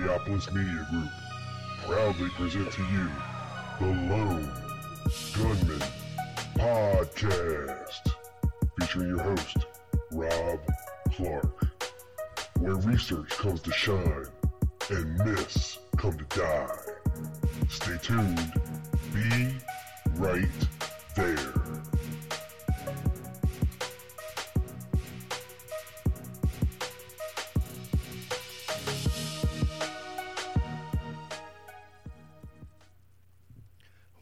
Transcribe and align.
And 0.00 0.08
Neapolis 0.08 0.50
Media 0.52 0.86
Group 0.90 1.10
proudly 1.84 2.28
present 2.30 2.72
to 2.72 2.82
you 2.82 3.10
the 3.80 3.86
Lone 3.86 4.50
Gunman 5.36 5.82
Podcast, 6.54 8.14
featuring 8.78 9.08
your 9.08 9.20
host, 9.20 9.56
Rob 10.12 10.60
Clark, 11.12 11.66
where 12.60 12.76
research 12.76 13.28
comes 13.30 13.60
to 13.62 13.72
shine 13.72 14.26
and 14.90 15.18
myths 15.18 15.78
come 15.96 16.16
to 16.16 16.24
die. 16.38 16.76
Stay 17.68 17.98
tuned. 18.02 18.52
Be 19.12 19.54
right 20.14 20.48
there. 21.14 21.52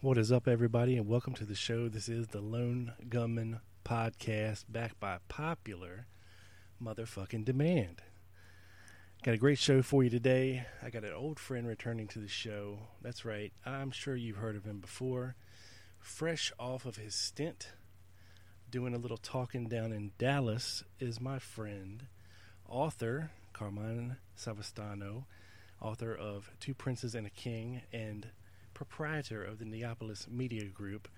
What 0.01 0.17
is 0.17 0.31
up, 0.31 0.47
everybody, 0.47 0.95
and 0.95 1.09
welcome 1.09 1.33
to 1.33 1.43
the 1.43 1.55
show. 1.55 1.89
This 1.89 2.07
is 2.07 2.27
the 2.27 2.39
Lone 2.39 2.93
Gunman 3.09 3.59
Podcast, 3.83 4.63
backed 4.69 4.97
by 4.97 5.17
popular 5.27 6.07
motherfucking 6.81 7.43
demand. 7.43 8.01
Got 9.23 9.33
a 9.33 9.37
great 9.37 9.59
show 9.59 9.81
for 9.81 10.01
you 10.01 10.09
today. 10.09 10.65
I 10.81 10.89
got 10.89 11.03
an 11.03 11.11
old 11.11 11.37
friend 11.37 11.67
returning 11.67 12.07
to 12.07 12.19
the 12.19 12.29
show. 12.29 12.79
That's 13.01 13.25
right, 13.25 13.51
I'm 13.65 13.91
sure 13.91 14.15
you've 14.15 14.37
heard 14.37 14.55
of 14.55 14.63
him 14.63 14.79
before. 14.79 15.35
Fresh 15.99 16.53
off 16.57 16.85
of 16.85 16.95
his 16.95 17.13
stint 17.13 17.73
doing 18.71 18.93
a 18.93 18.99
little 18.99 19.17
talking 19.17 19.67
down 19.67 19.91
in 19.91 20.11
Dallas 20.17 20.81
is 21.01 21.19
my 21.19 21.39
friend, 21.39 22.07
author 22.69 23.31
Carmine 23.51 24.15
Savastano, 24.37 25.25
author 25.81 26.15
of 26.15 26.51
Two 26.61 26.73
Princes 26.73 27.15
and 27.15 27.27
a 27.27 27.31
King 27.31 27.81
and 27.91 28.29
proprietor 28.79 29.43
of 29.43 29.59
the 29.59 29.65
Neapolis 29.65 30.25
Media 30.31 30.63
Group. 30.63 31.09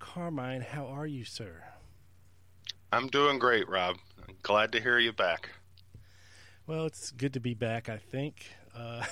Carmine, 0.00 0.62
how 0.62 0.86
are 0.86 1.06
you, 1.06 1.24
sir? 1.24 1.62
I'm 2.90 3.06
doing 3.06 3.38
great, 3.38 3.68
Rob. 3.68 3.98
I'm 4.26 4.34
glad 4.42 4.72
to 4.72 4.80
hear 4.80 4.98
you 4.98 5.12
back. 5.12 5.50
Well, 6.66 6.86
it's 6.86 7.12
good 7.12 7.34
to 7.34 7.40
be 7.40 7.54
back, 7.54 7.88
I 7.88 7.98
think. 7.98 8.46
Uh, 8.76 9.04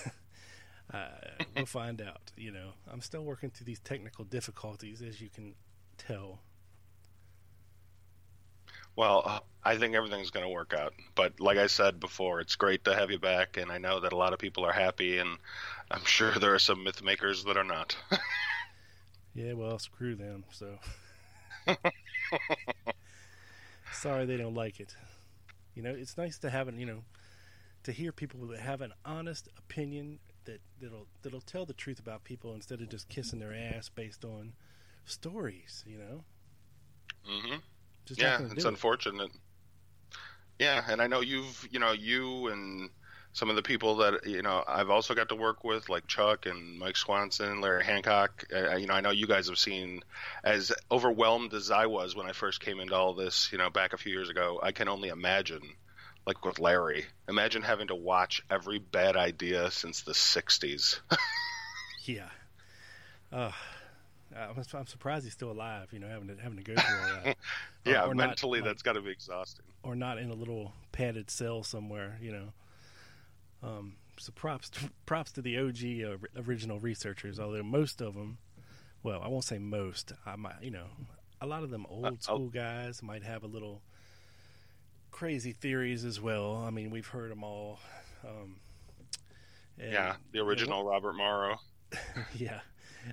uh, 0.92 1.10
we'll 1.54 1.64
find 1.64 2.02
out. 2.02 2.32
You 2.36 2.50
know, 2.50 2.70
I'm 2.92 3.02
still 3.02 3.22
working 3.22 3.50
through 3.50 3.66
these 3.66 3.78
technical 3.78 4.24
difficulties, 4.24 5.00
as 5.00 5.20
you 5.20 5.28
can 5.30 5.54
tell. 5.96 6.40
Well, 8.96 9.22
uh, 9.24 9.40
I 9.64 9.76
think 9.76 9.94
everything's 9.94 10.30
going 10.30 10.44
to 10.44 10.52
work 10.52 10.74
out. 10.74 10.92
But 11.14 11.38
like 11.40 11.56
I 11.56 11.68
said 11.68 12.00
before, 12.00 12.40
it's 12.40 12.56
great 12.56 12.84
to 12.84 12.94
have 12.94 13.10
you 13.12 13.18
back, 13.18 13.56
and 13.56 13.70
I 13.70 13.78
know 13.78 14.00
that 14.00 14.12
a 14.12 14.16
lot 14.16 14.32
of 14.32 14.40
people 14.40 14.64
are 14.64 14.72
happy, 14.72 15.18
and 15.18 15.38
I'm 15.92 16.04
sure 16.04 16.32
there 16.32 16.54
are 16.54 16.58
some 16.58 16.82
myth 16.82 17.02
makers 17.02 17.44
that 17.44 17.56
are 17.56 17.64
not. 17.64 17.96
yeah, 19.34 19.52
well, 19.52 19.78
screw 19.78 20.14
them. 20.14 20.44
So 20.50 20.78
sorry 23.92 24.24
they 24.24 24.38
don't 24.38 24.54
like 24.54 24.80
it. 24.80 24.96
You 25.74 25.82
know, 25.82 25.90
it's 25.90 26.16
nice 26.16 26.38
to 26.38 26.50
have 26.50 26.68
an 26.68 26.80
you 26.80 26.86
know 26.86 27.02
to 27.84 27.92
hear 27.92 28.10
people 28.10 28.46
that 28.46 28.60
have 28.60 28.80
an 28.80 28.92
honest 29.04 29.48
opinion 29.58 30.18
that 30.44 30.60
that'll 30.80 31.06
that'll 31.22 31.42
tell 31.42 31.66
the 31.66 31.74
truth 31.74 31.98
about 31.98 32.24
people 32.24 32.54
instead 32.54 32.80
of 32.80 32.88
just 32.88 33.08
kissing 33.10 33.38
their 33.38 33.54
ass 33.54 33.90
based 33.90 34.24
on 34.24 34.54
stories. 35.04 35.84
You 35.86 35.98
know. 35.98 36.24
Mm-hmm. 37.30 37.56
Just 38.06 38.20
yeah, 38.20 38.40
it's 38.50 38.64
unfortunate. 38.64 39.30
It. 39.30 39.40
Yeah, 40.58 40.84
and 40.88 41.02
I 41.02 41.06
know 41.06 41.20
you've 41.20 41.68
you 41.70 41.78
know 41.78 41.92
you 41.92 42.48
and 42.48 42.88
some 43.32 43.48
of 43.48 43.56
the 43.56 43.62
people 43.62 43.96
that 43.96 44.26
you 44.26 44.42
know 44.42 44.62
I've 44.66 44.90
also 44.90 45.14
got 45.14 45.30
to 45.30 45.34
work 45.34 45.64
with, 45.64 45.88
like 45.88 46.06
Chuck 46.06 46.46
and 46.46 46.78
Mike 46.78 46.96
Swanson, 46.96 47.60
Larry 47.60 47.84
Hancock. 47.84 48.44
Uh, 48.54 48.76
you 48.76 48.86
know, 48.86 48.94
I 48.94 49.00
know 49.00 49.10
you 49.10 49.26
guys 49.26 49.48
have 49.48 49.58
seen 49.58 50.02
as 50.44 50.72
overwhelmed 50.90 51.54
as 51.54 51.70
I 51.70 51.86
was 51.86 52.14
when 52.14 52.26
I 52.26 52.32
first 52.32 52.60
came 52.60 52.80
into 52.80 52.94
all 52.94 53.14
this. 53.14 53.50
You 53.50 53.58
know, 53.58 53.70
back 53.70 53.92
a 53.92 53.98
few 53.98 54.12
years 54.12 54.28
ago, 54.28 54.60
I 54.62 54.72
can 54.72 54.88
only 54.88 55.08
imagine, 55.08 55.62
like 56.26 56.44
with 56.44 56.58
Larry, 56.58 57.06
imagine 57.28 57.62
having 57.62 57.88
to 57.88 57.94
watch 57.94 58.42
every 58.50 58.78
bad 58.78 59.16
idea 59.16 59.70
since 59.70 60.02
the 60.02 60.12
'60s. 60.12 61.00
yeah. 62.04 62.28
Uh, 63.32 63.50
I'm, 64.36 64.62
I'm, 64.74 64.86
surprised 64.86 65.24
he's 65.24 65.32
still 65.32 65.50
alive. 65.50 65.88
You 65.90 66.00
know, 66.00 66.08
having 66.08 66.28
to 66.28 66.36
having 66.36 66.58
to 66.58 66.64
go 66.64 66.74
through 66.74 66.96
all 66.96 67.24
that. 67.24 67.36
yeah, 67.86 68.04
or, 68.04 68.10
or 68.10 68.14
mentally, 68.14 68.60
not, 68.60 68.66
that's 68.66 68.82
got 68.82 68.92
to 68.92 69.00
be 69.00 69.10
exhausting. 69.10 69.64
Or 69.82 69.96
not 69.96 70.18
in 70.18 70.28
a 70.28 70.34
little 70.34 70.74
padded 70.92 71.30
cell 71.30 71.62
somewhere. 71.62 72.18
You 72.20 72.32
know. 72.32 72.52
Um, 73.62 73.94
so 74.18 74.32
props 74.32 74.70
to, 74.70 74.90
props 75.06 75.32
to 75.32 75.42
the 75.42 75.58
OG 75.58 76.22
uh, 76.36 76.42
original 76.42 76.78
researchers, 76.80 77.38
although 77.38 77.62
most 77.62 78.00
of 78.00 78.14
them, 78.14 78.38
well, 79.02 79.20
I 79.22 79.28
won't 79.28 79.44
say 79.44 79.58
most. 79.58 80.12
I 80.26 80.36
might, 80.36 80.62
you 80.62 80.70
know, 80.70 80.86
a 81.40 81.46
lot 81.46 81.62
of 81.62 81.70
them 81.70 81.86
uh, 81.86 82.06
old 82.06 82.22
school 82.22 82.48
guys 82.48 83.02
might 83.02 83.22
have 83.22 83.42
a 83.42 83.48
little 83.48 83.82
crazy 85.10 85.52
theories 85.52 86.04
as 86.04 86.20
well. 86.20 86.56
I 86.56 86.70
mean, 86.70 86.90
we've 86.90 87.06
heard 87.06 87.30
them 87.30 87.44
all. 87.44 87.78
Um, 88.24 88.56
and, 89.78 89.92
yeah, 89.92 90.16
the 90.32 90.40
original 90.40 90.84
Robert 90.84 91.14
Morrow. 91.14 91.58
yeah, 92.34 92.60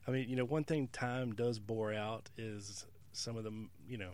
I 0.08 0.12
mean, 0.12 0.30
you 0.30 0.36
know, 0.36 0.46
one 0.46 0.64
thing 0.64 0.88
time 0.88 1.34
does 1.34 1.60
bore 1.60 1.94
out 1.94 2.30
is 2.38 2.86
some 3.12 3.38
of 3.38 3.44
the, 3.44 3.52
you 3.88 3.98
know, 3.98 4.12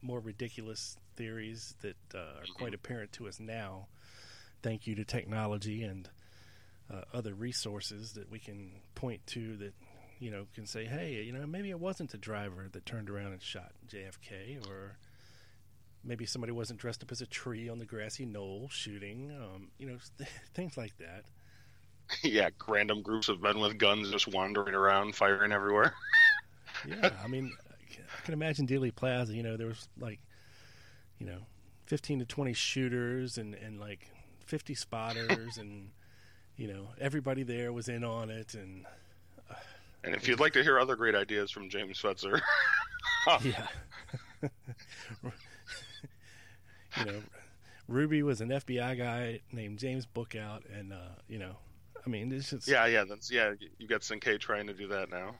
more 0.00 0.20
ridiculous 0.20 0.96
theories 1.16 1.74
that 1.82 1.96
uh, 2.14 2.18
are 2.18 2.22
mm-hmm. 2.22 2.52
quite 2.52 2.74
apparent 2.74 3.12
to 3.12 3.26
us 3.26 3.40
now 3.40 3.88
thank 4.62 4.86
you 4.86 4.94
to 4.96 5.04
technology 5.04 5.82
and 5.82 6.08
uh, 6.92 7.02
other 7.12 7.34
resources 7.34 8.12
that 8.12 8.30
we 8.30 8.38
can 8.38 8.72
point 8.94 9.26
to 9.26 9.56
that 9.56 9.74
you 10.18 10.30
know 10.30 10.46
can 10.54 10.66
say, 10.66 10.84
hey, 10.84 11.22
you 11.22 11.32
know, 11.32 11.46
maybe 11.46 11.70
it 11.70 11.78
wasn't 11.78 12.10
the 12.10 12.18
driver 12.18 12.68
that 12.72 12.86
turned 12.86 13.10
around 13.10 13.32
and 13.32 13.42
shot 13.42 13.72
JFK, 13.88 14.66
or 14.68 14.96
maybe 16.04 16.26
somebody 16.26 16.52
wasn't 16.52 16.80
dressed 16.80 17.02
up 17.02 17.12
as 17.12 17.20
a 17.20 17.26
tree 17.26 17.68
on 17.68 17.78
the 17.78 17.84
grassy 17.84 18.24
knoll 18.24 18.68
shooting, 18.70 19.30
um, 19.30 19.68
you 19.78 19.86
know, 19.86 19.98
things 20.54 20.76
like 20.76 20.96
that. 20.98 21.24
Yeah, 22.22 22.48
random 22.66 23.02
groups 23.02 23.28
of 23.28 23.42
men 23.42 23.60
with 23.60 23.76
guns 23.76 24.10
just 24.10 24.28
wandering 24.28 24.74
around, 24.74 25.14
firing 25.14 25.52
everywhere. 25.52 25.92
yeah, 26.88 27.10
I 27.22 27.28
mean, 27.28 27.52
I 27.92 28.24
can 28.24 28.32
imagine 28.32 28.66
Dealey 28.66 28.94
Plaza. 28.94 29.34
You 29.34 29.42
know, 29.42 29.58
there 29.58 29.66
was 29.66 29.90
like, 30.00 30.18
you 31.18 31.26
know, 31.26 31.40
fifteen 31.84 32.18
to 32.20 32.24
twenty 32.24 32.54
shooters 32.54 33.36
and 33.36 33.54
and 33.54 33.78
like 33.78 34.10
50 34.48 34.74
spotters 34.74 35.58
and 35.58 35.90
you 36.56 36.66
know 36.66 36.88
everybody 36.98 37.42
there 37.42 37.72
was 37.72 37.88
in 37.88 38.02
on 38.02 38.30
it 38.30 38.54
and 38.54 38.86
uh, 39.50 39.54
and 40.04 40.14
if 40.14 40.26
you'd 40.26 40.40
like 40.40 40.54
to 40.54 40.62
hear 40.62 40.78
other 40.78 40.96
great 40.96 41.14
ideas 41.14 41.50
from 41.50 41.68
James 41.68 42.00
Fetzer 42.00 42.40
yeah. 43.44 43.66
You 46.96 47.04
know 47.04 47.22
Ruby 47.86 48.22
was 48.22 48.40
an 48.40 48.48
FBI 48.48 48.98
guy 48.98 49.40
named 49.52 49.78
James 49.78 50.06
Bookout 50.06 50.62
and 50.74 50.92
uh, 50.92 51.14
you 51.28 51.38
know 51.38 51.56
I 52.04 52.08
mean 52.08 52.32
it's 52.32 52.50
just 52.50 52.66
yeah 52.68 52.86
yeah 52.86 53.04
that's 53.04 53.30
yeah 53.30 53.52
you 53.78 53.86
got 53.86 54.08
K 54.20 54.38
trying 54.38 54.66
to 54.66 54.74
do 54.74 54.88
that 54.88 55.10
now. 55.10 55.34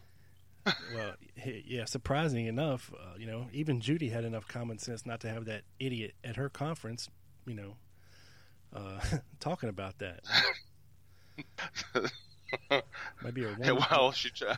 Well 0.94 1.14
yeah 1.34 1.86
surprising 1.86 2.44
enough 2.44 2.92
uh, 2.94 3.16
you 3.18 3.26
know 3.26 3.46
even 3.54 3.80
Judy 3.80 4.10
had 4.10 4.24
enough 4.24 4.46
common 4.48 4.78
sense 4.78 5.06
not 5.06 5.20
to 5.20 5.28
have 5.30 5.46
that 5.46 5.62
idiot 5.80 6.14
at 6.22 6.36
her 6.36 6.50
conference 6.50 7.08
you 7.46 7.54
know 7.54 7.76
uh, 8.74 9.00
talking 9.40 9.68
about 9.68 9.98
that. 9.98 10.20
Maybe 13.22 13.44
a 13.44 13.48
one. 13.48 13.78
Well, 13.90 14.12
she. 14.12 14.30
Uh, 14.46 14.56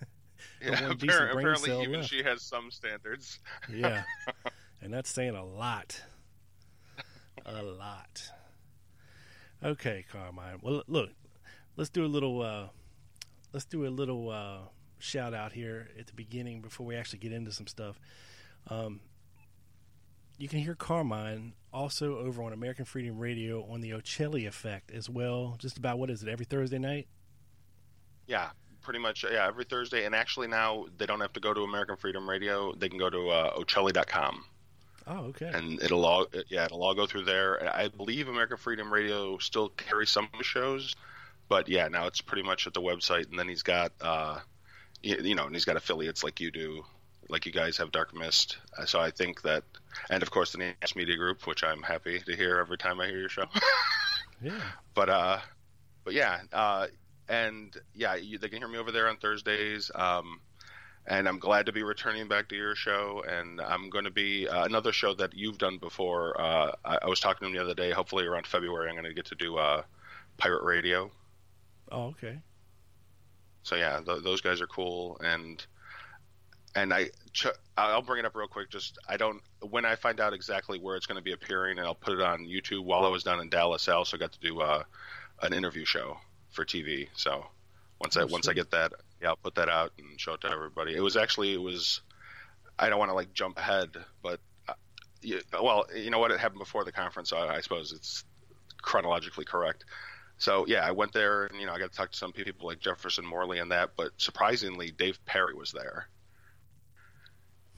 yeah, 0.62 0.90
apparently, 0.90 1.08
apparently 1.08 1.82
even 1.82 2.00
left. 2.00 2.08
she 2.10 2.22
has 2.22 2.42
some 2.42 2.70
standards. 2.70 3.40
yeah, 3.72 4.02
and 4.80 4.92
that's 4.92 5.10
saying 5.10 5.34
a 5.34 5.44
lot. 5.44 6.00
a 7.44 7.62
lot. 7.62 8.30
Okay, 9.64 10.04
Carmine. 10.10 10.58
Well, 10.62 10.82
look, 10.86 11.10
let's 11.76 11.90
do 11.90 12.04
a 12.04 12.08
little. 12.08 12.42
Uh, 12.42 12.68
let's 13.52 13.66
do 13.66 13.86
a 13.86 13.88
little 13.88 14.30
uh, 14.30 14.58
shout 14.98 15.34
out 15.34 15.52
here 15.52 15.88
at 15.98 16.06
the 16.06 16.12
beginning 16.12 16.60
before 16.60 16.86
we 16.86 16.96
actually 16.96 17.18
get 17.20 17.32
into 17.32 17.52
some 17.52 17.66
stuff. 17.66 17.98
Um, 18.68 19.00
you 20.38 20.48
can 20.48 20.58
hear 20.60 20.74
Carmine 20.74 21.54
also 21.72 22.18
over 22.18 22.42
on 22.42 22.52
American 22.52 22.84
Freedom 22.84 23.18
Radio 23.18 23.66
on 23.70 23.80
the 23.80 23.90
Ochelli 23.90 24.46
Effect 24.46 24.90
as 24.90 25.08
well. 25.08 25.56
Just 25.58 25.78
about 25.78 25.98
what 25.98 26.10
is 26.10 26.22
it 26.22 26.28
every 26.28 26.46
Thursday 26.46 26.78
night? 26.78 27.06
Yeah, 28.26 28.50
pretty 28.82 28.98
much. 28.98 29.24
Yeah, 29.24 29.46
every 29.46 29.64
Thursday. 29.64 30.04
And 30.04 30.14
actually 30.14 30.48
now 30.48 30.86
they 30.96 31.06
don't 31.06 31.20
have 31.20 31.32
to 31.34 31.40
go 31.40 31.54
to 31.54 31.62
American 31.62 31.96
Freedom 31.96 32.28
Radio. 32.28 32.74
They 32.74 32.88
can 32.88 32.98
go 32.98 33.10
to 33.10 33.28
uh, 33.28 33.58
Ochelli.com. 33.58 34.44
Oh, 35.08 35.18
okay. 35.26 35.50
And 35.52 35.80
it'll 35.82 36.04
all 36.04 36.26
yeah, 36.48 36.64
it'll 36.64 36.82
all 36.82 36.94
go 36.94 37.06
through 37.06 37.24
there. 37.24 37.72
I 37.74 37.88
believe 37.88 38.28
American 38.28 38.56
Freedom 38.56 38.92
Radio 38.92 39.38
still 39.38 39.68
carries 39.68 40.10
some 40.10 40.28
shows, 40.42 40.96
but 41.48 41.68
yeah, 41.68 41.86
now 41.86 42.06
it's 42.06 42.20
pretty 42.20 42.42
much 42.42 42.66
at 42.66 42.74
the 42.74 42.80
website. 42.80 43.30
And 43.30 43.38
then 43.38 43.48
he's 43.48 43.62
got 43.62 43.92
uh, 44.00 44.40
you 45.02 45.34
know, 45.34 45.46
and 45.46 45.54
he's 45.54 45.64
got 45.64 45.76
affiliates 45.76 46.24
like 46.24 46.40
you 46.40 46.50
do, 46.50 46.84
like 47.28 47.46
you 47.46 47.52
guys 47.52 47.78
have 47.78 47.92
Dark 47.92 48.14
Mist. 48.14 48.58
Uh, 48.76 48.86
so 48.86 49.00
I 49.00 49.10
think 49.10 49.42
that, 49.42 49.64
and 50.10 50.22
of 50.22 50.30
course 50.30 50.52
the 50.52 50.58
Nash 50.58 50.94
Media 50.94 51.16
Group, 51.16 51.46
which 51.46 51.64
I'm 51.64 51.82
happy 51.82 52.20
to 52.20 52.36
hear 52.36 52.58
every 52.58 52.78
time 52.78 53.00
I 53.00 53.06
hear 53.06 53.20
your 53.20 53.28
show. 53.28 53.46
yeah. 54.42 54.60
But 54.94 55.08
uh, 55.08 55.38
but 56.04 56.14
yeah, 56.14 56.40
uh, 56.52 56.86
and 57.28 57.76
yeah, 57.94 58.14
you, 58.14 58.38
they 58.38 58.48
can 58.48 58.58
hear 58.58 58.68
me 58.68 58.78
over 58.78 58.92
there 58.92 59.08
on 59.08 59.16
Thursdays. 59.16 59.90
Um, 59.94 60.40
and 61.08 61.28
I'm 61.28 61.38
glad 61.38 61.66
to 61.66 61.72
be 61.72 61.82
returning 61.82 62.26
back 62.28 62.48
to 62.48 62.56
your 62.56 62.74
show. 62.74 63.22
And 63.26 63.60
I'm 63.60 63.90
going 63.90 64.04
to 64.04 64.10
be 64.10 64.48
uh, 64.48 64.64
another 64.64 64.92
show 64.92 65.14
that 65.14 65.34
you've 65.34 65.58
done 65.58 65.78
before. 65.78 66.40
Uh, 66.40 66.72
I, 66.84 66.98
I, 67.02 67.06
was 67.06 67.20
talking 67.20 67.40
to 67.40 67.46
him 67.46 67.52
the 67.54 67.62
other 67.62 67.74
day. 67.74 67.92
Hopefully 67.92 68.26
around 68.26 68.46
February, 68.46 68.88
I'm 68.88 68.94
going 68.94 69.04
to 69.04 69.14
get 69.14 69.26
to 69.26 69.36
do 69.36 69.56
uh, 69.56 69.82
Pirate 70.36 70.64
Radio. 70.64 71.10
Oh, 71.92 72.06
okay. 72.08 72.38
So 73.62 73.76
yeah, 73.76 74.00
th- 74.04 74.22
those 74.22 74.40
guys 74.40 74.60
are 74.60 74.66
cool, 74.66 75.18
and 75.20 75.64
and 76.76 76.92
I 76.92 77.08
ch- 77.32 77.46
I'll 77.76 78.02
bring 78.02 78.20
it 78.20 78.26
up 78.26 78.36
real 78.36 78.46
quick. 78.46 78.70
Just 78.70 78.98
I 79.08 79.16
don't 79.16 79.40
when 79.62 79.84
I 79.84 79.96
find 79.96 80.20
out 80.20 80.34
exactly 80.34 80.78
where 80.78 80.94
it's 80.94 81.06
going 81.06 81.16
to 81.16 81.22
be 81.22 81.32
appearing, 81.32 81.78
and 81.78 81.86
I'll 81.86 81.94
put 81.94 82.12
it 82.12 82.20
on 82.20 82.40
YouTube. 82.46 82.84
While 82.84 83.04
I 83.04 83.08
was 83.08 83.24
down 83.24 83.40
in 83.40 83.48
Dallas, 83.48 83.88
I 83.88 83.94
also 83.94 84.16
got 84.16 84.32
to 84.32 84.38
do 84.38 84.60
uh, 84.60 84.84
an 85.42 85.52
interview 85.54 85.84
show 85.84 86.18
for 86.50 86.64
TV. 86.64 87.08
So 87.16 87.46
once 87.98 88.16
I 88.16 88.24
once 88.24 88.46
I 88.46 88.52
get 88.52 88.70
that, 88.70 88.92
yeah, 89.20 89.28
I'll 89.28 89.36
put 89.36 89.54
that 89.56 89.70
out 89.70 89.92
and 89.98 90.20
show 90.20 90.34
it 90.34 90.42
to 90.42 90.50
everybody. 90.50 90.94
It 90.94 91.00
was 91.00 91.16
actually 91.16 91.54
it 91.54 91.60
was 91.60 92.02
I 92.78 92.90
don't 92.90 92.98
want 92.98 93.10
to 93.10 93.14
like 93.14 93.32
jump 93.32 93.58
ahead, 93.58 93.90
but 94.22 94.40
uh, 94.68 94.74
you, 95.22 95.40
well, 95.52 95.86
you 95.94 96.10
know 96.10 96.18
what 96.18 96.30
it 96.30 96.38
happened 96.38 96.60
before 96.60 96.84
the 96.84 96.92
conference. 96.92 97.30
So 97.30 97.38
I, 97.38 97.56
I 97.56 97.60
suppose 97.62 97.92
it's 97.92 98.22
chronologically 98.82 99.46
correct. 99.46 99.86
So 100.36 100.66
yeah, 100.68 100.86
I 100.86 100.90
went 100.90 101.14
there 101.14 101.46
and 101.46 101.58
you 101.58 101.66
know 101.66 101.72
I 101.72 101.78
got 101.78 101.90
to 101.90 101.96
talk 101.96 102.12
to 102.12 102.18
some 102.18 102.32
people 102.32 102.68
like 102.68 102.80
Jefferson 102.80 103.24
Morley 103.24 103.60
and 103.60 103.72
that, 103.72 103.92
but 103.96 104.10
surprisingly, 104.18 104.90
Dave 104.90 105.24
Perry 105.24 105.54
was 105.54 105.72
there, 105.72 106.08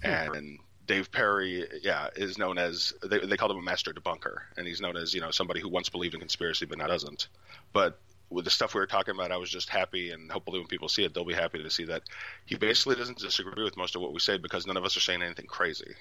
and 0.03 0.59
Dave 0.87 1.13
Perry, 1.13 1.67
yeah, 1.83 2.09
is 2.17 2.39
known 2.39 2.59
as 2.59 2.93
they, 3.03 3.19
they 3.19 3.37
called 3.37 3.53
him 3.53 3.59
a 3.59 3.63
master 3.63 3.93
debunker, 3.93 4.41
and 4.57 4.67
he's 4.67 4.81
known 4.81 4.97
as 4.97 5.15
you 5.15 5.21
know 5.21 5.31
somebody 5.31 5.61
who 5.61 5.69
once 5.69 5.89
believed 5.89 6.15
in 6.15 6.21
conspiracy 6.21 6.67
but 6.67 6.79
now 6.79 6.87
doesn't. 6.87 7.29
But 7.73 7.99
with 8.31 8.45
the 8.45 8.51
stuff 8.51 8.75
we 8.75 8.81
were 8.81 8.87
talking 8.87 9.15
about, 9.15 9.33
I 9.33 9.37
was 9.37 9.51
just 9.51 9.69
happy, 9.69 10.11
and 10.11 10.31
hopefully 10.31 10.59
when 10.59 10.69
people 10.69 10.89
see 10.89 11.05
it, 11.05 11.15
they'll 11.15 11.25
be 11.25 11.35
happy 11.35 11.63
to 11.63 11.71
see 11.71 11.85
that 11.85 12.03
he 12.47 12.57
basically 12.57 12.97
doesn't 12.97 13.19
disagree 13.19 13.65
with 13.65 13.77
most 13.77 13.97
of 13.97 14.03
what 14.03 14.13
we 14.13 14.21
say 14.21 14.39
because 14.39 14.67
none 14.67 14.77
of 14.77 14.85
us 14.85 14.97
are 14.97 15.01
saying 15.01 15.23
anything 15.23 15.47
crazy. 15.47 15.95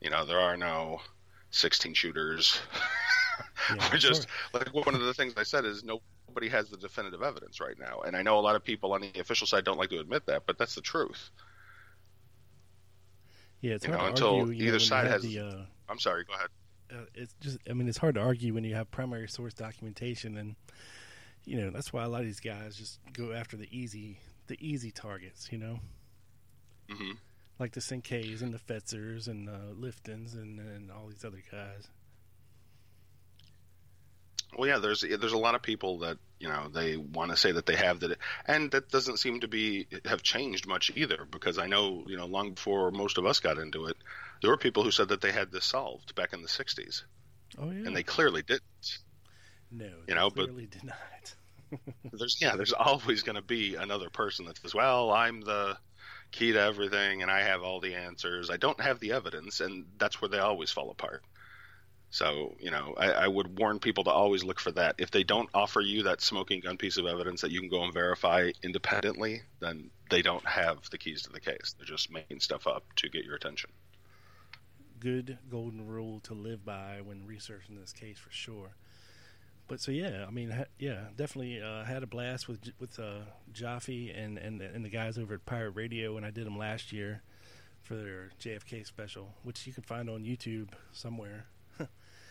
You 0.00 0.10
know, 0.10 0.24
there 0.24 0.40
are 0.40 0.56
no 0.56 1.00
16 1.50 1.94
shooters. 1.94 2.60
Yeah, 3.68 3.88
We're 3.92 3.98
just 3.98 4.22
sure. 4.22 4.60
like 4.60 4.72
one 4.86 4.94
of 4.94 5.02
the 5.02 5.12
things 5.12 5.34
I 5.36 5.42
said 5.42 5.66
is 5.66 5.84
nobody 5.84 6.48
has 6.48 6.70
the 6.70 6.78
definitive 6.78 7.22
evidence 7.22 7.60
right 7.60 7.78
now, 7.78 8.00
and 8.00 8.16
I 8.16 8.22
know 8.22 8.38
a 8.38 8.40
lot 8.40 8.56
of 8.56 8.64
people 8.64 8.94
on 8.94 9.02
the 9.02 9.20
official 9.20 9.46
side 9.46 9.64
don't 9.64 9.78
like 9.78 9.90
to 9.90 10.00
admit 10.00 10.24
that, 10.26 10.44
but 10.46 10.56
that's 10.56 10.74
the 10.74 10.80
truth. 10.80 11.30
Yeah, 13.60 13.74
it's 13.74 13.86
you 13.86 13.92
hard 13.92 14.02
know, 14.02 14.08
until 14.10 14.40
argue, 14.40 14.62
either 14.62 14.72
know, 14.72 14.78
side 14.78 15.06
has. 15.06 15.22
The, 15.22 15.40
uh, 15.40 15.62
I'm 15.88 15.98
sorry. 15.98 16.24
Go 16.24 16.34
ahead. 16.34 16.48
Uh, 16.92 17.06
it's 17.14 17.34
just, 17.40 17.58
I 17.68 17.72
mean, 17.72 17.88
it's 17.88 17.98
hard 17.98 18.14
to 18.14 18.20
argue 18.20 18.54
when 18.54 18.64
you 18.64 18.74
have 18.74 18.90
primary 18.90 19.28
source 19.28 19.54
documentation, 19.54 20.36
and 20.36 20.56
you 21.44 21.60
know 21.60 21.70
that's 21.70 21.92
why 21.92 22.04
a 22.04 22.08
lot 22.08 22.20
of 22.20 22.26
these 22.26 22.40
guys 22.40 22.76
just 22.76 23.00
go 23.12 23.32
after 23.32 23.56
the 23.56 23.68
easy, 23.76 24.18
the 24.46 24.56
easy 24.60 24.90
targets. 24.90 25.48
You 25.50 25.58
know. 25.58 25.80
Mm-hmm. 26.90 27.12
Like 27.58 27.72
the 27.72 27.80
Sinkays 27.80 28.42
and 28.42 28.52
the 28.52 28.58
Fetzers 28.58 29.28
and 29.28 29.48
uh, 29.48 29.72
Liftons 29.74 30.34
and, 30.34 30.60
and 30.60 30.90
all 30.90 31.06
these 31.08 31.24
other 31.24 31.42
guys. 31.50 31.88
Well, 34.56 34.68
yeah, 34.68 34.78
there's 34.78 35.00
there's 35.00 35.32
a 35.32 35.38
lot 35.38 35.54
of 35.54 35.62
people 35.62 35.98
that 36.00 36.18
you 36.38 36.48
know 36.48 36.68
they 36.68 36.96
want 36.96 37.30
to 37.30 37.36
say 37.36 37.52
that 37.52 37.66
they 37.66 37.76
have 37.76 38.00
that, 38.00 38.18
and 38.46 38.70
that 38.70 38.88
doesn't 38.90 39.18
seem 39.18 39.40
to 39.40 39.48
be 39.48 39.86
have 40.04 40.22
changed 40.22 40.66
much 40.66 40.90
either. 40.94 41.26
Because 41.30 41.58
I 41.58 41.66
know 41.66 42.04
you 42.06 42.16
know 42.16 42.26
long 42.26 42.52
before 42.52 42.90
most 42.90 43.18
of 43.18 43.26
us 43.26 43.40
got 43.40 43.58
into 43.58 43.86
it, 43.86 43.96
there 44.40 44.50
were 44.50 44.56
people 44.56 44.84
who 44.84 44.90
said 44.90 45.08
that 45.08 45.20
they 45.20 45.32
had 45.32 45.50
this 45.50 45.64
solved 45.64 46.14
back 46.14 46.32
in 46.32 46.42
the 46.42 46.48
'60s. 46.48 47.02
Oh 47.58 47.70
yeah, 47.70 47.86
and 47.86 47.96
they 47.96 48.02
clearly 48.02 48.42
didn't. 48.42 48.98
No, 49.70 49.90
you 50.06 50.14
know, 50.14 50.30
but 50.30 50.54
did 50.70 50.84
not. 50.84 51.34
there's 52.12 52.38
yeah, 52.40 52.56
there's 52.56 52.72
always 52.72 53.22
going 53.22 53.36
to 53.36 53.42
be 53.42 53.74
another 53.74 54.10
person 54.10 54.46
that 54.46 54.58
says, 54.58 54.74
"Well, 54.74 55.10
I'm 55.10 55.40
the 55.40 55.76
key 56.30 56.52
to 56.52 56.60
everything, 56.60 57.22
and 57.22 57.30
I 57.30 57.42
have 57.42 57.62
all 57.62 57.80
the 57.80 57.94
answers. 57.94 58.50
I 58.50 58.56
don't 58.56 58.80
have 58.80 59.00
the 59.00 59.12
evidence," 59.12 59.60
and 59.60 59.86
that's 59.98 60.20
where 60.20 60.28
they 60.28 60.38
always 60.38 60.70
fall 60.70 60.90
apart. 60.90 61.22
So, 62.10 62.54
you 62.60 62.70
know, 62.70 62.94
I, 62.96 63.10
I, 63.10 63.28
would 63.28 63.58
warn 63.58 63.78
people 63.78 64.04
to 64.04 64.10
always 64.10 64.44
look 64.44 64.60
for 64.60 64.70
that. 64.72 64.94
If 64.98 65.10
they 65.10 65.24
don't 65.24 65.50
offer 65.52 65.80
you 65.80 66.04
that 66.04 66.22
smoking 66.22 66.60
gun 66.60 66.76
piece 66.76 66.96
of 66.96 67.06
evidence 67.06 67.40
that 67.40 67.50
you 67.50 67.60
can 67.60 67.68
go 67.68 67.82
and 67.82 67.92
verify 67.92 68.52
independently, 68.62 69.42
then 69.60 69.90
they 70.08 70.22
don't 70.22 70.46
have 70.46 70.88
the 70.90 70.98
keys 70.98 71.22
to 71.22 71.30
the 71.30 71.40
case. 71.40 71.74
They're 71.76 71.86
just 71.86 72.10
making 72.10 72.40
stuff 72.40 72.66
up 72.66 72.84
to 72.96 73.08
get 73.08 73.24
your 73.24 73.34
attention. 73.34 73.70
Good 75.00 75.38
golden 75.50 75.86
rule 75.86 76.20
to 76.20 76.34
live 76.34 76.64
by 76.64 77.00
when 77.02 77.26
researching 77.26 77.78
this 77.78 77.92
case 77.92 78.18
for 78.18 78.30
sure. 78.30 78.70
But 79.68 79.80
so 79.80 79.90
yeah, 79.90 80.24
I 80.26 80.30
mean, 80.30 80.50
ha- 80.50 80.64
yeah, 80.78 81.06
definitely 81.16 81.60
uh, 81.60 81.84
had 81.84 82.02
a 82.02 82.06
blast 82.06 82.48
with 82.48 82.60
with 82.78 82.98
uh, 83.00 83.24
Jaffe 83.52 84.10
and, 84.10 84.38
and 84.38 84.62
and 84.62 84.84
the 84.84 84.88
guys 84.88 85.18
over 85.18 85.34
at 85.34 85.44
Pirate 85.44 85.72
Radio, 85.72 86.14
when 86.14 86.24
I 86.24 86.30
did 86.30 86.46
them 86.46 86.56
last 86.56 86.92
year 86.92 87.22
for 87.82 87.94
their 87.94 88.30
JFK 88.40 88.86
special, 88.86 89.34
which 89.42 89.66
you 89.66 89.72
can 89.72 89.82
find 89.82 90.08
on 90.08 90.24
YouTube 90.24 90.68
somewhere. 90.92 91.46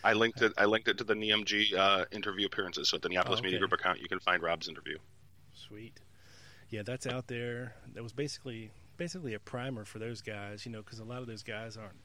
I 0.06 0.12
linked 0.12 0.40
it. 0.40 0.52
I 0.56 0.66
linked 0.66 0.86
it 0.86 0.98
to 0.98 1.04
the 1.04 1.14
NMG 1.14 1.74
uh, 1.74 2.04
interview 2.12 2.46
appearances. 2.46 2.88
So 2.88 2.96
at 2.96 3.02
the 3.02 3.08
Neapolis 3.08 3.38
oh, 3.38 3.40
okay. 3.40 3.46
Media 3.46 3.58
Group 3.58 3.72
account, 3.72 4.00
you 4.00 4.08
can 4.08 4.20
find 4.20 4.40
Rob's 4.40 4.68
interview. 4.68 4.98
Sweet. 5.52 5.98
Yeah, 6.70 6.82
that's 6.84 7.08
out 7.08 7.26
there. 7.26 7.74
That 7.92 8.04
was 8.04 8.12
basically 8.12 8.70
basically 8.96 9.34
a 9.34 9.40
primer 9.40 9.84
for 9.84 9.98
those 9.98 10.22
guys. 10.22 10.64
You 10.64 10.70
know, 10.70 10.80
because 10.80 11.00
a 11.00 11.04
lot 11.04 11.22
of 11.22 11.26
those 11.26 11.42
guys 11.42 11.76
aren't 11.76 11.98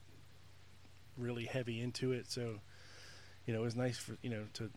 really 1.16 1.44
heavy 1.44 1.80
into 1.80 2.10
it. 2.10 2.28
So, 2.28 2.58
you 3.46 3.54
know, 3.54 3.60
it 3.60 3.64
was 3.64 3.76
nice 3.76 3.98
for 3.98 4.16
you 4.20 4.30
know 4.30 4.46
to 4.54 4.70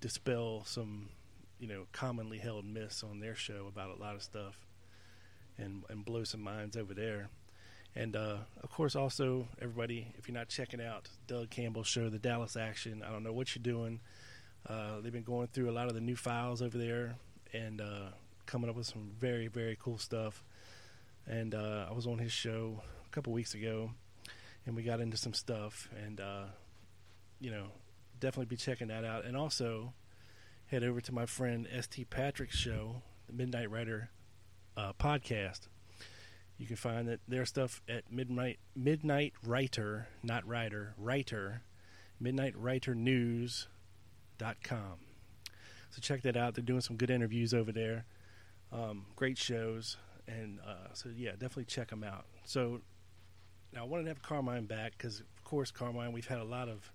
dispel 0.00 0.64
some 0.64 1.10
you 1.58 1.68
know 1.68 1.84
commonly 1.92 2.38
held 2.38 2.64
myths 2.64 3.04
on 3.04 3.20
their 3.20 3.34
show 3.34 3.66
about 3.68 3.94
a 3.94 4.00
lot 4.00 4.14
of 4.14 4.22
stuff, 4.22 4.56
and 5.58 5.84
and 5.90 6.02
blow 6.02 6.24
some 6.24 6.40
minds 6.40 6.78
over 6.78 6.94
there. 6.94 7.28
And 7.96 8.14
uh, 8.14 8.36
of 8.62 8.70
course, 8.70 8.94
also 8.94 9.48
everybody, 9.60 10.14
if 10.16 10.28
you're 10.28 10.36
not 10.36 10.48
checking 10.48 10.80
out 10.80 11.08
Doug 11.26 11.50
Campbell's 11.50 11.88
show, 11.88 12.08
The 12.08 12.18
Dallas 12.18 12.56
Action, 12.56 13.02
I 13.06 13.10
don't 13.10 13.22
know 13.22 13.32
what 13.32 13.54
you're 13.54 13.62
doing. 13.62 14.00
Uh, 14.68 15.00
they've 15.00 15.12
been 15.12 15.22
going 15.22 15.48
through 15.48 15.70
a 15.70 15.72
lot 15.72 15.88
of 15.88 15.94
the 15.94 16.00
new 16.00 16.16
files 16.16 16.62
over 16.62 16.78
there 16.78 17.16
and 17.52 17.80
uh, 17.80 18.10
coming 18.46 18.70
up 18.70 18.76
with 18.76 18.86
some 18.86 19.10
very, 19.18 19.48
very 19.48 19.76
cool 19.80 19.98
stuff. 19.98 20.44
And 21.26 21.54
uh, 21.54 21.86
I 21.88 21.92
was 21.92 22.06
on 22.06 22.18
his 22.18 22.32
show 22.32 22.82
a 23.06 23.10
couple 23.10 23.32
weeks 23.32 23.54
ago, 23.54 23.90
and 24.66 24.76
we 24.76 24.82
got 24.82 25.00
into 25.00 25.16
some 25.16 25.34
stuff. 25.34 25.88
And 26.04 26.20
uh, 26.20 26.44
you 27.40 27.50
know, 27.50 27.66
definitely 28.20 28.46
be 28.46 28.56
checking 28.56 28.88
that 28.88 29.04
out. 29.04 29.24
And 29.24 29.36
also 29.36 29.94
head 30.66 30.84
over 30.84 31.00
to 31.00 31.12
my 31.12 31.26
friend 31.26 31.66
St. 31.72 32.08
Patrick's 32.08 32.56
show, 32.56 33.02
the 33.26 33.32
Midnight 33.32 33.70
Writer 33.70 34.10
uh, 34.76 34.92
podcast 34.92 35.68
you 36.60 36.66
can 36.66 36.76
find 36.76 37.08
that 37.08 37.18
their 37.26 37.46
stuff 37.46 37.80
at 37.88 38.12
midnight 38.12 38.58
midnight 38.76 39.32
writer, 39.42 40.08
not 40.22 40.46
writer, 40.46 40.92
writer, 40.98 41.62
midnightwriternews.com. 42.22 44.98
So 45.90 46.00
check 46.02 46.20
that 46.22 46.36
out. 46.36 46.54
They're 46.54 46.62
doing 46.62 46.82
some 46.82 46.96
good 46.96 47.08
interviews 47.08 47.54
over 47.54 47.72
there. 47.72 48.04
Um, 48.72 49.06
great 49.16 49.38
shows, 49.38 49.96
and 50.28 50.60
uh, 50.60 50.92
so 50.92 51.08
yeah, 51.16 51.30
definitely 51.30 51.64
check 51.64 51.88
them 51.88 52.04
out. 52.04 52.26
So 52.44 52.82
now 53.72 53.80
I 53.80 53.84
wanted 53.86 54.02
to 54.02 54.10
have 54.10 54.20
Carmine 54.20 54.66
back 54.66 54.92
because, 54.98 55.20
of 55.20 55.44
course, 55.44 55.70
Carmine, 55.70 56.12
we've 56.12 56.26
had 56.26 56.40
a 56.40 56.44
lot 56.44 56.68
of 56.68 56.92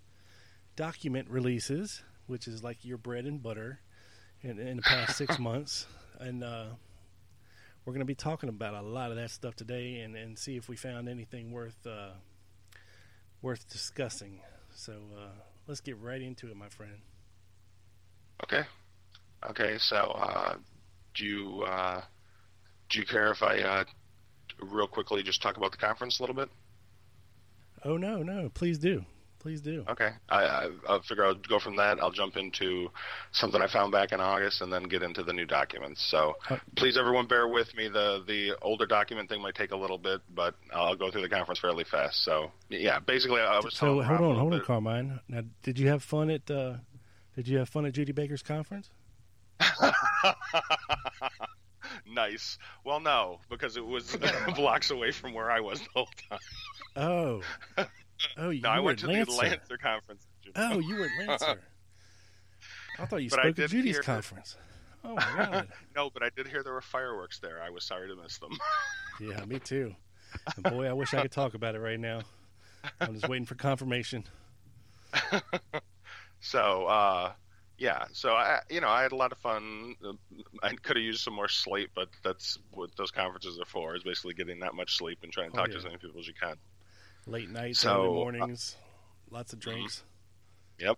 document 0.75 1.27
releases, 1.27 2.03
which 2.27 2.47
is 2.47 2.63
like 2.63 2.85
your 2.85 2.99
bread 2.99 3.25
and 3.25 3.41
butter 3.41 3.79
in, 4.41 4.59
in 4.59 4.77
the 4.77 4.83
past 4.83 5.17
six 5.17 5.39
months, 5.39 5.87
and 6.19 6.43
uh, 6.43 6.65
we're 7.85 7.93
going 7.93 7.99
to 7.99 8.05
be 8.05 8.15
talking 8.15 8.49
about 8.49 8.73
a 8.73 8.81
lot 8.81 9.11
of 9.11 9.17
that 9.17 9.29
stuff 9.29 9.55
today 9.55 9.99
and, 9.99 10.15
and 10.15 10.37
see 10.37 10.57
if 10.57 10.67
we 10.67 10.75
found 10.75 11.07
anything 11.07 11.51
worth 11.51 11.85
uh, 11.85 12.09
worth 13.41 13.69
discussing. 13.69 14.41
So 14.73 14.93
uh, 15.15 15.29
let's 15.67 15.81
get 15.81 15.97
right 15.99 16.21
into 16.21 16.49
it, 16.49 16.57
my 16.57 16.69
friend. 16.69 16.97
Okay. 18.43 18.63
Okay. 19.49 19.77
So, 19.77 19.97
uh, 19.97 20.55
do 21.13 21.25
you 21.25 21.63
uh, 21.63 22.01
do 22.89 22.99
you 22.99 23.05
care 23.05 23.31
if 23.31 23.43
I 23.43 23.59
uh, 23.59 23.83
real 24.61 24.87
quickly 24.87 25.23
just 25.23 25.41
talk 25.41 25.57
about 25.57 25.71
the 25.71 25.77
conference 25.77 26.19
a 26.19 26.23
little 26.23 26.35
bit? 26.35 26.49
Oh 27.83 27.97
no, 27.97 28.23
no, 28.23 28.49
please 28.49 28.79
do. 28.79 29.05
Please 29.45 29.61
do. 29.61 29.85
Okay, 29.87 30.09
I, 30.27 30.43
I, 30.43 30.69
I'll 30.89 31.03
figure 31.03 31.23
I'll 31.23 31.35
go 31.35 31.59
from 31.59 31.75
that. 31.75 32.01
I'll 32.01 32.09
jump 32.09 32.35
into 32.35 32.89
something 33.31 33.61
I 33.61 33.67
found 33.67 33.91
back 33.91 34.11
in 34.11 34.19
August, 34.19 34.61
and 34.61 34.73
then 34.73 34.81
get 34.85 35.03
into 35.03 35.21
the 35.21 35.33
new 35.33 35.45
documents. 35.45 36.03
So, 36.09 36.33
uh, 36.49 36.57
please, 36.75 36.97
everyone, 36.97 37.27
bear 37.27 37.47
with 37.47 37.75
me. 37.75 37.87
the 37.87 38.23
The 38.27 38.55
older 38.63 38.87
document 38.87 39.29
thing 39.29 39.43
might 39.43 39.53
take 39.53 39.69
a 39.69 39.75
little 39.75 39.99
bit, 39.99 40.21
but 40.33 40.55
I'll 40.73 40.95
go 40.95 41.11
through 41.11 41.21
the 41.21 41.29
conference 41.29 41.59
fairly 41.59 41.83
fast. 41.83 42.23
So, 42.23 42.49
yeah, 42.69 42.97
basically, 42.97 43.39
I 43.39 43.59
was. 43.59 43.75
So, 43.75 44.01
hold 44.01 44.21
on, 44.21 44.35
hold 44.35 44.55
on, 44.55 44.61
Carmine. 44.61 45.19
Now, 45.27 45.41
did 45.61 45.77
you 45.77 45.89
have 45.89 46.01
fun 46.01 46.31
at 46.31 46.49
uh, 46.49 46.77
Did 47.35 47.47
you 47.47 47.59
have 47.59 47.69
fun 47.69 47.85
at 47.85 47.93
Judy 47.93 48.13
Baker's 48.13 48.41
conference? 48.41 48.89
nice. 52.11 52.57
Well, 52.83 52.99
no, 52.99 53.41
because 53.51 53.77
it 53.77 53.85
was 53.85 54.17
blocks 54.55 54.89
away 54.89 55.11
from 55.11 55.35
where 55.35 55.51
I 55.51 55.59
was 55.59 55.81
the 55.81 55.87
whole 55.93 56.09
time. 56.31 56.39
Oh, 56.95 57.41
Oh, 58.37 58.49
you 58.49 58.61
no, 58.61 58.69
I 58.69 58.79
went 58.79 58.99
to 58.99 59.07
Lancer. 59.07 59.31
the 59.31 59.37
Lancer 59.37 59.77
conference. 59.77 60.27
Oh, 60.55 60.79
you 60.79 60.95
were 60.95 61.05
at 61.05 61.27
Lancer. 61.27 61.61
I 62.99 63.05
thought 63.05 63.23
you 63.23 63.29
but 63.29 63.39
spoke 63.39 63.59
at 63.59 63.69
Judy's 63.69 63.99
conference. 63.99 64.57
Oh 65.03 65.15
my 65.15 65.33
god! 65.37 65.67
no, 65.95 66.09
but 66.09 66.23
I 66.23 66.29
did 66.35 66.47
hear 66.47 66.63
there 66.63 66.73
were 66.73 66.81
fireworks 66.81 67.39
there. 67.39 67.61
I 67.61 67.69
was 67.69 67.83
sorry 67.83 68.07
to 68.07 68.15
miss 68.15 68.37
them. 68.37 68.57
yeah, 69.19 69.43
me 69.45 69.59
too. 69.59 69.95
And 70.55 70.63
boy, 70.63 70.87
I 70.87 70.93
wish 70.93 71.13
I 71.13 71.21
could 71.21 71.31
talk 71.31 71.53
about 71.53 71.75
it 71.75 71.79
right 71.79 71.99
now. 71.99 72.21
I'm 72.99 73.13
just 73.13 73.27
waiting 73.29 73.45
for 73.45 73.55
confirmation. 73.55 74.23
so, 76.39 76.85
uh, 76.85 77.31
yeah, 77.77 78.05
so 78.11 78.33
I, 78.33 78.59
you 78.69 78.81
know, 78.81 78.89
I 78.89 79.01
had 79.03 79.11
a 79.11 79.15
lot 79.15 79.31
of 79.31 79.37
fun. 79.39 79.95
I 80.63 80.73
could 80.73 80.97
have 80.97 81.03
used 81.03 81.21
some 81.21 81.33
more 81.33 81.47
sleep, 81.47 81.91
but 81.95 82.09
that's 82.23 82.57
what 82.71 82.95
those 82.95 83.11
conferences 83.11 83.59
are 83.59 83.65
for: 83.65 83.95
is 83.95 84.03
basically 84.03 84.33
getting 84.33 84.59
that 84.59 84.73
much 84.73 84.97
sleep 84.97 85.19
and 85.23 85.31
trying 85.31 85.51
to 85.51 85.57
oh, 85.57 85.61
talk 85.61 85.69
oh, 85.69 85.71
yeah. 85.71 85.73
to 85.73 85.77
as 85.79 85.85
many 85.85 85.97
people 85.97 86.19
as 86.19 86.27
you 86.27 86.33
can. 86.33 86.55
Late 87.27 87.49
nights, 87.49 87.79
so, 87.79 87.95
early 87.95 88.07
uh, 88.07 88.11
mornings, 88.11 88.75
uh, 88.79 89.35
lots 89.35 89.53
of 89.53 89.59
drinks. 89.59 90.03
Yep. 90.79 90.97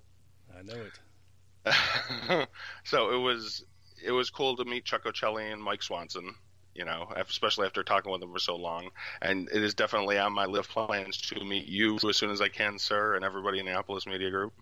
I 0.57 0.61
know 0.63 0.81
it. 0.81 2.47
so 2.83 3.11
it 3.11 3.19
was 3.19 3.63
it 4.03 4.11
was 4.11 4.29
cool 4.29 4.55
to 4.55 4.65
meet 4.65 4.85
Chuck 4.85 5.05
Ochelli 5.05 5.51
and 5.51 5.61
Mike 5.61 5.83
Swanson. 5.83 6.35
You 6.73 6.85
know, 6.85 7.07
especially 7.15 7.65
after 7.65 7.83
talking 7.83 8.11
with 8.11 8.21
them 8.21 8.31
for 8.31 8.37
so 8.37 8.55
long, 8.55 8.89
and 9.23 9.49
it 9.51 9.63
is 9.63 9.73
definitely 9.73 10.19
on 10.19 10.31
my 10.31 10.45
list 10.45 10.69
plans 10.69 11.17
to 11.17 11.43
meet 11.43 11.65
you 11.65 11.97
as 12.07 12.17
soon 12.17 12.29
as 12.29 12.39
I 12.39 12.49
can, 12.49 12.77
sir, 12.77 13.15
and 13.15 13.25
everybody 13.25 13.57
in 13.57 13.65
the 13.65 13.71
Neapolis 13.71 14.05
Media 14.05 14.29
Group. 14.29 14.53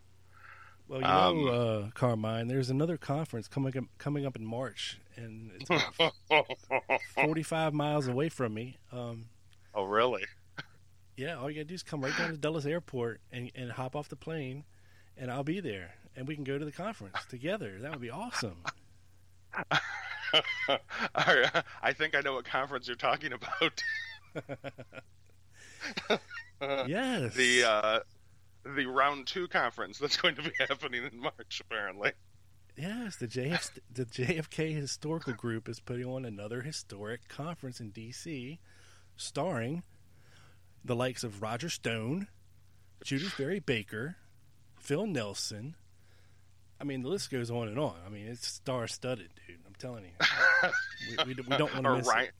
Well, 0.87 1.01
you 1.01 1.05
um, 1.05 1.45
know, 1.45 1.51
uh, 1.51 1.89
Carmine, 1.93 2.47
there's 2.47 2.69
another 2.69 2.95
conference 2.95 3.49
coming 3.49 3.77
up, 3.77 3.83
coming 3.97 4.25
up 4.25 4.37
in 4.37 4.45
March, 4.45 4.99
and 5.17 5.51
it's 5.59 6.13
45 7.15 7.73
miles 7.73 8.07
away 8.07 8.29
from 8.29 8.53
me. 8.53 8.77
Um, 8.93 9.25
oh, 9.73 9.83
really? 9.83 10.23
Yeah, 11.17 11.37
all 11.37 11.49
you 11.49 11.55
gotta 11.55 11.65
do 11.65 11.75
is 11.75 11.83
come 11.83 12.01
right 12.01 12.15
down 12.17 12.31
to 12.31 12.37
Dulles 12.37 12.65
Airport 12.65 13.21
and, 13.31 13.51
and 13.55 13.71
hop 13.71 13.95
off 13.95 14.09
the 14.09 14.17
plane, 14.17 14.65
and 15.17 15.31
I'll 15.31 15.43
be 15.43 15.61
there, 15.61 15.95
and 16.15 16.27
we 16.27 16.35
can 16.35 16.43
go 16.43 16.57
to 16.57 16.65
the 16.65 16.71
conference 16.71 17.17
together. 17.29 17.77
That 17.79 17.91
would 17.91 18.01
be 18.01 18.09
awesome. 18.09 18.57
I 21.15 21.93
think 21.93 22.15
I 22.15 22.21
know 22.21 22.33
what 22.33 22.45
conference 22.45 22.87
you're 22.87 22.97
talking 22.97 23.31
about. 23.31 23.83
yes, 26.61 27.33
the 27.33 27.63
uh, 27.63 27.99
the 28.75 28.85
round 28.85 29.27
two 29.27 29.47
conference 29.47 29.99
that's 29.99 30.17
going 30.17 30.35
to 30.35 30.41
be 30.41 30.51
happening 30.59 31.09
in 31.11 31.19
March, 31.19 31.61
apparently. 31.61 32.11
Yes, 32.75 33.15
the 33.15 33.27
JF 33.27 33.79
the 33.93 34.05
JFK 34.05 34.75
Historical 34.75 35.33
Group 35.33 35.69
is 35.69 35.79
putting 35.79 36.05
on 36.05 36.25
another 36.25 36.61
historic 36.61 37.29
conference 37.29 37.79
in 37.79 37.91
D.C., 37.91 38.59
starring 39.15 39.83
the 40.85 40.95
likes 40.95 41.23
of 41.23 41.41
Roger 41.41 41.69
Stone, 41.69 42.27
Judyth 43.03 43.33
Vary 43.37 43.59
Baker, 43.59 44.17
Phil 44.79 45.07
Nelson. 45.07 45.75
I 46.79 46.83
mean, 46.83 47.01
the 47.01 47.09
list 47.09 47.31
goes 47.31 47.49
on 47.49 47.67
and 47.67 47.79
on. 47.79 47.95
I 48.05 48.09
mean, 48.09 48.27
it's 48.27 48.45
star 48.47 48.87
studded, 48.87 49.29
dude. 49.47 49.57
I'm 49.65 49.73
telling 49.75 50.05
you. 50.05 50.11
we, 51.09 51.33
we, 51.33 51.41
we, 51.47 51.57
don't 51.57 51.73
want 51.73 51.85
to 51.85 51.95
miss 51.97 52.07
it. 52.07 52.31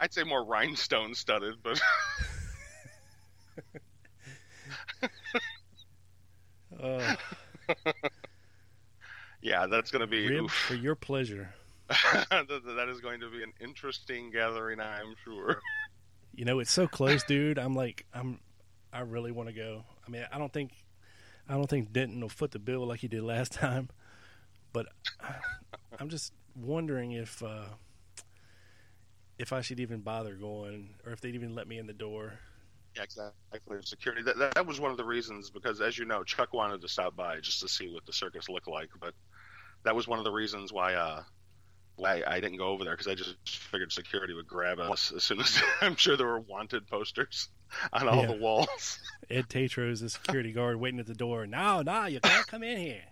I'd 0.00 0.12
say 0.12 0.24
more 0.24 0.44
rhinestone 0.44 1.14
studded, 1.14 1.56
but. 1.62 1.80
uh, 6.82 7.16
yeah, 9.42 9.66
that's 9.66 9.90
going 9.90 10.00
to 10.00 10.06
be 10.06 10.48
for 10.48 10.74
your 10.74 10.94
pleasure. 10.94 11.52
that 11.88 12.86
is 12.88 13.00
going 13.00 13.20
to 13.20 13.30
be 13.30 13.42
an 13.42 13.52
interesting 13.60 14.30
gathering, 14.30 14.80
I'm 14.80 15.14
sure. 15.24 15.60
You 16.34 16.44
know, 16.44 16.60
it's 16.60 16.70
so 16.70 16.86
close, 16.86 17.22
dude. 17.24 17.58
I'm 17.58 17.74
like, 17.74 18.06
I'm, 18.14 18.40
I 18.92 19.00
really 19.00 19.32
want 19.32 19.48
to 19.48 19.54
go. 19.54 19.84
I 20.06 20.10
mean, 20.10 20.24
I 20.32 20.38
don't 20.38 20.52
think, 20.52 20.72
I 21.48 21.54
don't 21.54 21.68
think 21.68 21.92
Denton 21.92 22.20
will 22.20 22.28
foot 22.28 22.52
the 22.52 22.58
bill 22.58 22.86
like 22.86 23.00
he 23.00 23.08
did 23.08 23.22
last 23.22 23.52
time, 23.52 23.90
but 24.72 24.86
I'm 25.98 26.08
just 26.08 26.32
wondering 26.56 27.12
if, 27.12 27.42
uh, 27.42 27.64
if 29.38 29.52
I 29.52 29.60
should 29.60 29.80
even 29.80 30.00
bother 30.00 30.34
going, 30.34 30.94
or 31.04 31.12
if 31.12 31.20
they'd 31.20 31.34
even 31.34 31.54
let 31.54 31.66
me 31.66 31.78
in 31.78 31.86
the 31.86 31.92
door. 31.92 32.34
Yeah, 32.96 33.04
exactly. 33.04 33.78
Security. 33.82 34.22
That, 34.22 34.54
that 34.54 34.66
was 34.66 34.78
one 34.78 34.90
of 34.90 34.96
the 34.96 35.04
reasons 35.04 35.50
because, 35.50 35.80
as 35.80 35.98
you 35.98 36.04
know, 36.04 36.22
Chuck 36.22 36.52
wanted 36.52 36.80
to 36.82 36.88
stop 36.88 37.16
by 37.16 37.40
just 37.40 37.60
to 37.60 37.68
see 37.68 37.88
what 37.88 38.04
the 38.04 38.12
circus 38.12 38.48
looked 38.48 38.68
like. 38.68 38.90
But 39.00 39.14
that 39.84 39.96
was 39.96 40.06
one 40.06 40.18
of 40.18 40.24
the 40.24 40.30
reasons 40.30 40.72
why 40.72 40.94
uh, 40.94 41.22
I, 42.04 42.22
I 42.26 42.40
didn't 42.40 42.56
go 42.58 42.68
over 42.68 42.84
there 42.84 42.94
because 42.94 43.06
I 43.06 43.14
just 43.14 43.36
figured 43.46 43.92
security 43.92 44.34
would 44.34 44.46
grab 44.46 44.78
us 44.78 45.12
as 45.14 45.22
soon 45.22 45.40
as 45.40 45.62
I'm 45.80 45.96
sure 45.96 46.16
there 46.16 46.26
were 46.26 46.40
wanted 46.40 46.86
posters 46.86 47.48
on 47.92 48.08
all 48.08 48.22
yeah. 48.22 48.26
the 48.26 48.36
walls. 48.36 48.98
Ed 49.30 49.48
Tatro 49.48 49.90
is 49.90 50.00
the 50.00 50.08
security 50.08 50.52
guard 50.52 50.80
waiting 50.80 51.00
at 51.00 51.06
the 51.06 51.14
door. 51.14 51.46
No, 51.46 51.82
no, 51.82 52.06
you 52.06 52.20
can't 52.20 52.46
come 52.46 52.62
in 52.62 52.78
here. 52.78 53.02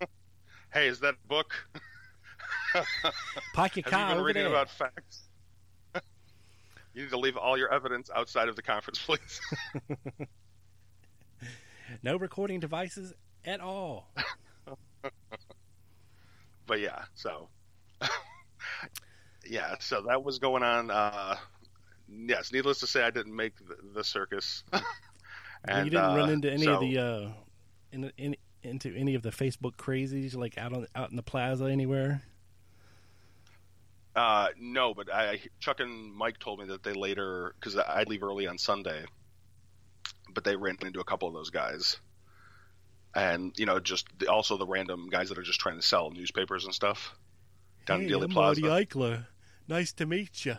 hey, 0.72 0.88
is 0.88 1.00
that 1.00 1.14
book? 1.26 1.54
Pocket 3.54 3.84
car 3.84 4.00
Have 4.00 4.08
you 4.10 4.14
been 4.16 4.24
reading 4.24 4.42
there. 4.44 4.52
about 4.52 4.70
facts? 4.70 5.24
you 6.94 7.02
need 7.02 7.10
to 7.10 7.18
leave 7.18 7.36
all 7.36 7.56
your 7.56 7.72
evidence 7.72 8.10
outside 8.14 8.48
of 8.48 8.56
the 8.56 8.62
conference, 8.62 8.98
please. 8.98 9.40
no 12.02 12.16
recording 12.16 12.60
devices 12.60 13.14
at 13.44 13.60
all. 13.60 14.08
but 16.66 16.80
yeah, 16.80 17.04
so 17.14 17.48
yeah, 19.48 19.74
so 19.80 20.02
that 20.02 20.22
was 20.22 20.38
going 20.38 20.62
on. 20.62 20.90
Uh, 20.90 21.36
yes, 22.08 22.52
needless 22.52 22.80
to 22.80 22.86
say, 22.86 23.02
I 23.02 23.10
didn't 23.10 23.34
make 23.34 23.54
the, 23.66 23.76
the 23.94 24.04
circus. 24.04 24.64
and 25.64 25.84
you 25.84 25.90
didn't 25.90 26.12
uh, 26.12 26.16
run 26.16 26.30
into 26.30 26.50
any 26.50 26.64
so, 26.64 26.74
of 26.74 26.80
the 26.80 26.98
uh, 26.98 27.28
in, 27.92 28.12
in, 28.16 28.36
into 28.62 28.94
any 28.94 29.14
of 29.14 29.22
the 29.22 29.30
Facebook 29.30 29.76
crazies, 29.76 30.36
like 30.36 30.58
out 30.58 30.72
on 30.72 30.86
out 30.94 31.10
in 31.10 31.16
the 31.16 31.22
plaza 31.22 31.66
anywhere. 31.66 32.22
Uh, 34.14 34.48
no, 34.58 34.94
but 34.94 35.12
I 35.12 35.40
Chuck 35.60 35.80
and 35.80 36.14
Mike 36.14 36.38
told 36.38 36.58
me 36.60 36.66
that 36.66 36.82
they 36.82 36.92
later 36.92 37.54
because 37.58 37.76
I 37.76 38.04
leave 38.04 38.22
early 38.22 38.46
on 38.46 38.58
Sunday, 38.58 39.04
but 40.32 40.44
they 40.44 40.56
ran 40.56 40.76
into 40.82 41.00
a 41.00 41.04
couple 41.04 41.28
of 41.28 41.34
those 41.34 41.50
guys, 41.50 41.98
and 43.14 43.56
you 43.56 43.66
know, 43.66 43.78
just 43.78 44.08
also 44.28 44.56
the 44.56 44.66
random 44.66 45.08
guys 45.08 45.28
that 45.28 45.38
are 45.38 45.42
just 45.42 45.60
trying 45.60 45.76
to 45.76 45.86
sell 45.86 46.10
newspapers 46.10 46.64
and 46.64 46.74
stuff 46.74 47.14
down 47.86 48.02
hey, 48.02 48.12
I'm 48.12 48.28
Plaza. 48.28 48.60
Marty 48.60 48.86
Eichler. 48.86 49.26
Nice 49.66 49.92
to 49.92 50.06
meet 50.06 50.44
you. 50.46 50.56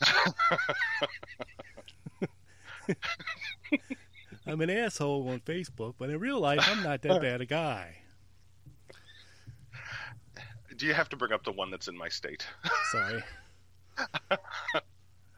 I'm 4.46 4.60
an 4.60 4.70
asshole 4.70 5.28
on 5.28 5.40
Facebook, 5.40 5.94
but 5.98 6.10
in 6.10 6.20
real 6.20 6.40
life, 6.40 6.60
I'm 6.62 6.82
not 6.82 7.02
that 7.02 7.20
bad 7.20 7.40
a 7.40 7.46
guy. 7.46 7.96
Do 10.76 10.86
you 10.86 10.94
have 10.94 11.08
to 11.08 11.16
bring 11.16 11.32
up 11.32 11.44
the 11.44 11.52
one 11.52 11.70
that's 11.70 11.88
in 11.88 11.96
my 11.96 12.08
state? 12.08 12.46
Sorry. 12.92 13.22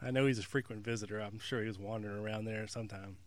I 0.01 0.11
know 0.11 0.25
he's 0.25 0.39
a 0.39 0.43
frequent 0.43 0.83
visitor. 0.83 1.19
I'm 1.19 1.39
sure 1.39 1.61
he 1.61 1.67
was 1.67 1.79
wandering 1.79 2.19
around 2.23 2.45
there 2.45 2.67
sometime. 2.67 3.17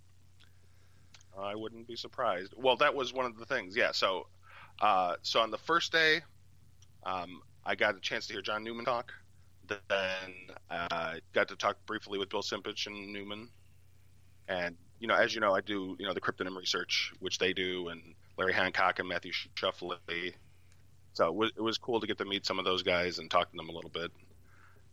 I 1.38 1.54
wouldn't 1.54 1.86
be 1.86 1.96
surprised. 1.96 2.54
Well, 2.56 2.76
that 2.76 2.94
was 2.94 3.12
one 3.12 3.26
of 3.26 3.38
the 3.38 3.46
things. 3.46 3.76
Yeah. 3.76 3.92
So, 3.92 4.26
uh, 4.80 5.16
so 5.22 5.40
on 5.40 5.50
the 5.50 5.58
first 5.58 5.92
day, 5.92 6.20
um, 7.04 7.42
I 7.64 7.74
got 7.74 7.96
a 7.96 8.00
chance 8.00 8.26
to 8.26 8.32
hear 8.32 8.42
John 8.42 8.64
Newman 8.64 8.84
talk. 8.84 9.12
Then 9.68 9.78
uh, 10.70 11.14
got 11.32 11.48
to 11.48 11.56
talk 11.56 11.76
briefly 11.86 12.18
with 12.18 12.28
Bill 12.28 12.42
Simpich 12.42 12.86
and 12.86 13.12
Newman. 13.12 13.48
And 14.48 14.76
you 14.98 15.06
know, 15.06 15.14
as 15.14 15.34
you 15.34 15.40
know, 15.40 15.54
I 15.54 15.60
do 15.60 15.96
you 15.98 16.06
know 16.06 16.12
the 16.12 16.20
cryptonym 16.20 16.56
research, 16.56 17.12
which 17.20 17.38
they 17.38 17.52
do, 17.52 17.88
and 17.88 18.14
Larry 18.36 18.52
Hancock 18.52 18.98
and 18.98 19.08
Matthew 19.08 19.32
Shuffley. 19.54 20.34
So 21.14 21.26
it 21.26 21.34
was, 21.34 21.50
it 21.56 21.60
was 21.60 21.78
cool 21.78 22.00
to 22.00 22.06
get 22.06 22.18
to 22.18 22.24
meet 22.24 22.46
some 22.46 22.58
of 22.58 22.64
those 22.64 22.82
guys 22.82 23.18
and 23.18 23.30
talk 23.30 23.50
to 23.50 23.56
them 23.56 23.68
a 23.68 23.72
little 23.72 23.90
bit. 23.90 24.10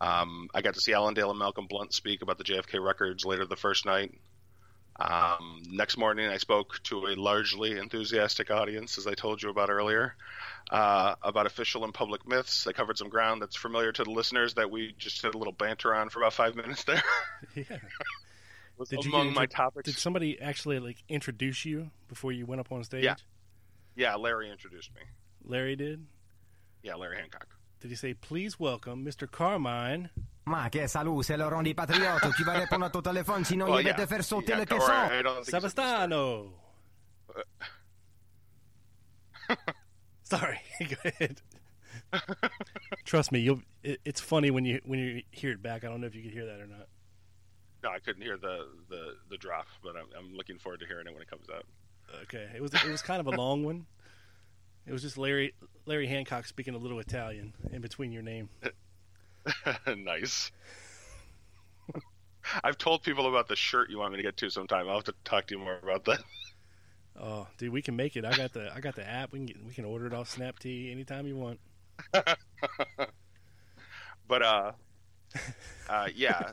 Um, 0.02 0.50
I 0.54 0.62
got 0.62 0.76
to 0.76 0.82
see 0.82 0.94
Alan 0.94 1.14
Dale 1.14 1.30
and 1.30 1.40
Malcolm 1.40 1.68
Blunt 1.68 1.94
speak 1.94 2.22
about 2.22 2.38
the 2.38 2.44
JFK 2.44 2.84
records 2.84 3.26
later 3.26 3.46
the 3.46 3.56
first 3.56 3.86
night. 3.86 4.14
Um, 5.00 5.62
next 5.70 5.98
morning, 5.98 6.30
I 6.30 6.38
spoke 6.38 6.84
to 6.84 7.08
a 7.08 7.16
largely 7.16 7.78
enthusiastic 7.78 8.52
audience, 8.52 8.98
as 8.98 9.08
I 9.08 9.14
told 9.14 9.42
you 9.42 9.50
about 9.50 9.70
earlier, 9.70 10.16
uh, 10.72 11.16
about 11.22 11.46
official 11.46 11.86
and 11.86 11.94
public 11.94 12.28
myths. 12.28 12.68
I 12.68 12.74
covered 12.74 12.98
some 12.98 13.08
ground 13.08 13.42
that's 13.42 13.56
familiar 13.56 13.94
to 13.94 14.04
the 14.04 14.12
listeners 14.12 14.56
that 14.56 14.70
we 14.70 14.94
just 14.98 15.22
did 15.22 15.34
a 15.34 15.38
little 15.38 15.54
banter 15.54 15.96
on 15.96 16.10
for 16.10 16.20
about 16.20 16.34
five 16.34 16.56
minutes 16.56 16.84
there. 16.84 17.02
yeah. 17.56 17.64
did 18.90 19.06
among 19.06 19.30
you, 19.30 19.34
my 19.34 19.46
topics. 19.46 19.86
Did 19.86 19.98
somebody 19.98 20.40
actually 20.42 20.80
like 20.80 20.98
introduce 21.08 21.64
you 21.64 21.92
before 22.10 22.34
you 22.34 22.46
went 22.46 22.60
up 22.60 22.72
on 22.72 22.84
stage? 22.84 23.04
Yeah. 23.04 23.16
Yeah, 23.96 24.16
Larry 24.16 24.52
introduced 24.52 24.94
me. 24.96 25.02
Larry 25.46 25.76
did? 25.76 26.06
Yeah, 26.84 26.96
Larry 26.96 27.18
Hancock. 27.18 27.48
Did 27.82 27.90
he 27.90 27.96
say, 27.96 28.14
please 28.14 28.60
welcome 28.60 29.06
Mr. 29.06 29.30
Carmine? 29.30 30.10
Ma 30.46 30.70
che 30.70 30.88
salut, 30.88 31.24
c'est 31.24 31.38
Laurent 31.38 31.62
des 31.62 31.74
Patriotes 31.74 32.34
qui 32.36 32.44
va 32.44 32.54
répondre 32.54 32.86
à 32.86 32.90
ton 32.90 33.02
téléphone, 33.02 33.46
sinon 33.46 33.68
well, 33.68 33.82
il 33.82 33.88
va 33.88 33.94
te 33.94 34.06
faire 34.06 34.24
sauter 34.24 34.54
yeah, 34.54 34.60
le 34.60 34.66
caisson. 34.66 35.44
Savastano. 35.44 36.54
Eh. 39.50 39.56
Sorry, 40.24 40.60
go 40.80 40.96
ahead. 41.06 41.42
Trust 43.06 43.32
me, 43.32 43.40
you'll. 43.40 43.62
It, 43.84 44.00
it's 44.06 44.22
funny 44.22 44.52
when 44.52 44.66
you 44.66 44.80
when 44.86 45.00
you 45.00 45.24
hear 45.32 45.52
it 45.52 45.62
back. 45.62 45.84
I 45.84 45.88
don't 45.88 46.02
know 46.02 46.08
if 46.08 46.16
you 46.16 46.24
could 46.24 46.32
hear 46.32 46.46
that 46.46 46.60
or 46.60 46.68
not. 46.68 46.88
No, 47.84 47.90
I 47.90 48.00
couldn't 48.00 48.22
hear 48.22 48.38
the 48.38 48.68
the, 48.90 49.16
the 49.30 49.38
drop, 49.38 49.68
but 49.84 49.96
I'm, 49.96 50.08
I'm 50.18 50.36
looking 50.36 50.58
forward 50.58 50.80
to 50.82 50.88
hearing 50.88 51.08
it 51.08 51.14
when 51.14 51.22
it 51.22 51.30
comes 51.30 51.48
out. 51.54 51.66
Okay, 52.24 52.48
it 52.56 52.62
was 52.62 52.74
it 52.74 52.90
was 52.90 53.02
kind 53.02 53.20
of 53.20 53.28
a 53.28 53.32
long 53.32 53.64
one. 53.64 53.86
It 54.86 54.92
was 54.92 55.02
just 55.02 55.18
Larry 55.18 55.54
Larry 55.86 56.08
Hancock 56.08 56.46
speaking 56.46 56.74
a 56.74 56.78
little 56.78 57.00
Italian 57.00 57.54
in 57.72 57.82
between 57.82 58.12
your 58.12 58.24
name. 58.24 58.50
nice. 59.98 60.52
I've 62.64 62.78
told 62.78 63.04
people 63.04 63.28
about 63.28 63.48
the 63.48 63.56
shirt 63.56 63.90
you 63.90 64.00
want 64.00 64.12
me 64.12 64.18
to 64.18 64.24
get 64.24 64.38
to 64.38 64.50
sometime. 64.50 64.88
I'll 64.88 64.96
have 64.96 65.04
to 65.06 65.16
talk 65.24 65.48
to 65.48 65.56
you 65.56 65.60
more 65.60 65.80
about 65.82 66.06
that. 66.06 66.20
Oh, 67.22 67.48
dude, 67.58 67.74
we 67.74 67.82
can 67.82 67.98
make 67.98 68.16
it. 68.16 68.24
I 68.24 68.34
got 68.34 68.54
the 68.54 68.74
I 68.74 68.80
got 68.80 68.96
the 68.96 69.06
app. 69.06 69.34
We 69.34 69.40
can 69.40 69.46
get, 69.48 69.66
we 69.66 69.74
can 69.74 69.84
order 69.84 70.08
it 70.08 70.14
off 70.14 70.34
Snaptee 70.34 70.90
anytime 70.90 71.28
you 71.28 71.36
want. 71.36 71.60
but 74.26 74.42
uh, 74.42 74.72
uh, 75.90 76.08
yeah. 76.16 76.50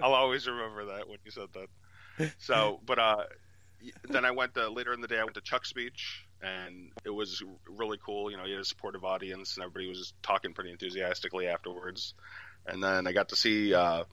I'll 0.00 0.14
always 0.14 0.46
remember 0.46 0.84
that 0.84 1.08
when 1.08 1.18
you 1.24 1.32
said 1.32 1.48
that. 1.54 2.32
So, 2.38 2.78
but 2.86 3.00
uh, 3.00 3.24
then 4.04 4.24
I 4.24 4.30
went 4.30 4.54
to, 4.54 4.68
later 4.68 4.92
in 4.92 5.00
the 5.00 5.08
day. 5.08 5.18
I 5.18 5.24
went 5.24 5.34
to 5.34 5.40
Chuck's 5.40 5.68
speech, 5.68 6.25
and 6.42 6.90
it 7.04 7.10
was 7.10 7.42
really 7.68 7.98
cool. 8.04 8.30
You 8.30 8.36
know, 8.36 8.44
he 8.44 8.52
had 8.52 8.60
a 8.60 8.64
supportive 8.64 9.04
audience, 9.04 9.56
and 9.56 9.64
everybody 9.64 9.88
was 9.88 10.12
talking 10.22 10.52
pretty 10.52 10.70
enthusiastically 10.70 11.46
afterwards. 11.46 12.14
And 12.66 12.82
then 12.82 13.06
I 13.06 13.12
got 13.12 13.30
to 13.30 13.36
see 13.36 13.72
uh, 13.72 14.04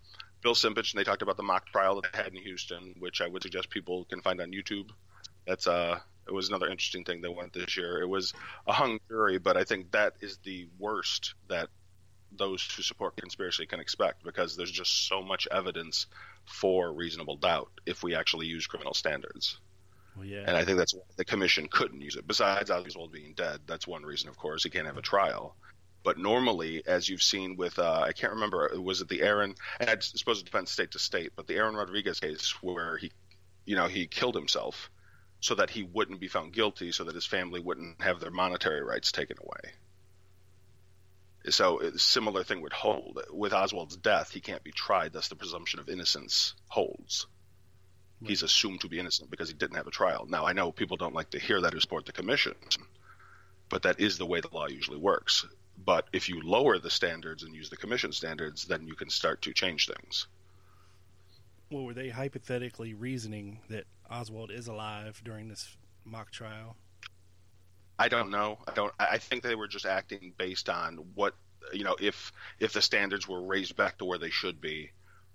Bill 0.42 0.54
Simpich, 0.54 0.94
and 0.94 1.00
they 1.00 1.04
talked 1.04 1.22
about 1.22 1.38
the 1.38 1.44
mock 1.44 1.68
trial 1.68 2.02
that 2.02 2.12
they 2.12 2.18
had 2.18 2.34
in 2.34 2.42
Houston, 2.42 2.96
which 3.00 3.22
I 3.22 3.28
would 3.28 3.44
suggest 3.44 3.70
people 3.70 4.06
can 4.06 4.22
find 4.22 4.40
on 4.42 4.52
YouTube. 4.52 4.90
That's 5.46 5.68
uh, 5.68 6.00
it 6.28 6.34
was 6.34 6.50
another 6.50 6.70
interesting 6.70 7.04
thing 7.04 7.22
that 7.22 7.32
went 7.32 7.54
this 7.54 7.76
year. 7.76 8.02
It 8.02 8.08
was 8.08 8.34
a 8.68 8.74
hung 8.74 9.00
jury, 9.10 9.40
but 9.40 9.58
I 9.58 9.64
think 9.64 9.92
that 9.92 10.14
is 10.22 10.38
the 10.44 10.68
worst 10.80 11.34
that 11.50 11.70
those 12.36 12.64
who 12.76 12.82
support 12.82 13.16
conspiracy 13.16 13.66
can 13.66 13.80
expect 13.80 14.24
because 14.24 14.56
there's 14.56 14.72
just 14.72 15.08
so 15.08 15.22
much 15.22 15.48
evidence 15.52 16.08
for 16.46 16.92
reasonable 16.92 17.36
doubt 17.38 17.72
if 17.86 18.04
we 18.04 18.16
actually 18.16 18.48
use 18.48 18.66
criminal 18.66 18.94
standards. 18.94 19.60
Well, 20.16 20.26
yeah. 20.26 20.44
And 20.46 20.56
I 20.56 20.64
think 20.64 20.78
that's 20.78 20.94
why 20.94 21.02
the 21.16 21.26
commission 21.26 21.68
couldn't 21.68 22.02
use 22.02 22.16
it. 22.16 22.28
Besides 22.28 22.70
Oswald 22.70 23.12
being 23.12 23.34
dead, 23.34 23.62
that's 23.66 23.88
one 23.88 24.04
reason, 24.04 24.30
of 24.30 24.38
course. 24.38 24.64
He 24.64 24.70
can't 24.70 24.86
have 24.86 24.98
a 24.98 25.02
trial. 25.02 25.56
But 26.04 26.18
normally, 26.18 26.84
as 26.86 27.08
you've 27.08 27.24
seen 27.24 27.56
with, 27.56 27.80
uh, 27.80 28.02
I 28.02 28.12
can't 28.12 28.34
remember, 28.34 28.70
was 28.80 29.02
it 29.02 29.08
the 29.08 29.22
Aaron, 29.22 29.56
and 29.80 29.90
I 29.90 29.98
suppose 30.00 30.42
it 30.42 30.46
depends 30.46 30.70
state 30.70 30.92
to 30.92 31.00
state, 31.00 31.32
but 31.36 31.48
the 31.48 31.56
Aaron 31.56 31.76
Rodriguez 31.76 32.20
case 32.20 32.54
where 32.62 32.98
he, 32.98 33.12
you 33.66 33.78
know, 33.78 33.88
he 33.88 34.06
killed 34.06 34.36
himself 34.36 34.92
so 35.40 35.56
that 35.56 35.70
he 35.70 35.84
wouldn't 35.84 36.20
be 36.20 36.28
found 36.28 36.54
guilty, 36.54 36.92
so 36.92 37.06
that 37.06 37.16
his 37.16 37.26
family 37.26 37.62
wouldn't 37.62 38.02
have 38.02 38.20
their 38.20 38.32
monetary 38.32 38.84
rights 38.84 39.12
taken 39.12 39.38
away. 39.42 39.74
So 41.50 41.82
a 41.82 41.98
similar 41.98 42.44
thing 42.44 42.62
would 42.62 42.74
hold 42.74 43.20
with 43.32 43.54
Oswald's 43.54 43.98
death. 43.98 44.32
He 44.32 44.40
can't 44.40 44.64
be 44.64 44.72
tried. 44.72 45.12
Thus, 45.12 45.28
the 45.28 45.36
presumption 45.36 45.80
of 45.82 45.90
innocence 45.90 46.54
holds. 46.68 47.28
Right. 48.24 48.30
He's 48.30 48.44
assumed 48.44 48.82
to 48.82 48.88
be 48.88 49.00
innocent 49.00 49.30
because 49.30 49.50
he 49.50 49.54
didn't 49.54 49.76
have 49.76 49.88
a 49.88 49.92
trial. 49.92 50.26
Now, 50.30 50.46
I 50.46 50.54
know 50.54 50.72
people 50.72 50.96
don't 50.98 51.14
like 51.14 51.32
to 51.32 51.40
hear 51.40 51.60
that 51.62 51.74
who 51.74 51.80
support 51.82 52.06
the 52.06 52.14
commission, 52.14 52.56
but 53.70 53.84
that 53.84 54.00
is 54.00 54.18
the 54.18 54.26
way 54.26 54.40
the 54.40 54.50
law 54.54 54.68
usually 54.68 54.98
works. 54.98 55.46
But 55.78 56.08
if 56.14 56.30
you 56.30 56.42
lower 56.42 56.80
the 56.80 56.90
standards 56.90 57.44
and 57.44 57.54
use 57.54 57.70
the 57.70 57.76
commission 57.76 58.14
standards, 58.14 58.66
then 58.66 58.88
you 58.88 58.96
can 58.96 59.10
start 59.10 59.42
to 59.42 59.54
change 59.54 59.88
things. 59.88 60.28
Well, 61.70 61.84
were 61.84 61.94
they 61.94 62.10
hypothetically 62.10 62.94
reasoning 62.94 63.60
that 63.70 63.86
Oswald 64.10 64.52
is 64.52 64.68
alive 64.68 65.22
during 65.26 65.50
this 65.50 65.76
mock 66.06 66.32
trial? 66.32 66.78
I 68.00 68.08
don't 68.08 68.32
know. 68.32 68.60
I 68.68 68.72
don't. 68.72 68.94
I 69.00 69.18
think 69.18 69.44
they 69.44 69.56
were 69.56 69.68
just 69.68 69.86
acting 69.86 70.34
based 70.38 70.70
on 70.70 70.98
what 71.16 71.36
you 71.74 71.84
know. 71.84 71.96
If 72.00 72.32
if 72.60 72.74
the 72.74 72.82
standards 72.82 73.28
were 73.28 73.42
raised 73.42 73.76
back 73.76 73.98
to 73.98 74.06
where 74.06 74.18
they 74.18 74.30
should 74.30 74.62
be, 74.62 74.92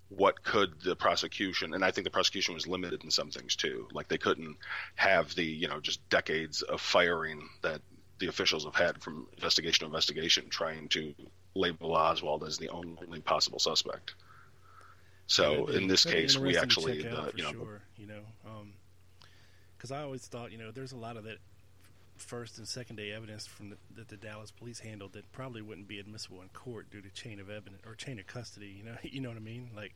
what 0.09 0.43
could 0.43 0.81
the 0.81 0.95
prosecution? 0.95 1.73
And 1.73 1.85
I 1.85 1.91
think 1.91 2.05
the 2.05 2.11
prosecution 2.11 2.53
was 2.55 2.67
limited 2.67 3.03
in 3.03 3.11
some 3.11 3.29
things 3.29 3.55
too. 3.55 3.87
Like 3.93 4.07
they 4.07 4.17
couldn't 4.17 4.57
have 4.95 5.33
the 5.35 5.45
you 5.45 5.67
know 5.67 5.79
just 5.79 6.07
decades 6.09 6.61
of 6.61 6.81
firing 6.81 7.47
that 7.61 7.81
the 8.19 8.27
officials 8.27 8.65
have 8.65 8.75
had 8.75 9.01
from 9.01 9.27
investigation 9.35 9.81
to 9.81 9.85
investigation, 9.85 10.49
trying 10.49 10.89
to 10.89 11.13
label 11.55 11.95
Oswald 11.95 12.43
as 12.43 12.57
the 12.57 12.69
only 12.69 13.21
possible 13.21 13.59
suspect. 13.59 14.15
So 15.27 15.67
in 15.67 15.87
this 15.87 16.05
case, 16.05 16.37
we 16.37 16.57
actually, 16.57 17.03
the, 17.03 17.31
you 17.35 17.43
know, 17.43 17.51
sure, 17.51 17.81
you 17.97 18.07
know, 18.07 18.21
because 19.77 19.91
um, 19.91 19.97
I 19.97 20.01
always 20.01 20.25
thought, 20.25 20.51
you 20.51 20.57
know, 20.57 20.71
there's 20.71 20.91
a 20.91 20.97
lot 20.97 21.17
of 21.17 21.23
that 21.25 21.37
first 22.21 22.57
and 22.57 22.67
second 22.67 22.97
day 22.97 23.11
evidence 23.11 23.45
from 23.45 23.69
the, 23.69 23.77
that 23.95 24.07
the 24.07 24.17
Dallas 24.17 24.51
police 24.51 24.79
handled 24.79 25.13
that 25.13 25.31
probably 25.31 25.61
wouldn't 25.61 25.87
be 25.87 25.99
admissible 25.99 26.41
in 26.41 26.49
court 26.49 26.89
due 26.91 27.01
to 27.01 27.09
chain 27.09 27.39
of 27.39 27.49
evidence 27.49 27.81
or 27.85 27.95
chain 27.95 28.19
of 28.19 28.27
custody. 28.27 28.67
You 28.77 28.83
know, 28.83 28.97
you 29.03 29.21
know 29.21 29.29
what 29.29 29.37
I 29.37 29.41
mean? 29.41 29.71
Like, 29.75 29.93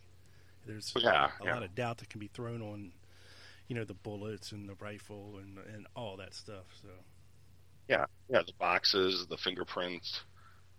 there's 0.66 0.94
yeah, 0.98 1.30
a 1.42 1.46
yeah. 1.46 1.54
lot 1.54 1.64
of 1.64 1.76
doubt 1.76 1.98
that 2.00 2.10
can 2.10 2.20
be 2.20 2.28
thrown 2.28 2.62
on, 2.62 2.92
you 3.68 3.76
know, 3.76 3.84
the 3.84 3.94
bullets 3.94 4.52
and 4.52 4.68
the 4.68 4.76
rifle 4.76 5.40
and 5.42 5.58
and 5.74 5.88
all 5.96 6.18
that 6.18 6.34
stuff. 6.34 6.66
So, 6.82 6.90
yeah, 7.88 8.06
yeah, 8.30 8.42
the 8.46 8.54
boxes, 8.58 9.26
the 9.28 9.38
fingerprints 9.38 10.22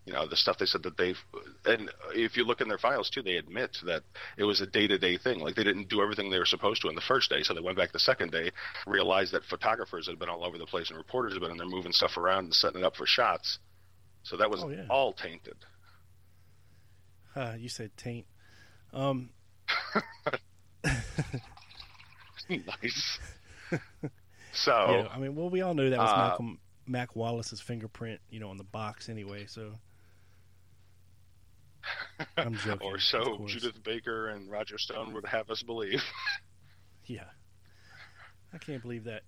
you 0.07 0.13
know 0.13 0.27
the 0.27 0.37
stuff 0.37 0.59
they 0.59 0.67
said 0.67 0.83
that 0.83 0.97
they've 0.97 1.19
and 1.65 1.91
if 2.15 2.37
you 2.37 2.45
look 2.45 2.61
in 2.61 2.69
their 2.69 2.79
files 2.79 3.09
too 3.09 3.23
they 3.23 3.37
admit 3.37 3.79
that 3.85 4.03
it 4.37 4.45
was 4.45 4.61
a 4.61 4.67
day-to-day 4.67 5.17
thing. 5.17 5.41
Like 5.41 5.55
they 5.55 5.65
didn't 5.65 5.89
do 5.89 6.03
everything 6.03 6.31
they 6.31 6.39
were 6.39 6.45
supposed 6.47 6.83
to 6.83 6.89
on 6.89 6.95
the 6.95 7.01
first 7.01 7.31
day 7.31 7.43
so 7.43 7.55
they 7.55 7.61
went 7.61 7.79
back 7.79 7.93
the 7.93 7.99
second 7.99 8.31
day 8.31 8.51
realized 8.87 9.33
that 9.33 9.45
photographers 9.45 10.07
had 10.07 10.19
been 10.19 10.29
all 10.29 10.45
over 10.45 10.59
the 10.59 10.67
place 10.67 10.91
and 10.91 10.99
reporters 10.99 11.33
had 11.33 11.41
been 11.41 11.51
and 11.51 11.59
they're 11.61 11.67
moving 11.67 11.93
stuff 11.93 12.17
around 12.17 12.45
and 12.45 12.55
setting 12.55 12.81
it 12.81 12.85
up 12.85 12.97
for 12.97 13.07
shots. 13.07 13.59
So 14.23 14.37
that 14.37 14.51
was 14.51 14.63
oh, 14.63 14.71
yeah. 14.71 14.87
all 14.91 15.13
tainted. 15.13 15.57
Uh, 17.37 17.55
you 17.59 17.69
said 17.69 17.91
taint. 17.97 18.27
Um 18.93 19.31
nice. 22.49 23.19
So 24.55 24.71
yeah, 24.73 25.09
i 25.13 25.19
mean 25.19 25.35
well 25.35 25.51
we 25.51 25.63
all 25.63 25.75
know 25.75 25.91
that 25.91 25.99
was 25.99 26.11
uh, 26.11 26.17
malcolm 26.17 26.61
mac 26.87 27.17
wallace's 27.17 27.61
fingerprint 27.61 28.21
you 28.31 28.39
know 28.39 28.51
on 28.51 28.57
the 28.57 28.65
box 28.65 29.09
anyway 29.09 29.47
so 29.47 29.73
I'm 32.37 32.55
joking. 32.57 32.87
or 32.87 32.99
so 32.99 33.39
Judyth 33.41 33.83
Baker 33.83 34.29
and 34.29 34.51
Roger 34.51 34.79
Stone 34.79 35.13
would 35.15 35.27
have 35.27 35.51
us 35.51 35.63
believe. 35.63 36.03
yeah. 37.07 37.25
I 38.53 38.59
can't 38.59 38.83
believe 38.83 39.05
that. 39.05 39.23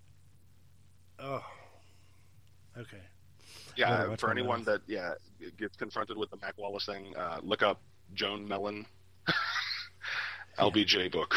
Oh. 1.19 1.43
Okay. 2.79 3.03
Yeah, 3.77 4.17
for 4.17 4.31
anyone 4.31 4.65
that 4.65 4.81
yeah 4.87 5.15
gets 5.59 5.77
confronted 5.77 6.17
with 6.17 6.31
the 6.31 6.37
Mac 6.39 6.57
Wallace 6.57 6.87
thing, 6.87 7.15
uh, 7.17 7.41
look 7.43 7.63
up 7.63 7.81
Joan 8.15 8.47
Mellen, 8.47 8.87
LBJ 10.59 11.13
book. 11.13 11.35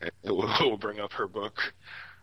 It 0.00 0.12
will, 0.24 0.50
it 0.52 0.64
will 0.64 0.76
bring 0.76 1.00
up 1.00 1.12
her 1.12 1.26
book, 1.26 1.58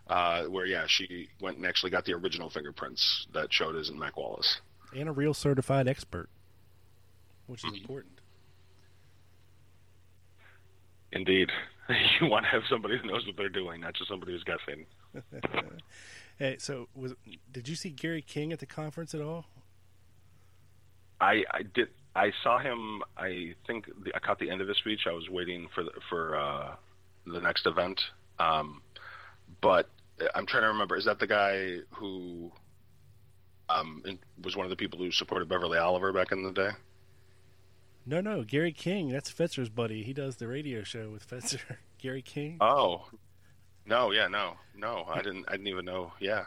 uh, 0.08 0.44
where 0.44 0.66
yeah 0.66 0.86
she 0.88 1.30
went 1.42 1.58
and 1.58 1.66
actually 1.66 1.90
got 1.90 2.06
the 2.06 2.14
original 2.14 2.50
fingerprints 2.50 3.28
that 3.34 3.52
showed 3.52 3.76
in 3.76 3.98
Mac 3.98 4.18
Wallace, 4.18 4.62
and 4.96 5.10
a 5.10 5.12
real 5.12 5.34
certified 5.34 5.88
expert, 5.88 6.30
which 7.48 7.64
is 7.64 7.72
mm-hmm. 7.72 7.82
important. 7.82 8.22
Indeed. 11.16 11.52
You 12.20 12.26
want 12.26 12.46
to 12.46 12.50
have 12.50 12.64
somebody 12.68 12.98
who 12.98 13.08
knows 13.08 13.28
what 13.28 13.38
they're 13.38 13.48
doing, 13.48 13.82
not 13.82 13.94
just 13.94 14.10
somebody 14.10 14.32
who's 14.32 14.44
guessing. 14.44 14.88
hey, 16.40 16.56
so 16.58 16.88
was 16.96 17.14
did 17.52 17.70
you 17.70 17.76
see 17.76 17.92
Gary 17.92 18.24
King 18.24 18.52
at 18.52 18.58
the 18.60 18.66
conference 18.66 19.14
at 19.14 19.22
all? 19.22 19.46
I, 21.22 21.44
I 21.52 21.62
did. 21.76 21.90
I 22.16 22.32
saw 22.42 22.58
him. 22.58 23.04
I 23.16 23.54
think 23.68 23.86
the, 24.04 24.16
I 24.16 24.20
caught 24.20 24.40
the 24.40 24.50
end 24.50 24.62
of 24.62 24.68
his 24.68 24.78
speech. 24.78 25.02
I 25.06 25.12
was 25.12 25.30
waiting 25.30 25.68
for 25.76 25.84
the, 25.84 25.92
for 26.10 26.36
uh, 26.36 26.76
the 27.28 27.40
next 27.40 27.68
event, 27.68 28.02
um, 28.40 28.82
but 29.62 29.88
I'm 30.34 30.48
trying 30.48 30.64
to 30.64 30.70
remember. 30.70 30.96
Is 30.96 31.06
that 31.06 31.20
the 31.20 31.28
guy 31.28 31.78
who 31.92 32.52
um, 33.70 34.02
was 34.44 34.56
one 34.56 34.66
of 34.66 34.72
the 34.72 34.76
people 34.76 34.98
who 34.98 35.12
supported 35.12 35.48
Beverly 35.48 35.78
Oliver 35.78 36.12
back 36.12 36.32
in 36.32 36.42
the 36.42 36.52
day? 36.52 36.72
No, 38.06 38.22
no, 38.22 38.44
Gary 38.44 38.72
King. 38.72 39.10
That's 39.10 39.32
Fetzer's 39.32 39.70
buddy. 39.70 40.04
He 40.04 40.14
does 40.14 40.36
the 40.36 40.48
radio 40.48 40.84
show 40.84 41.10
with 41.10 41.28
Fetzer. 41.28 41.60
Gary 41.98 42.22
King? 42.22 42.58
Oh, 42.62 43.08
no, 43.86 44.12
yeah, 44.12 44.28
no, 44.28 44.56
no, 44.76 45.06
I 45.10 45.22
didn't. 45.22 45.46
I 45.48 45.54
didn't 45.54 45.68
even 45.68 45.86
know. 45.86 46.14
Yeah, 46.20 46.46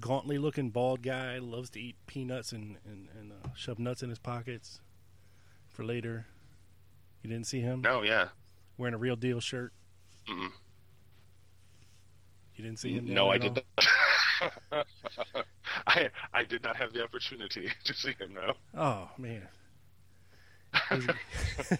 gauntly 0.00 0.38
looking 0.38 0.70
bald 0.70 1.02
guy 1.02 1.38
loves 1.38 1.70
to 1.70 1.80
eat 1.80 1.96
peanuts 2.06 2.52
and 2.52 2.76
and, 2.84 3.08
and 3.18 3.32
uh, 3.32 3.48
shove 3.54 3.78
nuts 3.78 4.02
in 4.02 4.08
his 4.08 4.18
pockets 4.18 4.80
for 5.68 5.84
later. 5.84 6.26
You 7.22 7.30
didn't 7.30 7.46
see 7.46 7.60
him? 7.60 7.80
No, 7.80 8.02
yeah. 8.02 8.28
Wearing 8.76 8.94
a 8.94 8.98
real 8.98 9.16
deal 9.16 9.40
shirt. 9.40 9.72
Mm-mm. 10.28 10.50
You 12.56 12.64
didn't 12.64 12.80
see 12.80 12.94
him? 12.94 13.12
No, 13.12 13.30
I 13.30 13.38
did 13.38 13.54
not. 13.54 13.64
I 15.86 16.10
I 16.32 16.44
did 16.44 16.62
not 16.62 16.76
have 16.76 16.92
the 16.92 17.02
opportunity 17.02 17.68
to 17.84 17.94
see 17.94 18.14
him. 18.18 18.34
No. 18.34 18.54
Oh 18.76 19.08
man. 19.18 19.48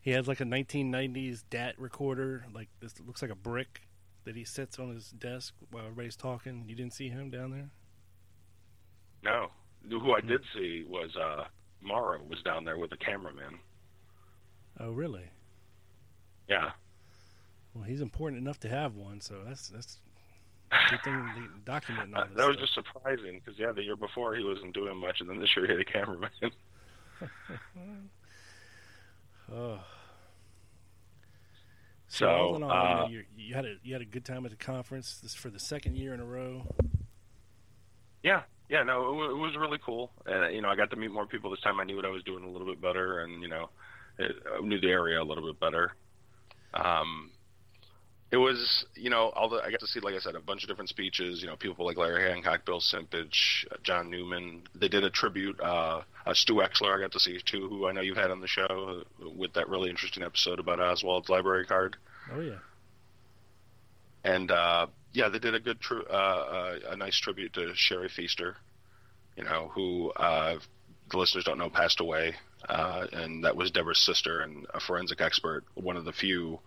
he 0.00 0.10
has 0.10 0.28
like 0.28 0.40
a 0.40 0.44
1990s 0.44 1.44
DAT 1.50 1.78
recorder, 1.78 2.46
like 2.54 2.68
this 2.80 2.94
looks 3.00 3.22
like 3.22 3.30
a 3.30 3.36
brick 3.36 3.82
that 4.24 4.36
he 4.36 4.44
sits 4.44 4.78
on 4.78 4.94
his 4.94 5.10
desk 5.10 5.54
while 5.70 5.84
everybody's 5.84 6.16
talking. 6.16 6.64
You 6.66 6.74
didn't 6.74 6.94
see 6.94 7.08
him 7.08 7.30
down 7.30 7.50
there? 7.50 7.70
No. 9.22 9.48
Who 9.88 10.12
I 10.12 10.20
did 10.20 10.40
see 10.54 10.84
was 10.88 11.14
uh 11.16 11.44
Morrow 11.82 12.20
was 12.28 12.42
down 12.42 12.64
there 12.64 12.78
with 12.78 12.90
the 12.90 12.96
cameraman. 12.96 13.58
Oh, 14.80 14.90
really? 14.90 15.24
Yeah. 16.48 16.70
Well, 17.74 17.84
he's 17.84 18.00
important 18.00 18.40
enough 18.40 18.58
to 18.60 18.68
have 18.68 18.96
one, 18.96 19.20
so 19.20 19.42
that's 19.46 19.68
that's 19.68 19.98
good 20.90 21.02
thing 21.04 21.48
documenting 21.64 22.16
all 22.16 22.22
uh, 22.22 22.26
that 22.36 22.48
was 22.48 22.56
just 22.56 22.74
surprising 22.74 23.40
because 23.44 23.58
yeah, 23.58 23.72
the 23.72 23.82
year 23.82 23.96
before 23.96 24.34
he 24.34 24.44
wasn't 24.44 24.72
doing 24.74 24.96
much, 24.96 25.20
and 25.20 25.28
then 25.28 25.38
this 25.38 25.50
year 25.56 25.66
he 25.66 25.72
had 25.72 25.80
a 25.80 25.84
cameraman. 25.84 26.30
Oh. 29.52 29.80
So, 32.08 32.28
all 32.28 32.56
in 32.56 32.62
all, 32.62 32.70
uh, 32.70 33.08
you, 33.08 33.24
you, 33.36 33.54
had 33.54 33.64
a 33.64 33.74
you 33.82 33.92
had 33.92 34.02
a 34.02 34.06
good 34.06 34.24
time 34.24 34.44
at 34.44 34.52
the 34.52 34.56
conference. 34.56 35.18
This 35.18 35.34
for 35.34 35.50
the 35.50 35.58
second 35.58 35.96
year 35.96 36.14
in 36.14 36.20
a 36.20 36.24
row. 36.24 36.62
Yeah, 38.22 38.42
yeah, 38.68 38.82
no, 38.84 39.00
it, 39.00 39.30
it 39.30 39.36
was 39.36 39.56
really 39.58 39.78
cool, 39.84 40.12
and 40.24 40.54
you 40.54 40.62
know, 40.62 40.68
I 40.68 40.76
got 40.76 40.90
to 40.90 40.96
meet 40.96 41.10
more 41.10 41.26
people 41.26 41.50
this 41.50 41.60
time. 41.60 41.80
I 41.80 41.84
knew 41.84 41.96
what 41.96 42.04
I 42.04 42.10
was 42.10 42.22
doing 42.22 42.44
a 42.44 42.48
little 42.48 42.66
bit 42.66 42.80
better, 42.80 43.20
and 43.20 43.42
you 43.42 43.48
know, 43.48 43.70
it, 44.18 44.32
I 44.56 44.60
knew 44.64 44.80
the 44.80 44.90
area 44.90 45.20
a 45.20 45.24
little 45.24 45.44
bit 45.44 45.58
better. 45.58 45.92
Um, 46.72 47.30
it 48.30 48.36
was, 48.36 48.84
you 48.94 49.10
know, 49.10 49.28
all 49.30 49.48
the 49.48 49.58
I 49.58 49.70
got 49.70 49.80
to 49.80 49.86
see, 49.86 50.00
like 50.00 50.14
I 50.14 50.18
said, 50.18 50.34
a 50.34 50.40
bunch 50.40 50.64
of 50.64 50.68
different 50.68 50.88
speeches. 50.90 51.40
You 51.40 51.46
know, 51.46 51.56
people 51.56 51.86
like 51.86 51.96
Larry 51.96 52.28
Hancock, 52.28 52.64
Bill 52.64 52.80
Simpich, 52.80 53.64
uh, 53.70 53.76
John 53.82 54.10
Newman. 54.10 54.62
They 54.74 54.88
did 54.88 55.04
a 55.04 55.10
tribute. 55.10 55.60
Uh, 55.60 56.02
uh, 56.26 56.34
Stu 56.34 56.54
Wexler, 56.54 56.96
I 56.96 57.00
got 57.00 57.12
to 57.12 57.20
see 57.20 57.38
too, 57.44 57.68
who 57.68 57.86
I 57.86 57.92
know 57.92 58.00
you've 58.00 58.16
had 58.16 58.30
on 58.30 58.40
the 58.40 58.48
show 58.48 59.04
uh, 59.22 59.30
with 59.36 59.52
that 59.54 59.68
really 59.68 59.90
interesting 59.90 60.22
episode 60.22 60.58
about 60.58 60.80
Oswald's 60.80 61.28
library 61.28 61.66
card. 61.66 61.96
Oh 62.32 62.40
yeah. 62.40 62.58
And 64.24 64.50
uh, 64.50 64.86
yeah, 65.12 65.28
they 65.28 65.38
did 65.38 65.54
a 65.54 65.60
good, 65.60 65.78
uh, 65.90 66.12
uh, 66.12 66.78
a 66.90 66.96
nice 66.96 67.18
tribute 67.18 67.52
to 67.54 67.72
Sherry 67.74 68.08
Fiester. 68.08 68.54
You 69.36 69.44
know, 69.44 69.70
who 69.74 70.10
uh, 70.12 70.58
the 71.10 71.18
listeners 71.18 71.44
don't 71.44 71.58
know 71.58 71.70
passed 71.70 72.00
away, 72.00 72.34
uh, 72.68 73.06
and 73.12 73.44
that 73.44 73.56
was 73.56 73.70
Deborah's 73.70 74.00
sister 74.00 74.40
and 74.40 74.66
a 74.72 74.80
forensic 74.80 75.20
expert, 75.20 75.64
one 75.74 75.96
of 75.96 76.04
the 76.04 76.12
few 76.12 76.60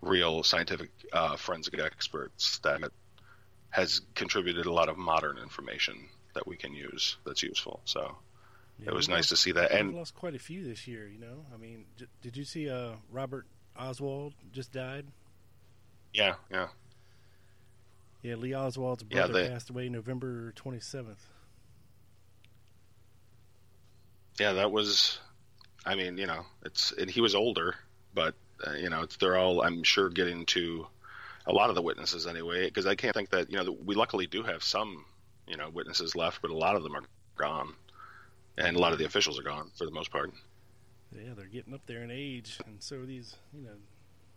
real 0.00 0.42
scientific 0.42 0.90
uh, 1.12 1.36
forensic 1.36 1.78
experts 1.78 2.58
that 2.60 2.80
has 3.70 4.00
contributed 4.14 4.66
a 4.66 4.72
lot 4.72 4.88
of 4.88 4.96
modern 4.96 5.38
information 5.38 6.08
that 6.34 6.46
we 6.46 6.56
can 6.56 6.74
use 6.74 7.16
that's 7.24 7.42
useful. 7.42 7.80
So 7.84 8.16
yeah, 8.78 8.88
it 8.88 8.94
was 8.94 9.08
nice 9.08 9.16
lost, 9.16 9.28
to 9.30 9.36
see 9.36 9.52
that. 9.52 9.72
And 9.72 9.94
lost 9.94 10.14
quite 10.14 10.34
a 10.34 10.38
few 10.38 10.64
this 10.64 10.86
year. 10.86 11.08
You 11.08 11.18
know, 11.18 11.44
I 11.52 11.56
mean, 11.56 11.86
j- 11.96 12.06
did 12.22 12.36
you 12.36 12.44
see 12.44 12.70
uh, 12.70 12.92
Robert 13.10 13.46
Oswald 13.78 14.34
just 14.52 14.72
died? 14.72 15.06
Yeah, 16.12 16.34
yeah. 16.50 16.68
Yeah, 18.22 18.36
Lee 18.36 18.54
Oswald's 18.54 19.02
brother 19.02 19.32
yeah, 19.32 19.44
they, 19.44 19.48
passed 19.48 19.70
away 19.70 19.88
November 19.88 20.52
twenty 20.52 20.80
seventh. 20.80 21.24
Yeah, 24.38 24.54
that 24.54 24.72
was. 24.72 25.18
I 25.84 25.94
mean, 25.94 26.18
you 26.18 26.26
know, 26.26 26.44
it's 26.64 26.92
and 26.92 27.10
he 27.10 27.20
was 27.20 27.34
older, 27.34 27.76
but 28.14 28.34
uh, 28.66 28.72
you 28.72 28.90
know, 28.90 29.06
they're 29.18 29.36
all, 29.36 29.62
I'm 29.62 29.82
sure, 29.82 30.08
getting 30.08 30.46
to 30.46 30.86
a 31.46 31.52
lot 31.52 31.68
of 31.68 31.74
the 31.74 31.82
witnesses 31.82 32.26
anyway, 32.26 32.66
because 32.66 32.86
I 32.86 32.94
can't 32.94 33.14
think 33.14 33.30
that, 33.30 33.50
you 33.50 33.56
know, 33.56 33.76
we 33.84 33.94
luckily 33.94 34.26
do 34.26 34.42
have 34.42 34.62
some, 34.62 35.04
you 35.46 35.56
know, 35.56 35.70
witnesses 35.70 36.14
left, 36.14 36.42
but 36.42 36.50
a 36.50 36.56
lot 36.56 36.76
of 36.76 36.82
them 36.82 36.94
are 36.94 37.04
gone. 37.36 37.74
And 38.58 38.76
a 38.76 38.80
lot 38.80 38.92
of 38.92 38.98
the 38.98 39.04
officials 39.04 39.38
are 39.38 39.42
gone 39.42 39.70
for 39.76 39.84
the 39.84 39.90
most 39.90 40.10
part. 40.10 40.32
Yeah, 41.14 41.34
they're 41.36 41.46
getting 41.46 41.74
up 41.74 41.82
there 41.86 42.02
in 42.02 42.10
age, 42.10 42.58
and 42.66 42.82
so 42.82 42.96
are 42.96 43.06
these, 43.06 43.36
you 43.52 43.62
know, 43.62 43.76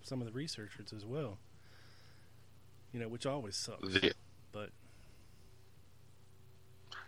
some 0.02 0.22
of 0.22 0.28
the 0.28 0.34
researchers 0.34 0.94
as 0.94 1.06
well. 1.06 1.38
You 2.92 3.00
know, 3.00 3.08
which 3.08 3.26
always 3.26 3.56
sucks. 3.56 3.88
The, 3.88 4.14
but 4.52 4.70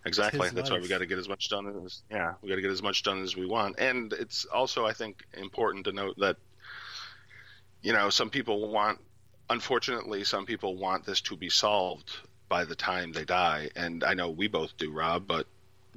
exactly, 0.05 0.49
that's 0.49 0.69
life. 0.69 0.79
why 0.79 0.81
we 0.81 0.87
got 0.87 0.99
to 0.99 1.05
get 1.05 1.17
as 1.17 1.27
much 1.27 1.49
done 1.49 1.83
as 1.85 2.03
yeah, 2.09 2.33
we 2.41 2.49
got 2.49 2.55
to 2.55 2.61
get 2.61 2.71
as 2.71 2.83
much 2.83 3.03
done 3.03 3.23
as 3.23 3.35
we 3.35 3.45
want. 3.45 3.79
And 3.79 4.13
it's 4.13 4.45
also, 4.45 4.85
I 4.85 4.93
think, 4.93 5.23
important 5.33 5.85
to 5.85 5.91
note 5.91 6.15
that 6.19 6.37
you 7.81 7.93
know, 7.93 8.09
some 8.09 8.29
people 8.29 8.69
want, 8.69 8.99
unfortunately, 9.49 10.23
some 10.23 10.45
people 10.45 10.75
want 10.75 11.05
this 11.05 11.21
to 11.21 11.35
be 11.35 11.49
solved 11.49 12.11
by 12.49 12.65
the 12.65 12.75
time 12.75 13.11
they 13.11 13.25
die. 13.25 13.69
And 13.75 14.03
I 14.03 14.13
know 14.13 14.29
we 14.29 14.47
both 14.47 14.75
do, 14.77 14.91
Rob, 14.91 15.25
but 15.27 15.47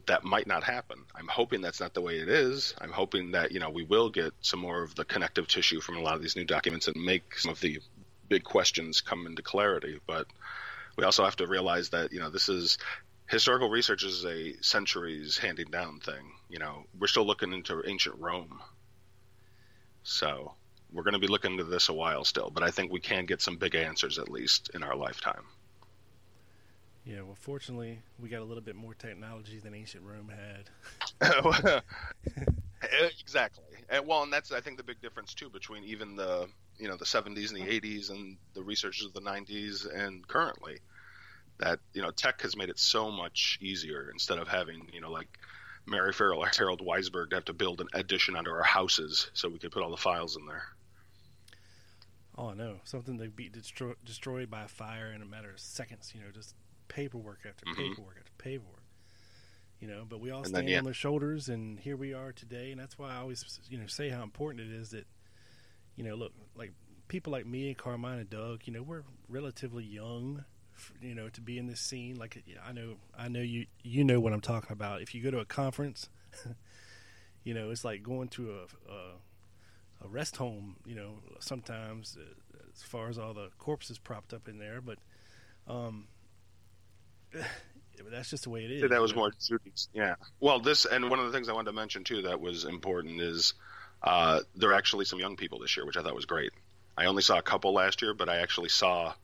that 0.06 0.24
might 0.24 0.46
not 0.46 0.64
happen. 0.64 1.04
I'm 1.14 1.28
hoping 1.28 1.60
that's 1.60 1.80
not 1.80 1.94
the 1.94 2.00
way 2.00 2.18
it 2.18 2.28
is. 2.28 2.74
I'm 2.80 2.92
hoping 2.92 3.32
that, 3.32 3.52
you 3.52 3.60
know, 3.60 3.70
we 3.70 3.84
will 3.84 4.10
get 4.10 4.32
some 4.40 4.60
more 4.60 4.82
of 4.82 4.94
the 4.94 5.04
connective 5.04 5.48
tissue 5.48 5.80
from 5.80 5.96
a 5.96 6.00
lot 6.00 6.14
of 6.14 6.22
these 6.22 6.36
new 6.36 6.44
documents 6.44 6.88
and 6.88 6.96
make 7.02 7.38
some 7.38 7.52
of 7.52 7.60
the 7.60 7.80
big 8.28 8.44
questions 8.44 9.00
come 9.00 9.26
into 9.26 9.42
clarity. 9.42 10.00
But 10.06 10.26
we 10.96 11.04
also 11.04 11.24
have 11.24 11.36
to 11.36 11.46
realize 11.46 11.90
that, 11.90 12.12
you 12.12 12.20
know, 12.20 12.30
this 12.30 12.48
is 12.48 12.78
historical 13.28 13.70
research 13.70 14.04
is 14.04 14.24
a 14.24 14.54
centuries 14.62 15.38
handing 15.38 15.70
down 15.70 16.00
thing. 16.00 16.32
You 16.48 16.58
know, 16.58 16.84
we're 16.98 17.06
still 17.06 17.26
looking 17.26 17.52
into 17.52 17.82
ancient 17.86 18.16
Rome. 18.18 18.60
So 20.02 20.54
we're 20.94 21.02
going 21.02 21.14
to 21.14 21.20
be 21.20 21.26
looking 21.26 21.52
into 21.52 21.64
this 21.64 21.88
a 21.88 21.92
while 21.92 22.24
still, 22.24 22.50
but 22.50 22.62
I 22.62 22.70
think 22.70 22.92
we 22.92 23.00
can 23.00 23.26
get 23.26 23.42
some 23.42 23.56
big 23.56 23.74
answers 23.74 24.18
at 24.18 24.28
least 24.28 24.70
in 24.74 24.82
our 24.82 24.94
lifetime. 24.94 25.42
Yeah, 27.04 27.20
well, 27.20 27.36
fortunately, 27.38 28.00
we 28.18 28.30
got 28.30 28.40
a 28.40 28.44
little 28.44 28.62
bit 28.62 28.76
more 28.76 28.94
technology 28.94 29.58
than 29.58 29.74
ancient 29.74 30.04
Rome 30.04 30.30
had. 31.20 31.82
Eh, 32.84 33.08
exactly. 33.18 33.64
And, 33.88 34.06
well, 34.06 34.24
and 34.24 34.32
that's 34.32 34.52
I 34.52 34.60
think 34.60 34.76
the 34.76 34.82
big 34.82 35.00
difference 35.00 35.32
too 35.32 35.48
between 35.48 35.84
even 35.84 36.16
the 36.16 36.48
you 36.78 36.86
know 36.86 36.96
the 36.96 37.06
70s 37.06 37.50
and 37.50 37.56
the 37.56 37.80
80s 37.80 38.10
and 38.10 38.36
the 38.52 38.62
researchers 38.62 39.06
of 39.06 39.14
the 39.14 39.22
90s 39.22 39.86
and 39.90 40.26
currently 40.28 40.80
that 41.58 41.78
you 41.92 42.02
know 42.02 42.10
tech 42.10 42.42
has 42.42 42.56
made 42.56 42.68
it 42.68 42.78
so 42.78 43.10
much 43.10 43.58
easier 43.62 44.10
instead 44.12 44.38
of 44.38 44.48
having 44.48 44.88
you 44.92 45.00
know 45.00 45.10
like 45.10 45.38
Mary 45.86 46.12
Ferrell 46.12 46.42
or 46.42 46.50
Harold 46.54 46.80
Weisberg 46.80 47.30
to 47.30 47.36
have 47.36 47.44
to 47.46 47.52
build 47.52 47.80
an 47.80 47.88
addition 47.94 48.36
under 48.36 48.56
our 48.56 48.64
houses 48.64 49.30
so 49.34 49.48
we 49.48 49.58
could 49.58 49.70
put 49.70 49.82
all 49.82 49.90
the 49.90 49.96
files 49.96 50.36
in 50.36 50.46
there. 50.46 50.64
Oh 52.36 52.52
no, 52.52 52.80
something 52.84 53.16
they 53.16 53.28
be 53.28 53.48
destroy, 53.48 53.92
destroyed 54.04 54.50
by 54.50 54.66
fire 54.66 55.12
in 55.12 55.22
a 55.22 55.26
matter 55.26 55.50
of 55.50 55.60
seconds. 55.60 56.12
You 56.14 56.20
know, 56.22 56.30
just 56.32 56.54
paperwork 56.88 57.40
after 57.48 57.64
mm-hmm. 57.64 57.80
paperwork 57.80 58.16
after 58.18 58.32
paperwork. 58.38 58.82
You 59.80 59.88
know, 59.88 60.04
but 60.08 60.20
we 60.20 60.30
all 60.30 60.44
stand 60.44 60.66
then, 60.66 60.68
yeah. 60.68 60.78
on 60.78 60.84
their 60.84 60.94
shoulders, 60.94 61.48
and 61.48 61.78
here 61.78 61.96
we 61.96 62.14
are 62.14 62.32
today. 62.32 62.70
And 62.70 62.80
that's 62.80 62.98
why 62.98 63.10
I 63.10 63.16
always, 63.16 63.60
you 63.68 63.76
know, 63.76 63.86
say 63.86 64.08
how 64.08 64.22
important 64.22 64.68
it 64.68 64.74
is 64.74 64.90
that, 64.90 65.06
you 65.94 66.04
know, 66.04 66.14
look, 66.14 66.32
like 66.56 66.72
people 67.08 67.32
like 67.32 67.46
me 67.46 67.68
and 67.68 67.76
Carmine 67.76 68.18
and 68.18 68.30
Doug, 68.30 68.62
you 68.64 68.72
know, 68.72 68.82
we're 68.82 69.02
relatively 69.28 69.84
young, 69.84 70.44
you 71.02 71.14
know, 71.14 71.28
to 71.28 71.40
be 71.40 71.58
in 71.58 71.66
this 71.66 71.80
scene. 71.80 72.16
Like 72.16 72.42
I 72.66 72.72
know, 72.72 72.96
I 73.16 73.28
know 73.28 73.40
you, 73.40 73.66
you 73.82 74.04
know 74.04 74.20
what 74.20 74.32
I'm 74.32 74.40
talking 74.40 74.72
about. 74.72 75.02
If 75.02 75.14
you 75.14 75.22
go 75.22 75.30
to 75.30 75.40
a 75.40 75.44
conference, 75.44 76.08
you 77.44 77.52
know, 77.52 77.70
it's 77.70 77.84
like 77.84 78.02
going 78.02 78.28
to 78.28 78.52
a, 78.52 78.92
a 78.92 79.12
a 80.04 80.08
rest 80.08 80.36
home, 80.36 80.76
you 80.84 80.94
know, 80.94 81.14
sometimes 81.40 82.16
uh, 82.20 82.58
as 82.74 82.82
far 82.82 83.08
as 83.08 83.18
all 83.18 83.34
the 83.34 83.48
corpses 83.58 83.98
propped 83.98 84.32
up 84.32 84.48
in 84.48 84.58
there, 84.58 84.80
but 84.80 84.98
um, 85.66 86.06
that's 88.10 88.30
just 88.30 88.44
the 88.44 88.50
way 88.50 88.64
it 88.64 88.70
is. 88.70 88.90
that 88.90 89.00
was 89.00 89.14
more 89.14 89.32
yeah. 89.92 90.14
Well, 90.40 90.60
this 90.60 90.84
and 90.84 91.08
one 91.10 91.18
of 91.18 91.26
the 91.26 91.32
things 91.32 91.48
I 91.48 91.52
wanted 91.52 91.70
to 91.70 91.76
mention 91.76 92.04
too 92.04 92.22
that 92.22 92.40
was 92.40 92.64
important 92.64 93.20
is 93.20 93.54
uh, 94.02 94.40
there 94.54 94.70
are 94.70 94.74
actually 94.74 95.06
some 95.06 95.18
young 95.18 95.36
people 95.36 95.60
this 95.60 95.76
year, 95.76 95.86
which 95.86 95.96
I 95.96 96.02
thought 96.02 96.14
was 96.14 96.26
great. 96.26 96.52
I 96.96 97.06
only 97.06 97.22
saw 97.22 97.38
a 97.38 97.42
couple 97.42 97.72
last 97.72 98.02
year, 98.02 98.14
but 98.14 98.28
I 98.28 98.36
actually 98.36 98.68
saw, 98.68 99.14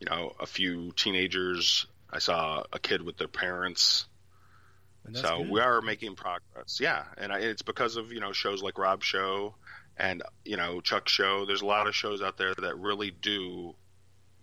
you 0.00 0.06
know, 0.08 0.34
a 0.40 0.46
few 0.46 0.92
teenagers. 0.92 1.86
I 2.10 2.18
saw 2.18 2.64
a 2.72 2.78
kid 2.78 3.02
with 3.02 3.18
their 3.18 3.28
parents. 3.28 4.06
So 5.12 5.38
good. 5.38 5.50
we 5.50 5.60
are 5.60 5.80
making 5.80 6.14
progress, 6.14 6.78
yeah, 6.78 7.04
and 7.16 7.32
I, 7.32 7.38
it's 7.38 7.62
because 7.62 7.96
of 7.96 8.12
you 8.12 8.20
know 8.20 8.32
shows 8.32 8.62
like 8.62 8.78
Rob 8.78 9.02
Show 9.02 9.54
and 10.00 10.22
you 10.44 10.56
know 10.56 10.80
Chuck 10.80 11.08
Show. 11.08 11.44
There's 11.44 11.62
a 11.62 11.66
lot 11.66 11.86
of 11.86 11.94
shows 11.94 12.22
out 12.22 12.38
there 12.38 12.54
that 12.54 12.78
really 12.78 13.10
do, 13.10 13.74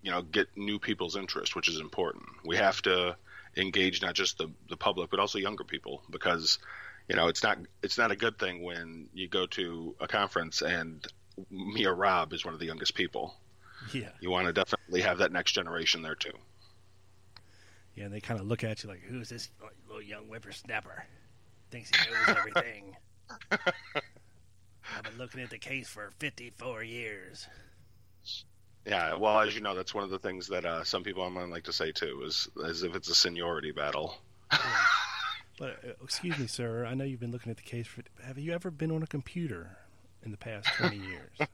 you 0.02 0.12
know, 0.12 0.22
get 0.22 0.48
new 0.56 0.80
people's 0.80 1.18
interest, 1.18 1.56
which 1.56 1.68
is 1.68 1.80
important. 1.80 2.24
We 2.46 2.58
have 2.58 2.82
to 2.84 3.18
engage 3.58 4.02
not 4.02 4.14
just 4.14 4.38
the 4.38 4.52
the 4.70 4.78
public 4.78 5.10
but 5.10 5.20
also 5.20 5.40
younger 5.40 5.64
people 5.64 6.04
because 6.12 6.60
you 7.10 7.16
know 7.16 7.28
it's 7.28 7.42
not 7.42 7.58
it's 7.82 7.98
not 7.98 8.12
a 8.12 8.16
good 8.16 8.38
thing 8.38 8.64
when 8.64 9.10
you 9.14 9.28
go 9.28 9.48
to 9.48 9.96
a 10.00 10.08
conference 10.08 10.62
and 10.62 11.06
me 11.50 11.86
or 11.86 11.96
Rob 11.96 12.34
is 12.34 12.46
one 12.46 12.54
of 12.54 12.60
the 12.60 12.68
youngest 12.68 12.94
people. 12.94 13.36
Yeah. 13.94 14.10
You 14.20 14.32
want 14.32 14.48
to 14.48 14.54
definitely 14.54 15.02
have 15.02 15.20
that 15.20 15.32
next 15.32 15.54
generation 15.54 16.02
there 16.02 16.16
too. 16.16 16.34
Yeah, 17.96 18.06
and 18.06 18.14
they 18.14 18.22
kind 18.22 18.40
of 18.40 18.46
look 18.46 18.64
at 18.64 18.84
you 18.84 18.90
like, 18.90 19.02
"Who's 19.02 19.30
this 19.30 19.50
little 19.88 20.04
young 20.04 20.26
whippersnapper? 20.26 21.06
Thinks 21.72 21.90
he 21.90 22.12
knows 22.12 22.38
everything." 22.38 22.96
I've 24.96 25.04
been 25.04 25.18
looking 25.18 25.42
at 25.42 25.50
the 25.50 25.58
case 25.58 25.90
for 25.90 26.10
54 26.20 26.84
years. 26.84 27.48
Yeah, 28.86 29.16
well, 29.16 29.40
as 29.40 29.54
you 29.54 29.62
know, 29.62 29.76
that's 29.76 29.94
one 29.94 30.04
of 30.06 30.10
the 30.10 30.20
things 30.20 30.48
that 30.48 30.66
uh, 30.66 30.84
some 30.84 31.04
people 31.04 31.24
online 31.24 31.50
like 31.50 31.66
to 31.66 31.74
say 31.74 31.92
too, 31.92 32.22
is 32.26 32.48
as 32.66 32.84
if 32.84 32.96
it's 32.96 33.10
a 33.10 33.16
seniority 33.16 33.72
battle. 33.72 34.18
yeah. 34.52 34.60
But 35.60 35.80
uh, 35.84 35.94
excuse 36.04 36.38
me, 36.38 36.46
sir. 36.46 36.86
I 36.86 36.94
know 36.94 37.04
you've 37.04 37.20
been 37.20 37.32
looking 37.32 37.50
at 37.50 37.58
the 37.58 37.64
case 37.64 37.88
for. 37.88 38.04
Have 38.24 38.38
you 38.38 38.54
ever 38.54 38.70
been 38.70 38.92
on 38.92 39.02
a 39.02 39.08
computer 39.08 39.76
in 40.24 40.30
the 40.30 40.38
past 40.38 40.68
20 40.78 40.98
years? 40.98 41.32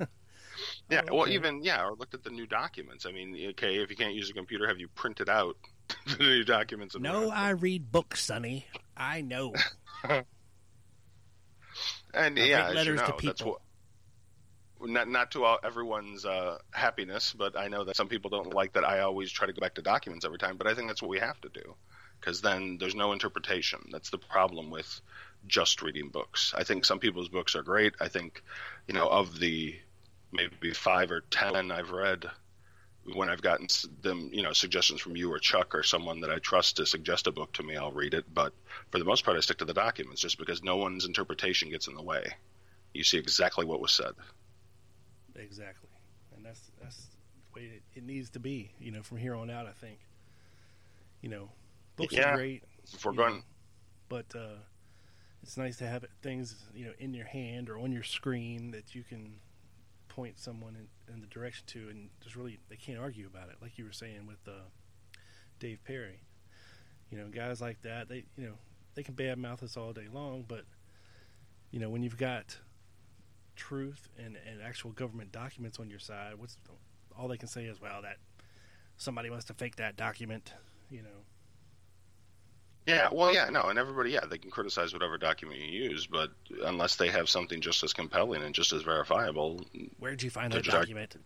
Yeah, 0.90 0.98
oh, 0.98 1.02
okay. 1.02 1.16
well, 1.16 1.28
even 1.28 1.62
yeah, 1.62 1.84
or 1.84 1.94
looked 1.94 2.14
at 2.14 2.24
the 2.24 2.30
new 2.30 2.46
documents. 2.46 3.06
I 3.06 3.12
mean, 3.12 3.36
okay, 3.50 3.76
if 3.76 3.90
you 3.90 3.96
can't 3.96 4.14
use 4.14 4.28
a 4.30 4.32
computer, 4.32 4.66
have 4.66 4.78
you 4.78 4.88
printed 4.88 5.28
out 5.28 5.56
the 6.06 6.16
new 6.18 6.44
documents? 6.44 6.96
No, 6.98 7.30
I 7.30 7.50
read 7.50 7.92
books, 7.92 8.24
Sonny. 8.24 8.66
I 8.96 9.20
know. 9.20 9.54
And 12.14 12.38
I 12.38 12.42
yeah, 12.42 12.68
letters 12.68 12.86
you 12.86 12.94
know, 12.94 13.06
to 13.06 13.12
people. 13.14 13.60
What, 14.78 14.90
not 14.90 15.08
not 15.08 15.30
to 15.32 15.44
all, 15.44 15.58
everyone's 15.62 16.24
uh, 16.24 16.58
happiness, 16.72 17.34
but 17.36 17.56
I 17.56 17.68
know 17.68 17.84
that 17.84 17.96
some 17.96 18.08
people 18.08 18.30
don't 18.30 18.54
like 18.54 18.72
that. 18.74 18.84
I 18.84 19.00
always 19.00 19.30
try 19.30 19.46
to 19.46 19.52
go 19.52 19.60
back 19.60 19.74
to 19.74 19.82
documents 19.82 20.24
every 20.24 20.38
time, 20.38 20.56
but 20.56 20.66
I 20.66 20.74
think 20.74 20.88
that's 20.88 21.02
what 21.02 21.10
we 21.10 21.18
have 21.18 21.40
to 21.42 21.48
do 21.50 21.74
because 22.20 22.40
then 22.40 22.76
there's 22.78 22.94
no 22.94 23.12
interpretation. 23.12 23.80
That's 23.90 24.10
the 24.10 24.18
problem 24.18 24.70
with 24.70 25.00
just 25.46 25.82
reading 25.82 26.08
books. 26.08 26.54
I 26.56 26.64
think 26.64 26.84
some 26.84 26.98
people's 26.98 27.28
books 27.28 27.56
are 27.56 27.62
great. 27.62 27.94
I 28.00 28.08
think, 28.08 28.42
you 28.86 28.94
know, 28.94 29.08
of 29.08 29.38
the 29.38 29.74
maybe 30.32 30.72
five 30.72 31.10
or 31.10 31.22
ten 31.30 31.70
I've 31.70 31.90
read 31.90 32.30
when 33.14 33.28
I've 33.28 33.42
gotten 33.42 33.66
them, 34.02 34.30
you 34.32 34.42
know, 34.42 34.52
suggestions 34.52 35.00
from 35.00 35.16
you 35.16 35.32
or 35.32 35.38
Chuck 35.38 35.74
or 35.74 35.82
someone 35.82 36.20
that 36.20 36.30
I 36.30 36.38
trust 36.38 36.76
to 36.76 36.86
suggest 36.86 37.26
a 37.26 37.32
book 37.32 37.52
to 37.54 37.62
me, 37.62 37.76
I'll 37.76 37.92
read 37.92 38.14
it. 38.14 38.24
But 38.32 38.52
for 38.90 38.98
the 38.98 39.04
most 39.04 39.24
part, 39.24 39.36
I 39.36 39.40
stick 39.40 39.58
to 39.58 39.64
the 39.64 39.74
documents 39.74 40.20
just 40.20 40.38
because 40.38 40.62
no 40.62 40.76
one's 40.76 41.06
interpretation 41.06 41.70
gets 41.70 41.88
in 41.88 41.94
the 41.94 42.02
way. 42.02 42.24
You 42.92 43.04
see 43.04 43.18
exactly 43.18 43.64
what 43.64 43.80
was 43.80 43.92
said. 43.92 44.12
Exactly, 45.36 45.90
and 46.34 46.44
that's 46.44 46.70
that's 46.82 46.96
the 46.96 47.60
way 47.60 47.66
it, 47.66 47.82
it 47.94 48.04
needs 48.04 48.30
to 48.30 48.40
be. 48.40 48.72
You 48.80 48.90
know, 48.90 49.02
from 49.02 49.18
here 49.18 49.34
on 49.34 49.50
out, 49.50 49.66
I 49.66 49.72
think. 49.72 49.98
You 51.22 51.28
know, 51.28 51.50
books 51.96 52.14
yeah, 52.14 52.32
are 52.32 52.36
great. 52.36 52.64
If 52.92 53.04
we're 53.04 53.12
going, 53.12 53.36
know, 53.36 53.42
but 54.08 54.26
uh, 54.34 54.58
it's 55.42 55.56
nice 55.56 55.76
to 55.78 55.86
have 55.86 56.04
things 56.22 56.56
you 56.74 56.86
know 56.86 56.92
in 56.98 57.14
your 57.14 57.26
hand 57.26 57.70
or 57.70 57.78
on 57.78 57.92
your 57.92 58.02
screen 58.02 58.72
that 58.72 58.94
you 58.94 59.02
can 59.02 59.34
point 60.10 60.38
someone 60.38 60.76
in, 60.76 61.14
in 61.14 61.20
the 61.20 61.26
direction 61.26 61.64
to, 61.68 61.88
and 61.88 62.10
just 62.22 62.36
really 62.36 62.58
they 62.68 62.76
can't 62.76 62.98
argue 62.98 63.26
about 63.26 63.48
it, 63.48 63.56
like 63.62 63.78
you 63.78 63.84
were 63.84 63.92
saying 63.92 64.26
with 64.26 64.46
uh, 64.46 64.66
Dave 65.58 65.82
Perry. 65.84 66.20
You 67.10 67.18
know, 67.18 67.28
guys 67.28 67.60
like 67.60 67.80
that, 67.82 68.08
they 68.08 68.24
you 68.36 68.46
know 68.46 68.54
they 68.94 69.02
can 69.02 69.14
badmouth 69.14 69.62
us 69.62 69.76
all 69.76 69.92
day 69.92 70.08
long, 70.12 70.44
but 70.46 70.64
you 71.70 71.80
know 71.80 71.88
when 71.88 72.02
you've 72.02 72.18
got 72.18 72.58
truth 73.56 74.08
and, 74.18 74.36
and 74.48 74.62
actual 74.62 74.90
government 74.90 75.32
documents 75.32 75.78
on 75.78 75.88
your 75.88 75.98
side, 75.98 76.34
what's 76.36 76.56
all 77.18 77.28
they 77.28 77.36
can 77.36 77.48
say 77.48 77.64
is, 77.64 77.80
well, 77.80 78.02
that 78.02 78.16
somebody 78.96 79.30
must 79.30 79.48
have 79.48 79.56
faked 79.56 79.78
that 79.78 79.96
document, 79.96 80.52
you 80.90 81.02
know. 81.02 81.24
Yeah, 82.86 83.08
well, 83.12 83.32
yeah, 83.32 83.50
no, 83.50 83.62
and 83.64 83.78
everybody, 83.78 84.10
yeah, 84.10 84.24
they 84.28 84.38
can 84.38 84.50
criticize 84.50 84.92
whatever 84.92 85.18
document 85.18 85.60
you 85.60 85.84
use, 85.90 86.06
but 86.06 86.30
unless 86.64 86.96
they 86.96 87.08
have 87.08 87.28
something 87.28 87.60
just 87.60 87.84
as 87.84 87.92
compelling 87.92 88.42
and 88.42 88.54
just 88.54 88.72
as 88.72 88.82
verifiable, 88.82 89.60
where'd 89.98 90.22
you 90.22 90.30
find 90.30 90.52
that 90.52 90.64
document? 90.64 91.16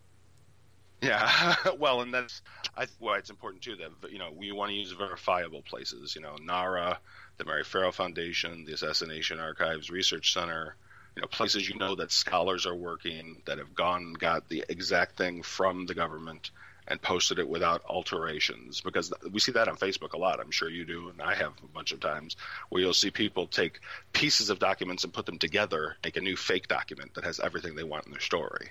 Yeah, 1.01 1.55
well, 1.79 2.01
and 2.01 2.13
that's 2.13 2.41
I 2.77 2.87
why 2.99 3.17
it's 3.17 3.29
important 3.29 3.63
too 3.63 3.75
that 3.77 4.11
you 4.11 4.19
know 4.19 4.31
we 4.35 4.51
want 4.51 4.71
to 4.71 4.75
use 4.75 4.91
verifiable 4.91 5.61
places. 5.61 6.15
You 6.15 6.21
know, 6.21 6.35
NARA, 6.41 6.99
the 7.37 7.45
Mary 7.45 7.63
Ferrell 7.63 7.91
Foundation, 7.91 8.65
the 8.65 8.73
Assassination 8.73 9.39
Archives 9.39 9.89
Research 9.89 10.33
Center. 10.33 10.75
You 11.15 11.21
know, 11.21 11.27
places 11.27 11.69
you 11.69 11.77
know 11.77 11.95
that 11.95 12.11
scholars 12.11 12.65
are 12.65 12.75
working 12.75 13.41
that 13.45 13.59
have 13.59 13.73
gone 13.73 14.13
got 14.13 14.49
the 14.49 14.65
exact 14.67 15.15
thing 15.15 15.43
from 15.43 15.85
the 15.85 15.93
government 15.93 16.51
and 16.87 17.01
posted 17.01 17.39
it 17.39 17.47
without 17.47 17.83
alterations 17.85 18.81
because 18.81 19.11
we 19.31 19.39
see 19.39 19.51
that 19.53 19.67
on 19.67 19.75
Facebook 19.75 20.13
a 20.13 20.17
lot. 20.17 20.39
I'm 20.39 20.51
sure 20.51 20.69
you 20.69 20.85
do, 20.85 21.09
and 21.09 21.21
I 21.21 21.33
have 21.35 21.53
a 21.63 21.67
bunch 21.67 21.91
of 21.91 21.99
times 21.99 22.35
where 22.69 22.81
you'll 22.81 22.93
see 22.93 23.11
people 23.11 23.47
take 23.47 23.79
pieces 24.13 24.49
of 24.49 24.59
documents 24.59 25.03
and 25.03 25.11
put 25.11 25.25
them 25.25 25.39
together, 25.39 25.97
make 26.03 26.17
a 26.17 26.21
new 26.21 26.35
fake 26.35 26.67
document 26.67 27.15
that 27.15 27.23
has 27.23 27.39
everything 27.39 27.75
they 27.75 27.83
want 27.83 28.05
in 28.05 28.11
their 28.11 28.21
story. 28.21 28.69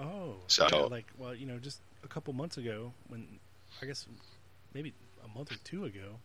Oh, 0.00 0.36
so 0.46 0.68
yeah, 0.70 0.78
like 0.82 1.06
well, 1.18 1.34
you 1.34 1.46
know, 1.46 1.58
just 1.58 1.80
a 2.04 2.08
couple 2.08 2.32
months 2.32 2.58
ago, 2.58 2.92
when 3.08 3.26
I 3.82 3.86
guess 3.86 4.06
maybe 4.74 4.92
a 5.24 5.36
month 5.36 5.52
or 5.52 5.56
two 5.64 5.84
ago, 5.84 6.18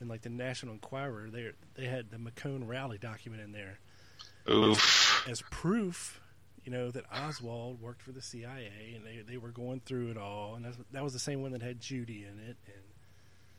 in 0.00 0.08
like 0.08 0.22
the 0.22 0.30
National 0.30 0.74
Enquirer, 0.74 1.30
they 1.30 1.50
they 1.74 1.86
had 1.86 2.10
the 2.10 2.16
McCone 2.18 2.68
Rowley 2.68 2.98
document 2.98 3.42
in 3.42 3.52
there. 3.52 3.78
Oof. 4.50 5.24
As 5.28 5.42
proof 5.50 6.20
you 6.64 6.70
know, 6.70 6.90
that 6.90 7.04
Oswald 7.12 7.80
worked 7.80 8.02
for 8.02 8.12
the 8.12 8.22
CIA, 8.22 8.94
and 8.94 9.04
they 9.04 9.22
they 9.26 9.36
were 9.36 9.50
going 9.50 9.80
through 9.84 10.10
it 10.10 10.16
all, 10.16 10.54
and 10.54 10.66
that 10.92 11.02
was 11.02 11.12
the 11.12 11.18
same 11.18 11.42
one 11.42 11.52
that 11.52 11.62
had 11.62 11.80
Judy 11.80 12.24
in 12.24 12.38
it, 12.38 12.56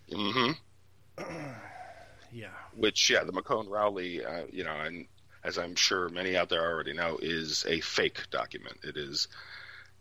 and 0.08 0.20
mm-hmm. 0.20 1.24
yeah, 2.32 2.48
which 2.76 3.10
yeah, 3.10 3.24
the 3.24 3.34
McCone 3.34 3.70
Rowley, 3.70 4.24
uh, 4.24 4.44
you 4.52 4.64
know, 4.64 4.76
and 4.76 5.06
as 5.44 5.58
I'm 5.58 5.76
sure 5.76 6.08
many 6.10 6.38
out 6.38 6.50
there 6.50 6.64
already 6.64 6.94
know, 6.94 7.20
is 7.22 7.66
a 7.68 7.82
fake 7.82 8.30
document. 8.32 8.78
It 8.84 8.96
is 8.96 9.28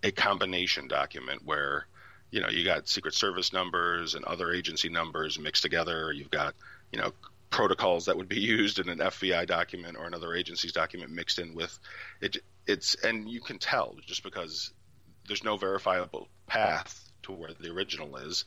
a 0.02 0.12
combination 0.12 0.86
document 0.86 1.42
where 1.44 1.86
you 2.30 2.40
know 2.40 2.48
you 2.48 2.64
got 2.64 2.88
Secret 2.88 3.14
Service 3.14 3.52
numbers 3.52 4.14
and 4.14 4.24
other 4.24 4.52
agency 4.52 4.88
numbers 4.88 5.38
mixed 5.38 5.62
together. 5.62 6.12
You've 6.12 6.30
got 6.30 6.54
you 6.92 7.00
know 7.00 7.12
protocols 7.50 8.06
that 8.06 8.16
would 8.16 8.28
be 8.28 8.40
used 8.40 8.78
in 8.78 8.88
an 8.88 8.98
FBI 8.98 9.46
document 9.46 9.96
or 9.98 10.06
another 10.06 10.34
agency's 10.34 10.72
document 10.72 11.10
mixed 11.10 11.40
in 11.40 11.54
with 11.54 11.76
it 12.20 12.36
it's 12.66 12.94
and 12.96 13.28
you 13.28 13.40
can 13.40 13.58
tell 13.58 13.96
just 14.06 14.22
because 14.22 14.72
there's 15.26 15.44
no 15.44 15.56
verifiable 15.56 16.28
path 16.46 17.10
to 17.22 17.32
where 17.32 17.52
the 17.58 17.70
original 17.70 18.16
is. 18.16 18.44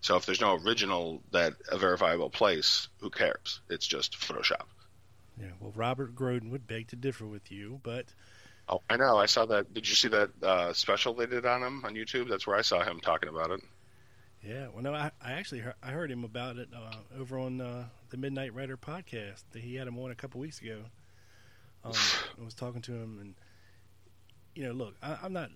So 0.00 0.16
if 0.16 0.26
there's 0.26 0.40
no 0.40 0.54
original 0.54 1.22
that 1.32 1.54
a 1.70 1.78
verifiable 1.78 2.30
place, 2.30 2.88
who 3.00 3.10
cares? 3.10 3.60
It's 3.68 3.86
just 3.86 4.18
Photoshop. 4.18 4.66
Yeah, 5.40 5.50
well, 5.60 5.72
Robert 5.74 6.14
Groden 6.14 6.50
would 6.50 6.66
beg 6.66 6.88
to 6.88 6.96
differ 6.96 7.26
with 7.26 7.50
you, 7.50 7.80
but 7.82 8.06
oh, 8.68 8.82
I 8.88 8.96
know. 8.96 9.16
I 9.16 9.26
saw 9.26 9.46
that. 9.46 9.72
Did 9.72 9.88
you 9.88 9.94
see 9.94 10.08
that 10.08 10.30
uh, 10.42 10.72
special 10.72 11.14
they 11.14 11.26
did 11.26 11.46
on 11.46 11.62
him 11.62 11.84
on 11.84 11.94
YouTube? 11.94 12.28
That's 12.28 12.46
where 12.46 12.56
I 12.56 12.62
saw 12.62 12.82
him 12.82 13.00
talking 13.00 13.28
about 13.28 13.50
it. 13.50 13.60
Yeah, 14.42 14.68
well, 14.72 14.82
no, 14.82 14.94
I, 14.94 15.10
I 15.20 15.32
actually 15.32 15.60
heard, 15.60 15.74
I 15.82 15.90
heard 15.90 16.10
him 16.10 16.22
about 16.22 16.58
it 16.58 16.68
uh, 16.74 16.94
over 17.18 17.38
on 17.38 17.60
uh, 17.60 17.86
the 18.10 18.16
Midnight 18.16 18.54
Writer 18.54 18.76
podcast. 18.76 19.42
That 19.52 19.62
he 19.62 19.74
had 19.74 19.88
him 19.88 19.98
on 19.98 20.10
a 20.10 20.14
couple 20.14 20.40
weeks 20.40 20.60
ago. 20.60 20.78
Um, 21.84 21.92
I 22.40 22.44
was 22.44 22.54
talking 22.54 22.82
to 22.82 22.92
him, 22.92 23.18
and 23.20 23.34
you 24.58 24.64
know, 24.64 24.72
look, 24.72 24.96
I, 25.00 25.24
am 25.24 25.32
not, 25.32 25.50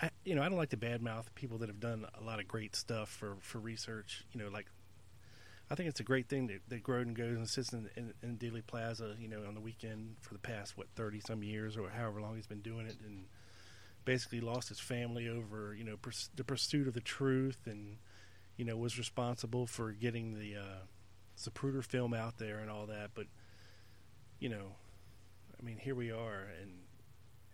I, 0.00 0.10
you 0.24 0.36
know, 0.36 0.42
I 0.42 0.48
don't 0.48 0.56
like 0.56 0.70
to 0.70 0.76
badmouth 0.76 1.24
people 1.34 1.58
that 1.58 1.68
have 1.68 1.80
done 1.80 2.06
a 2.16 2.22
lot 2.22 2.38
of 2.38 2.46
great 2.46 2.76
stuff 2.76 3.08
for, 3.08 3.34
for 3.40 3.58
research. 3.58 4.24
You 4.32 4.40
know, 4.40 4.48
like 4.50 4.66
I 5.68 5.74
think 5.74 5.88
it's 5.88 5.98
a 5.98 6.04
great 6.04 6.28
thing 6.28 6.46
that, 6.46 6.60
that 6.68 6.84
Groden 6.84 7.12
goes 7.12 7.38
and 7.38 7.48
sits 7.48 7.72
in, 7.72 7.90
in, 7.96 8.14
in 8.22 8.38
Dealey 8.38 8.64
Plaza, 8.64 9.16
you 9.18 9.26
know, 9.26 9.42
on 9.48 9.54
the 9.54 9.60
weekend 9.60 10.14
for 10.20 10.32
the 10.32 10.38
past 10.38 10.78
what 10.78 10.86
thirty 10.94 11.18
some 11.18 11.42
years 11.42 11.76
or 11.76 11.88
however 11.88 12.20
long 12.20 12.36
he's 12.36 12.46
been 12.46 12.60
doing 12.60 12.86
it, 12.86 12.94
and 13.04 13.24
basically 14.04 14.40
lost 14.40 14.68
his 14.68 14.78
family 14.78 15.28
over 15.28 15.74
you 15.74 15.82
know 15.82 15.96
pers- 15.96 16.30
the 16.36 16.44
pursuit 16.44 16.86
of 16.86 16.94
the 16.94 17.00
truth, 17.00 17.58
and 17.66 17.96
you 18.56 18.64
know 18.64 18.76
was 18.76 18.96
responsible 18.96 19.66
for 19.66 19.90
getting 19.90 20.38
the 20.38 20.54
uh, 20.54 20.84
Zapruder 21.36 21.82
film 21.82 22.14
out 22.14 22.38
there 22.38 22.60
and 22.60 22.70
all 22.70 22.86
that. 22.86 23.10
But 23.12 23.26
you 24.38 24.50
know, 24.50 24.76
I 25.58 25.64
mean, 25.64 25.78
here 25.78 25.96
we 25.96 26.12
are, 26.12 26.46
and 26.62 26.85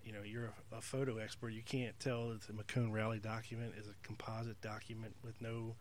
you 0.04 0.12
know 0.12 0.22
you're 0.24 0.52
a, 0.72 0.76
a, 0.76 0.80
photo 0.80 1.18
expert. 1.18 1.50
You 1.50 1.62
can't 1.62 1.98
tell 1.98 2.28
that 2.28 2.42
the 2.42 2.52
McCone 2.52 2.92
Rowley 2.92 3.18
document 3.18 3.74
is 3.78 3.86
a 3.86 3.94
composite 4.02 4.60
document 4.60 5.14
with 5.22 5.40
no 5.40 5.76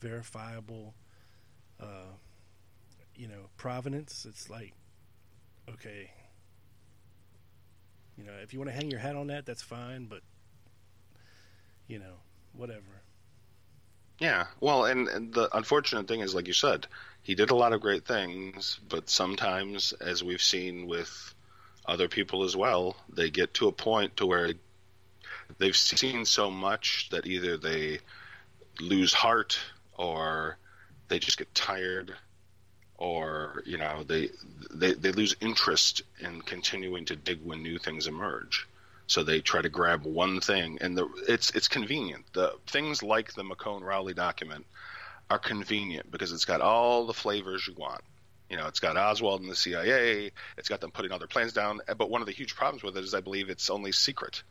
verifiable, 0.00 0.94
uh, 1.80 2.12
you 3.14 3.28
know, 3.28 3.50
provenance. 3.56 4.26
It's 4.28 4.48
like, 4.48 4.72
okay, 5.68 6.10
you 8.16 8.24
know, 8.24 8.32
if 8.42 8.52
you 8.52 8.58
want 8.58 8.70
to 8.70 8.76
hang 8.76 8.90
your 8.90 9.00
hat 9.00 9.16
on 9.16 9.28
that, 9.28 9.46
that's 9.46 9.62
fine. 9.62 10.06
But 10.06 10.20
you 11.86 11.98
know, 11.98 12.14
whatever. 12.52 13.02
Yeah, 14.18 14.46
well, 14.60 14.84
and, 14.84 15.06
and 15.08 15.32
the 15.32 15.48
unfortunate 15.56 16.08
thing 16.08 16.20
is, 16.20 16.34
like 16.34 16.48
you 16.48 16.52
said, 16.52 16.88
he 17.22 17.36
did 17.36 17.50
a 17.50 17.54
lot 17.54 17.72
of 17.72 17.80
great 17.80 18.04
things, 18.04 18.80
but 18.88 19.08
sometimes, 19.08 19.92
as 19.92 20.24
we've 20.24 20.42
seen 20.42 20.88
with 20.88 21.34
other 21.88 22.08
people 22.08 22.44
as 22.44 22.54
well. 22.54 22.96
They 23.12 23.30
get 23.30 23.54
to 23.54 23.68
a 23.68 23.72
point 23.72 24.18
to 24.18 24.26
where 24.26 24.52
they've 25.58 25.76
seen 25.76 26.24
so 26.24 26.50
much 26.50 27.08
that 27.10 27.26
either 27.26 27.56
they 27.56 27.98
lose 28.80 29.12
heart 29.12 29.58
or 29.96 30.58
they 31.08 31.18
just 31.18 31.38
get 31.38 31.52
tired 31.54 32.14
or 32.98 33.62
you 33.64 33.78
know 33.78 34.02
they 34.02 34.30
they 34.72 34.92
they 34.92 35.12
lose 35.12 35.34
interest 35.40 36.02
in 36.20 36.42
continuing 36.42 37.04
to 37.06 37.16
dig 37.16 37.40
when 37.42 37.62
new 37.62 37.78
things 37.78 38.06
emerge. 38.06 38.66
So 39.06 39.22
they 39.22 39.40
try 39.40 39.62
to 39.62 39.70
grab 39.70 40.04
one 40.04 40.40
thing, 40.40 40.78
and 40.82 40.98
the, 40.98 41.08
it's 41.26 41.50
it's 41.50 41.68
convenient. 41.68 42.24
The 42.34 42.54
things 42.66 43.02
like 43.02 43.32
the 43.32 43.42
McCone 43.42 43.80
Rowley 43.82 44.12
document 44.12 44.66
are 45.30 45.38
convenient 45.38 46.10
because 46.10 46.32
it's 46.32 46.44
got 46.44 46.60
all 46.60 47.06
the 47.06 47.14
flavors 47.14 47.66
you 47.66 47.74
want. 47.74 48.02
You 48.50 48.56
know, 48.56 48.66
it's 48.66 48.80
got 48.80 48.96
Oswald 48.96 49.42
and 49.42 49.50
the 49.50 49.56
CIA. 49.56 50.32
It's 50.56 50.68
got 50.68 50.80
them 50.80 50.90
putting 50.90 51.12
other 51.12 51.26
plans 51.26 51.52
down. 51.52 51.80
But 51.86 52.10
one 52.10 52.22
of 52.22 52.26
the 52.26 52.32
huge 52.32 52.54
problems 52.54 52.82
with 52.82 52.96
it 52.96 53.04
is, 53.04 53.14
I 53.14 53.20
believe, 53.20 53.50
it's 53.50 53.68
only 53.68 53.92
secret, 53.92 54.42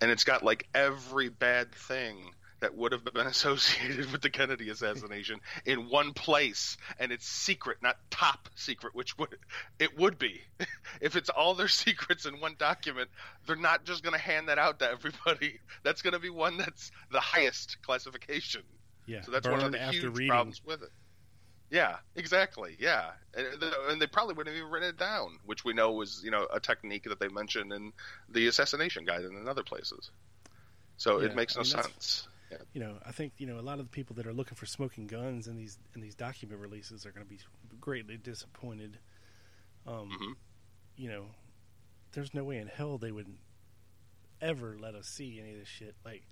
and 0.00 0.10
it's 0.10 0.24
got 0.24 0.42
like 0.42 0.66
every 0.74 1.28
bad 1.28 1.72
thing 1.72 2.16
that 2.60 2.74
would 2.74 2.92
have 2.92 3.04
been 3.04 3.26
associated 3.26 4.10
with 4.10 4.22
the 4.22 4.30
Kennedy 4.30 4.70
assassination 4.70 5.40
in 5.66 5.90
one 5.90 6.14
place, 6.14 6.78
and 6.98 7.12
it's 7.12 7.28
secret, 7.28 7.78
not 7.82 7.96
top 8.10 8.48
secret, 8.54 8.94
which 8.94 9.18
would 9.18 9.36
it 9.78 9.98
would 9.98 10.18
be 10.18 10.40
if 11.02 11.14
it's 11.14 11.28
all 11.28 11.54
their 11.54 11.68
secrets 11.68 12.24
in 12.24 12.40
one 12.40 12.56
document. 12.58 13.10
They're 13.46 13.56
not 13.56 13.84
just 13.84 14.02
going 14.02 14.14
to 14.14 14.20
hand 14.20 14.48
that 14.48 14.58
out 14.58 14.78
to 14.78 14.90
everybody. 14.90 15.60
That's 15.82 16.00
going 16.00 16.14
to 16.14 16.18
be 16.18 16.30
one 16.30 16.56
that's 16.56 16.90
the 17.10 17.20
highest 17.20 17.76
classification. 17.82 18.62
Yeah, 19.06 19.20
so 19.20 19.32
that's 19.32 19.46
one 19.46 19.60
of 19.60 19.72
the 19.72 19.78
huge 19.90 20.16
reading. 20.16 20.28
problems 20.28 20.62
with 20.64 20.82
it. 20.82 20.88
Yeah, 21.74 21.96
exactly. 22.14 22.76
Yeah, 22.78 23.10
and, 23.36 23.46
and, 23.90 24.00
they 24.00 24.06
probably 24.06 24.34
wouldn't 24.34 24.54
have 24.54 24.60
even 24.60 24.70
written 24.70 24.90
it 24.90 24.96
down, 24.96 25.40
which 25.44 25.64
we 25.64 25.72
know 25.72 25.90
was 25.90 26.22
you 26.24 26.30
know 26.30 26.46
a 26.52 26.60
technique 26.60 27.02
that 27.02 27.18
they 27.18 27.26
mentioned 27.26 27.72
in 27.72 27.92
the 28.28 28.46
assassination 28.46 29.04
guide 29.04 29.22
and 29.22 29.36
in 29.36 29.48
other 29.48 29.64
places. 29.64 30.12
So 30.98 31.18
yeah, 31.18 31.26
it 31.26 31.34
makes 31.34 31.56
no 31.56 31.62
I 31.62 31.64
mean, 31.64 31.72
sense. 31.72 32.28
Yeah. 32.52 32.58
You 32.74 32.80
know, 32.80 32.94
I 33.04 33.10
think 33.10 33.32
you 33.38 33.48
know 33.48 33.58
a 33.58 33.60
lot 33.60 33.80
of 33.80 33.86
the 33.86 33.90
people 33.90 34.14
that 34.14 34.26
are 34.28 34.32
looking 34.32 34.54
for 34.54 34.66
smoking 34.66 35.08
guns 35.08 35.48
in 35.48 35.56
these 35.56 35.76
in 35.96 36.00
these 36.00 36.14
document 36.14 36.60
releases 36.60 37.04
are 37.06 37.10
going 37.10 37.26
to 37.26 37.28
be 37.28 37.40
greatly 37.80 38.18
disappointed. 38.18 38.98
Um, 39.84 40.10
mm-hmm. 40.12 40.32
You 40.96 41.08
know, 41.08 41.24
there's 42.12 42.32
no 42.32 42.44
way 42.44 42.58
in 42.58 42.68
hell 42.68 42.98
they 42.98 43.10
would 43.10 43.34
ever 44.40 44.76
let 44.80 44.94
us 44.94 45.08
see 45.08 45.40
any 45.40 45.54
of 45.54 45.58
this 45.58 45.68
shit. 45.68 45.96
Like, 46.04 46.22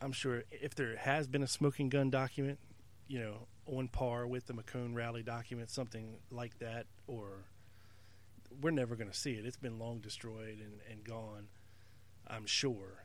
I'm 0.00 0.10
sure 0.10 0.42
if 0.50 0.74
there 0.74 0.96
has 0.96 1.28
been 1.28 1.44
a 1.44 1.46
smoking 1.46 1.90
gun 1.90 2.10
document, 2.10 2.58
you 3.06 3.20
know, 3.20 3.46
on 3.66 3.88
par 3.88 4.26
with 4.26 4.46
the 4.46 4.52
McCone 4.52 4.94
Rowley 4.94 5.22
document, 5.22 5.70
something 5.70 6.16
like 6.30 6.58
that, 6.58 6.86
or 7.06 7.44
we're 8.60 8.70
never 8.70 8.96
going 8.96 9.10
to 9.10 9.16
see 9.16 9.32
it. 9.32 9.44
It's 9.46 9.56
been 9.56 9.78
long 9.78 10.00
destroyed 10.00 10.58
and, 10.60 10.80
and 10.90 11.04
gone, 11.04 11.48
I'm 12.26 12.46
sure, 12.46 13.04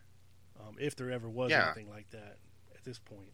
um, 0.60 0.76
if 0.80 0.95
there 0.95 1.12
ever 1.12 1.30
was 1.30 1.52
yeah. 1.52 1.65
anything 1.65 1.89
like 1.89 2.10
that 2.12 2.38
at 2.76 2.84
this 2.84 3.00
point. 3.00 3.32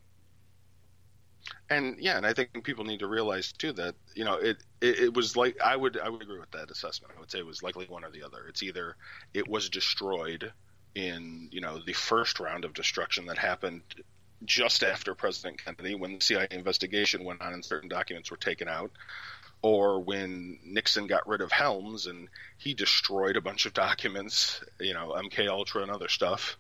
And 1.70 1.98
yeah, 2.00 2.18
and 2.18 2.26
I 2.26 2.34
think 2.34 2.64
people 2.64 2.86
need 2.86 3.00
to 3.00 3.08
realize 3.08 3.52
too 3.52 3.72
that 3.74 3.96
you 4.16 4.26
know 4.26 4.36
it, 4.36 4.58
it, 4.82 5.00
it 5.00 5.14
was 5.14 5.36
like 5.36 5.58
I 5.64 5.76
would 5.76 6.00
I 6.00 6.10
would 6.10 6.22
agree 6.22 6.40
with 6.40 6.52
that 6.52 6.72
assessment. 6.72 7.14
I 7.16 7.20
would 7.20 7.30
say 7.30 7.40
it 7.40 7.46
was 7.46 7.62
likely 7.62 7.86
one 7.86 8.04
or 8.04 8.10
the 8.10 8.24
other. 8.24 8.48
It's 8.48 8.64
either 8.64 8.96
it 9.34 9.48
was 9.48 9.70
destroyed 9.70 10.52
in 10.96 11.50
you 11.52 11.62
know 11.62 11.80
the 11.86 11.94
first 11.94 12.40
round 12.40 12.66
of 12.66 12.74
destruction 12.74 13.28
that 13.28 13.38
happened 13.38 13.84
just 14.46 14.84
after 14.84 15.16
President 15.16 15.64
Kennedy, 15.64 15.96
when 15.96 16.16
the 16.16 16.22
CIA 16.22 16.48
investigation 16.52 17.24
went 17.24 17.42
on 17.42 17.54
and 17.54 17.66
certain 17.66 17.90
documents 17.90 18.32
were 18.32 18.38
taken 18.38 18.68
out, 18.68 18.92
or 19.62 20.00
when 20.00 20.60
Nixon 20.64 21.08
got 21.08 21.28
rid 21.28 21.42
of 21.42 21.52
Helms 21.52 22.06
and 22.06 22.30
he 22.58 22.74
destroyed 22.74 23.36
a 23.38 23.42
bunch 23.42 23.66
of 23.66 23.74
documents, 23.74 24.64
you 24.80 24.94
know, 24.94 25.16
MK 25.18 25.48
Ultra 25.48 25.82
and 25.82 25.92
other 25.92 26.08
stuff 26.08 26.58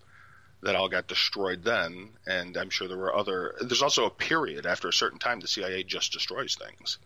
that 0.63 0.75
all 0.75 0.89
got 0.89 1.07
destroyed 1.07 1.63
then. 1.63 2.09
And 2.25 2.57
I'm 2.57 2.69
sure 2.69 2.87
there 2.87 2.97
were 2.97 3.15
other. 3.15 3.55
There's 3.61 3.83
also 3.83 4.05
a 4.05 4.09
period 4.09 4.65
after 4.65 4.87
a 4.87 4.93
certain 4.93 5.19
time 5.19 5.39
the 5.39 5.47
CIA 5.47 5.83
just 5.83 6.13
destroys 6.13 6.55
things. 6.55 6.97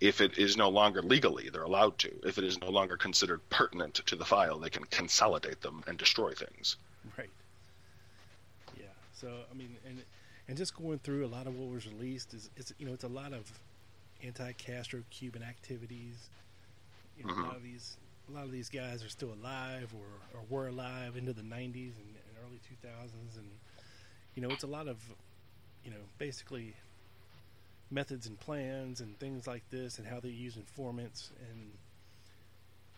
If 0.00 0.20
it 0.20 0.38
is 0.38 0.56
no 0.56 0.68
longer 0.68 1.02
legally, 1.02 1.48
they're 1.50 1.62
allowed 1.62 1.98
to. 1.98 2.12
If 2.24 2.38
it 2.38 2.44
is 2.44 2.60
no 2.60 2.70
longer 2.70 2.96
considered 2.96 3.48
pertinent 3.48 3.94
to 4.06 4.16
the 4.16 4.24
file, 4.24 4.58
they 4.58 4.70
can 4.70 4.84
consolidate 4.84 5.62
them 5.62 5.84
and 5.86 5.96
destroy 5.98 6.32
things. 6.32 6.76
Right. 7.16 7.30
So 9.20 9.28
I 9.50 9.54
mean, 9.54 9.76
and 9.86 10.02
and 10.48 10.56
just 10.56 10.76
going 10.76 10.98
through 10.98 11.24
a 11.24 11.28
lot 11.28 11.46
of 11.46 11.58
what 11.58 11.70
was 11.70 11.86
released 11.86 12.34
is 12.34 12.50
it's 12.56 12.72
you 12.78 12.86
know 12.86 12.92
it's 12.92 13.04
a 13.04 13.08
lot 13.08 13.32
of 13.32 13.50
anti-Castro 14.22 15.02
Cuban 15.10 15.42
activities. 15.42 16.28
You 17.18 17.24
know, 17.24 17.32
mm-hmm. 17.32 17.42
a 17.42 17.46
lot 17.46 17.56
of 17.56 17.62
these 17.62 17.96
a 18.28 18.32
lot 18.32 18.44
of 18.44 18.52
these 18.52 18.68
guys 18.68 19.04
are 19.04 19.08
still 19.08 19.32
alive 19.32 19.94
or, 19.94 20.38
or 20.38 20.44
were 20.50 20.68
alive 20.68 21.16
into 21.16 21.32
the 21.32 21.42
90s 21.42 21.52
and, 21.54 22.16
and 22.16 22.36
early 22.44 22.60
2000s, 22.84 23.38
and 23.38 23.48
you 24.34 24.42
know 24.42 24.50
it's 24.50 24.64
a 24.64 24.68
lot 24.68 24.88
of 24.88 24.98
you 25.84 25.90
know 25.90 25.96
basically 26.18 26.74
methods 27.90 28.26
and 28.26 28.38
plans 28.40 29.00
and 29.00 29.18
things 29.18 29.46
like 29.46 29.62
this 29.70 29.98
and 29.98 30.06
how 30.06 30.18
they 30.18 30.28
use 30.28 30.56
informants 30.56 31.30
and 31.48 31.70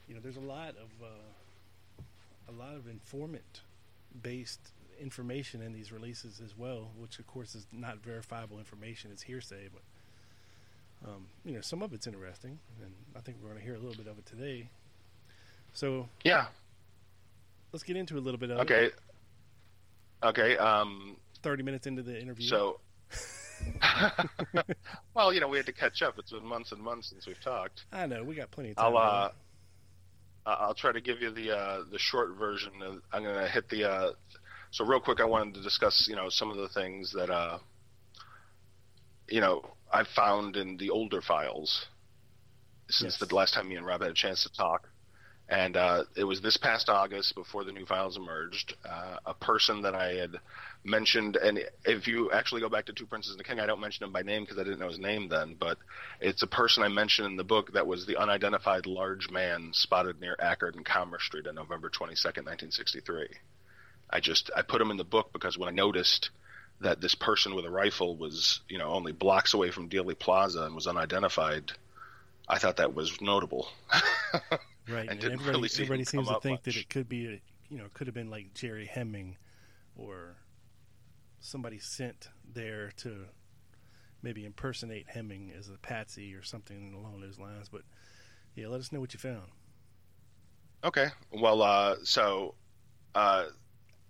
you 0.08 0.14
know 0.14 0.20
there's 0.22 0.38
a 0.38 0.40
lot 0.40 0.70
of 0.70 0.88
uh, 1.02 2.02
a 2.48 2.52
lot 2.52 2.74
of 2.74 2.88
informant 2.88 3.60
based 4.22 4.70
information 5.00 5.62
in 5.62 5.72
these 5.72 5.92
releases 5.92 6.40
as 6.44 6.56
well, 6.56 6.90
which 6.96 7.18
of 7.18 7.26
course 7.26 7.54
is 7.54 7.66
not 7.72 7.98
verifiable 7.98 8.58
information; 8.58 9.10
it's 9.12 9.22
hearsay. 9.22 9.68
But 9.72 11.08
um, 11.08 11.26
you 11.44 11.54
know, 11.54 11.60
some 11.60 11.82
of 11.82 11.92
it's 11.92 12.06
interesting, 12.06 12.58
and 12.82 12.92
I 13.16 13.20
think 13.20 13.38
we're 13.40 13.50
going 13.50 13.60
to 13.60 13.64
hear 13.64 13.74
a 13.74 13.78
little 13.78 13.96
bit 13.96 14.10
of 14.10 14.18
it 14.18 14.26
today. 14.26 14.68
So 15.72 16.08
yeah, 16.24 16.46
let's 17.72 17.82
get 17.82 17.96
into 17.96 18.16
a 18.18 18.20
little 18.20 18.38
bit 18.38 18.50
of 18.50 18.58
okay. 18.60 18.86
It. 18.86 18.94
Okay. 20.22 20.56
Um, 20.56 21.16
Thirty 21.42 21.62
minutes 21.62 21.86
into 21.86 22.02
the 22.02 22.20
interview. 22.20 22.48
So. 22.48 22.80
well, 25.14 25.32
you 25.32 25.40
know, 25.40 25.48
we 25.48 25.56
had 25.56 25.66
to 25.66 25.72
catch 25.72 26.00
up. 26.00 26.16
It's 26.18 26.30
been 26.30 26.46
months 26.46 26.70
and 26.70 26.80
months 26.80 27.10
since 27.10 27.26
we've 27.26 27.40
talked. 27.40 27.86
I 27.92 28.06
know 28.06 28.22
we 28.22 28.36
got 28.36 28.52
plenty 28.52 28.70
of 28.70 28.76
time. 28.76 28.96
I'll 28.96 28.96
uh, 28.96 29.30
I'll 30.46 30.74
try 30.74 30.92
to 30.92 31.00
give 31.00 31.20
you 31.20 31.30
the 31.30 31.56
uh, 31.56 31.82
the 31.90 31.98
short 31.98 32.36
version. 32.38 32.72
I'm 33.12 33.22
going 33.22 33.34
to 33.34 33.48
hit 33.48 33.68
the 33.68 33.90
uh, 33.90 34.10
so 34.70 34.84
real 34.84 35.00
quick, 35.00 35.20
I 35.20 35.24
wanted 35.24 35.54
to 35.54 35.62
discuss, 35.62 36.06
you 36.08 36.16
know, 36.16 36.28
some 36.28 36.50
of 36.50 36.56
the 36.56 36.68
things 36.68 37.12
that, 37.12 37.30
uh, 37.30 37.58
you 39.28 39.40
know, 39.40 39.62
I 39.92 40.04
found 40.04 40.56
in 40.56 40.76
the 40.76 40.90
older 40.90 41.22
files 41.22 41.86
since 42.90 43.18
yes. 43.20 43.28
the 43.28 43.34
last 43.34 43.54
time 43.54 43.68
me 43.68 43.76
and 43.76 43.86
Rob 43.86 44.02
had 44.02 44.10
a 44.10 44.14
chance 44.14 44.42
to 44.44 44.52
talk. 44.52 44.88
And 45.50 45.78
uh, 45.78 46.04
it 46.14 46.24
was 46.24 46.42
this 46.42 46.58
past 46.58 46.90
August, 46.90 47.34
before 47.34 47.64
the 47.64 47.72
new 47.72 47.86
files 47.86 48.18
emerged, 48.18 48.74
uh, 48.84 49.16
a 49.24 49.32
person 49.32 49.80
that 49.80 49.94
I 49.94 50.12
had 50.12 50.32
mentioned. 50.84 51.36
And 51.36 51.60
if 51.86 52.06
you 52.06 52.30
actually 52.32 52.60
go 52.60 52.68
back 52.68 52.84
to 52.86 52.92
Two 52.92 53.06
Princes 53.06 53.30
and 53.30 53.40
the 53.40 53.44
King, 53.44 53.58
I 53.58 53.64
don't 53.64 53.80
mention 53.80 54.04
him 54.04 54.12
by 54.12 54.20
name 54.20 54.42
because 54.42 54.58
I 54.58 54.64
didn't 54.64 54.78
know 54.78 54.88
his 54.88 54.98
name 54.98 55.30
then. 55.30 55.56
But 55.58 55.78
it's 56.20 56.42
a 56.42 56.46
person 56.46 56.82
I 56.82 56.88
mentioned 56.88 57.28
in 57.28 57.36
the 57.36 57.44
book 57.44 57.72
that 57.72 57.86
was 57.86 58.04
the 58.04 58.18
unidentified 58.18 58.84
large 58.84 59.30
man 59.30 59.70
spotted 59.72 60.20
near 60.20 60.36
Akard 60.38 60.76
and 60.76 60.84
Commerce 60.84 61.24
Street 61.24 61.46
on 61.46 61.54
November 61.54 61.88
22nd, 61.88 62.44
1963. 62.44 63.28
I 64.10 64.20
just 64.20 64.50
I 64.56 64.62
put 64.62 64.78
them 64.78 64.90
in 64.90 64.96
the 64.96 65.04
book 65.04 65.32
because 65.32 65.58
when 65.58 65.68
I 65.68 65.72
noticed 65.72 66.30
that 66.80 67.00
this 67.00 67.14
person 67.14 67.54
with 67.54 67.64
a 67.64 67.70
rifle 67.70 68.16
was 68.16 68.60
you 68.68 68.78
know 68.78 68.88
only 68.88 69.12
blocks 69.12 69.54
away 69.54 69.70
from 69.70 69.88
Dealey 69.88 70.18
Plaza 70.18 70.62
and 70.62 70.74
was 70.74 70.86
unidentified, 70.86 71.72
I 72.48 72.58
thought 72.58 72.76
that 72.76 72.94
was 72.94 73.20
notable. 73.20 73.68
right, 74.88 75.08
and, 75.10 75.10
and 75.10 75.24
everybody, 75.24 75.50
really 75.50 75.68
everybody 75.72 76.04
seems 76.04 76.28
to 76.28 76.40
think 76.40 76.60
much. 76.60 76.62
that 76.64 76.76
it 76.76 76.88
could 76.88 77.08
be 77.08 77.26
a, 77.26 77.40
you 77.68 77.78
know 77.78 77.86
could 77.94 78.06
have 78.06 78.14
been 78.14 78.30
like 78.30 78.54
Jerry 78.54 78.86
Hemming 78.86 79.36
or 79.96 80.36
somebody 81.40 81.78
sent 81.78 82.28
there 82.52 82.92
to 82.98 83.26
maybe 84.22 84.44
impersonate 84.44 85.06
Hemming 85.08 85.52
as 85.56 85.68
a 85.68 85.78
patsy 85.78 86.34
or 86.34 86.42
something 86.42 86.94
along 86.94 87.20
those 87.20 87.38
lines. 87.38 87.68
But 87.68 87.82
yeah, 88.54 88.68
let 88.68 88.80
us 88.80 88.92
know 88.92 89.00
what 89.00 89.14
you 89.14 89.20
found. 89.20 89.44
Okay. 90.84 91.08
Well, 91.32 91.62
uh, 91.62 91.96
so 92.04 92.54
uh, 93.14 93.46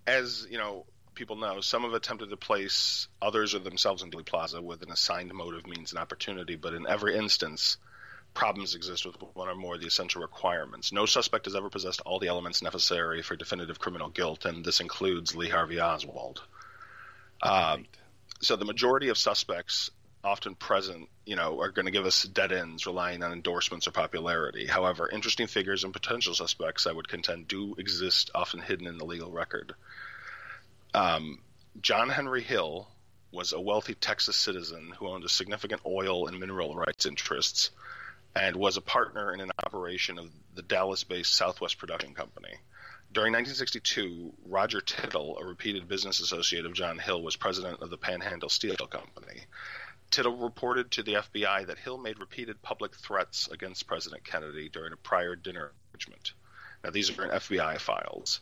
as 0.09 0.47
you 0.49 0.57
know, 0.57 0.85
people 1.15 1.35
know, 1.35 1.61
some 1.61 1.83
have 1.83 1.93
attempted 1.93 2.29
to 2.29 2.37
place 2.37 3.07
others 3.21 3.53
or 3.53 3.59
themselves 3.59 4.03
in 4.03 4.11
Dealey 4.11 4.25
Plaza 4.25 4.61
with 4.61 4.81
an 4.83 4.91
assigned 4.91 5.33
motive, 5.33 5.67
means, 5.67 5.91
and 5.91 5.99
opportunity, 5.99 6.55
but 6.55 6.73
in 6.73 6.87
every 6.87 7.15
instance, 7.15 7.77
problems 8.33 8.75
exist 8.75 9.05
with 9.05 9.15
one 9.33 9.49
or 9.49 9.55
more 9.55 9.75
of 9.75 9.81
the 9.81 9.87
essential 9.87 10.21
requirements. 10.21 10.91
No 10.91 11.05
suspect 11.05 11.45
has 11.45 11.55
ever 11.55 11.69
possessed 11.69 12.01
all 12.05 12.19
the 12.19 12.27
elements 12.27 12.61
necessary 12.61 13.21
for 13.21 13.35
definitive 13.35 13.79
criminal 13.79 14.09
guilt, 14.09 14.45
and 14.45 14.63
this 14.63 14.79
includes 14.79 15.35
Lee 15.35 15.49
Harvey 15.49 15.79
Oswald. 15.79 16.41
Uh. 17.41 17.77
So 18.41 18.55
the 18.55 18.65
majority 18.65 19.09
of 19.09 19.17
suspects 19.17 19.91
often 20.23 20.55
present, 20.55 21.07
you 21.25 21.35
know, 21.35 21.59
are 21.61 21.71
going 21.71 21.85
to 21.85 21.91
give 21.91 22.05
us 22.05 22.23
dead 22.23 22.51
ends 22.51 22.85
relying 22.85 23.23
on 23.23 23.31
endorsements 23.31 23.87
or 23.87 23.91
popularity. 23.91 24.67
However, 24.67 25.09
interesting 25.09 25.47
figures 25.47 25.83
and 25.83 25.93
potential 25.93 26.33
suspects, 26.33 26.87
I 26.87 26.91
would 26.91 27.07
contend, 27.07 27.47
do 27.47 27.75
exist, 27.77 28.31
often 28.35 28.59
hidden 28.59 28.87
in 28.87 28.97
the 28.97 29.05
legal 29.05 29.31
record. 29.31 29.73
Um, 30.93 31.39
John 31.81 32.09
Henry 32.09 32.41
Hill 32.41 32.87
was 33.31 33.53
a 33.53 33.61
wealthy 33.61 33.93
Texas 33.93 34.35
citizen 34.35 34.93
who 34.97 35.07
owned 35.07 35.23
a 35.23 35.29
significant 35.29 35.81
oil 35.85 36.27
and 36.27 36.39
mineral 36.39 36.75
rights 36.75 37.05
interests 37.05 37.69
and 38.35 38.55
was 38.55 38.77
a 38.77 38.81
partner 38.81 39.33
in 39.33 39.41
an 39.41 39.51
operation 39.65 40.17
of 40.17 40.29
the 40.55 40.61
Dallas 40.61 41.03
based 41.03 41.33
Southwest 41.33 41.77
Production 41.77 42.13
Company. 42.13 42.55
During 43.11 43.33
1962, 43.33 44.33
Roger 44.45 44.81
Tittle, 44.81 45.39
a 45.39 45.45
repeated 45.45 45.87
business 45.87 46.19
associate 46.19 46.65
of 46.65 46.73
John 46.73 46.99
Hill, 46.99 47.23
was 47.23 47.35
president 47.35 47.81
of 47.81 47.89
the 47.89 47.97
Panhandle 47.97 48.49
Steel 48.49 48.75
Company. 48.75 49.41
Tittle 50.11 50.37
reported 50.37 50.89
to 50.91 51.03
the 51.03 51.13
FBI 51.13 51.67
that 51.67 51.77
Hill 51.77 51.97
made 51.97 52.19
repeated 52.19 52.61
public 52.61 52.95
threats 52.95 53.47
against 53.47 53.85
President 53.85 54.23
Kennedy 54.23 54.67
during 54.67 54.91
a 54.91 54.97
prior 54.97 55.35
dinner 55.35 55.71
arrangement. 55.93 56.33
Now, 56.83 56.89
these 56.89 57.15
are 57.17 57.25
in 57.25 57.29
FBI 57.29 57.79
files. 57.79 58.39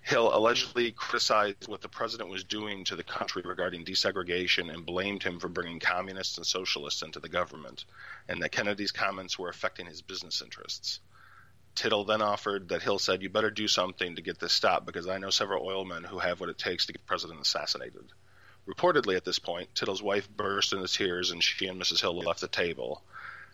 Hill 0.00 0.34
allegedly 0.34 0.92
criticized 0.92 1.68
what 1.68 1.82
the 1.82 1.88
president 1.88 2.30
was 2.30 2.44
doing 2.44 2.84
to 2.84 2.96
the 2.96 3.04
country 3.04 3.42
regarding 3.44 3.84
desegregation 3.84 4.72
and 4.72 4.86
blamed 4.86 5.22
him 5.22 5.38
for 5.38 5.48
bringing 5.48 5.80
communists 5.80 6.38
and 6.38 6.46
socialists 6.46 7.02
into 7.02 7.20
the 7.20 7.28
government, 7.28 7.84
and 8.28 8.40
that 8.42 8.52
Kennedy's 8.52 8.92
comments 8.92 9.38
were 9.38 9.48
affecting 9.48 9.86
his 9.86 10.00
business 10.00 10.40
interests. 10.40 11.00
Tittle 11.74 12.04
then 12.04 12.22
offered 12.22 12.68
that 12.68 12.82
Hill 12.82 12.98
said, 12.98 13.22
You 13.22 13.30
better 13.30 13.50
do 13.50 13.66
something 13.68 14.16
to 14.16 14.22
get 14.22 14.38
this 14.38 14.52
stopped 14.52 14.86
because 14.86 15.08
I 15.08 15.18
know 15.18 15.30
several 15.30 15.66
oil 15.66 15.84
men 15.84 16.04
who 16.04 16.18
have 16.20 16.40
what 16.40 16.48
it 16.48 16.58
takes 16.58 16.86
to 16.86 16.92
get 16.92 17.02
the 17.02 17.06
president 17.06 17.40
assassinated. 17.40 18.12
Reportedly, 18.66 19.16
at 19.16 19.24
this 19.24 19.38
point, 19.38 19.74
Tittle's 19.74 20.02
wife 20.02 20.28
burst 20.34 20.72
into 20.72 20.86
tears 20.86 21.30
and 21.30 21.42
she 21.42 21.66
and 21.66 21.80
Mrs. 21.80 22.00
Hill 22.00 22.18
left 22.18 22.40
the 22.40 22.48
table. 22.48 23.02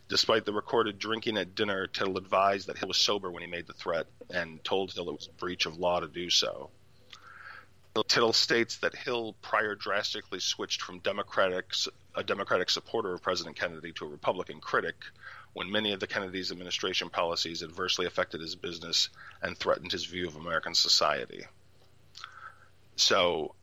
Despite 0.09 0.44
the 0.44 0.52
recorded 0.52 0.98
drinking 0.98 1.36
at 1.36 1.54
dinner, 1.54 1.86
Tittle 1.86 2.18
advised 2.18 2.68
that 2.68 2.78
Hill 2.78 2.88
was 2.88 2.98
sober 2.98 3.30
when 3.30 3.42
he 3.42 3.48
made 3.48 3.66
the 3.66 3.72
threat 3.72 4.06
and 4.30 4.62
told 4.64 4.92
Hill 4.92 5.09
it 5.09 5.16
was 5.16 5.28
a 5.28 5.38
breach 5.38 5.66
of 5.66 5.78
law 5.78 6.00
to 6.00 6.09
do 6.09 6.30
so. 6.30 6.70
Tittle 8.06 8.32
states 8.32 8.76
that 8.78 8.94
Hill 8.94 9.34
prior 9.42 9.74
drastically 9.74 10.38
switched 10.38 10.82
from 10.82 11.00
Democratic, 11.00 11.72
a 12.14 12.22
Democratic 12.22 12.70
supporter 12.70 13.12
of 13.12 13.22
President 13.22 13.56
Kennedy 13.56 13.92
to 13.92 14.04
a 14.04 14.09
Republican 14.09 14.61
critic 14.61 14.94
when 15.52 15.70
many 15.70 15.92
of 15.92 16.00
the 16.00 16.06
Kennedy's 16.06 16.52
administration 16.52 17.11
policies 17.11 17.62
adversely 17.62 18.06
affected 18.06 18.40
his 18.40 18.54
business 18.54 19.09
and 19.42 19.59
threatened 19.59 19.90
his 19.90 20.04
view 20.04 20.28
of 20.28 20.36
American 20.36 20.74
society. 20.74 21.44
So, 22.96 23.54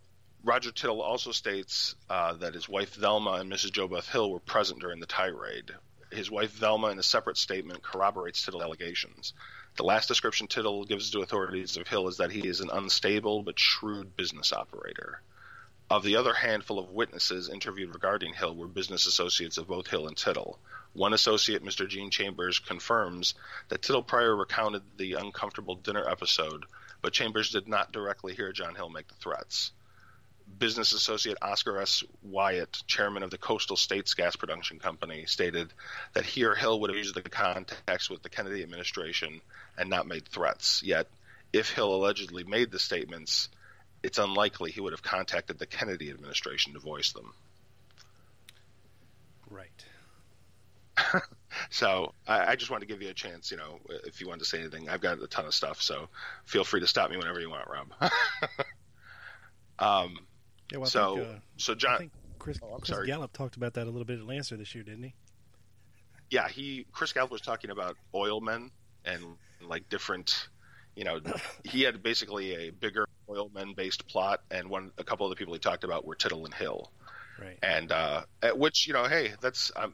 Roger 0.46 0.72
Tittle 0.72 1.02
also 1.02 1.32
states 1.32 1.96
uh, 2.08 2.34
that 2.34 2.54
his 2.54 2.70
wife 2.70 2.94
Velma 2.94 3.32
and 3.32 3.52
Mrs. 3.52 3.72
JoBeth 3.72 4.08
Hill 4.12 4.30
were 4.30 4.40
present 4.40 4.80
during 4.80 5.00
the 5.00 5.08
tirade. 5.08 5.72
His 6.12 6.30
wife 6.30 6.52
Velma, 6.52 6.90
in 6.90 7.00
a 7.00 7.04
separate 7.04 7.38
statement, 7.38 7.82
corroborates 7.82 8.46
Tittle's 8.46 8.62
allegations. 8.62 9.34
The 9.76 9.86
last 9.86 10.08
description 10.08 10.46
Tittle 10.46 10.86
gives 10.86 11.10
to 11.10 11.22
authorities 11.22 11.78
of 11.78 11.88
Hill 11.88 12.08
is 12.10 12.18
that 12.18 12.32
he 12.32 12.48
is 12.48 12.62
an 12.62 12.70
unstable 12.72 13.42
but 13.42 13.58
shrewd 13.58 14.16
business 14.16 14.54
operator. 14.54 15.20
Of 15.90 16.04
the 16.04 16.16
other 16.16 16.36
handful 16.36 16.78
of 16.78 16.92
witnesses 16.92 17.50
interviewed 17.50 17.96
regarding 17.96 18.36
Hill 18.36 18.56
were 18.56 18.68
business 18.68 19.08
associates 19.08 19.58
of 19.58 19.66
both 19.66 19.88
Hill 19.88 20.08
and 20.08 20.16
Tittle. 20.16 20.60
One 20.94 21.14
associate, 21.14 21.64
Mr. 21.64 21.90
Gene 21.90 22.12
Chambers, 22.12 22.60
confirms 22.60 23.34
that 23.70 23.82
Tittle 23.82 24.04
Pryor 24.04 24.36
recounted 24.36 24.84
the 24.98 25.14
uncomfortable 25.14 25.74
dinner 25.74 26.08
episode, 26.08 26.68
but 27.02 27.14
Chambers 27.14 27.50
did 27.50 27.68
not 27.68 27.92
directly 27.92 28.36
hear 28.36 28.52
John 28.52 28.76
Hill 28.76 28.90
make 28.90 29.08
the 29.08 29.16
threats. 29.16 29.72
Business 30.60 30.94
associate 30.94 31.38
Oscar 31.42 31.82
S. 31.82 32.04
Wyatt, 32.24 32.84
chairman 32.88 33.24
of 33.24 33.32
the 33.32 33.38
Coastal 33.38 33.76
States 33.76 34.14
Gas 34.14 34.36
Production 34.36 34.80
Company, 34.80 35.26
stated 35.26 35.74
that 36.14 36.26
he 36.26 36.46
or 36.46 36.56
Hill 36.56 36.80
would 36.80 36.90
have 36.90 36.98
used 36.98 37.16
the 37.16 37.22
contacts 37.22 38.10
with 38.10 38.22
the 38.22 38.30
Kennedy 38.30 38.64
administration 38.64 39.42
and 39.78 39.90
not 39.90 40.08
made 40.08 40.28
threats. 40.28 40.82
Yet, 40.84 41.08
if 41.52 41.70
Hill 41.72 41.94
allegedly 41.94 42.44
made 42.44 42.72
the 42.72 42.80
statements, 42.80 43.50
it's 44.04 44.18
unlikely 44.18 44.72
he 44.72 44.82
would 44.82 44.94
have 44.94 45.02
contacted 45.02 45.58
the 45.58 45.66
Kennedy 45.66 46.10
administration 46.10 46.74
to 46.74 46.80
voice 46.80 47.12
them. 47.12 47.34
Right. 49.50 49.86
so 51.70 52.14
I, 52.28 52.52
I, 52.52 52.56
just 52.56 52.72
wanted 52.72 52.88
to 52.88 52.94
give 52.94 53.02
you 53.02 53.10
a 53.10 53.14
chance. 53.14 53.52
You 53.52 53.58
know, 53.58 53.80
if 54.06 54.22
you 54.22 54.28
wanted 54.28 54.40
to 54.40 54.46
say 54.46 54.60
anything, 54.60 54.90
I've 54.90 55.02
got 55.02 55.22
a 55.22 55.28
ton 55.28 55.46
of 55.46 55.54
stuff, 55.54 55.82
so 55.82 56.08
feel 56.46 56.64
free 56.64 56.80
to 56.82 56.88
stop 56.88 57.10
me 57.10 57.18
whenever 57.18 57.40
you 57.40 57.50
want, 57.50 57.68
Rob. 57.70 58.12
um, 59.80 60.20
yeah, 60.72 60.80
well, 60.80 60.88
so 60.88 61.16
think, 61.16 61.28
uh, 61.28 61.40
so 61.58 61.76
John, 61.76 62.12
Chris, 62.40 62.60
oh, 62.64 62.78
Chris 62.82 63.06
Gallup 63.06 63.34
talked 63.34 63.56
about 63.56 63.74
that 63.76 63.84
a 63.84 63.90
little 63.90 64.06
bit 64.06 64.20
at 64.20 64.26
Lancer 64.26 64.58
this 64.58 64.74
year, 64.74 64.84
didn't 64.84 65.04
he? 65.04 65.14
Yeah, 66.30 66.48
he 66.48 66.86
Chris 66.92 67.14
Gallup 67.14 67.32
was 67.32 67.42
talking 67.42 67.70
about 67.70 67.98
oil 68.14 68.42
men 68.42 68.72
and 69.04 69.24
like 69.62 69.90
different. 69.90 70.48
You 70.96 71.04
know, 71.04 71.20
he 71.64 71.82
had 71.82 72.02
basically 72.02 72.68
a 72.68 72.70
bigger 72.72 73.06
oil 73.30 73.50
men 73.54 73.74
based 73.76 74.08
plot, 74.08 74.42
and 74.50 74.70
one 74.70 74.92
a 74.98 75.04
couple 75.04 75.26
of 75.26 75.30
the 75.30 75.36
people 75.36 75.54
he 75.54 75.60
talked 75.60 75.84
about 75.84 76.06
were 76.06 76.16
Tittle 76.16 76.46
and 76.46 76.54
Hill. 76.54 76.92
Right. 77.40 77.60
And 77.62 77.92
uh, 77.92 78.24
at 78.42 78.58
which 78.58 78.88
you 78.88 78.94
know, 78.94 79.06
hey, 79.06 79.34
that's 79.42 79.72
I'm 79.76 79.94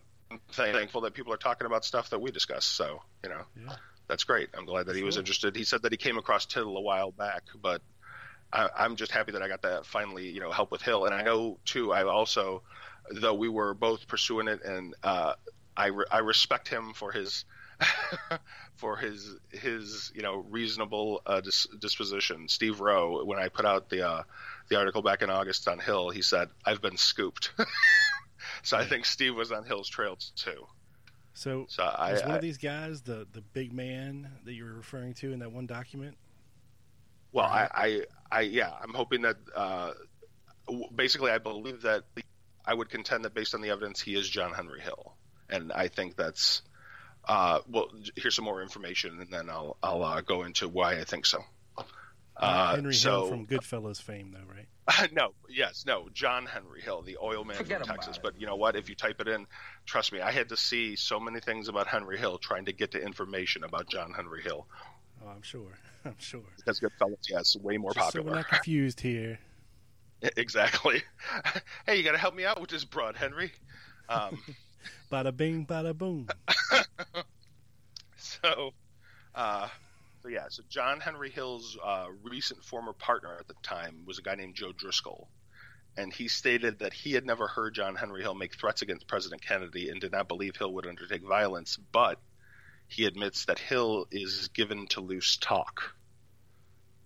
thankful 0.52 1.02
that 1.02 1.14
people 1.14 1.34
are 1.34 1.38
talking 1.38 1.68
about 1.68 1.84
stuff 1.84 2.12
that 2.12 2.22
we 2.22 2.32
discuss. 2.32 2.66
So 2.66 3.02
you 3.24 3.30
know, 3.30 3.42
yeah. 3.60 3.76
that's 4.08 4.24
great. 4.24 4.50
I'm 4.58 4.66
glad 4.66 4.86
that 4.86 4.96
he 4.96 5.04
was 5.04 5.18
interested. 5.18 5.56
He 5.56 5.64
said 5.64 5.82
that 5.82 5.92
he 5.92 5.98
came 5.98 6.18
across 6.18 6.46
Tittle 6.46 6.78
a 6.78 6.82
while 6.82 7.12
back, 7.12 7.44
but 7.62 7.82
I, 8.54 8.70
I'm 8.78 8.96
just 8.96 9.12
happy 9.12 9.32
that 9.32 9.42
I 9.42 9.48
got 9.48 9.62
to 9.62 9.82
finally 9.84 10.30
you 10.30 10.42
know 10.42 10.52
help 10.52 10.72
with 10.72 10.82
Hill. 10.82 11.06
And 11.06 11.14
I 11.14 11.22
know 11.22 11.60
too. 11.66 11.92
I 11.92 12.04
also, 12.04 12.64
though 13.10 13.34
we 13.34 13.50
were 13.50 13.74
both 13.74 14.08
pursuing 14.08 14.48
it, 14.48 14.64
and 14.64 14.96
uh, 15.04 15.34
I 15.76 15.88
re- 15.88 16.06
I 16.12 16.20
respect 16.20 16.68
him 16.68 16.94
for 16.94 17.12
his 17.12 17.46
for 18.76 18.98
his 18.98 19.36
his 19.50 20.12
you 20.16 20.22
know 20.22 20.46
reasonable 20.50 21.22
uh, 21.26 21.42
dis- 21.42 21.68
disposition. 21.80 22.48
Steve 22.48 22.82
Rowe, 22.82 23.24
when 23.26 23.40
I 23.40 23.50
put 23.50 23.66
out 23.66 23.90
the 23.90 24.08
uh, 24.08 24.24
the 24.70 24.78
article 24.78 25.02
back 25.02 25.22
in 25.22 25.30
August 25.30 25.68
on 25.68 25.80
Hill, 25.80 26.10
he 26.10 26.22
said, 26.22 26.50
"I've 26.66 26.82
been 26.82 26.98
scooped." 26.98 27.52
so 28.64 28.78
I 28.78 28.86
think 28.86 29.06
Steve 29.06 29.36
was 29.36 29.52
on 29.52 29.64
Hill's 29.64 29.90
trail 29.90 30.18
too. 30.36 30.68
So, 31.34 31.66
so 31.70 31.84
I, 31.84 32.12
was 32.12 32.22
one 32.24 32.32
I, 32.32 32.36
of 32.36 32.42
these 32.42 32.58
guys 32.58 33.02
the 33.02 33.26
the 33.32 33.42
big 33.42 33.74
man 33.74 34.30
that 34.46 34.54
you 34.54 34.66
were 34.66 34.74
referring 34.74 35.14
to 35.16 35.32
in 35.32 35.40
that 35.40 35.52
one 35.52 35.66
document? 35.66 36.18
Well, 37.32 37.46
I, 37.46 37.70
I, 37.74 38.02
I, 38.32 38.42
yeah, 38.42 38.72
I'm 38.82 38.94
hoping 38.94 39.24
that 39.24 39.38
uh, 39.56 39.92
basically 40.96 41.32
I 41.32 41.38
believe 41.38 41.82
that 41.82 42.04
I 42.66 42.74
would 42.74 42.90
contend 42.90 43.26
that 43.26 43.34
based 43.34 43.54
on 43.54 43.62
the 43.62 43.70
evidence, 43.70 44.00
he 44.00 44.16
is 44.16 44.30
John 44.30 44.54
Henry 44.54 44.82
Hill, 44.82 45.16
and 45.50 45.72
I 45.72 45.88
think 45.88 46.16
that's 46.16 46.62
uh, 47.28 47.60
well, 47.70 47.88
here's 48.16 48.36
some 48.36 48.46
more 48.46 48.62
information, 48.62 49.20
and 49.20 49.32
then 49.32 49.50
I'll 49.50 49.78
I'll 49.84 50.04
uh, 50.04 50.22
go 50.22 50.44
into 50.44 50.68
why 50.68 51.00
I 51.00 51.04
think 51.04 51.26
so. 51.26 51.44
Uh, 52.38 52.76
Henry 52.76 52.94
so, 52.96 53.12
Hill 53.12 53.28
from 53.30 53.48
Goodfellas 53.48 54.02
fame, 54.02 54.34
though, 54.34 54.52
right? 54.52 55.12
no, 55.14 55.34
yes, 55.48 55.84
no, 55.86 56.10
John 56.12 56.46
Henry 56.46 56.82
Hill, 56.82 57.04
the 57.04 57.18
oil 57.22 57.44
man 57.44 57.58
Forget 57.58 57.86
from 57.86 57.96
Texas. 57.96 58.18
But 58.22 58.40
you 58.40 58.48
know 58.48 58.56
what? 58.56 58.76
If 58.76 58.90
you 58.90 58.96
type 58.96 59.22
it 59.22 59.28
in, 59.28 59.46
trust 59.86 60.12
me, 60.12 60.22
I 60.22 60.32
had 60.32 60.50
to 60.50 60.58
see 60.58 60.96
so 60.96 61.20
many 61.20 61.40
things 61.40 61.68
about 61.68 61.88
Henry 61.88 62.18
Hill 62.18 62.40
trying 62.40 62.66
to 62.66 62.74
get 62.74 62.92
to 62.92 63.02
information 63.02 63.64
about 63.64 63.90
John 63.90 64.14
Henry 64.14 64.42
Hill. 64.42 64.66
Oh, 65.24 65.30
I'm 65.30 65.44
sure. 65.44 65.78
I'm 66.06 66.16
sure. 66.18 66.42
Because 66.58 66.80
Goodfellas, 66.80 67.30
yes, 67.30 67.56
way 67.58 67.78
more 67.78 67.94
Just 67.94 68.06
popular. 68.06 68.26
So 68.26 68.30
we're 68.32 68.36
not 68.38 68.48
confused 68.50 69.02
here. 69.02 69.40
exactly. 70.38 71.04
hey, 71.86 71.98
you 71.98 72.04
got 72.04 72.14
to 72.14 72.18
help 72.18 72.36
me 72.36 72.46
out 72.46 72.60
with 72.60 72.70
this 72.70 72.84
broad, 72.86 73.16
Henry. 73.16 73.52
Um, 74.10 74.42
bada 75.12 75.36
bing, 75.36 75.66
bada 75.66 75.98
boom. 75.98 76.28
so, 78.18 78.72
uh, 79.36 79.68
so 80.22 80.28
yeah, 80.30 80.46
so 80.50 80.64
John 80.70 81.00
Henry 81.00 81.32
Hill's 81.32 81.78
uh, 81.84 82.08
recent 82.24 82.64
former 82.64 82.94
partner 82.94 83.36
at 83.40 83.48
the 83.48 83.56
time 83.64 84.04
was 84.06 84.20
a 84.20 84.22
guy 84.22 84.36
named 84.36 84.56
Joe 84.56 84.72
Driscoll, 84.72 85.28
and 85.98 86.14
he 86.14 86.28
stated 86.28 86.80
that 86.80 86.94
he 86.94 87.14
had 87.14 87.26
never 87.26 87.48
heard 87.48 87.74
John 87.74 87.96
Henry 87.96 88.22
Hill 88.22 88.36
make 88.36 88.56
threats 88.56 88.82
against 88.82 89.08
President 89.08 89.42
Kennedy 89.42 89.90
and 89.90 90.00
did 90.00 90.12
not 90.12 90.28
believe 90.28 90.56
Hill 90.56 90.74
would 90.74 90.86
undertake 90.88 91.24
violence, 91.24 91.78
but 91.92 92.20
he 92.92 93.06
admits 93.06 93.46
that 93.46 93.58
Hill 93.58 94.06
is 94.12 94.50
given 94.50 94.86
to 94.88 95.00
loose 95.00 95.38
talk. 95.38 95.96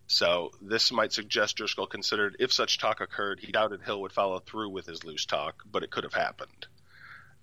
So 0.07 0.51
this 0.59 0.91
might 0.91 1.13
suggest 1.13 1.57
Driscoll 1.57 1.85
considered 1.85 2.37
if 2.39 2.51
such 2.51 2.79
talk 2.79 3.01
occurred, 3.01 3.39
he 3.39 3.51
doubted 3.51 3.83
Hill 3.83 4.01
would 4.01 4.11
follow 4.11 4.39
through 4.39 4.69
with 4.69 4.87
his 4.87 5.03
loose 5.03 5.25
talk, 5.25 5.63
but 5.71 5.83
it 5.83 5.91
could 5.91 6.03
have 6.03 6.13
happened. 6.13 6.65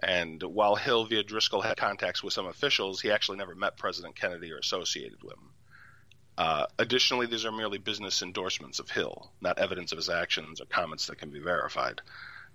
And 0.01 0.43
while 0.43 0.74
Hill 0.74 1.05
via 1.05 1.22
Driscoll 1.22 1.62
had 1.62 1.76
contacts 1.76 2.24
with 2.24 2.32
some 2.32 2.47
officials, 2.47 3.01
he 3.01 3.12
actually 3.12 3.38
never 3.38 3.55
met 3.55 3.78
President 3.78 4.16
Kennedy 4.16 4.51
or 4.51 4.59
associated 4.59 5.22
with 5.22 5.34
him. 5.34 5.51
Uh, 6.36 6.66
additionally, 6.80 7.26
these 7.26 7.45
are 7.45 7.53
merely 7.53 7.78
business 7.78 8.22
endorsements 8.22 8.80
of 8.80 8.90
Hill, 8.90 9.30
not 9.40 9.61
evidence 9.61 9.93
of 9.93 9.99
his 9.99 10.09
actions 10.09 10.61
or 10.61 10.64
comments 10.64 11.07
that 11.07 11.18
can 11.18 11.30
be 11.30 11.38
verified. 11.38 12.01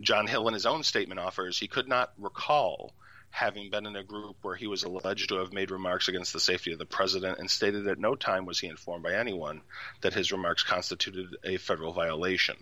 John 0.01 0.27
Hill, 0.27 0.49
in 0.49 0.53
his 0.53 0.65
own 0.65 0.83
statement, 0.83 1.21
offers 1.21 1.57
he 1.57 1.69
could 1.69 1.87
not 1.87 2.11
recall 2.17 2.93
having 3.29 3.69
been 3.69 3.85
in 3.85 3.95
a 3.95 4.03
group 4.03 4.37
where 4.41 4.55
he 4.55 4.67
was 4.67 4.83
alleged 4.83 5.29
to 5.29 5.35
have 5.35 5.53
made 5.53 5.71
remarks 5.71 6.07
against 6.07 6.33
the 6.33 6.39
safety 6.39 6.71
of 6.71 6.79
the 6.79 6.85
president 6.85 7.39
and 7.39 7.49
stated 7.49 7.87
at 7.87 7.99
no 7.99 8.15
time 8.15 8.45
was 8.45 8.59
he 8.59 8.67
informed 8.67 9.03
by 9.03 9.13
anyone 9.13 9.61
that 10.01 10.13
his 10.13 10.31
remarks 10.31 10.63
constituted 10.63 11.35
a 11.43 11.57
federal 11.57 11.93
violation. 11.93 12.55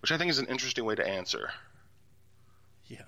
Which 0.00 0.12
I 0.12 0.18
think 0.18 0.30
is 0.30 0.38
an 0.38 0.46
interesting 0.46 0.84
way 0.84 0.96
to 0.96 1.06
answer. 1.06 1.50
Yeah. 2.86 3.02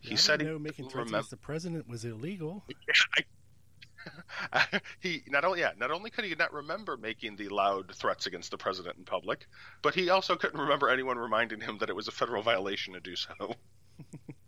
He 0.00 0.16
said 0.16 0.42
know 0.42 0.58
making 0.58 0.88
threats 0.88 1.10
against 1.10 1.30
the 1.30 1.36
president 1.36 1.88
was 1.88 2.04
illegal. 2.04 2.64
I, 4.52 4.80
he 5.00 5.22
not 5.28 5.44
only 5.44 5.60
yeah 5.60 5.72
not 5.76 5.90
only 5.90 6.08
could 6.08 6.24
he 6.24 6.34
not 6.34 6.54
remember 6.54 6.96
making 6.96 7.36
the 7.36 7.50
loud 7.50 7.94
threats 7.94 8.26
against 8.26 8.50
the 8.50 8.56
president 8.56 8.96
in 8.96 9.04
public, 9.04 9.46
but 9.82 9.94
he 9.94 10.08
also 10.08 10.36
couldn't 10.36 10.58
remember 10.58 10.88
anyone 10.88 11.18
reminding 11.18 11.60
him 11.60 11.78
that 11.78 11.90
it 11.90 11.96
was 11.96 12.08
a 12.08 12.12
federal 12.12 12.42
violation 12.42 12.94
to 12.94 13.00
do 13.00 13.14
so. 13.14 13.54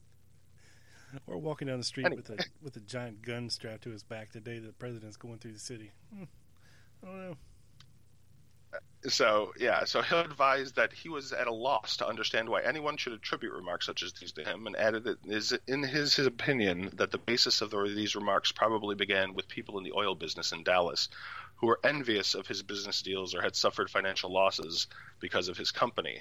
or 1.27 1.39
walking 1.39 1.69
down 1.69 1.79
the 1.79 1.85
street 1.85 2.15
with 2.15 2.31
a 2.31 2.45
with 2.63 2.77
a 2.77 2.81
giant 2.81 3.23
gun 3.23 3.51
strapped 3.51 3.83
to 3.85 3.91
his 3.91 4.03
back 4.03 4.33
the 4.33 4.41
day 4.41 4.59
the 4.59 4.73
president's 4.73 5.17
going 5.17 5.39
through 5.39 5.53
the 5.53 5.59
city. 5.59 5.91
Hmm. 6.15 6.25
I 7.03 7.07
don't 7.07 7.29
know. 7.29 7.37
so 9.09 9.53
yeah, 9.59 9.85
so 9.85 10.03
Hill 10.03 10.21
advised 10.21 10.77
that 10.77 10.93
he 10.93 11.09
was 11.09 11.33
at 11.33 11.47
a 11.47 11.53
loss 11.53 11.97
to 11.99 12.07
understand 12.07 12.49
why 12.49 12.63
anyone 12.63 12.97
should 12.97 13.13
attribute 13.13 13.53
remarks 13.53 13.87
such 13.87 14.03
as 14.03 14.13
these 14.13 14.33
to 14.33 14.45
him, 14.45 14.67
and 14.67 14.77
added 14.77 15.05
that 15.05 15.19
is 15.27 15.53
in 15.67 15.83
his, 15.83 16.15
his 16.15 16.27
opinion 16.27 16.91
that 16.95 17.11
the 17.11 17.19
basis 17.19 17.61
of 17.61 17.71
the, 17.71 17.93
these 17.95 18.15
remarks 18.15 18.53
probably 18.53 18.95
began 18.95 19.35
with 19.35 19.49
people 19.49 19.79
in 19.79 19.85
the 19.85 19.93
oil 19.93 20.15
business 20.15 20.53
in 20.53 20.63
Dallas 20.63 21.09
who 21.57 21.69
were 21.69 21.81
envious 21.85 22.35
of 22.35 22.47
his 22.49 22.63
business 22.63 23.03
deals 23.03 23.35
or 23.37 23.41
had 23.41 23.55
suffered 23.55 23.89
financial 23.89 24.33
losses 24.33 24.89
because 25.21 25.49
of 25.49 25.57
his 25.57 25.71
company, 25.71 26.21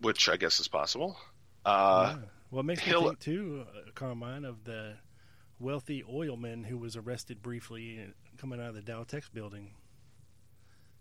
which 0.00 0.30
I 0.30 0.38
guess 0.38 0.60
is 0.60 0.68
possible. 0.68 1.18
Uh, 1.64 2.16
yeah. 2.16 2.28
Well, 2.54 2.60
it 2.60 2.66
makes 2.66 2.82
Hill, 2.82 3.00
me 3.00 3.06
think 3.08 3.18
too, 3.18 3.66
uh, 3.68 3.90
Carmine, 3.96 4.44
of 4.44 4.62
the 4.62 4.92
wealthy 5.58 6.04
oilman 6.04 6.64
who 6.64 6.78
was 6.78 6.94
arrested 6.94 7.42
briefly 7.42 7.98
coming 8.38 8.60
out 8.60 8.68
of 8.68 8.74
the 8.76 8.80
Dow 8.80 9.02
Daltex 9.02 9.24
building 9.32 9.72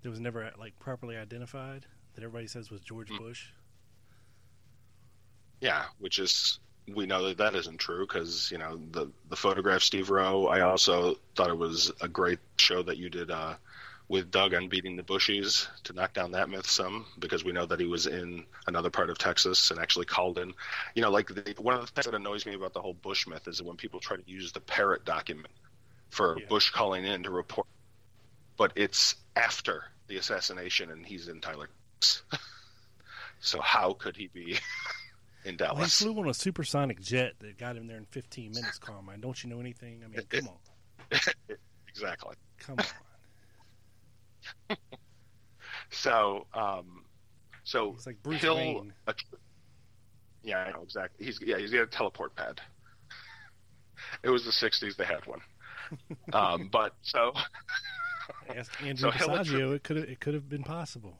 that 0.01 0.09
was 0.09 0.19
never 0.19 0.49
like 0.57 0.79
properly 0.79 1.15
identified 1.15 1.85
that 2.15 2.23
everybody 2.23 2.47
says 2.47 2.71
was 2.71 2.81
George 2.81 3.09
mm. 3.09 3.19
Bush. 3.19 3.49
Yeah, 5.61 5.83
which 5.99 6.17
is 6.17 6.57
we 6.91 7.05
know 7.05 7.23
that 7.27 7.37
that 7.37 7.53
isn't 7.53 7.77
true 7.77 8.07
because 8.07 8.49
you 8.49 8.57
know 8.57 8.79
the 8.89 9.11
the 9.29 9.35
photograph 9.35 9.83
Steve 9.83 10.09
Rowe. 10.09 10.47
I 10.47 10.61
also 10.61 11.19
thought 11.35 11.51
it 11.51 11.57
was 11.57 11.91
a 12.01 12.07
great 12.07 12.39
show 12.57 12.81
that 12.81 12.97
you 12.97 13.11
did 13.11 13.29
uh, 13.29 13.53
with 14.07 14.31
Doug 14.31 14.53
on 14.53 14.67
beating 14.67 14.95
the 14.95 15.03
Bushies 15.03 15.67
to 15.83 15.93
knock 15.93 16.13
down 16.13 16.31
that 16.31 16.49
myth 16.49 16.67
some 16.67 17.05
because 17.19 17.43
we 17.43 17.51
know 17.51 17.65
that 17.65 17.79
he 17.79 17.85
was 17.85 18.05
in 18.05 18.45
another 18.67 18.89
part 18.89 19.09
of 19.09 19.17
Texas 19.17 19.71
and 19.71 19.79
actually 19.79 20.05
called 20.05 20.37
in. 20.37 20.53
You 20.95 21.01
know, 21.01 21.09
like 21.09 21.27
the, 21.27 21.55
one 21.57 21.75
of 21.75 21.81
the 21.81 21.87
things 21.87 22.05
that 22.05 22.13
annoys 22.13 22.45
me 22.45 22.53
about 22.53 22.73
the 22.73 22.81
whole 22.81 22.93
Bush 22.93 23.27
myth 23.27 23.47
is 23.47 23.57
that 23.57 23.65
when 23.65 23.77
people 23.77 23.99
try 23.99 24.17
to 24.17 24.23
use 24.25 24.51
the 24.51 24.59
Parrott 24.59 25.05
document 25.05 25.53
for 26.09 26.37
yeah. 26.39 26.45
Bush 26.47 26.69
calling 26.69 27.05
in 27.05 27.23
to 27.23 27.31
report, 27.31 27.67
but 28.57 28.73
it's 28.75 29.15
after 29.35 29.85
the 30.07 30.17
assassination, 30.17 30.91
and 30.91 31.05
he's 31.05 31.27
in 31.27 31.39
Tyler. 31.39 31.69
so 33.39 33.61
how 33.61 33.93
could 33.93 34.17
he 34.17 34.27
be 34.27 34.59
in 35.45 35.55
Dallas? 35.55 35.77
Well, 35.77 35.85
he 35.85 36.13
flew 36.13 36.23
on 36.23 36.29
a 36.29 36.33
supersonic 36.33 36.99
jet 36.99 37.33
that 37.39 37.57
got 37.57 37.77
him 37.77 37.87
there 37.87 37.97
in 37.97 38.05
15 38.05 38.51
minutes. 38.51 38.77
Carmine, 38.77 39.21
don't 39.21 39.41
you 39.43 39.49
know 39.49 39.59
anything? 39.59 40.01
I 40.03 40.07
mean, 40.09 40.25
come 40.29 40.49
on. 40.49 41.19
exactly. 41.87 42.35
Come 42.59 42.75
on. 42.79 42.85
So, 45.91 46.47
um, 46.53 47.05
so 47.63 47.93
he's 47.93 48.05
like 48.05 48.21
Bruce 48.23 48.41
Hill, 48.41 48.55
Wayne. 48.55 48.93
A, 49.07 49.13
yeah, 50.43 50.59
I 50.59 50.71
know 50.71 50.81
exactly. 50.83 51.25
He's 51.25 51.39
yeah, 51.41 51.57
he's 51.57 51.71
got 51.71 51.81
a 51.81 51.87
teleport 51.87 52.35
pad. 52.35 52.61
It 54.23 54.29
was 54.29 54.43
the 54.43 54.51
'60s; 54.51 54.95
they 54.95 55.05
had 55.05 55.25
one. 55.25 55.41
um, 56.33 56.69
but 56.71 56.95
so 57.01 57.33
Ask 58.55 58.81
Andrew 58.83 59.11
so. 59.43 59.71
It 59.71 59.83
could 59.83 59.97
have 59.97 60.09
it 60.09 60.19
could 60.19 60.33
have 60.33 60.49
been 60.49 60.63
possible. 60.63 61.19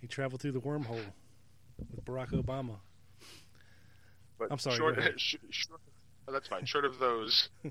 he 0.00 0.06
traveled 0.06 0.40
through 0.40 0.52
the 0.52 0.60
wormhole 0.60 1.00
with 1.78 2.04
Barack 2.04 2.32
Obama. 2.32 2.76
But 4.38 4.48
I'm 4.50 4.58
sorry. 4.58 4.76
Short, 4.76 4.98
sh- 5.16 5.36
short, 5.50 5.80
oh, 6.28 6.32
that's 6.32 6.48
fine. 6.48 6.66
Short 6.66 6.84
of 6.84 6.98
those, 6.98 7.48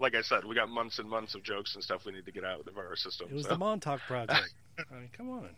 like 0.00 0.14
I 0.14 0.22
said, 0.22 0.44
we 0.44 0.54
got 0.54 0.68
months 0.68 0.98
and 0.98 1.08
months 1.08 1.34
of 1.34 1.42
jokes 1.42 1.74
and 1.74 1.84
stuff 1.84 2.02
we 2.06 2.12
need 2.12 2.24
to 2.24 2.32
get 2.32 2.44
out 2.44 2.66
of 2.66 2.78
our 2.78 2.96
system. 2.96 3.28
It 3.30 3.34
was 3.34 3.44
so. 3.44 3.50
the 3.50 3.58
Montauk 3.58 4.00
Project. 4.08 4.54
I 4.78 4.94
mean, 4.94 5.10
come 5.16 5.30
on. 5.30 5.50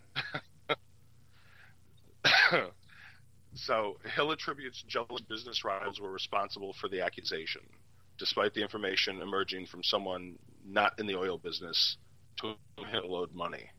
so 3.55 3.97
Hill 4.14 4.32
attributes 4.32 4.82
jealous 4.86 5.22
business 5.28 5.64
rivals 5.64 6.01
were 6.01 6.11
responsible 6.11 6.74
for 6.80 6.88
the 6.88 7.01
accusation 7.03 7.62
despite 8.18 8.55
the 8.55 8.62
information 8.62 9.20
emerging 9.20 9.66
from 9.66 9.82
someone 9.82 10.38
not 10.64 10.93
in 10.99 11.07
the 11.07 11.16
oil 11.16 11.38
business 11.38 11.97
to 12.40 12.55
whom 12.76 12.86
Hill 12.86 13.16
owed 13.16 13.34
money. 13.34 13.70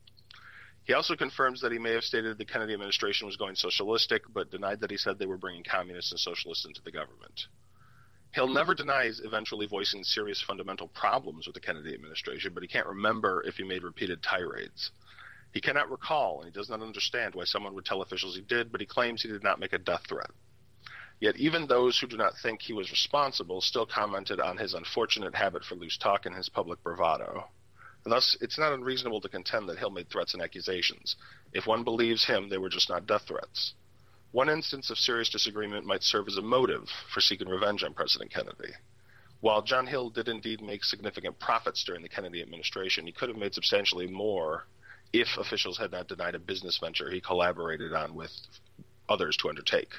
He 0.84 0.94
also 0.94 1.16
confirms 1.16 1.62
that 1.62 1.72
he 1.72 1.80
may 1.80 1.94
have 1.94 2.04
stated 2.04 2.38
the 2.38 2.46
Kennedy 2.46 2.74
administration 2.74 3.26
was 3.26 3.38
going 3.38 3.56
socialistic, 3.56 4.24
but 4.34 4.52
denied 4.52 4.82
that 4.82 4.92
he 4.92 4.98
said 4.98 5.18
they 5.18 5.26
were 5.26 5.38
bringing 5.38 5.64
communists 5.64 6.12
and 6.12 6.20
socialists 6.20 6.66
into 6.66 6.82
the 6.84 6.92
government. 6.92 7.48
Hill 8.34 8.48
never 8.48 8.74
denies 8.74 9.22
eventually 9.24 9.68
voicing 9.68 10.04
serious 10.04 10.42
fundamental 10.42 10.88
problems 10.88 11.46
with 11.46 11.54
the 11.54 11.60
Kennedy 11.60 11.94
administration, 11.94 12.52
but 12.54 12.64
he 12.64 12.68
can't 12.68 12.88
remember 12.88 13.44
if 13.46 13.58
he 13.58 13.64
made 13.64 13.84
repeated 13.84 14.24
tirades. 14.24 14.90
He 15.54 15.62
cannot 15.62 15.92
recall, 15.92 16.42
and 16.42 16.52
he 16.52 16.52
does 16.52 16.68
not 16.68 16.82
understand 16.82 17.36
why 17.36 17.44
someone 17.44 17.76
would 17.76 17.86
tell 17.86 18.02
officials 18.02 18.36
he 18.36 18.42
did, 18.42 18.72
but 18.72 18.82
he 18.82 18.88
claims 18.88 19.22
he 19.22 19.28
did 19.28 19.44
not 19.44 19.60
make 19.60 19.72
a 19.72 19.78
death 19.78 20.08
threat. 20.10 20.32
Yet 21.20 21.38
even 21.38 21.68
those 21.68 22.00
who 22.00 22.08
do 22.08 22.18
not 22.18 22.34
think 22.42 22.64
he 22.64 22.74
was 22.74 22.90
responsible 22.90 23.62
still 23.62 23.86
commented 23.86 24.40
on 24.40 24.58
his 24.58 24.74
unfortunate 24.74 25.36
habit 25.36 25.64
for 25.64 25.76
loose 25.76 25.98
talk 25.98 26.26
and 26.26 26.36
his 26.36 26.50
public 26.50 26.82
bravado. 26.82 27.50
Thus, 28.04 28.36
it's 28.42 28.58
not 28.58 28.74
unreasonable 28.74 29.22
to 29.22 29.30
contend 29.30 29.70
that 29.70 29.78
Hill 29.78 29.92
made 29.92 30.10
threats 30.10 30.34
and 30.34 30.42
accusations. 30.42 31.16
If 31.54 31.68
one 31.68 31.84
believes 31.84 32.26
him, 32.26 32.50
they 32.50 32.58
were 32.58 32.70
just 32.70 32.90
not 32.90 33.06
death 33.06 33.28
threats. 33.28 33.76
One 34.34 34.50
instance 34.50 34.90
of 34.90 34.98
serious 34.98 35.30
disagreement 35.30 35.86
might 35.86 36.02
serve 36.02 36.28
as 36.28 36.38
a 36.38 36.42
motive 36.42 36.90
for 37.14 37.22
seeking 37.22 37.48
revenge 37.48 37.84
on 37.84 37.94
President 37.94 38.32
Kennedy. 38.32 38.74
While 39.42 39.62
John 39.62 39.86
Hill 39.86 40.10
did 40.10 40.28
indeed 40.28 40.60
make 40.60 40.84
significant 40.84 41.38
profits 41.38 41.84
during 41.84 42.02
the 42.02 42.10
Kennedy 42.10 42.42
administration, 42.42 43.06
he 43.06 43.12
could 43.12 43.30
have 43.30 43.38
made 43.38 43.54
substantially 43.54 44.08
more 44.08 44.66
if 45.14 45.38
officials 45.38 45.78
had 45.78 45.92
not 45.92 46.08
denied 46.08 46.34
a 46.34 46.40
business 46.40 46.80
venture 46.80 47.12
he 47.12 47.22
collaborated 47.22 47.94
on 47.94 48.16
with 48.16 48.32
others 49.08 49.38
to 49.38 49.50
undertake. 49.50 49.94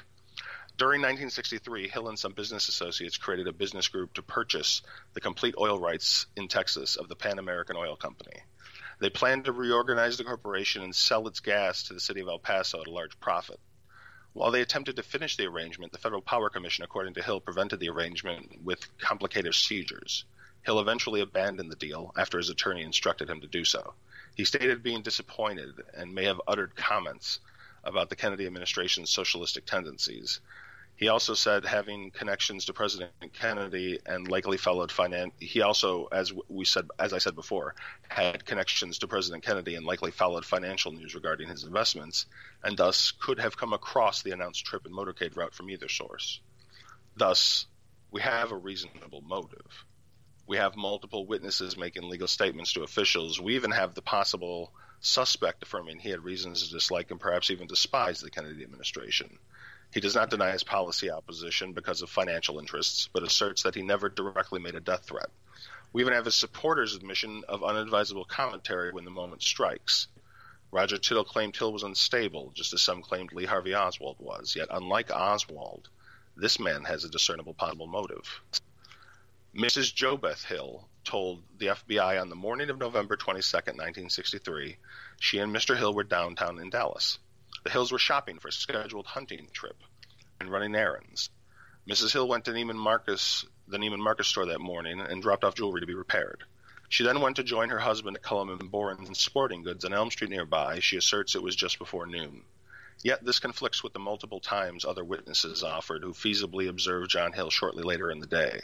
During 0.77 0.99
1963, 0.99 1.87
Hill 1.87 2.09
and 2.09 2.19
some 2.19 2.33
business 2.33 2.67
associates 2.67 3.15
created 3.15 3.47
a 3.47 3.53
business 3.53 3.87
group 3.87 4.15
to 4.15 4.21
purchase 4.21 4.81
the 5.13 5.21
complete 5.21 5.55
oil 5.57 5.79
rights 5.79 6.25
in 6.35 6.49
Texas 6.49 6.97
of 6.97 7.07
the 7.07 7.15
Pan 7.15 7.39
American 7.39 7.77
Oil 7.77 7.95
Company. 7.95 8.43
They 8.99 9.09
planned 9.09 9.45
to 9.45 9.53
reorganize 9.53 10.17
the 10.17 10.25
corporation 10.25 10.83
and 10.83 10.93
sell 10.93 11.25
its 11.29 11.39
gas 11.39 11.83
to 11.83 11.93
the 11.93 12.01
city 12.01 12.19
of 12.19 12.27
El 12.27 12.39
Paso 12.39 12.81
at 12.81 12.87
a 12.87 12.91
large 12.91 13.17
profit. 13.21 13.61
While 14.35 14.51
they 14.51 14.59
attempted 14.59 14.97
to 14.97 15.03
finish 15.03 15.37
the 15.37 15.45
arrangement, 15.45 15.93
the 15.93 15.97
Federal 15.97 16.21
Power 16.21 16.49
Commission, 16.49 16.83
according 16.83 17.13
to 17.13 17.23
Hill, 17.23 17.39
prevented 17.39 17.79
the 17.79 17.87
arrangement 17.87 18.61
with 18.65 18.85
complicated 18.97 19.53
procedures. 19.53 20.25
Hill 20.65 20.81
eventually 20.81 21.21
abandoned 21.21 21.71
the 21.71 21.77
deal 21.77 22.11
after 22.17 22.37
his 22.37 22.49
attorney 22.49 22.83
instructed 22.83 23.29
him 23.29 23.39
to 23.39 23.47
do 23.47 23.63
so. 23.63 23.93
He 24.35 24.43
stated 24.43 24.83
being 24.83 25.03
disappointed 25.03 25.81
and 25.93 26.13
may 26.13 26.25
have 26.25 26.41
uttered 26.49 26.75
comments 26.75 27.39
about 27.85 28.09
the 28.09 28.17
Kennedy 28.17 28.45
administration's 28.45 29.09
socialistic 29.09 29.65
tendencies. 29.65 30.41
He 30.97 31.09
also 31.09 31.33
said 31.33 31.65
having 31.65 32.11
connections 32.11 32.65
to 32.65 32.73
President 32.73 33.11
Kennedy 33.33 33.99
and 34.05 34.29
likely 34.29 34.55
followed 34.55 34.91
finance. 34.93 35.33
He 35.39 35.61
also, 35.61 36.05
as 36.05 36.31
we 36.47 36.63
said, 36.63 36.87
as 36.97 37.11
I 37.11 37.17
said 37.17 37.35
before, 37.35 37.75
had 38.07 38.45
connections 38.45 38.99
to 38.99 39.07
President 39.07 39.43
Kennedy 39.43 39.75
and 39.75 39.85
likely 39.85 40.11
followed 40.11 40.45
financial 40.45 40.93
news 40.93 41.13
regarding 41.13 41.49
his 41.49 41.65
investments, 41.65 42.27
and 42.63 42.77
thus 42.77 43.11
could 43.11 43.39
have 43.39 43.57
come 43.57 43.73
across 43.73 44.21
the 44.21 44.31
announced 44.31 44.65
trip 44.65 44.85
and 44.85 44.95
motorcade 44.95 45.35
route 45.35 45.53
from 45.53 45.69
either 45.69 45.89
source. 45.89 46.39
Thus, 47.17 47.65
we 48.09 48.21
have 48.21 48.51
a 48.51 48.57
reasonable 48.57 49.21
motive. 49.21 49.85
We 50.47 50.57
have 50.57 50.77
multiple 50.77 51.25
witnesses 51.25 51.75
making 51.75 52.07
legal 52.07 52.27
statements 52.27 52.71
to 52.73 52.83
officials. 52.83 53.41
We 53.41 53.55
even 53.55 53.71
have 53.71 53.95
the 53.95 54.01
possible 54.01 54.71
suspect 55.01 55.61
affirming 55.61 55.99
he 55.99 56.09
had 56.09 56.23
reasons 56.23 56.65
to 56.65 56.73
dislike 56.73 57.11
and 57.11 57.19
perhaps 57.19 57.51
even 57.51 57.67
despise 57.67 58.21
the 58.21 58.31
Kennedy 58.31 58.63
administration. 58.63 59.39
He 59.95 60.01
does 60.01 60.13
not 60.13 60.29
deny 60.29 60.51
his 60.51 60.65
policy 60.65 61.09
opposition 61.09 61.71
because 61.71 62.01
of 62.01 62.09
financial 62.09 62.59
interests, 62.59 63.07
but 63.13 63.23
asserts 63.23 63.63
that 63.63 63.75
he 63.75 63.81
never 63.81 64.09
directly 64.09 64.59
made 64.59 64.75
a 64.75 64.81
death 64.81 65.05
threat. 65.05 65.29
We 65.93 66.01
even 66.01 66.11
have 66.11 66.25
his 66.25 66.35
supporters' 66.35 66.95
admission 66.95 67.45
of 67.47 67.63
unadvisable 67.63 68.25
commentary 68.25 68.91
when 68.91 69.05
the 69.05 69.11
moment 69.11 69.41
strikes. 69.41 70.09
Roger 70.69 70.97
Tittle 70.97 71.23
claimed 71.23 71.55
Hill 71.55 71.71
was 71.71 71.83
unstable, 71.83 72.51
just 72.53 72.73
as 72.73 72.81
some 72.81 73.03
claimed 73.03 73.31
Lee 73.31 73.45
Harvey 73.45 73.73
Oswald 73.73 74.17
was. 74.19 74.53
Yet, 74.53 74.67
unlike 74.69 75.11
Oswald, 75.11 75.87
this 76.35 76.59
man 76.59 76.83
has 76.83 77.05
a 77.05 77.09
discernible 77.09 77.53
possible 77.53 77.87
motive. 77.87 78.41
Mrs. 79.55 79.95
Jobeth 79.95 80.43
Hill 80.43 80.89
told 81.05 81.41
the 81.57 81.67
FBI 81.67 82.19
on 82.19 82.27
the 82.27 82.35
morning 82.35 82.69
of 82.69 82.77
November 82.77 83.15
22, 83.15 83.55
1963, 83.55 84.75
she 85.21 85.39
and 85.39 85.55
Mr. 85.55 85.77
Hill 85.77 85.93
were 85.93 86.03
downtown 86.03 86.59
in 86.59 86.69
Dallas. 86.69 87.17
The 87.65 87.71
Hills 87.71 87.91
were 87.91 87.97
shopping 87.97 88.37
for 88.37 88.49
a 88.49 88.51
scheduled 88.51 89.07
hunting 89.07 89.47
trip 89.51 89.81
and 90.39 90.51
running 90.51 90.75
errands. 90.75 91.31
Mrs. 91.89 92.13
Hill 92.13 92.27
went 92.27 92.45
to 92.45 92.51
Neiman 92.51 92.75
Marcus, 92.75 93.43
the 93.67 93.79
Neiman 93.79 93.97
Marcus 93.97 94.27
store 94.27 94.45
that 94.45 94.61
morning 94.61 94.99
and 94.99 95.19
dropped 95.19 95.43
off 95.43 95.55
jewelry 95.55 95.81
to 95.81 95.87
be 95.87 95.95
repaired. 95.95 96.43
She 96.89 97.03
then 97.03 97.21
went 97.21 97.37
to 97.37 97.43
join 97.43 97.69
her 97.69 97.79
husband 97.79 98.17
at 98.17 98.21
Cullum 98.21 98.51
and 98.51 98.69
Boren's 98.69 99.19
Sporting 99.19 99.63
Goods 99.63 99.83
on 99.83 99.95
Elm 99.95 100.11
Street 100.11 100.29
nearby. 100.29 100.79
She 100.79 100.95
asserts 100.95 101.33
it 101.33 101.41
was 101.41 101.55
just 101.55 101.79
before 101.79 102.05
noon. 102.05 102.43
Yet 103.01 103.25
this 103.25 103.39
conflicts 103.39 103.81
with 103.81 103.93
the 103.93 103.99
multiple 103.99 104.39
times 104.39 104.85
other 104.85 105.03
witnesses 105.03 105.63
offered 105.63 106.03
who 106.03 106.13
feasibly 106.13 106.69
observed 106.69 107.09
John 107.09 107.33
Hill 107.33 107.49
shortly 107.49 107.81
later 107.81 108.11
in 108.11 108.19
the 108.19 108.27
day. 108.27 108.59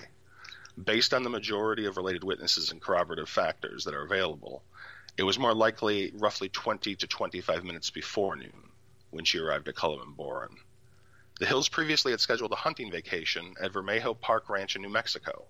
Based 0.81 1.15
on 1.15 1.23
the 1.23 1.29
majority 1.31 1.87
of 1.87 1.97
related 1.97 2.23
witnesses 2.23 2.71
and 2.71 2.79
corroborative 2.79 3.29
factors 3.29 3.85
that 3.85 3.95
are 3.95 4.05
available, 4.05 4.61
it 5.17 5.23
was 5.23 5.39
more 5.39 5.55
likely 5.55 6.11
roughly 6.13 6.49
20 6.49 6.97
to 6.97 7.07
25 7.07 7.63
minutes 7.63 7.89
before 7.89 8.35
noon 8.35 8.70
when 9.11 9.25
she 9.25 9.37
arrived 9.37 9.67
at 9.67 9.75
Cullum 9.75 10.01
and 10.01 10.17
Boren. 10.17 10.57
The 11.39 11.45
Hills 11.45 11.69
previously 11.69 12.11
had 12.11 12.21
scheduled 12.21 12.51
a 12.51 12.55
hunting 12.55 12.91
vacation 12.91 13.55
at 13.61 13.71
Vermejo 13.71 14.19
Park 14.19 14.49
Ranch 14.49 14.75
in 14.75 14.81
New 14.81 14.89
Mexico. 14.89 15.47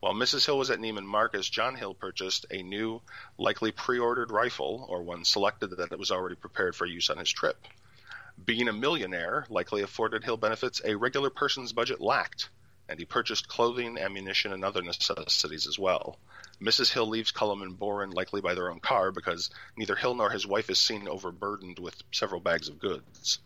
While 0.00 0.14
Mrs. 0.14 0.46
Hill 0.46 0.58
was 0.58 0.70
at 0.70 0.80
Neiman 0.80 1.04
Marcus, 1.04 1.48
John 1.48 1.76
Hill 1.76 1.94
purchased 1.94 2.44
a 2.50 2.62
new, 2.62 3.00
likely 3.38 3.70
pre 3.70 3.98
ordered 3.98 4.32
rifle, 4.32 4.84
or 4.88 5.02
one 5.02 5.24
selected 5.24 5.70
that 5.70 5.98
was 5.98 6.10
already 6.10 6.34
prepared 6.34 6.74
for 6.74 6.86
use 6.86 7.08
on 7.08 7.18
his 7.18 7.30
trip. 7.30 7.56
Being 8.44 8.66
a 8.66 8.72
millionaire 8.72 9.46
likely 9.48 9.82
afforded 9.82 10.24
Hill 10.24 10.36
benefits 10.36 10.80
a 10.84 10.96
regular 10.96 11.30
person's 11.30 11.72
budget 11.72 12.00
lacked, 12.00 12.48
and 12.88 12.98
he 12.98 13.04
purchased 13.04 13.46
clothing, 13.46 13.98
ammunition, 13.98 14.52
and 14.52 14.64
other 14.64 14.82
necessities 14.82 15.66
as 15.66 15.78
well. 15.78 16.18
Mrs. 16.62 16.92
Hill 16.92 17.08
leaves 17.08 17.32
Cullum 17.32 17.60
and 17.62 17.76
Boren 17.76 18.10
likely 18.10 18.40
by 18.40 18.54
their 18.54 18.70
own 18.70 18.78
car 18.78 19.10
because 19.10 19.50
neither 19.76 19.96
Hill 19.96 20.14
nor 20.14 20.30
his 20.30 20.46
wife 20.46 20.70
is 20.70 20.78
seen 20.78 21.08
overburdened 21.08 21.80
with 21.80 22.00
several 22.12 22.40
bags 22.40 22.68
of 22.68 22.78
goods. 22.78 23.40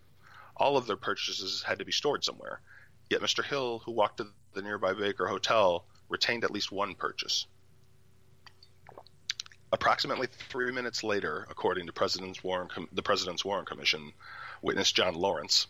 All 0.55 0.77
of 0.77 0.87
their 0.87 0.99
purchases 0.99 1.63
had 1.63 1.79
to 1.79 1.87
be 1.87 1.93
stored 1.93 2.25
somewhere, 2.25 2.61
yet 3.09 3.23
Mr. 3.23 3.43
Hill, 3.43 3.79
who 3.79 3.93
walked 3.93 4.19
to 4.19 4.31
the 4.53 4.61
nearby 4.61 4.93
Baker 4.93 5.29
Hotel, 5.29 5.87
retained 6.11 6.45
at 6.45 6.51
least 6.51 6.71
one 6.71 6.95
purchase. 6.95 7.47
Approximately 9.73 10.27
three 10.27 10.71
minutes 10.71 11.03
later, 11.03 11.47
according 11.49 11.87
to 11.87 11.95
President's 11.95 12.41
Com- 12.41 12.89
the 12.93 13.03
President's 13.03 13.47
Warren 13.47 13.65
Commission, 13.65 14.13
witness 14.61 14.93
John 14.93 15.15
Lawrence, 15.15 15.69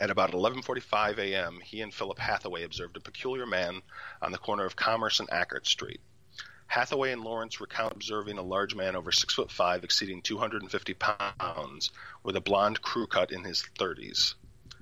at 0.00 0.10
about 0.10 0.32
11:45 0.32 1.16
a.m., 1.18 1.60
he 1.60 1.80
and 1.80 1.94
Philip 1.94 2.18
Hathaway 2.18 2.62
observed 2.62 2.98
a 2.98 3.00
peculiar 3.00 3.46
man 3.46 3.80
on 4.20 4.32
the 4.32 4.38
corner 4.38 4.66
of 4.66 4.76
Commerce 4.76 5.18
and 5.18 5.30
Akard 5.30 5.66
Street. 5.66 6.02
Hathaway 6.74 7.12
and 7.12 7.22
Lawrence 7.22 7.60
recount 7.60 7.92
observing 7.92 8.36
a 8.36 8.42
large 8.42 8.74
man 8.74 8.96
over 8.96 9.12
six 9.12 9.32
foot 9.32 9.52
five, 9.52 9.84
exceeding 9.84 10.22
250 10.22 10.94
pounds, 10.94 11.92
with 12.24 12.34
a 12.34 12.40
blond 12.40 12.82
crew 12.82 13.06
cut 13.06 13.30
in 13.30 13.44
his 13.44 13.62
30s. 13.78 14.34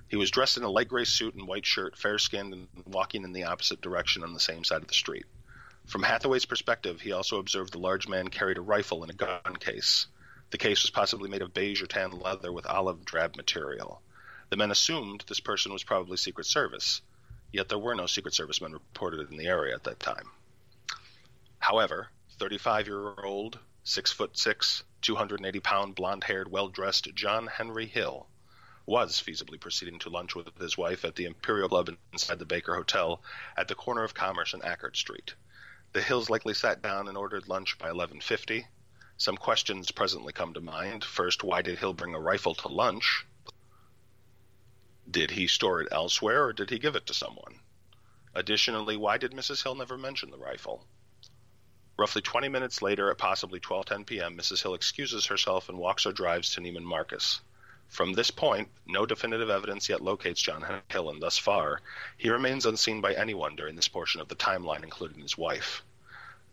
He 0.08 0.16
was 0.16 0.30
dressed 0.30 0.56
in 0.56 0.62
a 0.62 0.70
light 0.70 0.88
gray 0.88 1.04
suit 1.04 1.34
and 1.34 1.46
white 1.46 1.66
shirt, 1.66 1.98
fair 1.98 2.18
skinned, 2.18 2.54
and 2.54 2.68
walking 2.86 3.24
in 3.24 3.32
the 3.32 3.44
opposite 3.44 3.82
direction 3.82 4.22
on 4.22 4.32
the 4.32 4.40
same 4.40 4.64
side 4.64 4.80
of 4.80 4.88
the 4.88 4.94
street. 4.94 5.26
From 5.84 6.02
Hathaway's 6.02 6.46
perspective, 6.46 7.02
he 7.02 7.12
also 7.12 7.38
observed 7.38 7.74
the 7.74 7.78
large 7.78 8.08
man 8.08 8.28
carried 8.28 8.56
a 8.56 8.62
rifle 8.62 9.04
in 9.04 9.10
a 9.10 9.12
gun 9.12 9.56
case. 9.60 10.06
The 10.48 10.56
case 10.56 10.80
was 10.80 10.90
possibly 10.90 11.28
made 11.28 11.42
of 11.42 11.52
beige 11.52 11.82
or 11.82 11.86
tan 11.86 12.12
leather 12.12 12.50
with 12.50 12.64
olive 12.64 13.04
drab 13.04 13.36
material. 13.36 14.00
The 14.48 14.56
men 14.56 14.70
assumed 14.70 15.26
this 15.28 15.40
person 15.40 15.74
was 15.74 15.84
probably 15.84 16.16
Secret 16.16 16.46
Service, 16.46 17.02
yet 17.52 17.68
there 17.68 17.76
were 17.76 17.94
no 17.94 18.06
Secret 18.06 18.32
Service 18.32 18.62
men 18.62 18.72
reported 18.72 19.30
in 19.30 19.36
the 19.36 19.48
area 19.48 19.74
at 19.74 19.84
that 19.84 20.00
time. 20.00 20.30
However, 21.62 22.10
35 22.38 22.88
year 22.88 23.20
old, 23.20 23.60
6 23.84 24.10
foot 24.10 24.36
6, 24.36 24.82
280 25.00 25.60
pound, 25.60 25.94
blond 25.94 26.24
haired, 26.24 26.50
well 26.50 26.68
dressed 26.68 27.14
John 27.14 27.46
Henry 27.46 27.86
Hill 27.86 28.28
was 28.84 29.20
feasibly 29.20 29.60
proceeding 29.60 30.00
to 30.00 30.10
lunch 30.10 30.34
with 30.34 30.58
his 30.58 30.76
wife 30.76 31.04
at 31.04 31.14
the 31.14 31.24
Imperial 31.24 31.68
Club 31.68 31.96
inside 32.12 32.40
the 32.40 32.44
Baker 32.44 32.74
Hotel 32.74 33.22
at 33.56 33.68
the 33.68 33.76
corner 33.76 34.02
of 34.02 34.12
Commerce 34.12 34.54
and 34.54 34.62
Akard 34.64 34.96
Street. 34.96 35.34
The 35.92 36.02
Hills 36.02 36.28
likely 36.28 36.52
sat 36.52 36.82
down 36.82 37.06
and 37.06 37.16
ordered 37.16 37.46
lunch 37.46 37.78
by 37.78 37.90
11:50. 37.90 38.66
Some 39.16 39.36
questions 39.36 39.92
presently 39.92 40.32
come 40.32 40.54
to 40.54 40.60
mind. 40.60 41.04
First, 41.04 41.44
why 41.44 41.62
did 41.62 41.78
Hill 41.78 41.94
bring 41.94 42.16
a 42.16 42.20
rifle 42.20 42.56
to 42.56 42.66
lunch? 42.66 43.24
Did 45.08 45.30
he 45.30 45.46
store 45.46 45.80
it 45.80 45.92
elsewhere 45.92 46.44
or 46.44 46.52
did 46.52 46.70
he 46.70 46.80
give 46.80 46.96
it 46.96 47.06
to 47.06 47.14
someone? 47.14 47.60
Additionally, 48.34 48.96
why 48.96 49.16
did 49.16 49.30
Mrs. 49.30 49.62
Hill 49.62 49.76
never 49.76 49.96
mention 49.96 50.32
the 50.32 50.38
rifle? 50.38 50.88
Roughly 51.98 52.22
20 52.22 52.48
minutes 52.48 52.80
later, 52.80 53.10
at 53.10 53.18
possibly 53.18 53.60
12:10 53.60 54.06
p.m., 54.06 54.36
Mrs. 54.36 54.62
Hill 54.62 54.74
excuses 54.74 55.26
herself 55.26 55.68
and 55.68 55.78
walks 55.78 56.06
or 56.06 56.12
drives 56.12 56.54
to 56.54 56.60
Neiman 56.60 56.84
Marcus. 56.84 57.40
From 57.88 58.14
this 58.14 58.30
point, 58.30 58.70
no 58.86 59.04
definitive 59.04 59.50
evidence 59.50 59.90
yet 59.90 60.00
locates 60.00 60.40
John 60.40 60.82
Hill, 60.88 61.10
and 61.10 61.20
thus 61.20 61.36
far, 61.36 61.82
he 62.16 62.30
remains 62.30 62.64
unseen 62.64 63.02
by 63.02 63.12
anyone 63.12 63.54
during 63.54 63.76
this 63.76 63.88
portion 63.88 64.22
of 64.22 64.28
the 64.28 64.34
timeline, 64.34 64.82
including 64.82 65.20
his 65.20 65.36
wife. 65.36 65.82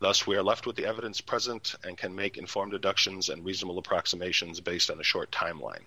Thus, 0.00 0.26
we 0.26 0.36
are 0.36 0.42
left 0.42 0.66
with 0.66 0.76
the 0.76 0.84
evidence 0.84 1.22
present 1.22 1.74
and 1.82 1.96
can 1.96 2.14
make 2.14 2.36
informed 2.36 2.72
deductions 2.72 3.30
and 3.30 3.42
reasonable 3.42 3.78
approximations 3.78 4.60
based 4.60 4.90
on 4.90 5.00
a 5.00 5.04
short 5.04 5.30
timeline. 5.30 5.84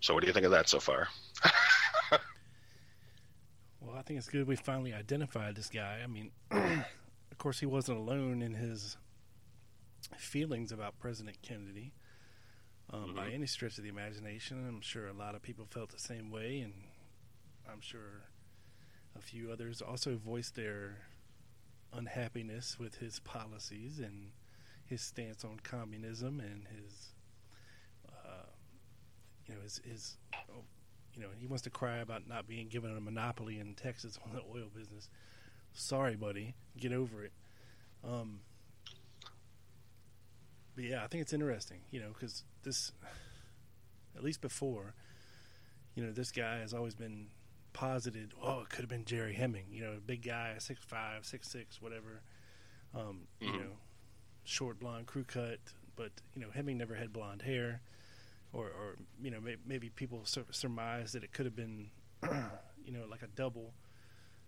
So, 0.00 0.14
what 0.14 0.20
do 0.20 0.26
you 0.26 0.32
think 0.32 0.46
of 0.46 0.52
that 0.52 0.70
so 0.70 0.80
far? 0.80 1.08
well, 3.80 3.96
I 3.96 4.02
think 4.02 4.18
it's 4.18 4.28
good 4.28 4.46
we 4.46 4.56
finally 4.56 4.94
identified 4.94 5.54
this 5.54 5.68
guy. 5.68 6.00
I 6.02 6.06
mean, 6.06 6.30
of 7.34 7.38
course, 7.38 7.58
he 7.58 7.66
wasn't 7.66 7.98
alone 7.98 8.42
in 8.42 8.54
his 8.54 8.96
feelings 10.16 10.70
about 10.70 11.00
President 11.00 11.36
Kennedy 11.42 11.92
um, 12.92 13.06
mm-hmm. 13.06 13.16
by 13.16 13.30
any 13.30 13.44
stretch 13.44 13.76
of 13.76 13.82
the 13.82 13.90
imagination. 13.90 14.64
I'm 14.68 14.80
sure 14.80 15.08
a 15.08 15.12
lot 15.12 15.34
of 15.34 15.42
people 15.42 15.66
felt 15.68 15.90
the 15.90 15.98
same 15.98 16.30
way, 16.30 16.60
and 16.60 16.72
I'm 17.68 17.80
sure 17.80 18.22
a 19.18 19.20
few 19.20 19.50
others 19.50 19.82
also 19.82 20.16
voiced 20.16 20.54
their 20.54 20.98
unhappiness 21.92 22.78
with 22.78 22.98
his 22.98 23.18
policies 23.18 23.98
and 23.98 24.30
his 24.86 25.00
stance 25.00 25.44
on 25.44 25.58
communism 25.58 26.38
and 26.38 26.68
his, 26.68 27.14
uh, 28.08 28.46
you 29.44 29.56
know, 29.56 29.60
his, 29.60 29.80
his 29.84 30.18
oh, 30.52 30.62
you 31.16 31.20
know, 31.20 31.30
he 31.36 31.48
wants 31.48 31.62
to 31.62 31.70
cry 31.70 31.96
about 31.96 32.28
not 32.28 32.46
being 32.46 32.68
given 32.68 32.96
a 32.96 33.00
monopoly 33.00 33.58
in 33.58 33.74
Texas 33.74 34.20
on 34.24 34.36
the 34.36 34.42
oil 34.56 34.68
business. 34.72 35.10
Sorry, 35.74 36.16
buddy, 36.16 36.54
get 36.78 36.92
over 36.92 37.24
it. 37.24 37.32
Um, 38.08 38.40
but 40.74 40.84
yeah, 40.84 41.04
I 41.04 41.08
think 41.08 41.22
it's 41.22 41.32
interesting, 41.32 41.80
you 41.90 42.00
know, 42.00 42.08
because 42.08 42.44
this, 42.62 42.92
at 44.16 44.22
least 44.22 44.40
before, 44.40 44.94
you 45.94 46.04
know, 46.04 46.12
this 46.12 46.30
guy 46.30 46.58
has 46.58 46.72
always 46.72 46.94
been 46.94 47.26
posited. 47.72 48.32
Oh, 48.42 48.60
it 48.60 48.70
could 48.70 48.80
have 48.80 48.88
been 48.88 49.04
Jerry 49.04 49.34
Hemming, 49.34 49.66
you 49.70 49.82
know, 49.82 49.94
big 50.04 50.22
guy, 50.22 50.54
six 50.58 50.80
five, 50.84 51.24
six 51.24 51.48
six, 51.48 51.82
whatever. 51.82 52.22
Um, 52.94 53.26
mm-hmm. 53.40 53.52
You 53.52 53.60
know, 53.60 53.70
short 54.44 54.78
blonde 54.78 55.06
crew 55.06 55.24
cut, 55.24 55.58
but 55.96 56.12
you 56.34 56.40
know, 56.40 56.48
Hemming 56.52 56.78
never 56.78 56.94
had 56.94 57.12
blonde 57.12 57.42
hair, 57.42 57.80
or, 58.52 58.66
or 58.66 58.96
you 59.22 59.30
know, 59.30 59.40
maybe, 59.40 59.60
maybe 59.66 59.90
people 59.90 60.24
surmise 60.24 61.12
that 61.12 61.24
it 61.24 61.32
could 61.32 61.44
have 61.44 61.56
been, 61.56 61.90
you 62.84 62.92
know, 62.92 63.04
like 63.10 63.22
a 63.22 63.28
double, 63.28 63.72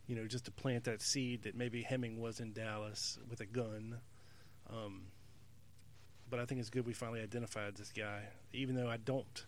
you 0.06 0.14
know, 0.14 0.26
just 0.26 0.44
to 0.44 0.50
plant 0.50 0.84
that 0.84 1.02
seed 1.02 1.42
that 1.42 1.56
maybe 1.56 1.82
Hemming 1.82 2.20
was 2.20 2.40
in 2.40 2.52
Dallas 2.52 3.18
with 3.28 3.40
a 3.40 3.46
gun. 3.46 3.98
Um, 4.70 5.06
but 6.28 6.38
I 6.40 6.44
think 6.44 6.60
it's 6.60 6.70
good 6.70 6.86
we 6.86 6.92
finally 6.92 7.20
identified 7.20 7.76
this 7.76 7.92
guy, 7.92 8.22
even 8.52 8.74
though 8.74 8.88
I 8.88 8.96
don't, 8.96 9.46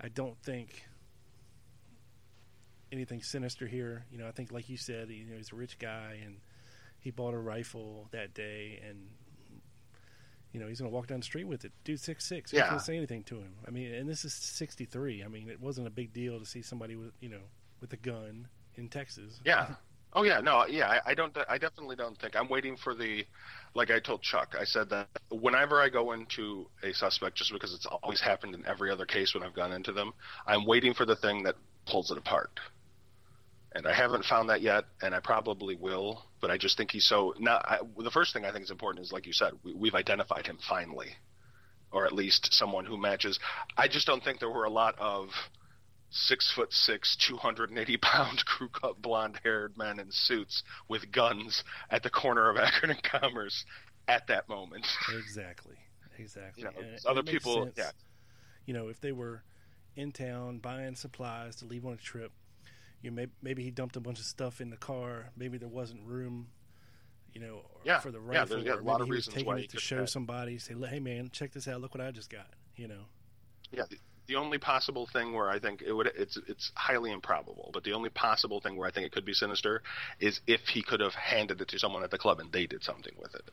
I 0.00 0.08
don't 0.08 0.38
think 0.42 0.84
anything 2.92 3.22
sinister 3.22 3.66
here. 3.66 4.04
You 4.10 4.18
know, 4.18 4.28
I 4.28 4.32
think 4.32 4.52
like 4.52 4.68
you 4.68 4.76
said, 4.76 5.10
you 5.10 5.24
know, 5.24 5.36
he's 5.36 5.52
a 5.52 5.56
rich 5.56 5.78
guy 5.78 6.20
and 6.24 6.36
he 6.98 7.10
bought 7.10 7.34
a 7.34 7.38
rifle 7.38 8.08
that 8.12 8.34
day 8.34 8.82
and 8.86 9.08
you 10.52 10.58
know, 10.58 10.66
he's 10.66 10.80
going 10.80 10.90
to 10.90 10.94
walk 10.94 11.06
down 11.06 11.20
the 11.20 11.24
street 11.24 11.46
with 11.46 11.64
it. 11.64 11.70
Dude, 11.84 12.00
six 12.00 12.26
six. 12.26 12.52
Yeah. 12.52 12.68
Can't 12.68 12.80
say 12.80 12.96
anything 12.96 13.22
to 13.24 13.36
him. 13.36 13.54
I 13.66 13.70
mean, 13.70 13.94
and 13.94 14.08
this 14.08 14.24
is 14.24 14.34
sixty 14.34 14.84
three. 14.84 15.22
I 15.22 15.28
mean, 15.28 15.48
it 15.48 15.60
wasn't 15.60 15.86
a 15.86 15.90
big 15.90 16.12
deal 16.12 16.40
to 16.40 16.44
see 16.44 16.60
somebody 16.60 16.96
with 16.96 17.12
you 17.20 17.28
know 17.28 17.42
with 17.80 17.92
a 17.92 17.96
gun 17.96 18.48
in 18.76 18.88
Texas. 18.88 19.40
Yeah. 19.44 19.74
Oh 20.12 20.24
yeah, 20.24 20.40
no, 20.40 20.66
yeah, 20.66 20.88
I, 20.88 21.12
I 21.12 21.14
don't. 21.14 21.36
I 21.48 21.56
definitely 21.56 21.94
don't 21.94 22.18
think. 22.18 22.34
I'm 22.34 22.48
waiting 22.48 22.76
for 22.76 22.94
the, 22.96 23.24
like 23.74 23.92
I 23.92 24.00
told 24.00 24.22
Chuck, 24.22 24.56
I 24.58 24.64
said 24.64 24.90
that 24.90 25.06
whenever 25.30 25.80
I 25.80 25.88
go 25.88 26.12
into 26.12 26.66
a 26.82 26.92
suspect, 26.92 27.36
just 27.36 27.52
because 27.52 27.72
it's 27.72 27.86
always 27.86 28.20
happened 28.20 28.56
in 28.56 28.66
every 28.66 28.90
other 28.90 29.06
case 29.06 29.34
when 29.34 29.44
I've 29.44 29.54
gone 29.54 29.72
into 29.72 29.92
them, 29.92 30.12
I'm 30.48 30.66
waiting 30.66 30.94
for 30.94 31.06
the 31.06 31.14
thing 31.14 31.44
that 31.44 31.54
pulls 31.86 32.10
it 32.10 32.18
apart. 32.18 32.50
And 33.72 33.86
I 33.86 33.92
haven't 33.92 34.24
found 34.24 34.50
that 34.50 34.62
yet, 34.62 34.84
and 35.00 35.14
I 35.14 35.20
probably 35.20 35.76
will. 35.76 36.24
But 36.40 36.50
I 36.50 36.58
just 36.58 36.76
think 36.76 36.90
he's 36.90 37.06
so. 37.06 37.34
Now, 37.38 37.60
I, 37.64 37.78
the 37.98 38.10
first 38.10 38.32
thing 38.32 38.44
I 38.44 38.50
think 38.50 38.64
is 38.64 38.72
important 38.72 39.04
is, 39.04 39.12
like 39.12 39.26
you 39.26 39.32
said, 39.32 39.52
we, 39.62 39.74
we've 39.74 39.94
identified 39.94 40.44
him 40.44 40.58
finally, 40.68 41.10
or 41.92 42.04
at 42.04 42.12
least 42.12 42.52
someone 42.52 42.84
who 42.84 42.96
matches. 42.96 43.38
I 43.76 43.86
just 43.86 44.08
don't 44.08 44.24
think 44.24 44.40
there 44.40 44.50
were 44.50 44.64
a 44.64 44.70
lot 44.70 44.96
of 44.98 45.28
six 46.10 46.50
foot 46.50 46.72
six, 46.72 47.16
280 47.16 47.96
pound 47.98 48.44
crew 48.44 48.68
cut 48.68 49.00
blonde 49.00 49.40
haired 49.42 49.76
men 49.78 49.98
in 49.98 50.10
suits 50.10 50.62
with 50.88 51.10
guns 51.10 51.64
at 51.90 52.02
the 52.02 52.10
corner 52.10 52.50
of 52.50 52.56
Akron 52.58 52.90
and 52.90 53.02
Commerce 53.02 53.64
at 54.08 54.26
that 54.26 54.48
moment. 54.48 54.86
exactly. 55.12 55.76
Exactly. 56.18 56.64
You 56.64 56.68
know, 56.68 56.96
other 57.06 57.22
people, 57.22 57.64
sense. 57.64 57.74
yeah. 57.78 57.90
You 58.66 58.74
know, 58.74 58.88
if 58.88 59.00
they 59.00 59.12
were 59.12 59.42
in 59.96 60.12
town 60.12 60.58
buying 60.58 60.94
supplies 60.94 61.56
to 61.56 61.64
leave 61.64 61.86
on 61.86 61.94
a 61.94 61.96
trip, 61.96 62.32
you 63.02 63.10
know, 63.10 63.14
maybe, 63.14 63.32
maybe 63.42 63.62
he 63.62 63.70
dumped 63.70 63.96
a 63.96 64.00
bunch 64.00 64.18
of 64.18 64.26
stuff 64.26 64.60
in 64.60 64.68
the 64.70 64.76
car. 64.76 65.30
Maybe 65.36 65.56
there 65.56 65.68
wasn't 65.68 66.04
room, 66.04 66.48
you 67.32 67.40
know, 67.40 67.62
yeah. 67.84 68.00
for 68.00 68.10
the 68.10 68.20
rifle. 68.20 68.58
Yeah, 68.58 68.64
there's 68.64 68.80
a 68.80 68.84
lot 68.84 69.00
of 69.00 69.08
reasons 69.08 69.34
taking 69.34 69.48
why 69.48 69.60
it 69.60 69.70
to 69.70 69.80
show 69.80 70.04
somebody. 70.04 70.58
Say, 70.58 70.74
hey 70.88 71.00
man, 71.00 71.30
check 71.32 71.52
this 71.52 71.66
out. 71.66 71.80
Look 71.80 71.94
what 71.94 72.04
I 72.04 72.10
just 72.10 72.28
got. 72.28 72.48
You 72.76 72.88
know. 72.88 73.04
Yeah, 73.72 73.84
the 74.30 74.36
only 74.36 74.58
possible 74.58 75.06
thing 75.06 75.32
where 75.32 75.50
I 75.50 75.58
think 75.58 75.82
it 75.84 75.92
would 75.92 76.06
it's 76.06 76.38
it's 76.46 76.70
highly 76.76 77.10
improbable, 77.10 77.70
but 77.72 77.82
the 77.82 77.94
only 77.94 78.10
possible 78.10 78.60
thing 78.60 78.76
where 78.76 78.86
I 78.86 78.92
think 78.92 79.06
it 79.06 79.12
could 79.12 79.24
be 79.24 79.34
sinister 79.34 79.82
is 80.20 80.40
if 80.46 80.68
he 80.68 80.82
could 80.82 81.00
have 81.00 81.16
handed 81.16 81.60
it 81.60 81.68
to 81.68 81.78
someone 81.80 82.04
at 82.04 82.12
the 82.12 82.18
club 82.18 82.38
and 82.38 82.52
they 82.52 82.66
did 82.66 82.84
something 82.84 83.12
with 83.20 83.34
it. 83.34 83.50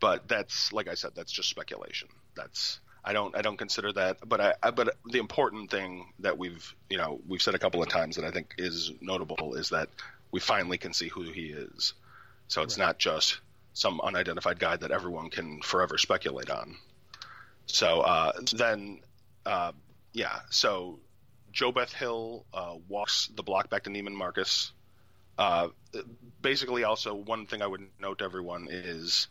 But 0.00 0.28
that's 0.28 0.72
like 0.72 0.88
I 0.88 0.94
said, 0.94 1.10
that's 1.14 1.30
just 1.30 1.50
speculation. 1.50 2.08
That's 2.34 2.80
I 3.04 3.12
don't 3.12 3.36
I 3.36 3.42
don't 3.42 3.58
consider 3.58 3.92
that. 3.92 4.26
But 4.26 4.40
I, 4.40 4.54
I 4.62 4.70
but 4.70 4.96
the 5.04 5.18
important 5.18 5.70
thing 5.70 6.06
that 6.20 6.38
we've 6.38 6.74
you 6.88 6.96
know 6.96 7.20
we've 7.28 7.42
said 7.42 7.54
a 7.54 7.58
couple 7.58 7.82
of 7.82 7.90
times 7.90 8.16
that 8.16 8.24
I 8.24 8.30
think 8.30 8.54
is 8.56 8.92
notable 9.02 9.56
is 9.56 9.68
that 9.68 9.90
we 10.32 10.40
finally 10.40 10.78
can 10.78 10.94
see 10.94 11.08
who 11.08 11.22
he 11.24 11.48
is. 11.48 11.92
So 12.48 12.62
it's 12.62 12.78
right. 12.78 12.86
not 12.86 12.98
just 12.98 13.40
some 13.74 14.00
unidentified 14.00 14.58
guy 14.58 14.76
that 14.76 14.90
everyone 14.90 15.28
can 15.28 15.60
forever 15.60 15.98
speculate 15.98 16.48
on. 16.48 16.78
So 17.66 18.00
uh, 18.00 18.32
then, 18.54 19.00
uh, 19.46 19.72
yeah, 20.12 20.40
so 20.50 20.98
JoBeth 21.52 21.92
Hill 21.92 22.44
uh, 22.52 22.74
walks 22.88 23.28
the 23.34 23.42
block 23.42 23.70
back 23.70 23.84
to 23.84 23.90
Neiman 23.90 24.12
Marcus. 24.12 24.72
Uh, 25.38 25.68
basically, 26.42 26.84
also, 26.84 27.14
one 27.14 27.46
thing 27.46 27.62
I 27.62 27.66
would 27.66 27.86
note 28.00 28.18
to 28.18 28.24
everyone 28.24 28.68
is 28.70 29.28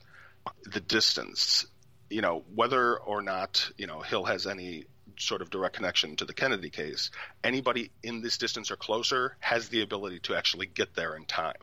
the 0.63 0.80
distance. 0.80 1.66
You 2.09 2.22
know, 2.22 2.43
whether 2.53 2.97
or 2.97 3.22
not, 3.22 3.70
you 3.78 3.88
know, 3.88 3.99
Hill 4.01 4.26
has 4.26 4.47
any 4.47 4.86
sort 5.18 5.41
of 5.41 5.49
direct 5.49 5.76
connection 5.76 6.16
to 6.18 6.26
the 6.26 6.34
Kennedy 6.34 6.70
case, 6.70 7.11
anybody 7.43 7.91
in 8.03 8.22
this 8.22 8.38
distance 8.38 8.72
or 8.72 8.76
closer 8.76 9.36
has 9.39 9.70
the 9.70 9.82
ability 9.82 10.20
to 10.20 10.36
actually 10.36 10.66
get 10.66 10.93
there 10.95 11.16
in 11.16 11.26
time. 11.26 11.53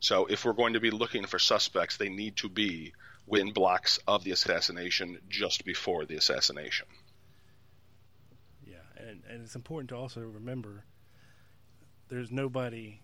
So 0.00 0.26
if 0.26 0.44
we're 0.44 0.52
going 0.52 0.74
to 0.74 0.80
be 0.80 0.90
looking 0.90 1.26
for 1.26 1.38
suspects, 1.38 1.96
they 1.96 2.08
need 2.08 2.36
to 2.36 2.48
be 2.48 2.92
within 3.26 3.52
blocks 3.52 3.98
of 4.06 4.24
the 4.24 4.30
assassination 4.30 5.18
just 5.28 5.64
before 5.64 6.04
the 6.06 6.16
assassination. 6.16 6.86
And, 9.08 9.22
and 9.28 9.42
it's 9.42 9.54
important 9.54 9.90
to 9.90 9.96
also 9.96 10.20
remember 10.20 10.84
there's 12.08 12.30
nobody 12.30 13.00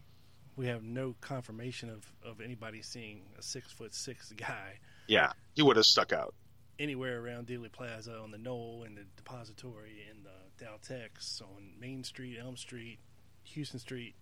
we 0.57 0.67
have 0.67 0.85
no 0.85 1.17
confirmation 1.21 1.91
of, 1.91 2.05
of 2.25 2.41
anybody 2.41 2.81
seeing 2.81 3.23
a 3.39 3.43
six 3.43 3.73
foot 3.73 3.95
six 3.95 4.33
guy. 4.37 4.79
Yeah, 5.09 5.33
he 5.55 5.63
would 5.63 5.77
have 5.77 5.87
stuck 5.87 6.13
out 6.13 6.35
anywhere 6.79 7.21
around 7.21 7.47
Dealey 7.47 7.71
Plaza 7.71 8.17
on 8.17 8.31
the 8.31 8.39
Knoll 8.39 8.85
and 8.87 8.97
the 8.97 9.05
Depository 9.17 10.07
and 10.11 10.25
the 10.25 10.65
Daltex 10.65 11.43
on 11.43 11.73
Main 11.79 12.05
Street, 12.05 12.39
Elm 12.41 12.57
Street, 12.57 12.99
Houston 13.45 13.81
Street. 13.81 14.15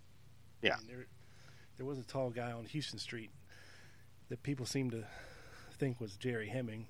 Yeah, 0.63 0.77
there, 0.89 1.07
there 1.77 1.87
was 1.87 1.99
a 1.99 2.05
tall 2.05 2.31
guy 2.31 2.53
on 2.53 2.65
Houston 2.67 2.99
Street 2.99 3.31
that 4.29 4.43
people 4.43 4.67
seem 4.67 4.91
to 4.91 5.05
think 5.79 6.01
was 6.01 6.17
Jerry 6.17 6.49
Hemming 6.49 6.87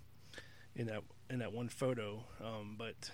in 0.76 0.86
that 0.86 1.02
in 1.30 1.40
that 1.40 1.52
one 1.52 1.68
photo. 1.68 2.24
Um, 2.42 2.76
but 2.78 3.10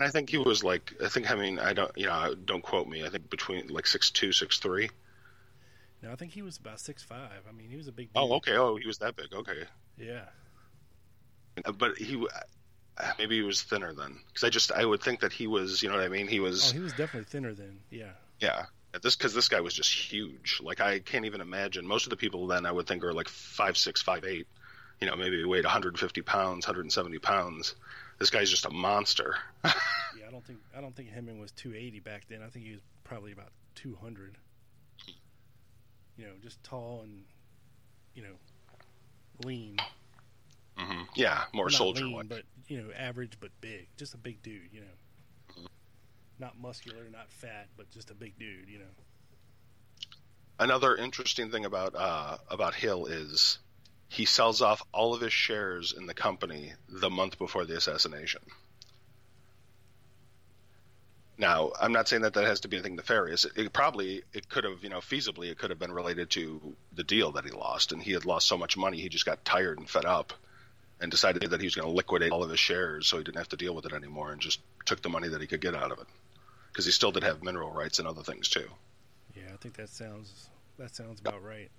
and 0.00 0.08
I 0.08 0.10
think 0.10 0.30
he 0.30 0.38
was 0.38 0.64
like 0.64 0.94
I 1.04 1.08
think 1.08 1.30
I 1.30 1.34
mean, 1.34 1.58
I 1.58 1.74
don't 1.74 1.96
you 1.96 2.06
know 2.06 2.34
don't 2.34 2.62
quote 2.62 2.88
me. 2.88 3.04
I 3.04 3.10
think 3.10 3.28
between 3.28 3.68
like 3.68 3.86
six 3.86 4.10
two 4.10 4.32
six 4.32 4.58
three. 4.58 4.88
No, 6.02 6.10
I 6.10 6.16
think 6.16 6.32
he 6.32 6.40
was 6.40 6.56
about 6.56 6.80
six 6.80 7.02
five. 7.02 7.42
I 7.46 7.52
mean, 7.52 7.68
he 7.68 7.76
was 7.76 7.86
a 7.86 7.92
big. 7.92 8.08
Oh, 8.14 8.22
dude. 8.22 8.30
Oh, 8.30 8.36
okay. 8.36 8.56
Oh, 8.56 8.76
he 8.76 8.86
was 8.86 8.98
that 8.98 9.14
big. 9.14 9.34
Okay. 9.34 9.64
Yeah. 9.98 10.22
Uh, 11.66 11.72
but 11.72 11.98
he 11.98 12.16
uh, 12.16 13.12
maybe 13.18 13.36
he 13.36 13.42
was 13.42 13.62
thinner 13.62 13.92
then, 13.92 14.18
because 14.28 14.42
I 14.42 14.48
just 14.48 14.72
I 14.72 14.86
would 14.86 15.02
think 15.02 15.20
that 15.20 15.32
he 15.32 15.46
was. 15.46 15.82
You 15.82 15.90
know 15.90 15.96
what 15.96 16.04
I 16.04 16.08
mean? 16.08 16.28
He 16.28 16.40
was. 16.40 16.70
Oh, 16.70 16.74
he 16.74 16.80
was 16.80 16.92
definitely 16.92 17.24
thinner 17.24 17.52
then. 17.52 17.80
Yeah. 17.90 18.12
Yeah. 18.40 18.64
This 19.02 19.16
because 19.16 19.34
this 19.34 19.48
guy 19.48 19.60
was 19.60 19.74
just 19.74 19.92
huge. 19.92 20.60
Like 20.62 20.80
I 20.80 21.00
can't 21.00 21.26
even 21.26 21.42
imagine. 21.42 21.86
Most 21.86 22.06
of 22.06 22.10
the 22.10 22.16
people 22.16 22.46
then 22.46 22.64
I 22.64 22.72
would 22.72 22.86
think 22.86 23.04
are 23.04 23.12
like 23.12 23.28
five 23.28 23.76
six, 23.76 24.00
five 24.00 24.24
eight. 24.24 24.46
You 24.98 25.06
know, 25.06 25.16
maybe 25.16 25.44
weighed 25.44 25.64
150 25.64 26.22
pounds, 26.22 26.66
170 26.66 27.18
pounds. 27.18 27.74
This 28.20 28.30
guy's 28.30 28.50
just 28.50 28.66
a 28.66 28.70
monster. 28.70 29.36
yeah, 29.64 29.72
I 30.28 30.30
don't 30.30 30.44
think 30.44 30.60
I 30.76 30.80
don't 30.80 30.94
think 30.94 31.10
Hemming 31.10 31.40
was 31.40 31.50
280 31.52 32.00
back 32.00 32.26
then. 32.28 32.42
I 32.42 32.48
think 32.48 32.66
he 32.66 32.72
was 32.72 32.82
probably 33.02 33.32
about 33.32 33.50
200 33.74 34.36
you 36.20 36.26
know, 36.26 36.32
just 36.42 36.62
tall 36.62 37.00
and 37.02 37.22
you 38.14 38.22
know, 38.22 38.34
lean. 39.44 39.78
Mm-hmm. 40.78 41.02
Yeah, 41.14 41.44
more 41.54 41.70
soldier 41.70 42.06
like. 42.06 42.28
But 42.28 42.42
you 42.68 42.82
know, 42.82 42.88
average 42.96 43.38
but 43.40 43.50
big. 43.60 43.88
Just 43.96 44.14
a 44.14 44.18
big 44.18 44.42
dude. 44.42 44.68
You 44.72 44.80
know, 44.80 45.52
mm-hmm. 45.52 45.66
not 46.38 46.60
muscular, 46.60 47.08
not 47.10 47.30
fat, 47.30 47.68
but 47.76 47.90
just 47.90 48.10
a 48.10 48.14
big 48.14 48.38
dude. 48.38 48.68
You 48.68 48.80
know. 48.80 48.84
Another 50.58 50.94
interesting 50.94 51.50
thing 51.50 51.64
about 51.64 51.94
uh, 51.96 52.36
about 52.50 52.74
Hill 52.74 53.06
is 53.06 53.58
he 54.10 54.24
sells 54.24 54.60
off 54.60 54.82
all 54.92 55.14
of 55.14 55.20
his 55.20 55.32
shares 55.32 55.94
in 55.96 56.06
the 56.06 56.14
company 56.14 56.72
the 56.88 57.08
month 57.08 57.38
before 57.38 57.64
the 57.64 57.76
assassination. 57.76 58.42
Now, 61.38 61.70
I'm 61.80 61.92
not 61.92 62.08
saying 62.08 62.22
that 62.22 62.34
that 62.34 62.44
has 62.44 62.60
to 62.60 62.68
be 62.68 62.76
anything 62.76 62.96
nefarious. 62.96 63.44
It, 63.44 63.52
it, 63.56 63.72
probably 63.72 64.24
it 64.32 64.48
could 64.48 64.64
have, 64.64 64.82
you 64.82 64.90
know, 64.90 64.98
feasibly 64.98 65.48
it 65.48 65.58
could 65.58 65.70
have 65.70 65.78
been 65.78 65.92
related 65.92 66.28
to 66.30 66.74
the 66.92 67.04
deal 67.04 67.30
that 67.32 67.44
he 67.44 67.52
lost, 67.52 67.92
and 67.92 68.02
he 68.02 68.10
had 68.10 68.26
lost 68.26 68.48
so 68.48 68.58
much 68.58 68.76
money 68.76 69.00
he 69.00 69.08
just 69.08 69.24
got 69.24 69.44
tired 69.44 69.78
and 69.78 69.88
fed 69.88 70.04
up, 70.04 70.32
and 71.00 71.08
decided 71.08 71.48
that 71.48 71.60
he 71.60 71.66
was 71.66 71.76
going 71.76 71.86
to 71.86 71.94
liquidate 71.94 72.32
all 72.32 72.42
of 72.42 72.50
his 72.50 72.58
shares 72.58 73.06
so 73.06 73.16
he 73.16 73.22
didn't 73.22 73.38
have 73.38 73.48
to 73.50 73.56
deal 73.56 73.76
with 73.76 73.86
it 73.86 73.92
anymore, 73.92 74.32
and 74.32 74.40
just 74.40 74.58
took 74.86 75.02
the 75.02 75.08
money 75.08 75.28
that 75.28 75.40
he 75.40 75.46
could 75.46 75.60
get 75.60 75.76
out 75.76 75.92
of 75.92 76.00
it, 76.00 76.06
because 76.72 76.84
he 76.84 76.90
still 76.90 77.12
did 77.12 77.22
have 77.22 77.44
mineral 77.44 77.70
rights 77.70 78.00
and 78.00 78.08
other 78.08 78.22
things 78.22 78.48
too. 78.48 78.68
Yeah, 79.36 79.54
I 79.54 79.56
think 79.56 79.76
that 79.76 79.88
sounds 79.88 80.50
that 80.78 80.96
sounds 80.96 81.20
about 81.20 81.44
right. 81.44 81.70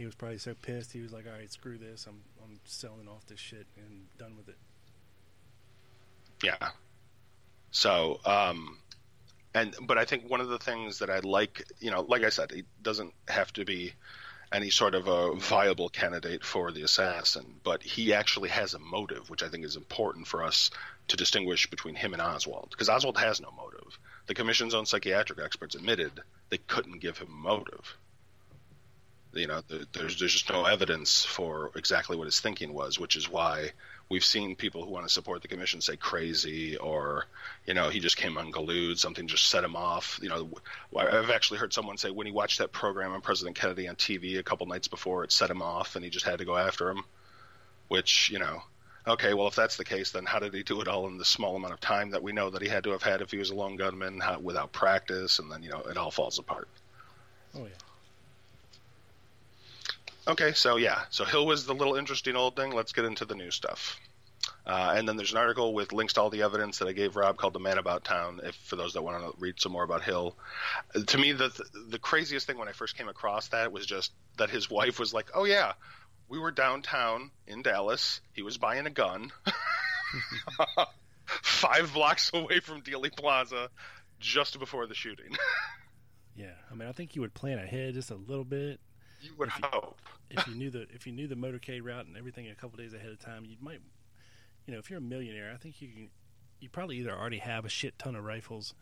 He 0.00 0.06
was 0.06 0.14
probably 0.14 0.38
so 0.38 0.54
pissed. 0.54 0.94
He 0.94 1.02
was 1.02 1.12
like, 1.12 1.26
"All 1.26 1.38
right, 1.38 1.52
screw 1.52 1.76
this. 1.76 2.06
I'm 2.06 2.22
I'm 2.42 2.58
selling 2.64 3.06
off 3.06 3.26
this 3.26 3.38
shit 3.38 3.66
and 3.76 4.06
done 4.16 4.34
with 4.34 4.48
it." 4.48 4.56
Yeah, 6.42 6.70
so, 7.70 8.20
um, 8.24 8.78
and 9.54 9.74
but 9.82 9.98
I 9.98 10.04
think 10.04 10.28
one 10.28 10.40
of 10.40 10.48
the 10.48 10.58
things 10.58 11.00
that 11.00 11.10
I 11.10 11.20
like, 11.20 11.66
you 11.80 11.90
know, 11.90 12.00
like 12.00 12.24
I 12.24 12.30
said, 12.30 12.50
he 12.50 12.64
doesn't 12.82 13.12
have 13.28 13.52
to 13.54 13.64
be 13.64 13.92
any 14.52 14.70
sort 14.70 14.94
of 14.94 15.06
a 15.06 15.34
viable 15.36 15.88
candidate 15.88 16.44
for 16.44 16.72
the 16.72 16.82
assassin, 16.82 17.60
but 17.62 17.82
he 17.82 18.14
actually 18.14 18.48
has 18.48 18.72
a 18.72 18.78
motive, 18.78 19.28
which 19.28 19.42
I 19.42 19.48
think 19.48 19.64
is 19.64 19.76
important 19.76 20.26
for 20.26 20.42
us 20.42 20.70
to 21.08 21.16
distinguish 21.16 21.68
between 21.68 21.94
him 21.94 22.12
and 22.14 22.22
Oswald, 22.22 22.68
because 22.70 22.88
Oswald 22.88 23.18
has 23.18 23.40
no 23.40 23.52
motive. 23.52 23.98
The 24.26 24.34
commission's 24.34 24.74
own 24.74 24.86
psychiatric 24.86 25.38
experts 25.38 25.76
admitted 25.76 26.12
they 26.48 26.58
couldn't 26.58 27.00
give 27.00 27.18
him 27.18 27.28
a 27.28 27.30
motive. 27.30 27.96
You 29.32 29.46
know, 29.46 29.62
there's 29.68 30.18
there's 30.18 30.32
just 30.32 30.50
no 30.50 30.64
evidence 30.64 31.24
for 31.24 31.70
exactly 31.76 32.16
what 32.16 32.24
his 32.24 32.40
thinking 32.40 32.72
was, 32.72 32.98
which 32.98 33.16
is 33.16 33.28
why 33.28 33.72
we've 34.10 34.24
seen 34.24 34.56
people 34.56 34.84
who 34.84 34.90
want 34.90 35.06
to 35.06 35.12
support 35.12 35.40
the 35.40 35.48
commission 35.48 35.80
say 35.80 35.96
crazy 35.96 36.76
or 36.76 37.26
you 37.64 37.72
know 37.72 37.88
he 37.88 38.00
just 38.00 38.16
came 38.16 38.36
unglued 38.36 38.98
something 38.98 39.26
just 39.26 39.48
set 39.48 39.64
him 39.64 39.76
off. 39.76 40.18
You 40.20 40.28
know 40.28 40.50
i've 40.98 41.30
actually 41.30 41.58
heard 41.58 41.72
someone 41.72 41.96
say 41.96 42.10
when 42.10 42.26
he 42.26 42.32
watched 42.32 42.58
that 42.58 42.72
program 42.72 43.12
on 43.12 43.22
president 43.22 43.56
kennedy 43.56 43.88
on 43.88 43.96
tv 43.96 44.38
a 44.38 44.42
couple 44.42 44.66
nights 44.66 44.88
before 44.88 45.24
it 45.24 45.32
set 45.32 45.50
him 45.50 45.62
off 45.62 45.96
and 45.96 46.04
he 46.04 46.10
just 46.10 46.26
had 46.26 46.40
to 46.40 46.44
go 46.44 46.56
after 46.56 46.90
him 46.90 47.04
which 47.88 48.30
you 48.30 48.38
know 48.38 48.62
okay 49.06 49.32
well 49.32 49.46
if 49.46 49.54
that's 49.54 49.76
the 49.76 49.84
case 49.84 50.10
then 50.10 50.26
how 50.26 50.40
did 50.40 50.52
he 50.52 50.62
do 50.62 50.80
it 50.80 50.88
all 50.88 51.06
in 51.06 51.16
the 51.16 51.24
small 51.24 51.56
amount 51.56 51.72
of 51.72 51.80
time 51.80 52.10
that 52.10 52.22
we 52.22 52.32
know 52.32 52.50
that 52.50 52.62
he 52.62 52.68
had 52.68 52.84
to 52.84 52.90
have 52.90 53.02
had 53.02 53.22
if 53.22 53.30
he 53.30 53.38
was 53.38 53.50
a 53.50 53.54
lone 53.54 53.76
gunman 53.76 54.20
how, 54.20 54.38
without 54.40 54.72
practice 54.72 55.38
and 55.38 55.50
then 55.50 55.62
you 55.62 55.70
know 55.70 55.80
it 55.80 55.96
all 55.96 56.10
falls 56.10 56.38
apart. 56.38 56.68
Oh 57.54 57.64
yeah 57.64 57.89
Okay, 60.28 60.52
so 60.52 60.76
yeah, 60.76 61.02
so 61.10 61.24
Hill 61.24 61.46
was 61.46 61.66
the 61.66 61.74
little 61.74 61.96
interesting 61.96 62.36
old 62.36 62.56
thing. 62.56 62.72
Let's 62.72 62.92
get 62.92 63.04
into 63.04 63.24
the 63.24 63.34
new 63.34 63.50
stuff. 63.50 63.98
Uh, 64.66 64.94
and 64.96 65.08
then 65.08 65.16
there's 65.16 65.32
an 65.32 65.38
article 65.38 65.74
with 65.74 65.92
links 65.92 66.12
to 66.14 66.20
all 66.20 66.30
the 66.30 66.42
evidence 66.42 66.78
that 66.78 66.88
I 66.88 66.92
gave 66.92 67.16
Rob 67.16 67.36
called 67.36 67.54
"The 67.54 67.60
Man 67.60 67.78
About 67.78 68.04
Town." 68.04 68.40
If 68.42 68.54
for 68.54 68.76
those 68.76 68.92
that 68.92 69.02
want 69.02 69.22
to 69.22 69.32
read 69.40 69.60
some 69.60 69.72
more 69.72 69.82
about 69.82 70.02
Hill, 70.02 70.36
to 71.06 71.18
me 71.18 71.32
the 71.32 71.50
the 71.88 71.98
craziest 71.98 72.46
thing 72.46 72.58
when 72.58 72.68
I 72.68 72.72
first 72.72 72.96
came 72.96 73.08
across 73.08 73.48
that 73.48 73.72
was 73.72 73.86
just 73.86 74.12
that 74.36 74.50
his 74.50 74.70
wife 74.70 74.98
was 74.98 75.14
like, 75.14 75.30
"Oh 75.34 75.44
yeah, 75.44 75.72
we 76.28 76.38
were 76.38 76.50
downtown 76.50 77.30
in 77.46 77.62
Dallas. 77.62 78.20
He 78.32 78.42
was 78.42 78.58
buying 78.58 78.86
a 78.86 78.90
gun, 78.90 79.32
five 81.26 81.92
blocks 81.94 82.30
away 82.32 82.60
from 82.60 82.82
Dealey 82.82 83.14
Plaza, 83.14 83.70
just 84.18 84.58
before 84.58 84.86
the 84.86 84.94
shooting." 84.94 85.36
yeah, 86.36 86.54
I 86.70 86.74
mean, 86.74 86.88
I 86.88 86.92
think 86.92 87.16
you 87.16 87.22
would 87.22 87.34
plan 87.34 87.58
ahead 87.58 87.94
just 87.94 88.10
a 88.10 88.16
little 88.16 88.44
bit. 88.44 88.78
You 89.20 89.32
would 89.38 89.48
if 89.48 89.54
hope. 89.62 89.98
You, 90.30 90.38
if 90.38 90.46
you 90.48 90.54
knew 90.54 90.70
the 90.70 90.86
if 90.92 91.06
you 91.06 91.12
knew 91.12 91.26
the 91.26 91.34
motorcade 91.34 91.84
route 91.84 92.06
and 92.06 92.16
everything 92.16 92.48
a 92.48 92.54
couple 92.54 92.78
days 92.78 92.94
ahead 92.94 93.10
of 93.10 93.18
time, 93.18 93.44
you 93.44 93.56
might, 93.60 93.80
you 94.66 94.72
know, 94.72 94.78
if 94.78 94.90
you're 94.90 94.98
a 94.98 95.02
millionaire, 95.02 95.52
I 95.52 95.56
think 95.56 95.80
you 95.82 95.88
can. 95.88 96.10
You 96.60 96.68
probably 96.68 96.98
either 96.98 97.12
already 97.12 97.38
have 97.38 97.64
a 97.64 97.70
shit 97.70 97.98
ton 97.98 98.14
of 98.14 98.24
rifles, 98.24 98.74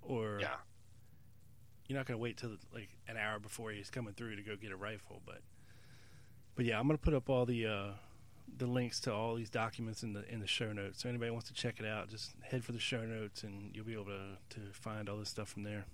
or 0.00 0.38
yeah. 0.40 0.54
you're 1.86 1.98
not 1.98 2.06
going 2.06 2.18
to 2.18 2.22
wait 2.22 2.38
till 2.38 2.56
like 2.72 2.88
an 3.08 3.18
hour 3.18 3.38
before 3.38 3.70
he's 3.72 3.90
coming 3.90 4.14
through 4.14 4.36
to 4.36 4.42
go 4.42 4.56
get 4.56 4.72
a 4.72 4.76
rifle. 4.76 5.20
But, 5.26 5.42
but 6.54 6.64
yeah, 6.64 6.80
I'm 6.80 6.86
going 6.86 6.96
to 6.96 7.02
put 7.02 7.12
up 7.12 7.28
all 7.28 7.44
the 7.44 7.66
uh, 7.66 7.90
the 8.56 8.66
links 8.66 9.00
to 9.00 9.12
all 9.12 9.34
these 9.34 9.50
documents 9.50 10.02
in 10.02 10.14
the 10.14 10.26
in 10.32 10.40
the 10.40 10.46
show 10.46 10.72
notes. 10.72 11.02
So 11.02 11.08
anybody 11.08 11.30
wants 11.30 11.48
to 11.48 11.54
check 11.54 11.78
it 11.78 11.86
out, 11.86 12.08
just 12.08 12.32
head 12.42 12.64
for 12.64 12.72
the 12.72 12.78
show 12.78 13.04
notes, 13.04 13.42
and 13.42 13.70
you'll 13.74 13.84
be 13.84 13.92
able 13.92 14.06
to 14.06 14.38
to 14.50 14.60
find 14.72 15.08
all 15.08 15.18
this 15.18 15.28
stuff 15.28 15.48
from 15.48 15.62
there. 15.62 15.84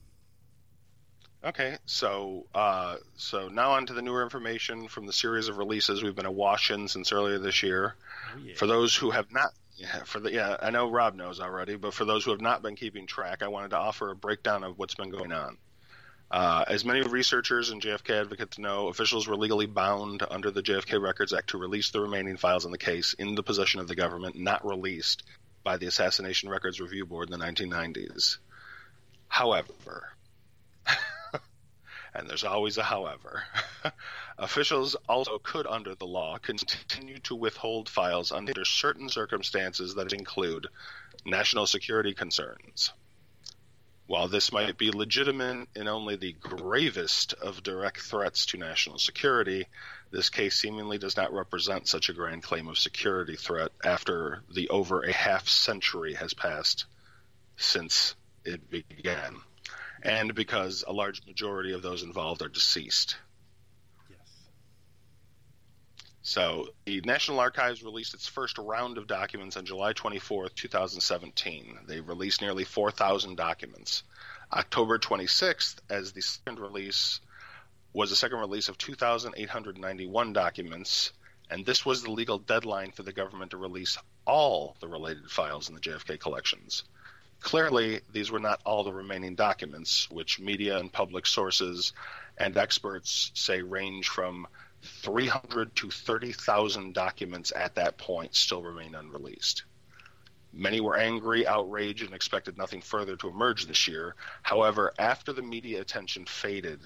Okay, 1.47 1.79
so 1.87 2.45
uh, 2.57 2.97
so 3.17 3.47
now 3.47 3.71
on 3.73 3.87
to 3.87 3.93
the 3.93 4.03
newer 4.03 4.25
information 4.25 4.89
from 4.89 5.07
the 5.07 5.13
series 5.13 5.47
of 5.47 5.59
releases 5.59 6.03
we've 6.03 6.17
been 6.17 6.27
awash 6.27 6.73
in 6.73 6.89
since 6.89 7.13
earlier 7.13 7.39
this 7.39 7.63
year. 7.63 7.95
Oh, 8.35 8.41
yeah. 8.45 8.55
For 8.57 8.67
those 8.67 8.97
who 8.97 9.13
have 9.13 9.31
not, 9.31 9.51
yeah, 9.77 10.03
for 10.03 10.19
the 10.19 10.33
yeah, 10.33 10.57
I 10.61 10.71
know 10.71 10.91
Rob 10.91 11.15
knows 11.15 11.39
already, 11.39 11.77
but 11.77 11.95
for 11.95 12.05
those 12.05 12.25
who 12.25 12.33
have 12.33 12.41
not 12.41 12.63
been 12.63 12.75
keeping 12.75 13.07
track, 13.07 13.45
I 13.45 13.49
wanted 13.49 13.71
to 13.71 13.77
offer 13.77 14.11
a 14.11 14.17
breakdown 14.17 14.65
of 14.65 14.77
what's 14.77 14.97
been 14.97 15.11
going 15.11 15.31
on. 15.31 15.57
Uh, 16.33 16.65
as 16.67 16.85
many 16.85 17.03
researchers 17.03 17.71
and 17.71 17.81
JFK 17.81 18.23
advocates 18.23 18.59
know, 18.59 18.89
officials 18.89 19.29
were 19.29 19.37
legally 19.37 19.67
bound 19.67 20.25
under 20.29 20.51
the 20.51 20.65
JFK 20.65 21.01
Records 21.01 21.33
Act 21.33 21.51
to 21.51 21.59
release 21.59 21.91
the 21.91 22.01
remaining 22.01 22.37
files 22.37 22.65
in 22.65 22.73
the 22.73 22.79
case 22.79 23.13
in 23.13 23.37
the 23.37 23.45
possession 23.45 23.79
of 23.79 23.87
the 23.87 23.95
government, 23.95 24.35
not 24.35 24.67
released 24.67 25.23
by 25.63 25.77
the 25.77 25.87
Assassination 25.87 26.49
Records 26.49 26.81
Review 26.81 27.07
Board 27.07 27.31
in 27.31 27.39
the 27.39 27.47
1990s. 27.47 28.39
However, 29.29 30.16
And 32.19 32.31
there's 32.31 32.45
always 32.45 32.79
a 32.79 32.83
however. 32.83 33.45
Officials 34.39 34.97
also 35.07 35.39
could, 35.39 35.67
under 35.67 35.95
the 35.95 36.07
law, 36.07 36.39
continue 36.39 37.19
to 37.21 37.35
withhold 37.35 37.91
files 37.91 38.33
under 38.33 38.65
certain 38.65 39.11
circumstances 39.11 39.97
that 39.97 40.15
include 40.15 40.69
national 41.27 41.67
security 41.67 42.15
concerns. 42.15 42.93
While 44.07 44.29
this 44.29 44.51
might 44.51 44.79
be 44.79 44.91
legitimate 44.93 45.69
in 45.75 45.89
only 45.89 46.17
the 46.17 46.33
gravest 46.33 47.35
of 47.35 47.63
direct 47.63 48.01
threats 48.01 48.47
to 48.47 48.57
national 48.57 48.99
security, 48.99 49.67
this 50.11 50.31
case 50.31 50.57
seemingly 50.57 50.97
does 50.97 51.19
not 51.19 51.35
represent 51.35 51.87
such 51.87 52.09
a 52.09 52.15
grand 52.15 52.43
claim 52.43 52.69
of 52.69 52.79
security 52.79 53.37
threat 53.37 53.73
after 53.85 54.43
the 54.51 54.71
over 54.71 55.03
a 55.03 55.13
half 55.13 55.49
century 55.49 56.15
has 56.15 56.33
passed 56.33 56.87
since 57.57 58.15
it 58.45 58.71
began 58.71 59.43
and 60.07 60.37
because 60.37 60.85
a 60.87 60.93
large 60.93 61.27
majority 61.27 61.73
of 61.73 61.83
those 61.83 62.05
involved 62.05 62.41
are 62.41 62.49
deceased. 62.49 63.17
Yes. 64.09 64.19
So, 66.23 66.69
the 66.85 67.01
National 67.01 67.41
Archives 67.41 67.83
released 67.83 68.15
its 68.15 68.29
first 68.29 68.57
round 68.57 68.99
of 68.99 69.09
documents 69.09 69.57
on 69.57 69.65
July 69.67 69.95
24th, 69.95 70.55
2017. 70.55 71.81
They 71.89 72.01
released 72.01 72.41
nearly 72.41 72.63
4,000 72.63 73.37
documents. 73.37 74.05
October 74.53 74.97
26th, 74.97 75.79
as 75.91 76.13
the 76.13 76.23
second 76.23 76.61
release, 76.61 77.19
was 77.93 78.11
the 78.11 78.17
second 78.17 78.39
release 78.39 78.69
of 78.69 78.79
2,891 78.79 80.33
documents, 80.33 81.13
and 81.51 81.67
this 81.67 81.85
was 81.85 82.05
the 82.05 82.13
legal 82.13 82.39
deadline 82.39 82.93
for 82.93 83.03
the 83.03 83.13
government 83.13 83.51
to 83.51 83.57
release 83.57 83.99
all 84.25 84.77
the 84.79 84.87
related 84.87 85.29
files 85.33 85.69
in 85.69 85.75
the 85.75 85.81
JFK 85.81 86.21
collections. 86.21 86.85
Clearly, 87.41 88.01
these 88.13 88.31
were 88.31 88.41
not 88.41 88.61
all 88.65 88.83
the 88.83 88.93
remaining 88.93 89.35
documents, 89.35 90.11
which 90.11 90.41
media 90.41 90.79
and 90.79 90.93
public 90.93 91.27
sources 91.27 91.93
and 92.39 92.57
experts 92.57 93.31
say 93.35 93.63
range 93.63 94.09
from 94.09 94.47
300 94.83 95.75
to 95.77 95.91
30,000 95.91 96.93
documents 96.95 97.53
at 97.55 97.75
that 97.77 97.99
point 97.99 98.35
still 98.35 98.63
remain 98.63 98.95
unreleased. 98.95 99.65
Many 100.53 100.81
were 100.81 100.97
angry, 100.97 101.47
outraged, 101.47 102.03
and 102.03 102.15
expected 102.15 102.57
nothing 102.57 102.81
further 102.81 103.17
to 103.17 103.29
emerge 103.29 103.67
this 103.67 103.87
year. 103.87 104.15
However, 104.43 104.95
after 104.99 105.33
the 105.33 105.43
media 105.43 105.81
attention 105.81 106.25
faded 106.25 106.81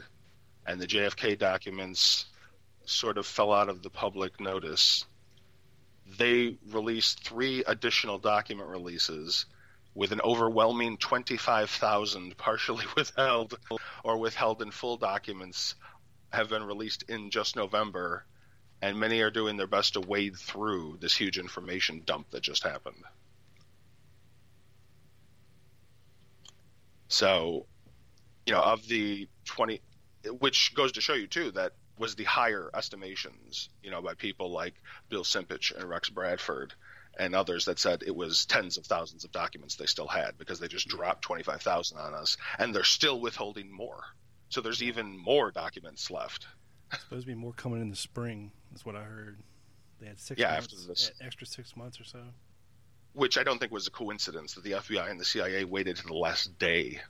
and 0.67 0.81
the 0.81 0.87
JFK 0.87 1.39
documents 1.39 2.27
sort 2.85 3.19
of 3.19 3.27
fell 3.27 3.53
out 3.53 3.69
of 3.69 3.83
the 3.83 3.91
public 3.91 4.41
notice, 4.41 5.05
they 6.19 6.59
released 6.67 7.23
three 7.23 7.63
additional 7.65 8.19
document 8.19 8.69
releases 8.69 9.47
with 9.95 10.13
an 10.13 10.21
overwhelming 10.21 10.97
25,000 10.97 12.37
partially 12.37 12.85
withheld 12.97 13.59
or 14.05 14.19
withheld 14.19 14.63
in 14.63 14.71
full 14.71 14.97
documents 14.97 15.75
have 16.31 16.49
been 16.49 16.63
released 16.63 17.05
in 17.09 17.31
just 17.31 17.57
November, 17.57 18.25
and 18.81 18.99
many 18.99 19.21
are 19.21 19.31
doing 19.31 19.57
their 19.57 19.67
best 19.67 19.95
to 19.95 20.01
wade 20.01 20.37
through 20.37 20.97
this 21.01 21.17
huge 21.17 21.39
information 21.39 22.03
dump 22.05 22.31
that 22.31 22.43
just 22.43 22.63
happened. 22.63 23.03
So, 27.09 27.67
you 28.47 28.53
know, 28.53 28.61
of 28.61 28.87
the 28.87 29.29
20, 29.47 29.81
which 30.39 30.73
goes 30.75 30.93
to 30.93 31.01
show 31.01 31.15
you 31.15 31.27
too 31.27 31.51
that 31.53 31.73
was 31.99 32.15
the 32.15 32.25
higher 32.25 32.71
estimations, 32.73 33.69
you 33.83 33.91
know, 33.91 34.01
by 34.01 34.15
people 34.15 34.53
like 34.53 34.75
Bill 35.09 35.25
Simpich 35.25 35.77
and 35.77 35.89
Rex 35.89 36.09
Bradford 36.09 36.73
and 37.19 37.35
others 37.35 37.65
that 37.65 37.79
said 37.79 38.03
it 38.07 38.15
was 38.15 38.47
tens 38.47 38.77
of 38.77 38.87
thousands 38.87 39.25
of 39.25 39.33
documents 39.33 39.77
they 39.77 39.87
still 39.87 40.07
had 40.07 40.39
because 40.39 40.61
they 40.61 40.69
just 40.69 40.89
dropped 40.89 41.23
25,000 41.23 41.99
on 41.99 42.15
us 42.15 42.37
and 42.59 42.75
they're 42.75 42.85
still 42.85 43.21
withholding 43.21 43.71
more. 43.71 44.03
So 44.49 44.61
there's 44.61 44.83
even 44.83 45.17
more 45.17 45.51
documents 45.51 46.11
left. 46.11 46.47
supposed 46.93 47.23
to 47.23 47.27
be 47.27 47.35
more 47.35 47.53
coming 47.53 47.81
in 47.81 47.91
the 47.91 47.97
spring. 47.97 48.51
That's 48.71 48.85
what 48.85 48.97
I 48.97 49.03
heard. 49.03 49.39
They 50.01 50.07
had 50.07 50.19
six 50.19 50.41
yeah, 50.41 50.53
months, 50.53 50.73
after 50.73 50.89
this. 50.89 51.11
Eh, 51.21 51.27
extra 51.27 51.47
six 51.47 51.77
months 51.77 52.01
or 52.01 52.05
so. 52.05 52.23
Which 53.13 53.39
I 53.39 53.43
don't 53.43 53.59
think 53.59 53.73
was 53.73 53.87
a 53.87 53.91
coincidence 53.91 54.55
that 54.55 54.65
the 54.65 54.73
FBI 54.73 55.11
and 55.11 55.21
the 55.21 55.25
CIA 55.25 55.65
waited 55.65 55.97
to 55.97 56.07
the 56.07 56.15
last 56.15 56.59
day 56.59 57.01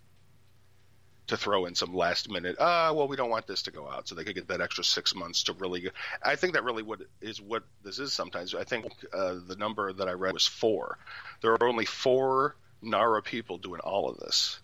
to 1.31 1.37
throw 1.37 1.65
in 1.65 1.75
some 1.75 1.95
last 1.95 2.31
minute, 2.31 2.59
uh, 2.59 2.93
well, 2.95 3.09
we 3.09 3.17
don't 3.17 3.31
want 3.31 3.47
this 3.47 3.63
to 3.63 3.71
go 3.71 3.89
out, 3.89 4.07
so 4.07 4.15
they 4.15 4.25
could 4.25 4.35
get 4.35 4.49
that 4.49 4.61
extra 4.61 4.85
six 4.85 5.15
months 5.15 5.45
to 5.45 5.53
really. 5.55 5.91
I 6.23 6.37
think 6.37 6.55
that 6.55 6.65
really 6.65 6.83
what 6.83 7.01
is 7.21 7.41
what 7.41 7.63
this 7.83 7.99
is 7.99 8.13
sometimes. 8.13 8.55
I 8.55 8.65
think 8.65 8.87
uh, 9.13 9.37
the 9.47 9.57
number 9.57 9.93
that 9.93 10.09
I 10.09 10.13
read 10.13 10.35
was 10.35 10.47
four. 10.47 10.99
There 11.41 11.53
are 11.53 11.65
only 11.65 11.87
four 11.87 12.57
NARA 12.83 13.23
people 13.23 13.59
doing 13.59 13.81
all 13.81 14.09
of 14.09 14.19
this, 14.19 14.61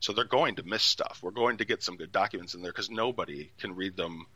so 0.00 0.12
they're 0.12 0.24
going 0.24 0.56
to 0.56 0.62
miss 0.62 0.82
stuff. 0.82 1.20
We're 1.22 1.32
going 1.32 1.58
to 1.58 1.64
get 1.64 1.82
some 1.82 1.96
good 1.96 2.12
documents 2.12 2.54
in 2.54 2.62
there 2.62 2.72
because 2.72 2.90
nobody 2.90 3.50
can 3.58 3.74
read 3.74 3.96
them, 3.96 4.26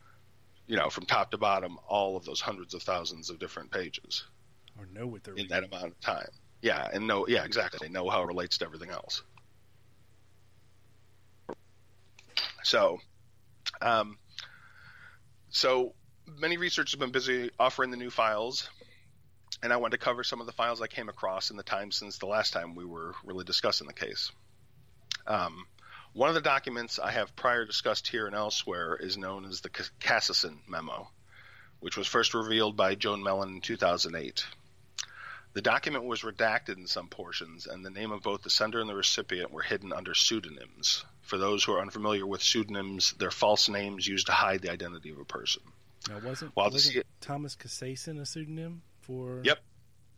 you 0.67 0.77
know, 0.77 0.91
from 0.91 1.07
top 1.07 1.31
to 1.31 1.39
bottom, 1.39 1.79
all 1.89 2.17
of 2.17 2.25
those 2.25 2.41
hundreds 2.41 2.75
of 2.75 2.83
thousands 2.83 3.31
of 3.31 3.39
different 3.39 3.71
pages, 3.71 4.25
or 4.79 4.87
know 4.93 5.07
what 5.07 5.25
they're 5.25 5.35
in 5.35 5.45
reading. 5.45 5.51
that 5.51 5.65
amount 5.65 5.93
of 5.93 6.01
time. 6.01 6.29
Yeah, 6.61 6.89
and 6.93 7.07
know 7.07 7.27
yeah 7.29 7.45
exactly. 7.45 7.87
They 7.87 7.93
know 7.93 8.11
how 8.11 8.23
it 8.23 8.27
relates 8.27 8.59
to 8.59 8.65
everything 8.65 8.91
else. 8.91 9.23
So, 12.69 12.99
um, 13.81 14.19
so 15.49 15.95
many 16.27 16.59
researchers 16.59 16.93
have 16.93 17.01
been 17.01 17.13
busy 17.13 17.51
offering 17.59 17.91
the 17.91 17.97
new 17.97 18.11
files, 18.11 18.69
and 19.63 19.73
I 19.73 19.79
wanted 19.79 19.97
to 19.99 20.05
cover 20.05 20.23
some 20.23 20.43
of 20.43 20.47
the 20.47 20.53
files 20.53 20.83
I 20.83 20.87
came 20.87 21.09
across 21.09 21.51
in 21.51 21.57
the 21.57 21.63
time 21.63 21.91
since 21.93 22.19
the 22.19 22.27
last 22.27 22.53
time 22.53 22.75
we 22.75 22.85
were 22.85 23.15
really 23.25 23.47
discussing 23.47 23.87
the 23.87 23.95
case. 23.95 24.33
Um, 25.27 25.67
one 26.13 26.29
of 26.29 26.35
the 26.35 26.43
documents 26.43 26.99
I 26.99 27.11
have 27.11 27.35
prior 27.35 27.65
discussed 27.65 28.07
here 28.07 28.27
and 28.27 28.37
elsewhere 28.37 28.97
is 28.97 29.17
known 29.17 29.47
as 29.47 29.63
the 29.63 29.71
Casasin 29.71 30.59
Memo, 30.69 31.09
which 31.81 31.97
was 31.97 32.07
first 32.07 32.35
revealed 32.35 32.77
by 32.77 32.97
Joan 32.97 33.23
Mellen 33.23 33.49
in 33.49 33.61
2008. 33.63 34.45
The 35.59 35.63
document 35.63 36.05
was 36.05 36.23
redacted 36.23 36.77
in 36.77 36.87
some 36.87 37.09
portions, 37.09 37.67
and 37.67 37.85
the 37.85 37.91
name 37.91 38.13
of 38.13 38.23
both 38.23 38.43
the 38.43 38.49
sender 38.49 38.81
and 38.81 38.89
the 38.89 38.95
recipient 38.95 39.51
were 39.51 39.63
hidden 39.63 39.93
under 39.93 40.15
pseudonyms. 40.15 41.05
For 41.23 41.37
those 41.37 41.65
who 41.65 41.73
are 41.73 41.81
unfamiliar 41.81 42.25
with 42.25 42.45
pseudonyms, 42.45 43.13
they're 43.19 43.33
false 43.33 43.69
names 43.69 44.07
used 44.07 44.27
to 44.27 44.33
hide 44.33 44.63
the 44.63 44.71
identity 44.71 45.11
of 45.11 45.19
a 45.19 45.25
person. 45.25 45.63
Now, 46.09 46.21
wasn't, 46.21 46.55
While 46.55 46.71
wasn't 46.71 46.95
the, 46.95 47.05
Thomas 47.21 47.57
Casasin 47.57 48.21
a 48.21 48.25
pseudonym 48.25 48.83
for? 49.01 49.41
Yep. 49.43 49.59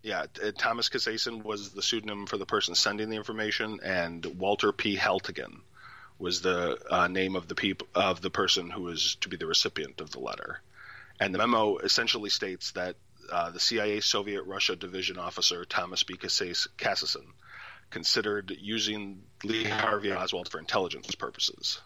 Yeah, 0.03 0.26
uh, 0.45 0.53
Thomas 0.59 0.91
Casasin 0.91 1.43
was 1.43 1.70
the 1.70 1.80
pseudonym 1.80 2.26
for 2.26 2.36
the 2.36 2.45
person 2.45 2.74
sending 2.74 3.09
the 3.09 3.16
information, 3.16 3.80
and 3.82 4.22
Walter 4.38 4.72
P. 4.72 4.95
Heltigen 4.95 5.62
was 6.18 6.43
the 6.43 6.78
uh, 6.91 7.09
name 7.09 7.34
of 7.34 7.49
the 7.49 7.55
peop- 7.55 7.88
of 7.95 8.20
the 8.20 8.30
person 8.30 8.68
who 8.68 8.82
was 8.82 9.14
to 9.22 9.30
be 9.30 9.38
the 9.38 9.47
recipient 9.47 10.03
of 10.03 10.11
the 10.11 10.20
letter. 10.20 10.61
And 11.18 11.32
the 11.32 11.38
memo 11.38 11.78
essentially 11.78 12.28
states 12.28 12.72
that 12.72 12.97
uh, 13.31 13.51
the 13.51 13.61
CIA 13.61 14.01
Soviet 14.01 14.43
Russia 14.43 14.76
division 14.76 15.18
officer 15.18 15.64
Thomas 15.64 16.03
B. 16.03 16.16
Casasin 16.16 17.26
considered 17.91 18.57
using 18.61 19.22
Lee 19.45 19.64
Harvey 19.64 20.12
Oswald 20.12 20.49
for 20.49 20.59
intelligence 20.59 21.14
purposes. 21.14 21.81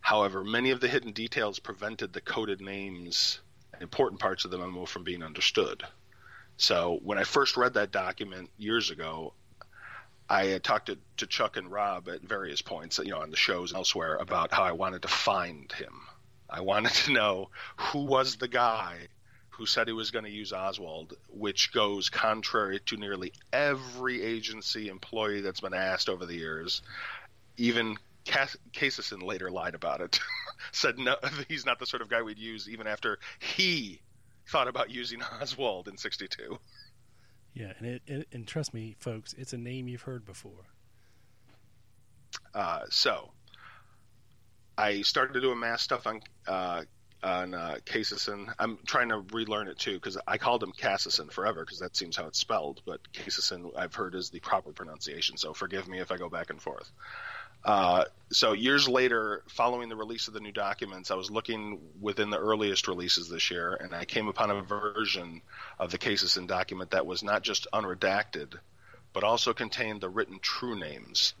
However, 0.00 0.44
many 0.44 0.70
of 0.70 0.80
the 0.80 0.88
hidden 0.88 1.12
details 1.12 1.58
prevented 1.58 2.12
the 2.12 2.20
coded 2.20 2.60
names 2.60 3.40
and 3.72 3.82
important 3.82 4.20
parts 4.20 4.44
of 4.44 4.50
the 4.50 4.58
memo 4.58 4.84
from 4.84 5.04
being 5.04 5.22
understood. 5.22 5.84
So 6.56 6.98
when 7.02 7.18
I 7.18 7.24
first 7.24 7.56
read 7.56 7.74
that 7.74 7.92
document 7.92 8.50
years 8.58 8.90
ago, 8.90 9.32
I 10.28 10.46
had 10.46 10.64
talked 10.64 10.86
to, 10.86 10.98
to 11.18 11.26
Chuck 11.26 11.56
and 11.56 11.70
Rob 11.70 12.08
at 12.08 12.22
various 12.22 12.62
points, 12.62 12.98
you 12.98 13.10
know, 13.10 13.20
on 13.20 13.30
the 13.30 13.36
shows 13.36 13.70
and 13.70 13.76
elsewhere 13.76 14.16
about 14.16 14.52
how 14.52 14.62
I 14.62 14.72
wanted 14.72 15.02
to 15.02 15.08
find 15.08 15.70
him. 15.72 16.00
I 16.48 16.60
wanted 16.60 16.92
to 16.92 17.12
know 17.12 17.50
who 17.76 18.04
was 18.04 18.36
the 18.36 18.48
guy 18.48 19.08
who 19.52 19.66
said 19.66 19.86
he 19.86 19.92
was 19.92 20.10
going 20.10 20.24
to 20.24 20.30
use 20.30 20.52
Oswald, 20.52 21.14
which 21.28 21.72
goes 21.72 22.08
contrary 22.08 22.80
to 22.86 22.96
nearly 22.96 23.32
every 23.52 24.22
agency 24.22 24.88
employee 24.88 25.42
that's 25.42 25.60
been 25.60 25.74
asked 25.74 26.08
over 26.08 26.24
the 26.24 26.34
years. 26.34 26.82
Even 27.58 27.96
Casasin 28.24 29.22
later 29.22 29.50
lied 29.50 29.74
about 29.74 30.00
it, 30.00 30.18
said 30.72 30.98
no, 30.98 31.16
he's 31.48 31.66
not 31.66 31.78
the 31.78 31.86
sort 31.86 32.02
of 32.02 32.08
guy 32.08 32.22
we'd 32.22 32.38
use, 32.38 32.68
even 32.68 32.86
after 32.86 33.18
he 33.38 34.00
thought 34.48 34.68
about 34.68 34.90
using 34.90 35.22
Oswald 35.22 35.88
in 35.88 35.96
'62. 35.96 36.58
Yeah, 37.54 37.72
and 37.78 37.86
it, 37.86 38.02
it, 38.06 38.28
and 38.32 38.46
trust 38.46 38.72
me, 38.72 38.96
folks, 38.98 39.34
it's 39.36 39.52
a 39.52 39.58
name 39.58 39.86
you've 39.86 40.02
heard 40.02 40.24
before. 40.24 40.64
Uh, 42.54 42.80
so, 42.88 43.32
I 44.78 45.02
started 45.02 45.34
to 45.34 45.40
do 45.42 45.50
a 45.50 45.56
mass 45.56 45.82
stuff 45.82 46.06
on 46.06 46.20
uh, 46.46 46.82
on 47.22 47.54
uh, 47.54 47.76
Casasin. 47.84 48.52
I'm 48.58 48.78
trying 48.86 49.10
to 49.10 49.24
relearn 49.32 49.68
it 49.68 49.78
too 49.78 49.94
because 49.94 50.18
I 50.26 50.38
called 50.38 50.62
him 50.62 50.72
Casasin 50.72 51.30
forever 51.30 51.60
because 51.60 51.78
that 51.78 51.96
seems 51.96 52.16
how 52.16 52.26
it's 52.26 52.38
spelled. 52.38 52.82
But 52.84 53.00
Casasin, 53.12 53.70
I've 53.76 53.94
heard 53.94 54.14
is 54.14 54.30
the 54.30 54.40
proper 54.40 54.72
pronunciation. 54.72 55.36
So 55.36 55.54
forgive 55.54 55.88
me 55.88 56.00
if 56.00 56.10
I 56.10 56.16
go 56.16 56.28
back 56.28 56.50
and 56.50 56.60
forth. 56.60 56.90
Uh, 57.64 58.04
so 58.32 58.52
years 58.52 58.88
later, 58.88 59.42
following 59.48 59.88
the 59.88 59.96
release 59.96 60.26
of 60.26 60.34
the 60.34 60.40
new 60.40 60.50
documents, 60.50 61.10
I 61.10 61.14
was 61.14 61.30
looking 61.30 61.80
within 62.00 62.30
the 62.30 62.38
earliest 62.38 62.88
releases 62.88 63.28
this 63.28 63.50
year, 63.52 63.74
and 63.74 63.94
I 63.94 64.04
came 64.04 64.26
upon 64.26 64.50
a 64.50 64.62
version 64.62 65.42
of 65.78 65.92
the 65.92 65.98
Casasin 65.98 66.48
document 66.48 66.90
that 66.90 67.06
was 67.06 67.22
not 67.22 67.42
just 67.42 67.68
unredacted, 67.72 68.54
but 69.12 69.22
also 69.22 69.52
contained 69.52 70.00
the 70.00 70.08
written 70.08 70.40
true 70.40 70.76
names 70.78 71.34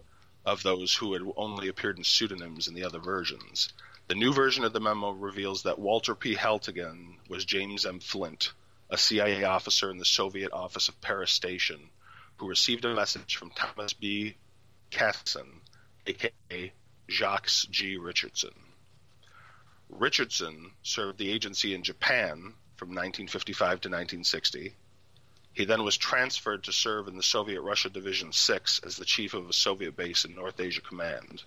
of 0.44 0.62
those 0.62 0.94
who 0.94 1.12
had 1.12 1.22
only 1.36 1.68
appeared 1.68 1.98
in 1.98 2.04
pseudonyms 2.04 2.68
in 2.68 2.74
the 2.74 2.84
other 2.84 2.98
versions. 3.00 3.72
The 4.08 4.16
new 4.16 4.32
version 4.32 4.64
of 4.64 4.72
the 4.72 4.80
memo 4.80 5.10
reveals 5.10 5.62
that 5.62 5.78
Walter 5.78 6.14
P. 6.14 6.34
Heltigen 6.34 7.18
was 7.28 7.44
James 7.44 7.86
M. 7.86 8.00
Flint, 8.00 8.52
a 8.90 8.98
CIA 8.98 9.44
officer 9.44 9.90
in 9.90 9.98
the 9.98 10.04
Soviet 10.04 10.52
Office 10.52 10.88
of 10.88 11.00
Paris 11.00 11.30
Station, 11.30 11.88
who 12.36 12.48
received 12.48 12.84
a 12.84 12.94
message 12.94 13.36
from 13.36 13.50
Thomas 13.50 13.92
B. 13.92 14.36
Casson, 14.90 15.60
aka 16.06 16.72
Jacques 17.08 17.48
G. 17.70 17.96
Richardson. 17.96 18.54
Richardson 19.88 20.72
served 20.82 21.18
the 21.18 21.30
agency 21.30 21.72
in 21.72 21.84
Japan 21.84 22.54
from 22.76 22.88
1955 22.88 23.68
to 23.82 23.88
1960. 23.88 24.74
He 25.54 25.64
then 25.64 25.84
was 25.84 25.96
transferred 25.96 26.64
to 26.64 26.72
serve 26.72 27.06
in 27.08 27.16
the 27.16 27.22
Soviet 27.22 27.60
Russia 27.60 27.88
Division 27.88 28.32
6 28.32 28.80
as 28.80 28.96
the 28.96 29.04
chief 29.04 29.32
of 29.34 29.48
a 29.48 29.52
Soviet 29.52 29.96
base 29.96 30.24
in 30.24 30.34
North 30.34 30.58
Asia 30.58 30.80
Command. 30.80 31.44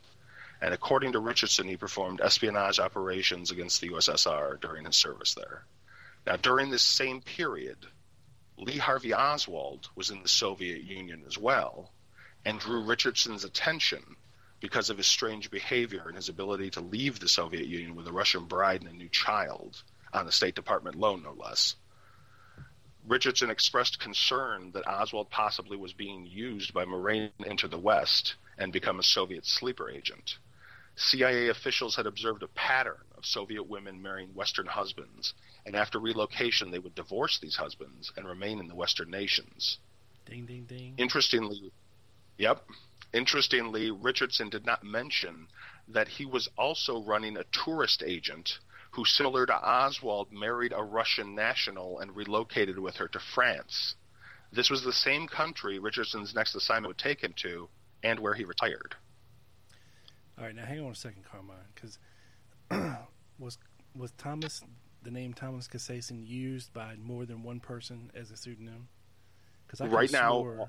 And 0.61 0.73
according 0.73 1.11
to 1.11 1.19
Richardson, 1.19 1.67
he 1.67 1.77
performed 1.77 2.21
espionage 2.21 2.79
operations 2.79 3.51
against 3.51 3.81
the 3.81 3.89
USSR 3.89 4.59
during 4.59 4.85
his 4.85 4.95
service 4.95 5.33
there. 5.33 5.65
Now, 6.25 6.37
during 6.37 6.69
this 6.69 6.81
same 6.81 7.21
period, 7.21 7.77
Lee 8.57 8.77
Harvey 8.77 9.13
Oswald 9.13 9.89
was 9.95 10.09
in 10.09 10.23
the 10.23 10.29
Soviet 10.29 10.83
Union 10.83 11.23
as 11.27 11.37
well 11.37 11.91
and 12.45 12.59
drew 12.59 12.83
Richardson's 12.83 13.43
attention 13.43 14.15
because 14.59 14.89
of 14.89 14.97
his 14.97 15.07
strange 15.07 15.51
behavior 15.51 16.05
and 16.07 16.15
his 16.15 16.29
ability 16.29 16.69
to 16.71 16.81
leave 16.81 17.19
the 17.19 17.27
Soviet 17.27 17.67
Union 17.67 17.95
with 17.95 18.07
a 18.07 18.11
Russian 18.11 18.45
bride 18.45 18.81
and 18.81 18.89
a 18.89 18.95
new 18.95 19.09
child 19.09 19.83
on 20.13 20.27
a 20.27 20.31
State 20.31 20.55
Department 20.55 20.95
loan, 20.95 21.23
no 21.23 21.33
less. 21.33 21.75
Richardson 23.07 23.49
expressed 23.49 23.99
concern 23.99 24.71
that 24.71 24.87
Oswald 24.87 25.29
possibly 25.29 25.77
was 25.77 25.93
being 25.93 26.25
used 26.25 26.73
by 26.73 26.85
Moraine 26.85 27.31
into 27.45 27.67
the 27.67 27.77
West 27.77 28.35
and 28.57 28.71
become 28.71 28.99
a 28.99 29.03
Soviet 29.03 29.45
sleeper 29.45 29.89
agent. 29.89 30.39
CIA 30.97 31.49
officials 31.49 31.95
had 31.95 32.05
observed 32.05 32.41
a 32.41 32.47
pattern 32.47 33.03
of 33.17 33.25
Soviet 33.25 33.63
women 33.63 34.01
marrying 34.01 34.33
Western 34.33 34.65
husbands, 34.65 35.33
and 35.65 35.75
after 35.75 35.99
relocation, 35.99 36.71
they 36.71 36.79
would 36.79 36.95
divorce 36.95 37.37
these 37.37 37.57
husbands 37.57 38.11
and 38.15 38.27
remain 38.27 38.59
in 38.59 38.67
the 38.67 38.75
Western 38.75 39.09
nations. 39.09 39.77
Ding, 40.25 40.45
ding, 40.45 40.65
ding. 40.65 40.95
Interestingly, 40.97 41.71
yep. 42.37 42.65
Interestingly, 43.13 43.91
Richardson 43.91 44.49
did 44.49 44.65
not 44.65 44.83
mention 44.83 45.47
that 45.87 46.07
he 46.07 46.25
was 46.25 46.49
also 46.57 47.01
running 47.03 47.37
a 47.37 47.43
tourist 47.45 48.01
agent 48.05 48.59
who, 48.91 49.05
similar 49.05 49.45
to 49.45 49.53
Oswald, 49.53 50.31
married 50.31 50.73
a 50.73 50.81
Russian 50.81 51.35
national 51.35 51.99
and 51.99 52.15
relocated 52.15 52.79
with 52.79 52.95
her 52.95 53.09
to 53.09 53.19
France. 53.19 53.95
This 54.51 54.69
was 54.69 54.83
the 54.83 54.93
same 54.93 55.27
country 55.27 55.79
Richardson's 55.79 56.33
next 56.33 56.55
assignment 56.55 56.89
would 56.89 56.97
take 56.97 57.21
him 57.21 57.33
to, 57.37 57.69
and 58.03 58.19
where 58.19 58.33
he 58.33 58.45
retired. 58.45 58.95
All 60.38 60.45
right, 60.45 60.55
now 60.55 60.65
hang 60.65 60.81
on 60.81 60.91
a 60.91 60.95
second, 60.95 61.23
Carmine, 61.23 61.55
because 61.73 61.97
was 63.39 63.57
was 63.95 64.11
Thomas 64.17 64.61
the 65.03 65.11
name 65.11 65.33
Thomas 65.33 65.67
Casasin 65.67 66.27
used 66.27 66.73
by 66.73 66.95
more 67.01 67.25
than 67.25 67.43
one 67.43 67.59
person 67.59 68.11
as 68.15 68.31
a 68.31 68.38
pseudonym? 68.38 68.88
Because 69.65 69.81
I 69.81 69.88
right 69.88 70.11
now, 70.11 70.67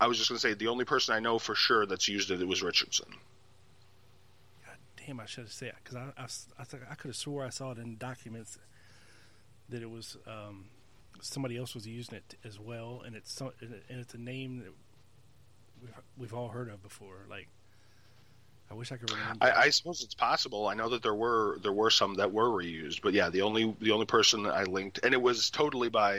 I 0.00 0.06
was 0.06 0.16
just 0.16 0.30
going 0.30 0.36
to 0.36 0.40
say 0.40 0.54
the 0.54 0.68
only 0.68 0.84
person 0.84 1.14
I 1.14 1.20
know 1.20 1.38
for 1.38 1.54
sure 1.54 1.84
that's 1.84 2.08
used 2.08 2.30
it, 2.30 2.40
it 2.40 2.48
was 2.48 2.62
Richardson 2.62 3.08
God 4.64 4.76
damn, 5.06 5.20
I 5.20 5.26
should 5.26 5.44
have 5.44 5.52
said 5.52 5.74
because 5.82 5.96
I, 5.96 6.12
I, 6.16 6.24
I, 6.58 6.92
I 6.92 6.94
could 6.94 7.08
have 7.08 7.16
swore 7.16 7.44
I 7.44 7.50
saw 7.50 7.72
it 7.72 7.78
in 7.78 7.96
documents 7.98 8.58
that 9.68 9.82
it 9.82 9.90
was 9.90 10.16
um, 10.26 10.64
somebody 11.20 11.56
else 11.56 11.74
was 11.74 11.86
using 11.86 12.16
it 12.16 12.34
as 12.44 12.58
well, 12.58 13.02
and 13.04 13.14
it's 13.14 13.32
so, 13.32 13.52
and 13.60 13.80
it's 13.88 14.14
a 14.14 14.18
name 14.18 14.58
that 14.58 14.72
we've, 16.16 16.34
all 16.34 16.48
heard 16.48 16.68
of 16.68 16.82
before. 16.82 17.26
Like, 17.28 17.48
I 18.70 18.74
wish 18.74 18.92
I 18.92 18.96
could 18.96 19.10
remember. 19.10 19.38
I, 19.40 19.52
I, 19.52 19.70
suppose 19.70 20.02
it's 20.02 20.14
possible. 20.14 20.68
I 20.68 20.74
know 20.74 20.90
that 20.90 21.02
there 21.02 21.14
were 21.14 21.58
there 21.62 21.72
were 21.72 21.90
some 21.90 22.14
that 22.16 22.32
were 22.32 22.48
reused, 22.48 23.02
but 23.02 23.14
yeah, 23.14 23.28
the 23.28 23.42
only 23.42 23.74
the 23.80 23.90
only 23.90 24.06
person 24.06 24.46
I 24.46 24.64
linked, 24.64 25.00
and 25.02 25.12
it 25.12 25.20
was 25.20 25.50
totally 25.50 25.88
by, 25.88 26.18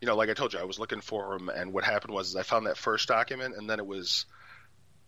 you 0.00 0.06
know, 0.06 0.14
like 0.14 0.28
I 0.28 0.34
told 0.34 0.52
you, 0.52 0.58
I 0.58 0.64
was 0.64 0.78
looking 0.78 1.00
for 1.00 1.34
him, 1.34 1.48
and 1.48 1.72
what 1.72 1.84
happened 1.84 2.12
was 2.12 2.36
I 2.36 2.42
found 2.42 2.66
that 2.66 2.76
first 2.76 3.08
document, 3.08 3.56
and 3.56 3.68
then 3.68 3.78
it 3.78 3.86
was 3.86 4.26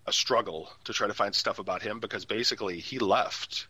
a 0.06 0.12
struggle 0.12 0.70
to 0.84 0.94
try 0.94 1.06
to 1.06 1.14
find 1.14 1.34
stuff 1.34 1.58
about 1.58 1.82
him 1.82 2.00
because 2.00 2.24
basically 2.24 2.80
he 2.80 2.98
left, 2.98 3.66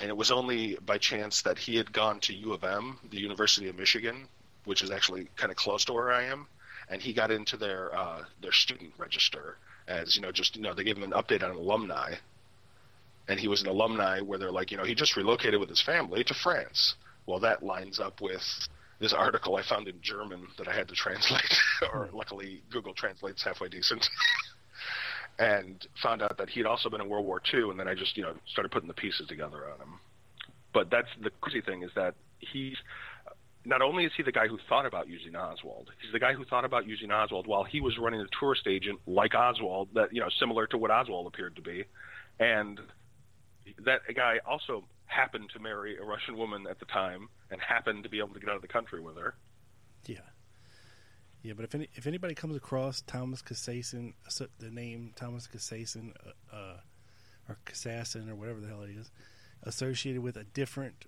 and 0.00 0.08
it 0.08 0.16
was 0.16 0.30
only 0.30 0.76
by 0.76 0.96
chance 0.96 1.42
that 1.42 1.58
he 1.58 1.76
had 1.76 1.92
gone 1.92 2.20
to 2.20 2.34
U 2.34 2.54
of 2.54 2.64
M, 2.64 2.98
the 3.10 3.20
University 3.20 3.68
of 3.68 3.76
Michigan, 3.76 4.26
which 4.64 4.80
is 4.80 4.90
actually 4.90 5.28
kind 5.36 5.50
of 5.50 5.56
close 5.58 5.84
to 5.84 5.92
where 5.92 6.10
I 6.10 6.24
am, 6.24 6.46
and 6.88 7.02
he 7.02 7.12
got 7.12 7.30
into 7.30 7.58
their 7.58 7.94
uh, 7.94 8.24
their 8.40 8.52
student 8.52 8.94
register 8.96 9.58
as 9.88 10.16
you 10.16 10.22
know, 10.22 10.32
just 10.32 10.56
you 10.56 10.62
know, 10.62 10.74
they 10.74 10.84
gave 10.84 10.96
him 10.96 11.02
an 11.02 11.12
update 11.12 11.42
on 11.42 11.50
alumni, 11.50 12.14
and 13.28 13.38
he 13.38 13.48
was 13.48 13.62
an 13.62 13.68
alumni 13.68 14.20
where 14.20 14.38
they're 14.38 14.52
like, 14.52 14.70
you 14.70 14.76
know, 14.76 14.84
he 14.84 14.94
just 14.94 15.16
relocated 15.16 15.60
with 15.60 15.68
his 15.68 15.82
family 15.82 16.24
to 16.24 16.34
France. 16.34 16.94
Well, 17.26 17.40
that 17.40 17.62
lines 17.62 18.00
up 18.00 18.20
with 18.20 18.42
this 19.00 19.12
article 19.12 19.56
I 19.56 19.62
found 19.62 19.88
in 19.88 20.00
German 20.02 20.46
that 20.58 20.68
I 20.68 20.74
had 20.74 20.88
to 20.88 20.94
translate, 20.94 21.56
or 21.92 22.06
hmm. 22.06 22.16
luckily 22.16 22.62
Google 22.70 22.94
translates 22.94 23.42
halfway 23.42 23.68
decent. 23.68 24.08
and 25.38 25.86
found 26.02 26.22
out 26.22 26.38
that 26.38 26.48
he'd 26.48 26.66
also 26.66 26.88
been 26.88 27.00
in 27.00 27.08
World 27.08 27.26
War 27.26 27.42
II, 27.52 27.70
and 27.70 27.78
then 27.78 27.88
I 27.88 27.94
just 27.94 28.16
you 28.16 28.22
know 28.22 28.34
started 28.46 28.70
putting 28.70 28.88
the 28.88 28.94
pieces 28.94 29.26
together 29.28 29.70
on 29.72 29.80
him. 29.80 30.00
But 30.72 30.90
that's 30.90 31.08
the 31.22 31.30
crazy 31.40 31.60
thing 31.60 31.82
is 31.82 31.90
that 31.94 32.14
he's 32.38 32.76
not 33.64 33.82
only 33.82 34.04
is 34.04 34.12
he 34.16 34.22
the 34.22 34.32
guy 34.32 34.46
who 34.46 34.58
thought 34.68 34.86
about 34.86 35.08
using 35.08 35.34
Oswald, 35.36 35.90
he's 36.02 36.12
the 36.12 36.18
guy 36.18 36.34
who 36.34 36.44
thought 36.44 36.64
about 36.64 36.86
using 36.86 37.10
Oswald 37.10 37.46
while 37.46 37.64
he 37.64 37.80
was 37.80 37.98
running 37.98 38.20
a 38.20 38.26
tourist 38.38 38.66
agent 38.66 39.00
like 39.06 39.34
Oswald, 39.34 39.88
that 39.94 40.12
you 40.12 40.20
know 40.20 40.28
similar 40.38 40.66
to 40.68 40.78
what 40.78 40.90
Oswald 40.90 41.26
appeared 41.26 41.56
to 41.56 41.62
be, 41.62 41.84
and 42.38 42.80
that 43.84 44.00
guy 44.14 44.40
also 44.46 44.84
happened 45.06 45.50
to 45.52 45.58
marry 45.58 45.96
a 45.96 46.02
Russian 46.02 46.36
woman 46.36 46.66
at 46.68 46.78
the 46.78 46.86
time 46.86 47.28
and 47.50 47.60
happened 47.60 48.02
to 48.04 48.08
be 48.08 48.18
able 48.18 48.34
to 48.34 48.40
get 48.40 48.48
out 48.48 48.56
of 48.56 48.62
the 48.62 48.68
country 48.68 49.00
with 49.00 49.16
her. 49.16 49.34
Yeah. 50.06 50.18
Yeah, 51.42 51.52
but 51.54 51.64
if 51.64 51.74
any, 51.74 51.88
if 51.94 52.06
anybody 52.06 52.34
comes 52.34 52.56
across 52.56 53.02
Thomas 53.02 53.42
Casasin, 53.42 54.14
the 54.58 54.70
name 54.70 55.12
Thomas 55.14 55.46
Casasin, 55.46 56.14
uh, 56.26 56.56
uh, 56.56 56.76
or 57.48 57.58
Kassassin, 57.66 58.30
or 58.30 58.34
whatever 58.34 58.60
the 58.60 58.68
hell 58.68 58.82
it 58.82 58.90
is, 58.90 59.10
associated 59.62 60.22
with 60.22 60.38
a 60.38 60.44
different 60.44 61.04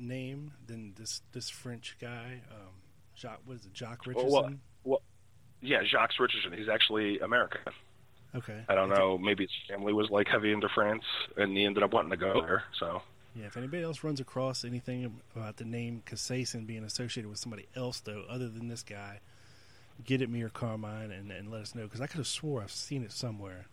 name 0.00 0.52
than 0.66 0.94
this 0.96 1.22
this 1.32 1.48
French 1.48 1.96
guy, 2.00 2.40
um, 2.50 2.72
Jacques, 3.16 3.40
what 3.44 3.56
is 3.56 3.66
it, 3.66 3.74
Jacques 3.74 4.06
Richardson? 4.06 4.30
Well, 4.30 4.42
well, 4.42 4.54
well, 4.84 5.02
yeah, 5.60 5.82
Jacques 5.84 6.18
Richardson. 6.18 6.52
He's 6.52 6.68
actually 6.68 7.18
American. 7.20 7.60
Okay. 8.34 8.64
I 8.68 8.74
don't 8.74 8.90
know. 8.90 9.18
Maybe 9.18 9.44
his 9.44 9.52
family 9.68 9.92
was 9.92 10.08
like 10.10 10.28
heavy 10.28 10.52
into 10.52 10.68
France, 10.68 11.04
and 11.36 11.56
he 11.56 11.64
ended 11.64 11.82
up 11.82 11.92
wanting 11.92 12.10
to 12.10 12.16
go 12.16 12.40
there. 12.40 12.64
So. 12.78 13.02
Yeah, 13.34 13.46
if 13.46 13.56
anybody 13.56 13.82
else 13.84 14.02
runs 14.02 14.18
across 14.18 14.64
anything 14.64 15.20
about 15.36 15.56
the 15.56 15.64
name 15.64 16.02
Casasin 16.04 16.66
being 16.66 16.82
associated 16.82 17.28
with 17.28 17.38
somebody 17.38 17.66
else, 17.76 18.00
though, 18.00 18.24
other 18.28 18.48
than 18.48 18.66
this 18.66 18.82
guy, 18.82 19.20
get 20.04 20.22
at 20.22 20.28
me 20.28 20.42
or 20.42 20.48
Carmine 20.48 21.12
and, 21.12 21.30
and 21.30 21.50
let 21.50 21.62
us 21.62 21.74
know 21.74 21.82
because 21.82 22.00
I 22.00 22.06
could 22.06 22.18
have 22.18 22.26
swore 22.26 22.62
I've 22.62 22.72
seen 22.72 23.04
it 23.04 23.12
somewhere. 23.12 23.66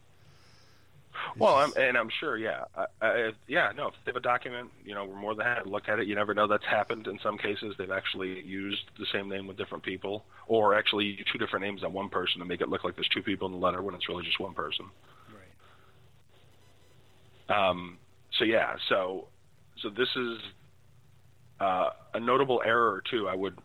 Well. 1.37 1.55
I'm, 1.55 1.71
and 1.77 1.97
I'm 1.97 2.09
sure, 2.19 2.37
yeah, 2.37 2.65
I, 2.75 2.85
I, 3.01 3.31
yeah. 3.47 3.71
No, 3.75 3.87
if 3.87 3.93
they 4.05 4.11
have 4.11 4.15
a 4.15 4.19
document, 4.19 4.69
you 4.83 4.93
know, 4.93 5.05
we're 5.05 5.19
more 5.19 5.35
than 5.35 5.45
happy 5.45 5.63
to 5.63 5.69
look 5.69 5.89
at 5.89 5.99
it. 5.99 6.07
You 6.07 6.15
never 6.15 6.33
know 6.33 6.47
that's 6.47 6.65
happened. 6.65 7.07
In 7.07 7.19
some 7.23 7.37
cases, 7.37 7.75
they've 7.77 7.91
actually 7.91 8.41
used 8.43 8.83
the 8.99 9.05
same 9.11 9.29
name 9.29 9.47
with 9.47 9.57
different 9.57 9.83
people, 9.83 10.25
or 10.47 10.75
actually 10.75 11.23
two 11.31 11.37
different 11.37 11.65
names 11.65 11.83
on 11.83 11.93
one 11.93 12.09
person 12.09 12.39
to 12.39 12.45
make 12.45 12.61
it 12.61 12.69
look 12.69 12.83
like 12.83 12.95
there's 12.95 13.09
two 13.09 13.23
people 13.23 13.47
in 13.47 13.53
the 13.53 13.59
letter 13.59 13.81
when 13.81 13.95
it's 13.95 14.09
really 14.09 14.23
just 14.23 14.39
one 14.39 14.53
person. 14.53 14.85
Right. 17.49 17.69
Um. 17.69 17.97
So 18.37 18.45
yeah. 18.45 18.75
So, 18.89 19.27
so 19.81 19.89
this 19.89 20.09
is 20.15 20.39
uh, 21.59 21.89
a 22.13 22.19
notable 22.19 22.61
error 22.65 23.01
too. 23.09 23.27
I 23.27 23.35
would 23.35 23.57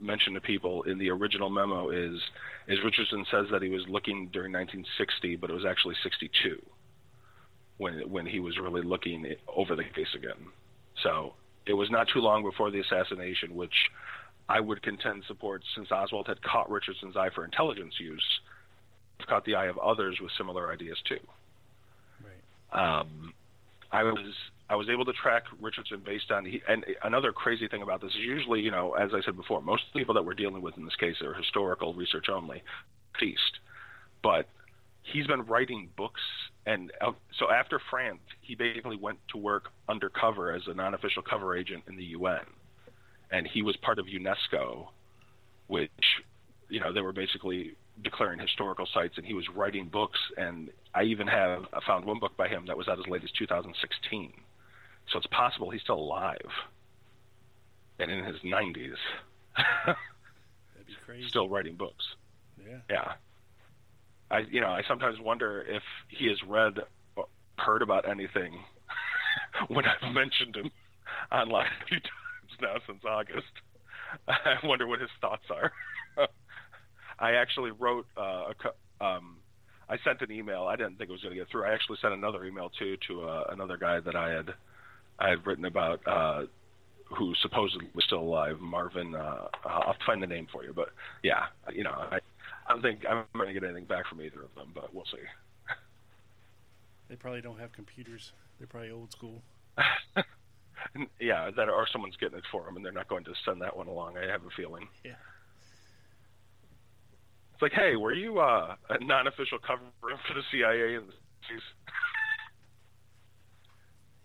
mention 0.00 0.34
to 0.34 0.40
people 0.40 0.82
in 0.82 0.98
the 0.98 1.10
original 1.10 1.48
memo 1.48 1.90
is 1.90 2.20
is 2.66 2.78
Richardson 2.84 3.24
says 3.30 3.46
that 3.50 3.62
he 3.62 3.68
was 3.68 3.82
looking 3.88 4.28
during 4.32 4.52
1960, 4.52 5.36
but 5.36 5.50
it 5.50 5.52
was 5.52 5.66
actually 5.66 5.94
62 6.02 6.62
when 7.78 8.00
when 8.10 8.26
he 8.26 8.40
was 8.40 8.58
really 8.58 8.82
looking 8.82 9.34
over 9.54 9.74
the 9.74 9.84
case 9.84 10.14
again. 10.14 10.48
So 11.02 11.34
it 11.66 11.74
was 11.74 11.90
not 11.90 12.08
too 12.12 12.20
long 12.20 12.42
before 12.42 12.70
the 12.70 12.80
assassination, 12.80 13.54
which 13.54 13.74
I 14.48 14.60
would 14.60 14.82
contend 14.82 15.24
supports 15.26 15.64
since 15.74 15.90
Oswald 15.90 16.26
had 16.26 16.42
caught 16.42 16.70
Richardson's 16.70 17.16
eye 17.16 17.30
for 17.34 17.44
intelligence 17.44 17.94
use, 17.98 18.24
caught 19.28 19.44
the 19.44 19.54
eye 19.54 19.66
of 19.66 19.78
others 19.78 20.18
with 20.20 20.30
similar 20.36 20.72
ideas 20.72 20.98
too. 21.08 21.20
Right. 22.22 23.00
Um, 23.00 23.32
I 23.90 24.02
was 24.02 24.34
I 24.68 24.76
was 24.76 24.88
able 24.88 25.04
to 25.04 25.12
track 25.12 25.44
Richardson 25.60 26.02
based 26.04 26.30
on 26.30 26.44
he, 26.44 26.62
and 26.68 26.84
another 27.02 27.32
crazy 27.32 27.68
thing 27.68 27.82
about 27.82 28.00
this 28.00 28.10
is 28.10 28.20
usually 28.20 28.60
you 28.60 28.70
know 28.70 28.94
as 28.94 29.10
I 29.14 29.20
said 29.24 29.36
before 29.36 29.62
most 29.62 29.84
people 29.94 30.14
that 30.14 30.24
we're 30.24 30.34
dealing 30.34 30.62
with 30.62 30.76
in 30.76 30.84
this 30.84 30.96
case 30.96 31.16
are 31.22 31.34
historical 31.34 31.94
research 31.94 32.26
only, 32.28 32.62
feast, 33.18 33.60
but 34.22 34.48
he's 35.04 35.26
been 35.26 35.42
writing 35.42 35.88
books 35.96 36.20
and 36.66 36.90
so 37.38 37.50
after 37.50 37.80
France 37.90 38.20
he 38.40 38.54
basically 38.54 38.96
went 38.96 39.18
to 39.28 39.38
work 39.38 39.70
undercover 39.88 40.52
as 40.52 40.62
a 40.66 40.74
non-official 40.74 41.22
cover 41.22 41.56
agent 41.56 41.84
in 41.88 41.96
the 41.96 42.04
UN, 42.04 42.44
and 43.30 43.46
he 43.46 43.62
was 43.62 43.76
part 43.76 43.98
of 43.98 44.06
UNESCO, 44.06 44.88
which 45.68 45.90
you 46.68 46.80
know, 46.80 46.92
they 46.92 47.00
were 47.00 47.12
basically 47.12 47.76
declaring 48.02 48.38
historical 48.38 48.86
sites, 48.92 49.14
and 49.16 49.26
he 49.26 49.34
was 49.34 49.48
writing 49.54 49.86
books. 49.86 50.18
And 50.36 50.70
I 50.94 51.04
even 51.04 51.26
have 51.26 51.64
I 51.72 51.80
found 51.86 52.04
one 52.04 52.18
book 52.18 52.36
by 52.36 52.48
him 52.48 52.64
that 52.66 52.76
was 52.76 52.88
out 52.88 52.98
as 52.98 53.06
late 53.06 53.22
as 53.24 53.30
2016. 53.38 54.32
So 55.12 55.18
it's 55.18 55.26
possible 55.28 55.70
he's 55.70 55.82
still 55.82 55.98
alive 55.98 56.50
and 57.98 58.10
in 58.10 58.24
his 58.24 58.36
90s. 58.38 58.96
That'd 59.56 59.96
be 60.86 60.94
crazy. 61.04 61.28
Still 61.28 61.48
writing 61.48 61.76
books. 61.76 62.04
Yeah. 62.58 62.78
Yeah. 62.90 63.12
I 64.30 64.40
you 64.50 64.60
know 64.60 64.68
I 64.68 64.82
sometimes 64.88 65.18
wonder 65.20 65.64
if 65.68 65.82
he 66.08 66.28
has 66.28 66.38
read 66.46 66.74
heard 67.58 67.82
about 67.82 68.08
anything 68.08 68.52
when 69.68 69.84
I've 69.84 70.12
mentioned 70.12 70.56
him 70.56 70.70
online 71.30 71.66
a 71.82 71.86
few 71.86 72.00
times 72.00 72.60
now 72.60 72.74
since 72.86 73.02
August. 73.08 73.46
I 74.28 74.56
wonder 74.64 74.86
what 74.86 75.00
his 75.00 75.10
thoughts 75.20 75.44
are. 75.50 75.72
I 77.18 77.32
actually 77.32 77.70
wrote 77.70 78.06
uh, 78.16 78.52
a, 79.00 79.04
um, 79.04 79.36
I 79.88 79.96
sent 80.04 80.20
an 80.22 80.32
email. 80.32 80.64
I 80.64 80.76
didn't 80.76 80.98
think 80.98 81.10
it 81.10 81.12
was 81.12 81.22
going 81.22 81.34
to 81.34 81.40
get 81.40 81.48
through. 81.50 81.64
I 81.64 81.72
actually 81.72 81.98
sent 82.00 82.14
another 82.14 82.44
email 82.44 82.70
too 82.78 82.96
to 83.08 83.22
uh, 83.22 83.44
another 83.50 83.76
guy 83.76 84.00
that 84.00 84.16
I 84.16 84.30
had 84.30 84.54
I 85.18 85.28
had 85.30 85.46
written 85.46 85.64
about 85.64 86.00
uh, 86.06 86.42
who 87.16 87.34
supposedly 87.42 87.88
was 87.94 88.04
still 88.04 88.20
alive, 88.20 88.60
Marvin. 88.60 89.14
Uh, 89.14 89.48
I'll 89.64 89.96
find 90.06 90.22
the 90.22 90.26
name 90.26 90.48
for 90.52 90.64
you, 90.64 90.72
but 90.74 90.88
yeah, 91.22 91.44
you 91.72 91.84
know, 91.84 91.92
I, 91.92 92.18
I 92.66 92.72
don't 92.72 92.82
think 92.82 93.04
I'm 93.08 93.24
going 93.34 93.48
to 93.48 93.52
get 93.54 93.64
anything 93.64 93.84
back 93.84 94.06
from 94.06 94.22
either 94.22 94.42
of 94.42 94.54
them, 94.54 94.70
but 94.74 94.94
we'll 94.94 95.04
see. 95.04 95.18
They 97.06 97.16
probably 97.16 97.42
don't 97.42 97.60
have 97.60 97.70
computers. 97.70 98.32
They're 98.58 98.66
probably 98.66 98.90
old 98.90 99.12
school. 99.12 99.42
yeah, 101.20 101.50
that 101.54 101.68
or 101.68 101.86
someone's 101.92 102.16
getting 102.16 102.38
it 102.38 102.44
for 102.50 102.64
them, 102.64 102.76
and 102.76 102.84
they're 102.84 102.92
not 102.92 103.08
going 103.08 103.24
to 103.24 103.34
send 103.44 103.60
that 103.60 103.76
one 103.76 103.88
along. 103.88 104.16
I 104.16 104.26
have 104.30 104.42
a 104.42 104.50
feeling. 104.56 104.88
Yeah. 105.04 105.12
It's 107.52 107.62
like, 107.62 107.72
hey, 107.72 107.96
were 107.96 108.14
you 108.14 108.38
uh, 108.38 108.74
a 108.88 109.04
non-official 109.04 109.58
cover 109.58 109.82
for 110.02 110.34
the 110.34 110.42
CIA 110.50 110.94
in 110.94 111.06
the 111.06 111.12
60s? 111.12 111.60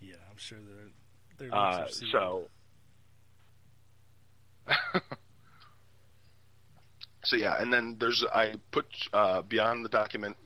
yeah, 0.00 0.14
I'm 0.30 0.36
sure 0.36 0.58
they're. 1.38 1.48
they're 1.48 1.54
uh, 1.54 1.86
so. 1.88 2.48
So 7.24 7.36
yeah, 7.36 7.60
and 7.60 7.72
then 7.72 7.96
there's 7.98 8.24
I 8.32 8.54
put 8.70 8.86
uh, 9.12 9.42
beyond 9.42 9.84
the 9.84 9.88
document. 9.88 10.36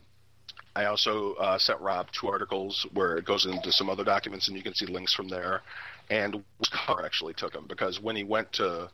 I 0.75 0.85
also 0.85 1.35
uh, 1.35 1.57
sent 1.57 1.79
Rob 1.79 2.07
two 2.11 2.27
articles 2.27 2.85
where 2.93 3.15
it 3.17 3.25
goes 3.25 3.45
into 3.45 3.71
some 3.71 3.89
other 3.89 4.03
documents, 4.03 4.47
and 4.47 4.57
you 4.57 4.63
can 4.63 4.75
see 4.75 4.85
links 4.85 5.13
from 5.13 5.29
there. 5.29 5.61
And 6.09 6.43
Carr 6.69 7.05
actually 7.05 7.33
took 7.33 7.53
them 7.53 7.65
because 7.67 7.99
when 8.01 8.15
he 8.15 8.23
went 8.23 8.51
to 8.53 8.89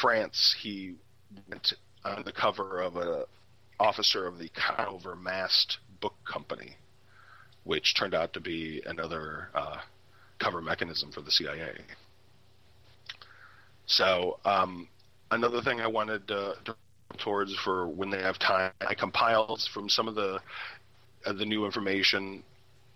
France, 0.00 0.54
he 0.60 0.94
went 1.48 1.72
on 2.04 2.22
the 2.24 2.32
cover 2.32 2.82
of 2.82 2.96
a 2.96 3.24
officer 3.80 4.26
of 4.26 4.38
the 4.38 4.50
Conover 4.50 5.16
Mast 5.16 5.78
Book 6.00 6.14
Company, 6.30 6.76
which 7.64 7.94
turned 7.96 8.14
out 8.14 8.34
to 8.34 8.40
be 8.40 8.82
another 8.86 9.48
uh, 9.54 9.78
cover 10.38 10.60
mechanism 10.60 11.10
for 11.10 11.22
the 11.22 11.30
CIA. 11.30 11.72
So 13.86 14.38
um, 14.44 14.88
another 15.30 15.60
thing 15.62 15.80
I 15.80 15.86
wanted 15.86 16.28
to, 16.28 16.54
to 16.66 16.76
towards 17.18 17.54
for 17.56 17.86
when 17.86 18.10
they 18.10 18.20
have 18.20 18.38
time, 18.38 18.72
I 18.80 18.94
compiled 18.94 19.62
from 19.72 19.88
some 19.88 20.08
of 20.08 20.14
the 20.14 20.40
uh, 21.26 21.32
the 21.32 21.44
new 21.44 21.64
information. 21.64 22.42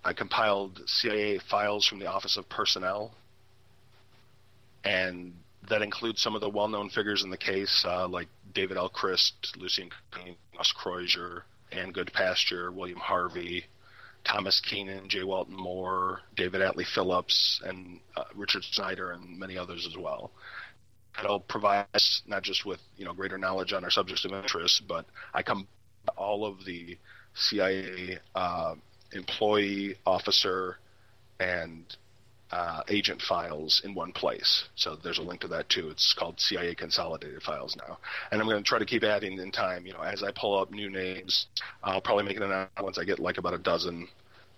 I 0.05 0.12
compiled 0.12 0.81
CIA 0.87 1.41
files 1.51 1.87
from 1.87 1.99
the 1.99 2.07
Office 2.07 2.37
of 2.37 2.49
Personnel, 2.49 3.12
and 4.85 5.33
that 5.69 5.83
includes 5.83 6.23
some 6.23 6.35
of 6.35 6.41
the 6.41 6.49
well-known 6.49 6.89
figures 6.91 7.25
in 7.25 7.31
the 7.31 7.37
case, 7.37 7.85
uh, 7.87 8.09
like 8.09 8.29
David 8.55 8.77
L. 8.77 8.89
Christ, 8.89 9.57
Lucien 9.59 9.91
Conein, 10.12 10.37
Gus 10.57 10.73
Kreuzer, 10.73 11.43
Ann 11.73 11.93
Goodpasture, 11.93 12.73
William 12.73 12.99
Harvey, 12.99 13.64
Thomas 14.25 14.61
Keenan, 14.61 15.09
J. 15.09 15.25
Walton 15.25 15.57
Moore, 15.57 16.21
David 16.37 16.61
Atlee 16.61 16.87
Phillips, 16.87 17.61
and 17.64 18.01
uh, 18.16 18.25
Richard 18.35 18.62
Snyder, 18.64 19.11
and 19.12 19.39
many 19.39 19.57
others 19.59 19.87
as 19.87 19.97
well. 19.97 20.31
That'll 21.19 21.41
provide 21.41 21.87
us 21.95 22.23
not 22.27 22.43
just 22.43 22.64
with 22.64 22.81
you 22.97 23.05
know 23.05 23.12
greater 23.12 23.39
knowledge 23.39 23.73
on 23.73 23.85
our 23.85 23.91
subjects 23.91 24.25
of 24.25 24.33
interest, 24.33 24.83
but 24.87 25.05
I 25.35 25.43
come 25.43 25.66
all 26.16 26.47
of 26.47 26.64
the 26.64 26.97
CIA 27.35 28.19
uh, 28.35 28.75
employee, 29.12 29.97
officer, 30.07 30.79
and 31.41 31.85
uh, 32.51 32.83
agent 32.89 33.21
files 33.21 33.83
in 33.85 33.95
one 33.95 34.12
place. 34.12 34.64
So 34.75 34.97
there's 34.97 35.19
a 35.19 35.23
link 35.23 35.41
to 35.43 35.49
that 35.49 35.69
too. 35.69 35.91
It's 35.91 36.14
called 36.14 36.41
CIA 36.41 36.75
Consolidated 36.75 37.43
Files 37.43 37.77
now, 37.77 37.99
and 38.31 38.41
I'm 38.41 38.49
going 38.49 38.62
to 38.62 38.69
try 38.69 38.79
to 38.79 38.87
keep 38.87 39.03
adding 39.05 39.39
in 39.39 39.51
time. 39.51 39.87
You 39.87 39.95
know, 39.95 40.01
as 40.03 40.23
I 40.23 40.31
pull 40.31 40.59
up 40.59 40.71
new 40.71 40.89
names, 40.89 41.47
I'll 41.83 42.01
probably 42.01 42.25
make 42.25 42.37
it 42.37 42.43
an 42.43 42.51
announcement 42.51 42.85
once 42.85 42.99
I 42.99 43.05
get 43.05 43.19
like 43.19 43.39
about 43.39 43.55
a 43.55 43.59
dozen, 43.59 44.09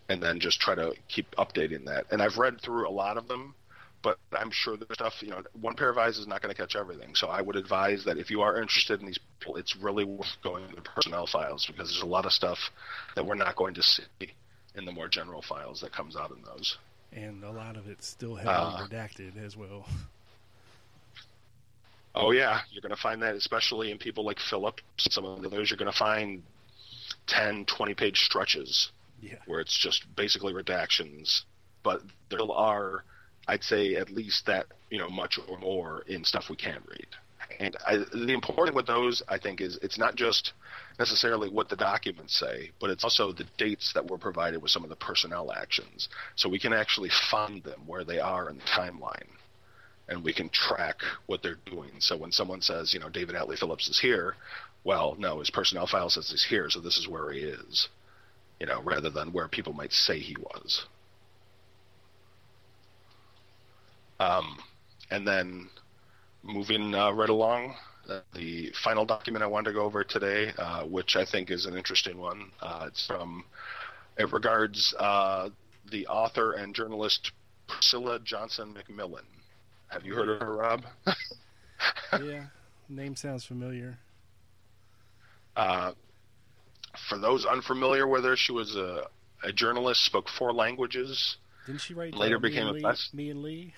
and 0.09 0.23
then 0.23 0.41
just 0.41 0.61
try 0.61 0.75
to 0.75 0.93
keep 1.09 1.31
updating 1.37 1.87
that. 1.87 2.07
And 2.11 2.23
I've 2.23 2.39
read 2.39 2.61
through 2.61 2.89
a 2.89 2.91
lot 2.93 3.17
of 3.17 3.29
them, 3.29 3.55
but 4.03 4.19
I'm 4.33 4.51
sure 4.51 4.77
there's 4.77 4.95
stuff. 4.95 5.23
You 5.23 5.31
know, 5.31 5.43
one 5.61 5.75
pair 5.75 5.91
of 5.91 5.99
eyes 5.99 6.19
is 6.19 6.27
not 6.27 6.43
going 6.43 6.55
to 6.55 6.61
catch 6.61 6.77
everything. 6.77 7.15
So 7.15 7.29
I 7.29 7.41
would 7.41 7.57
advise 7.57 8.05
that 8.05 8.19
if 8.19 8.31
you 8.31 8.41
are 8.43 8.61
interested 8.61 9.01
in 9.01 9.07
these 9.07 9.19
people, 9.39 9.57
it's 9.57 9.77
really 9.77 10.05
worth 10.05 10.37
going 10.43 10.69
to 10.69 10.77
the 10.77 10.83
personnel 10.83 11.27
files 11.27 11.67
because 11.67 11.89
there's 11.91 12.03
a 12.03 12.07
lot 12.07 12.27
of 12.27 12.33
stuff 12.33 12.59
that 13.15 13.27
we're 13.27 13.35
not 13.35 13.57
going 13.57 13.75
to 13.75 13.83
see 13.83 14.05
in 14.75 14.85
the 14.85 14.93
more 14.93 15.09
general 15.09 15.43
files 15.43 15.81
that 15.81 15.93
comes 15.93 16.17
out 16.17 16.31
in 16.31 16.43
those 16.45 16.79
and 17.13 17.43
a 17.45 17.51
lot 17.51 17.77
of 17.77 17.89
it's 17.89 18.07
still 18.07 18.37
heavily 18.37 18.55
uh, 18.55 18.87
redacted 18.87 19.43
as 19.45 19.57
well. 19.57 19.87
Oh 22.15 22.33
yeah, 22.33 22.61
you're 22.71 22.83
going 22.83 22.95
to 22.95 23.01
find 23.01 23.23
that 23.23 23.35
especially 23.35 23.91
in 23.91 23.99
people 23.99 24.25
like 24.25 24.39
Philip. 24.39 24.81
Some 24.99 25.25
of 25.25 25.43
the 25.43 25.49
others, 25.49 25.71
you're 25.71 25.77
going 25.79 25.91
to 25.91 25.97
find 25.97 26.43
10, 27.27 27.67
20 27.67 27.95
page 27.95 28.25
stretches 28.25 28.91
yeah. 29.23 29.37
where 29.47 29.61
it's 29.61 29.77
just 29.77 30.05
basically 30.17 30.53
redactions. 30.53 31.43
But 31.83 32.03
there 32.29 32.41
are, 32.53 33.05
I'd 33.49 33.65
say, 33.65 33.95
at 33.97 34.11
least 34.11 34.47
that 34.47 34.67
you 34.91 34.99
know 34.99 35.09
much 35.09 35.39
or 35.49 35.59
more 35.59 36.03
in 36.07 36.25
stuff 36.25 36.51
we 36.51 36.57
can 36.57 36.83
read. 36.89 37.07
And 37.59 37.77
I, 37.87 37.97
the 37.97 38.33
important 38.33 38.77
with 38.77 38.87
those, 38.87 39.23
I 39.29 39.39
think, 39.39 39.61
is 39.61 39.79
it's 39.83 39.99
not 39.99 40.15
just 40.15 40.53
necessarily 40.99 41.49
what 41.49 41.69
the 41.69 41.77
documents 41.77 42.39
say, 42.39 42.71
but 42.81 42.91
it's 42.91 43.05
also 43.05 43.33
the 43.33 43.47
dates 43.59 43.93
that 43.95 44.09
were 44.09 44.19
provided 44.19 44.63
with 44.63 44.71
some 44.71 44.85
of 44.85 44.91
the 44.91 44.97
personnel 44.97 45.51
actions. 45.53 46.09
So 46.37 46.49
we 46.49 46.59
can 46.59 46.73
actually 46.73 47.11
find 47.31 47.63
them 47.65 47.81
where 47.87 48.05
they 48.05 48.21
are 48.21 48.49
in 48.49 48.57
the 48.57 48.63
timeline. 48.63 49.29
And 50.09 50.25
we 50.25 50.33
can 50.33 50.49
track 50.49 50.97
what 51.27 51.43
they're 51.43 51.59
doing. 51.67 51.93
So 51.99 52.17
when 52.17 52.33
someone 52.33 52.61
says, 52.61 52.93
you 52.93 53.01
know, 53.01 53.09
David 53.09 53.37
Atlee 53.37 53.59
Phillips 53.59 53.89
is 53.89 54.01
here, 54.01 54.35
well, 54.83 55.17
no, 55.19 55.39
his 55.39 55.51
personnel 55.51 55.87
file 55.87 56.11
says 56.11 56.31
he's 56.31 56.45
here, 56.45 56.69
so 56.71 56.81
this 56.81 56.99
is 56.99 57.07
where 57.07 57.31
he 57.31 57.41
is. 57.41 57.89
You 58.59 58.67
know, 58.67 58.83
rather 58.83 59.11
than 59.11 59.33
where 59.33 59.49
people 59.49 59.73
might 59.73 59.93
say 59.93 60.19
he 60.19 60.37
was. 60.37 60.85
Um, 64.21 64.59
and 65.11 65.27
then 65.27 65.69
moving 66.43 66.95
uh, 66.95 67.11
right 67.11 67.29
along, 67.31 67.75
uh, 68.09 68.21
the 68.35 68.71
final 68.85 69.05
document 69.05 69.43
I 69.43 69.47
wanted 69.47 69.71
to 69.71 69.75
go 69.75 69.85
over 69.85 70.05
today, 70.05 70.53
uh, 70.59 70.85
which 70.85 71.17
I 71.17 71.25
think 71.25 71.51
is 71.51 71.65
an 71.65 71.77
interesting 71.77 72.19
one. 72.19 72.53
Uh, 72.61 72.85
it's 72.89 73.07
from, 73.07 73.45
it 74.19 74.31
regards 74.33 74.95
uh, 74.99 75.49
the 75.91 76.07
author 76.07 76.53
and 76.53 76.75
journalist 76.75 77.33
Priscilla 77.67 78.21
Johnson 78.23 78.75
McMillan. 78.75 79.25
Have 79.89 80.05
you 80.05 80.15
heard 80.15 80.29
of 80.29 80.41
her, 80.41 80.55
Rob? 80.55 80.83
yeah, 82.23 82.45
name 82.89 83.17
sounds 83.17 83.45
familiar. 83.45 83.99
Uh, 85.57 85.93
for 87.09 87.19
those 87.19 87.47
unfamiliar 87.47 88.07
with 88.07 88.25
her, 88.25 88.37
she 88.37 88.53
was 88.53 88.77
a, 88.77 89.05
a 89.43 89.53
journalist, 89.53 90.05
spoke 90.05 90.29
four 90.29 90.53
languages. 90.53 91.37
Didn't 91.67 91.81
she 91.81 91.95
write 91.95 92.15
later 92.15 92.39
became 92.39 92.67
a 92.67 92.73
Lee, 92.73 92.83
best, 92.83 93.15
Me 93.15 93.31
and 93.31 93.43
Lee? 93.43 93.75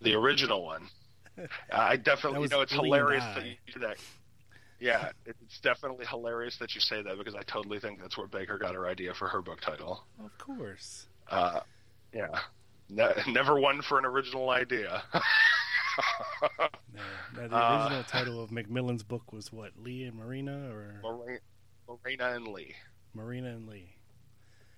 The 0.00 0.14
original 0.14 0.64
one. 0.64 0.88
I 1.72 1.96
definitely, 1.96 2.42
you 2.42 2.48
know, 2.48 2.60
it's 2.60 2.72
hilarious 2.72 3.24
that 3.34 3.44
you 3.44 3.54
do 3.72 3.80
that. 3.80 3.96
Yeah, 4.80 5.10
it's 5.24 5.60
definitely 5.60 6.04
hilarious 6.06 6.58
that 6.58 6.74
you 6.74 6.80
say 6.80 7.02
that 7.02 7.16
because 7.16 7.34
I 7.34 7.42
totally 7.42 7.78
think 7.78 8.00
that's 8.00 8.18
where 8.18 8.26
Baker 8.26 8.58
got 8.58 8.74
her 8.74 8.86
idea 8.86 9.14
for 9.14 9.28
her 9.28 9.40
book 9.40 9.60
title. 9.60 10.04
Of 10.22 10.36
course. 10.38 11.06
Uh, 11.30 11.60
yeah. 12.12 12.38
Ne- 12.90 13.14
never 13.28 13.58
one 13.58 13.82
for 13.82 13.98
an 13.98 14.04
original 14.04 14.50
idea. 14.50 15.02
no. 15.14 15.20
Now, 17.34 17.48
the 17.48 17.56
uh, 17.56 17.82
original 17.82 18.00
uh, 18.00 18.02
title 18.02 18.42
of 18.42 18.50
McMillan's 18.50 19.02
book 19.02 19.32
was 19.32 19.52
what? 19.52 19.72
Lee 19.78 20.04
and 20.04 20.16
Marina, 20.16 20.70
or 20.70 21.00
Marina, 21.02 21.38
Marina 21.88 22.36
and 22.36 22.48
Lee. 22.48 22.74
Marina 23.14 23.48
and 23.48 23.68
Lee, 23.68 23.96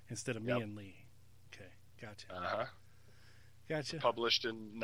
instead 0.09 0.37
of 0.37 0.45
yep. 0.45 0.59
me 0.59 0.63
and 0.63 0.77
Lee. 0.77 0.95
Okay, 1.53 1.71
gotcha. 2.01 2.27
Uh 2.31 2.41
huh. 2.41 2.65
Gotcha. 3.69 3.99
Published 3.99 4.45
in 4.45 4.81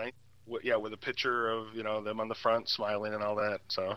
yeah, 0.62 0.76
with 0.76 0.92
a 0.92 0.96
picture 0.96 1.50
of 1.50 1.74
you 1.74 1.82
know 1.82 2.02
them 2.02 2.20
on 2.20 2.28
the 2.28 2.34
front 2.34 2.68
smiling 2.68 3.14
and 3.14 3.22
all 3.22 3.36
that. 3.36 3.60
So, 3.68 3.94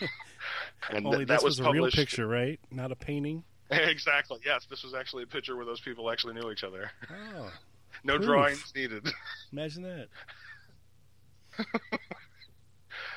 and 0.90 1.06
Only 1.06 1.18
th- 1.18 1.28
that 1.28 1.42
was, 1.42 1.58
was 1.58 1.66
a 1.66 1.70
real 1.70 1.90
picture, 1.90 2.26
right? 2.26 2.58
Not 2.70 2.92
a 2.92 2.96
painting. 2.96 3.44
exactly. 3.70 4.38
Yes, 4.44 4.66
this 4.68 4.82
was 4.82 4.94
actually 4.94 5.22
a 5.22 5.26
picture 5.26 5.56
where 5.56 5.64
those 5.64 5.80
people 5.80 6.10
actually 6.10 6.34
knew 6.34 6.50
each 6.50 6.64
other. 6.64 6.90
Oh, 7.10 7.50
no 8.04 8.16
proof. 8.16 8.26
drawings 8.26 8.72
needed. 8.74 9.08
Imagine 9.52 9.82
that. 9.84 10.08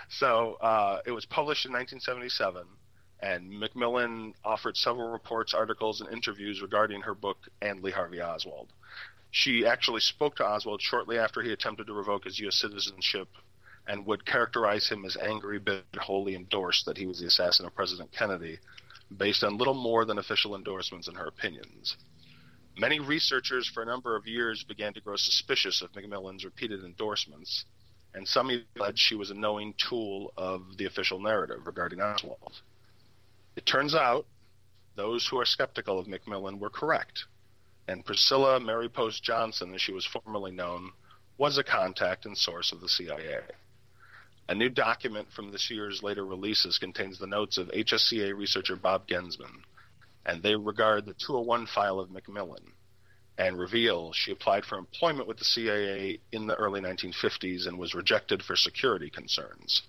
so 0.09 0.57
uh, 0.61 0.99
it 1.05 1.11
was 1.11 1.25
published 1.25 1.65
in 1.65 1.71
1977, 1.71 2.63
and 3.19 3.51
McMillan 3.51 4.33
offered 4.45 4.77
several 4.77 5.09
reports, 5.09 5.53
articles, 5.53 6.01
and 6.01 6.11
interviews 6.11 6.61
regarding 6.61 7.01
her 7.01 7.15
book 7.15 7.37
and 7.61 7.81
Lee 7.81 7.91
Harvey 7.91 8.21
Oswald. 8.21 8.71
She 9.31 9.65
actually 9.65 10.01
spoke 10.01 10.35
to 10.37 10.45
Oswald 10.45 10.81
shortly 10.81 11.17
after 11.17 11.41
he 11.41 11.51
attempted 11.51 11.87
to 11.87 11.93
revoke 11.93 12.23
his 12.25 12.39
U.S. 12.39 12.55
citizenship 12.55 13.27
and 13.87 14.05
would 14.05 14.25
characterize 14.25 14.87
him 14.89 15.05
as 15.05 15.17
angry, 15.17 15.59
but 15.59 15.83
wholly 15.97 16.35
endorsed 16.35 16.85
that 16.85 16.97
he 16.97 17.05
was 17.05 17.19
the 17.19 17.27
assassin 17.27 17.65
of 17.65 17.75
President 17.75 18.11
Kennedy, 18.11 18.59
based 19.15 19.43
on 19.43 19.57
little 19.57 19.73
more 19.73 20.05
than 20.05 20.17
official 20.17 20.55
endorsements 20.55 21.07
and 21.07 21.17
her 21.17 21.27
opinions. 21.27 21.95
Many 22.77 22.99
researchers 22.99 23.67
for 23.67 23.81
a 23.81 23.85
number 23.85 24.15
of 24.15 24.27
years 24.27 24.63
began 24.63 24.93
to 24.93 25.01
grow 25.01 25.15
suspicious 25.15 25.81
of 25.81 25.91
McMillan's 25.93 26.45
repeated 26.45 26.83
endorsements, 26.83 27.65
and 28.13 28.27
some 28.27 28.51
alleged 28.75 28.99
she 28.99 29.15
was 29.15 29.31
a 29.31 29.33
knowing 29.33 29.73
tool 29.77 30.33
of 30.37 30.77
the 30.77 30.85
official 30.85 31.19
narrative 31.19 31.65
regarding 31.65 32.01
Oswald. 32.01 32.61
It 33.57 33.65
turns 33.65 33.95
out 33.95 34.27
those 34.95 35.27
who 35.27 35.39
are 35.39 35.45
skeptical 35.45 35.97
of 35.97 36.05
McMillan 36.05 36.59
were 36.59 36.69
correct, 36.69 37.25
and 37.87 38.05
Priscilla 38.05 38.59
Mary 38.59 38.87
Post 38.87 39.23
Johnson, 39.23 39.73
as 39.73 39.81
she 39.81 39.91
was 39.91 40.05
formerly 40.05 40.51
known, 40.51 40.91
was 41.39 41.57
a 41.57 41.63
contact 41.63 42.27
and 42.27 42.37
source 42.37 42.71
of 42.71 42.81
the 42.81 42.87
CIA. 42.87 43.41
A 44.47 44.53
new 44.53 44.69
document 44.69 45.31
from 45.31 45.51
this 45.51 45.71
year's 45.71 46.03
later 46.03 46.23
releases 46.23 46.77
contains 46.77 47.17
the 47.17 47.25
notes 47.25 47.57
of 47.57 47.69
HSCA 47.69 48.37
researcher 48.37 48.75
Bob 48.75 49.07
Genzman, 49.07 49.63
and 50.23 50.43
they 50.43 50.55
regard 50.55 51.07
the 51.07 51.15
201 51.15 51.65
file 51.65 51.99
of 51.99 52.09
McMillan 52.09 52.73
and 53.39 53.57
reveal 53.57 54.13
she 54.13 54.31
applied 54.31 54.65
for 54.65 54.77
employment 54.77 55.27
with 55.27 55.39
the 55.39 55.45
CIA 55.45 56.19
in 56.31 56.45
the 56.45 56.55
early 56.55 56.79
1950s 56.79 57.65
and 57.65 57.79
was 57.79 57.95
rejected 57.95 58.43
for 58.43 58.55
security 58.55 59.09
concerns. 59.09 59.81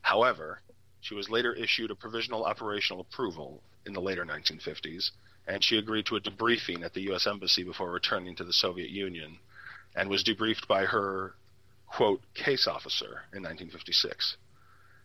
However, 0.00 0.62
she 1.00 1.14
was 1.14 1.30
later 1.30 1.52
issued 1.52 1.90
a 1.90 1.94
provisional 1.94 2.44
operational 2.44 3.00
approval 3.00 3.62
in 3.84 3.92
the 3.92 4.00
later 4.00 4.24
1950s, 4.24 5.10
and 5.46 5.62
she 5.62 5.78
agreed 5.78 6.06
to 6.06 6.16
a 6.16 6.20
debriefing 6.20 6.84
at 6.84 6.94
the 6.94 7.02
U.S. 7.02 7.26
Embassy 7.26 7.62
before 7.62 7.90
returning 7.90 8.34
to 8.36 8.44
the 8.44 8.52
Soviet 8.52 8.90
Union 8.90 9.38
and 9.94 10.10
was 10.10 10.24
debriefed 10.24 10.66
by 10.66 10.84
her 10.84 11.34
quote, 11.86 12.20
case 12.34 12.66
officer 12.66 13.22
in 13.32 13.42
1956. 13.42 14.36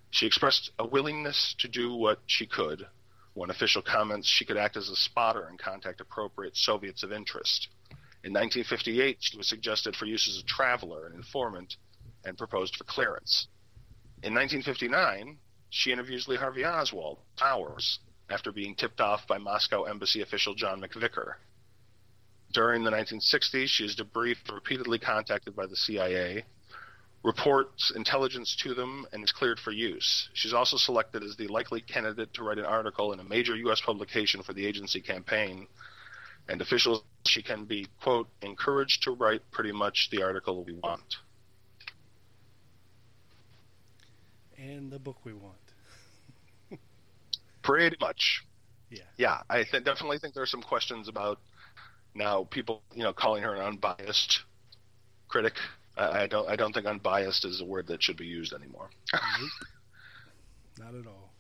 She 0.10 0.26
expressed 0.26 0.72
a 0.78 0.86
willingness 0.86 1.56
to 1.60 1.68
do 1.68 1.94
what 1.94 2.20
she 2.26 2.46
could. 2.46 2.88
One 3.34 3.50
official 3.50 3.82
comments 3.82 4.28
she 4.28 4.44
could 4.44 4.58
act 4.58 4.76
as 4.76 4.90
a 4.90 4.96
spotter 4.96 5.48
and 5.48 5.58
contact 5.58 6.02
appropriate 6.02 6.58
Soviets 6.58 7.04
of 7.04 7.14
interest. 7.14 7.70
In 8.24 8.34
1958, 8.34 9.18
she 9.22 9.38
was 9.38 9.48
suggested 9.48 9.96
for 9.96 10.06
use 10.06 10.28
as 10.28 10.38
a 10.38 10.46
traveler 10.46 11.06
and 11.06 11.16
informant 11.16 11.78
and 12.26 12.38
proposed 12.38 12.76
for 12.76 12.84
clearance. 12.84 13.48
In 14.22 14.34
1959, 14.34 15.38
she 15.72 15.92
interviews 15.92 16.28
Lee 16.28 16.36
Harvey 16.36 16.66
Oswald 16.66 17.18
hours 17.42 18.00
after 18.30 18.52
being 18.52 18.76
tipped 18.76 19.00
off 19.00 19.26
by 19.26 19.38
Moscow 19.38 19.84
embassy 19.84 20.22
official 20.22 20.54
John 20.54 20.82
McVickar. 20.82 21.36
During 22.52 22.84
the 22.84 22.92
1960s, 22.92 23.68
she 23.68 23.86
is 23.86 23.96
debriefed, 23.96 24.54
repeatedly 24.54 25.00
contacted 25.00 25.56
by 25.56 25.66
the 25.66 25.78
CIA, 25.78 26.44
reports 27.24 27.94
intelligence 27.96 28.54
to 28.58 28.74
them 28.74 29.06
and 29.14 29.24
is 29.24 29.32
cleared 29.32 29.60
for 29.60 29.72
use. 29.72 30.30
She's 30.34 30.54
also 30.54 30.76
selected 30.76 31.24
as 31.24 31.38
the 31.38 31.48
likely 31.48 31.80
candidate 31.80 32.34
to 32.34 32.44
write 32.44 32.58
an 32.58 32.66
article 32.66 33.14
in 33.14 33.22
a 33.22 33.24
major 33.24 33.56
U.S. 33.56 33.80
publication 33.80 34.44
for 34.44 34.52
the 34.52 34.66
agency 34.66 35.00
campaign. 35.00 35.68
And 36.50 36.62
officials, 36.62 37.04
she 37.26 37.42
can 37.42 37.64
be, 37.64 37.88
quote, 38.02 38.28
encouraged 38.42 39.04
to 39.04 39.12
write 39.12 39.50
pretty 39.52 39.72
much 39.72 40.10
the 40.12 40.24
article 40.24 40.66
we 40.66 40.74
want. 40.74 41.16
And 44.62 44.92
the 44.92 45.00
book 45.00 45.18
we 45.24 45.34
want. 45.34 45.56
pretty 47.64 47.98
much. 48.00 48.44
Yeah. 48.90 49.02
Yeah, 49.18 49.42
I 49.50 49.64
th- 49.64 49.84
definitely 49.84 50.20
think 50.20 50.34
there 50.34 50.44
are 50.44 50.48
some 50.48 50.62
questions 50.62 51.08
about 51.08 51.40
now 52.14 52.44
people, 52.44 52.84
you 52.94 53.04
know, 53.04 53.14
calling 53.14 53.44
her 53.44 53.56
an 53.56 53.62
unbiased 53.62 54.42
critic 55.28 55.54
I, 55.98 56.24
I 56.24 56.28
don't 56.28 56.50
I 56.50 56.56
don't 56.56 56.74
think 56.74 56.86
unbiased 56.86 57.46
is 57.46 57.62
a 57.62 57.66
word 57.66 57.88
that 57.88 58.02
should 58.02 58.18
be 58.18 58.26
used 58.26 58.54
anymore. 58.54 58.90
Not 60.80 60.96
at 60.96 61.06
all. 61.08 61.34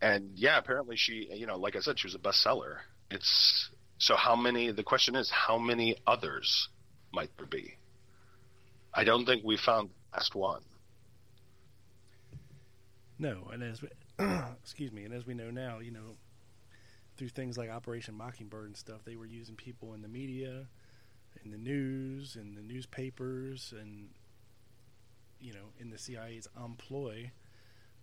And 0.00 0.32
yeah, 0.34 0.58
apparently 0.58 0.96
she, 0.96 1.28
you 1.32 1.46
know, 1.46 1.56
like 1.56 1.76
I 1.76 1.80
said, 1.80 1.98
she 1.98 2.06
was 2.06 2.14
a 2.14 2.18
bestseller. 2.18 2.76
It's 3.10 3.70
so 3.98 4.16
how 4.16 4.36
many? 4.36 4.70
The 4.70 4.82
question 4.82 5.16
is, 5.16 5.30
how 5.30 5.58
many 5.58 5.96
others 6.06 6.68
might 7.12 7.30
there 7.38 7.46
be? 7.46 7.76
I 8.92 9.04
don't 9.04 9.24
think 9.24 9.44
we 9.44 9.56
found 9.56 9.88
the 9.88 10.18
last 10.18 10.34
one. 10.34 10.62
No, 13.18 13.48
and 13.52 13.62
as 13.62 13.80
we, 13.80 13.88
excuse 14.62 14.92
me, 14.92 15.04
and 15.04 15.14
as 15.14 15.26
we 15.26 15.34
know 15.34 15.50
now, 15.50 15.78
you 15.78 15.90
know, 15.90 16.16
through 17.16 17.28
things 17.28 17.56
like 17.56 17.70
Operation 17.70 18.14
Mockingbird 18.16 18.66
and 18.66 18.76
stuff, 18.76 19.04
they 19.04 19.16
were 19.16 19.26
using 19.26 19.54
people 19.54 19.94
in 19.94 20.02
the 20.02 20.08
media 20.08 20.66
in 21.44 21.50
the 21.50 21.58
news 21.58 22.36
in 22.36 22.54
the 22.54 22.62
newspapers 22.62 23.74
and 23.78 24.08
you 25.40 25.52
know 25.52 25.72
in 25.78 25.90
the 25.90 25.98
CIA's 25.98 26.48
employ 26.62 27.30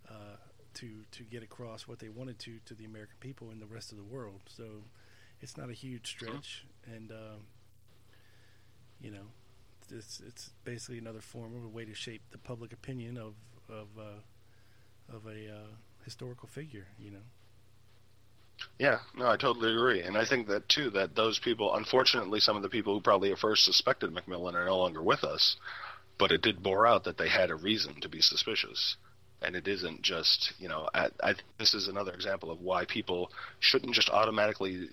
uh, 0.09 0.37
to 0.73 1.03
to 1.11 1.23
get 1.23 1.43
across 1.43 1.87
what 1.87 1.99
they 1.99 2.09
wanted 2.09 2.39
to 2.39 2.59
to 2.65 2.73
the 2.73 2.85
American 2.85 3.15
people 3.19 3.49
and 3.51 3.61
the 3.61 3.65
rest 3.65 3.91
of 3.91 3.97
the 3.97 4.03
world. 4.03 4.41
So 4.47 4.83
it's 5.41 5.57
not 5.57 5.69
a 5.69 5.73
huge 5.73 6.07
stretch, 6.07 6.65
and 6.85 7.11
um, 7.11 7.47
you 9.01 9.11
know 9.11 9.27
it's 9.89 10.21
it's 10.25 10.51
basically 10.63 10.97
another 10.97 11.21
form 11.21 11.55
of 11.55 11.63
a 11.63 11.69
way 11.69 11.85
to 11.85 11.93
shape 11.93 12.21
the 12.31 12.37
public 12.37 12.73
opinion 12.73 13.17
of 13.17 13.33
of 13.69 13.87
uh, 13.99 14.21
of 15.13 15.25
a 15.25 15.51
uh, 15.51 15.67
historical 16.03 16.47
figure. 16.47 16.87
You 16.99 17.11
know. 17.11 17.25
Yeah, 18.77 18.99
no, 19.15 19.27
I 19.27 19.37
totally 19.37 19.71
agree, 19.71 20.01
and 20.01 20.17
I 20.17 20.25
think 20.25 20.47
that 20.47 20.69
too. 20.69 20.89
That 20.91 21.15
those 21.15 21.39
people, 21.39 21.73
unfortunately, 21.73 22.39
some 22.39 22.55
of 22.55 22.63
the 22.63 22.69
people 22.69 22.93
who 22.93 23.01
probably 23.01 23.31
at 23.31 23.39
first 23.39 23.63
suspected 23.63 24.13
McMillan 24.13 24.53
are 24.53 24.65
no 24.65 24.77
longer 24.77 25.01
with 25.01 25.23
us, 25.23 25.55
but 26.17 26.31
it 26.31 26.41
did 26.41 26.63
bore 26.63 26.85
out 26.85 27.03
that 27.05 27.17
they 27.17 27.29
had 27.29 27.49
a 27.49 27.55
reason 27.55 27.99
to 28.01 28.09
be 28.09 28.21
suspicious, 28.21 28.97
and 29.41 29.55
it 29.55 29.67
isn't 29.67 30.01
just 30.01 30.53
you 30.59 30.67
know. 30.67 30.89
I, 30.93 31.09
I 31.23 31.35
this 31.57 31.73
is 31.73 31.87
another 31.87 32.13
example 32.13 32.51
of 32.51 32.61
why 32.61 32.85
people 32.85 33.31
shouldn't 33.59 33.95
just 33.95 34.09
automatically 34.09 34.89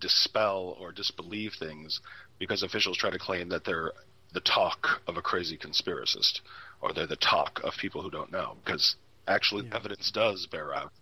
dispel 0.00 0.76
or 0.80 0.92
disbelieve 0.92 1.54
things 1.54 2.00
because 2.38 2.62
officials 2.62 2.96
try 2.96 3.10
to 3.10 3.18
claim 3.18 3.48
that 3.48 3.64
they're 3.64 3.92
the 4.32 4.40
talk 4.40 5.00
of 5.06 5.16
a 5.16 5.22
crazy 5.22 5.56
conspiracist 5.56 6.40
or 6.80 6.92
they're 6.92 7.06
the 7.06 7.16
talk 7.16 7.60
of 7.62 7.72
people 7.76 8.02
who 8.02 8.10
don't 8.10 8.32
know 8.32 8.56
because 8.64 8.96
actually 9.26 9.66
yeah. 9.66 9.76
evidence 9.76 10.10
does 10.10 10.46
bear 10.46 10.74
out 10.74 10.92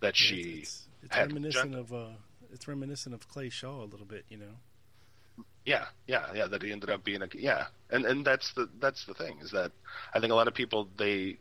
that 0.00 0.16
she 0.16 0.60
it's, 0.62 0.86
it's 1.02 1.16
reminiscent 1.16 1.74
of 1.74 1.92
uh, 1.92 2.10
it's 2.52 2.68
reminiscent 2.68 3.14
of 3.14 3.28
Clay 3.28 3.48
Shaw 3.48 3.82
a 3.82 3.86
little 3.86 4.06
bit, 4.06 4.24
you 4.28 4.36
know. 4.36 5.44
Yeah, 5.64 5.86
yeah, 6.06 6.26
yeah. 6.34 6.46
That 6.46 6.62
he 6.62 6.72
ended 6.72 6.90
up 6.90 7.04
being 7.04 7.22
a 7.22 7.28
yeah, 7.34 7.66
and 7.90 8.04
and 8.04 8.24
that's 8.24 8.52
the 8.54 8.68
that's 8.80 9.06
the 9.06 9.14
thing 9.14 9.38
is 9.40 9.52
that 9.52 9.72
I 10.12 10.20
think 10.20 10.32
a 10.32 10.34
lot 10.34 10.48
of 10.48 10.54
people 10.54 10.88
they 10.98 11.38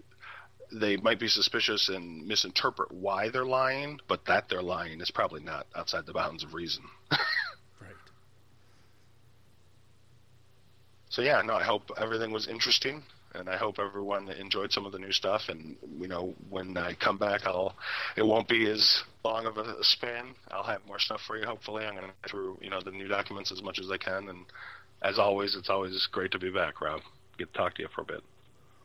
they 0.72 0.96
might 0.98 1.20
be 1.20 1.28
suspicious 1.28 1.90
and 1.90 2.26
misinterpret 2.28 2.92
why 2.92 3.30
they're 3.30 3.46
lying, 3.46 4.00
but 4.08 4.26
that 4.26 4.48
they're 4.48 4.62
lying 4.62 5.02
is 5.02 5.12
probably 5.12 5.42
not 5.42 5.68
outside 5.76 6.06
the 6.06 6.14
bounds 6.14 6.44
of 6.44 6.54
reason. 6.54 6.84
right. 7.12 7.92
So 11.10 11.22
yeah, 11.22 11.42
no, 11.42 11.56
I 11.56 11.64
hope 11.64 11.92
everything 11.98 12.32
was 12.32 12.48
interesting 12.48 13.04
and 13.34 13.50
I 13.50 13.58
hope 13.58 13.80
everyone 13.80 14.30
enjoyed 14.30 14.72
some 14.72 14.86
of 14.86 14.92
the 14.92 15.00
new 15.00 15.12
stuff. 15.12 15.44
And 15.50 15.76
you 16.00 16.08
know, 16.08 16.34
when 16.50 16.78
I 16.78 16.94
come 16.94 17.18
back, 17.18 17.46
I'll 17.46 17.76
it 18.16 18.26
won't 18.26 18.48
be 18.48 18.70
as 18.70 19.04
long 19.24 19.46
of 19.46 19.58
a 19.58 19.84
span. 19.84 20.36
I'll 20.50 20.64
have 20.64 20.86
more 20.86 21.00
stuff 21.00 21.22
for 21.26 21.38
you. 21.38 21.46
Hopefully, 21.46 21.86
I'm 21.86 21.96
going 21.96 22.08
to 22.08 22.14
go 22.22 22.30
through 22.30 22.58
you 22.62 22.70
know 22.70 22.82
the 22.82 22.92
new 22.92 23.08
documents 23.08 23.52
as 23.52 23.62
much 23.62 23.80
as 23.80 23.90
I 23.90 23.98
can. 23.98 24.30
And 24.30 24.46
as 25.02 25.18
always, 25.18 25.56
it's 25.56 25.70
always 25.70 26.08
great 26.12 26.32
to 26.32 26.40
be 26.40 26.52
back, 26.52 26.82
Rob. 26.82 27.02
Get 27.38 27.54
to 27.54 27.58
talk 27.58 27.76
to 27.76 27.82
you 27.84 27.88
for 27.94 28.02
a 28.02 28.06
bit. 28.06 28.24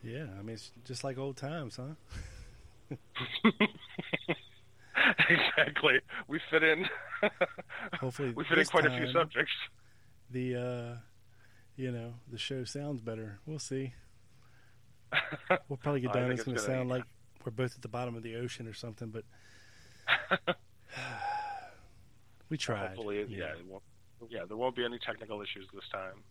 Yeah, 0.02 0.26
I 0.38 0.42
mean 0.42 0.54
it's 0.54 0.70
just 0.84 1.02
like 1.04 1.18
old 1.18 1.36
times, 1.36 1.76
huh? 1.76 1.94
exactly. 5.28 6.00
We 6.28 6.40
fit 6.50 6.62
in. 6.62 6.86
Hopefully, 8.00 8.32
we 8.36 8.44
fit 8.44 8.58
in 8.58 8.66
quite 8.66 8.86
a 8.86 8.90
few 8.90 9.10
subjects. 9.12 9.52
The 10.30 10.54
uh, 10.56 10.96
you 11.76 11.90
know 11.90 12.14
the 12.30 12.38
show 12.38 12.64
sounds 12.64 13.00
better. 13.00 13.40
We'll 13.46 13.58
see. 13.58 13.94
we'll 15.68 15.76
probably 15.76 16.00
get 16.00 16.12
down. 16.12 16.30
It's 16.30 16.44
going 16.44 16.56
to 16.56 16.62
sound 16.62 16.88
like 16.88 17.04
we're 17.44 17.52
both 17.52 17.74
at 17.74 17.82
the 17.82 17.88
bottom 17.88 18.16
of 18.16 18.22
the 18.22 18.36
ocean 18.36 18.66
or 18.66 18.74
something, 18.74 19.08
but 19.08 19.24
we 22.48 22.56
tried. 22.56 22.88
Hopefully, 22.88 23.24
yeah, 23.28 23.54
yeah, 24.28 24.44
there 24.46 24.56
won't 24.56 24.76
be 24.76 24.84
any 24.84 24.98
technical 24.98 25.40
issues 25.42 25.66
this 25.72 25.88
time. 25.92 26.22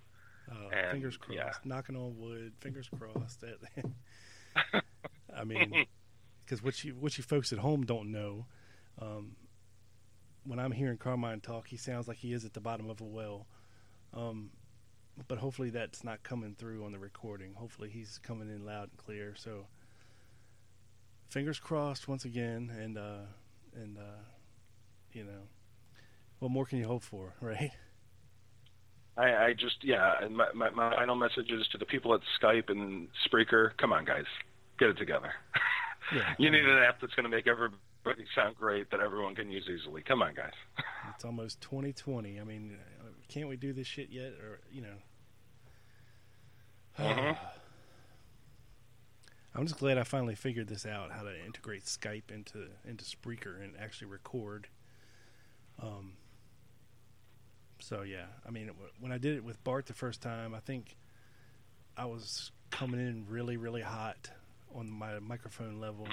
Oh, 0.52 0.70
and, 0.70 0.92
fingers 0.92 1.18
crossed. 1.18 1.38
Yeah. 1.38 1.52
Knocking 1.64 1.96
on 1.96 2.18
wood. 2.18 2.54
Fingers 2.60 2.90
crossed. 2.98 3.44
I 5.36 5.44
mean, 5.44 5.86
because 6.46 6.64
what 6.64 6.84
you 6.84 6.94
what 6.94 7.18
you 7.18 7.24
folks 7.24 7.52
at 7.52 7.60
home 7.60 7.86
don't 7.86 8.12
know, 8.12 8.46
um, 9.02 9.36
when 10.46 10.60
I'm 10.60 10.72
hearing 10.72 10.98
Carmine 10.98 11.42
talk, 11.42 11.68
he 11.68 11.78
sounds 11.78 12.08
like 12.08 12.18
he 12.18 12.34
is 12.34 12.46
at 12.46 12.54
the 12.54 12.62
bottom 12.62 12.90
of 12.90 13.02
a 13.02 13.06
well. 13.06 13.48
Um, 14.14 14.52
but 15.28 15.38
hopefully 15.38 15.70
that's 15.70 16.04
not 16.04 16.24
coming 16.24 16.56
through 16.58 16.84
on 16.86 16.92
the 16.92 17.00
recording. 17.00 17.54
Hopefully 17.54 17.90
he's 17.90 18.20
coming 18.22 18.50
in 18.50 18.66
loud 18.66 18.90
and 18.90 18.98
clear. 18.98 19.34
So 19.38 19.68
fingers 21.30 21.60
crossed 21.60 22.08
once 22.08 22.26
again, 22.26 22.72
and 22.78 22.98
uh, 22.98 23.26
and 23.76 23.98
uh, 23.98 24.22
you 25.14 25.24
know, 25.24 25.48
what 26.40 26.52
more 26.52 26.66
can 26.66 26.78
you 26.80 26.88
hope 26.88 27.04
for, 27.04 27.34
right? 27.42 27.72
I, 29.18 29.46
I 29.46 29.54
just 29.54 29.78
yeah, 29.82 30.14
and 30.22 30.36
my, 30.36 30.48
my, 30.54 30.70
my 30.72 30.94
final 30.96 31.16
message 31.16 31.50
is 31.50 31.66
to 31.72 31.78
the 31.78 31.86
people 31.86 32.14
at 32.14 32.20
Skype 32.42 32.70
and 32.70 33.08
Spreaker. 33.26 33.72
Come 33.78 33.94
on, 33.94 34.04
guys, 34.06 34.26
get 34.80 34.90
it 34.90 34.98
together. 34.98 35.32
Yeah. 36.14 36.36
you 36.38 36.52
need 36.52 36.64
an 36.64 36.84
app 36.84 37.02
that's 37.02 37.16
going 37.16 37.24
to 37.24 37.36
make 37.36 37.48
everybody 37.48 38.26
sound 38.36 38.58
great 38.58 38.92
that 38.92 39.00
everyone 39.00 39.34
can 39.34 39.50
use 39.50 39.68
easily. 39.68 40.04
Come 40.04 40.22
on, 40.22 40.36
guys. 40.36 40.52
it's 41.16 41.26
almost 41.26 41.62
2020. 41.62 42.40
I 42.40 42.44
mean, 42.44 42.78
can't 43.36 43.50
we 43.50 43.58
do 43.58 43.74
this 43.74 43.86
shit 43.86 44.10
yet? 44.10 44.32
Or 44.42 44.60
you 44.72 44.82
know. 44.82 44.96
Uh-huh. 46.98 47.36
I'm 49.54 49.66
just 49.66 49.78
glad 49.78 49.98
I 49.98 50.04
finally 50.04 50.36
figured 50.36 50.70
this 50.70 50.86
out 50.86 51.12
how 51.12 51.24
to 51.24 51.46
integrate 51.46 51.84
Skype 51.84 52.32
into 52.34 52.68
into 52.88 53.04
Spreaker 53.04 53.62
and 53.62 53.74
actually 53.78 54.08
record. 54.08 54.68
Um, 55.82 56.14
so 57.80 58.04
yeah, 58.04 58.28
I 58.48 58.52
mean, 58.52 58.72
when 59.02 59.12
I 59.12 59.18
did 59.18 59.36
it 59.36 59.44
with 59.44 59.62
Bart 59.66 59.88
the 59.88 59.94
first 59.94 60.22
time, 60.22 60.56
I 60.56 60.60
think 60.60 60.96
I 61.98 62.06
was 62.06 62.52
coming 62.72 63.02
in 63.02 63.26
really, 63.28 63.58
really 63.58 63.82
hot 63.82 64.30
on 64.74 64.90
my 64.90 65.20
microphone 65.20 65.82
level 65.82 66.08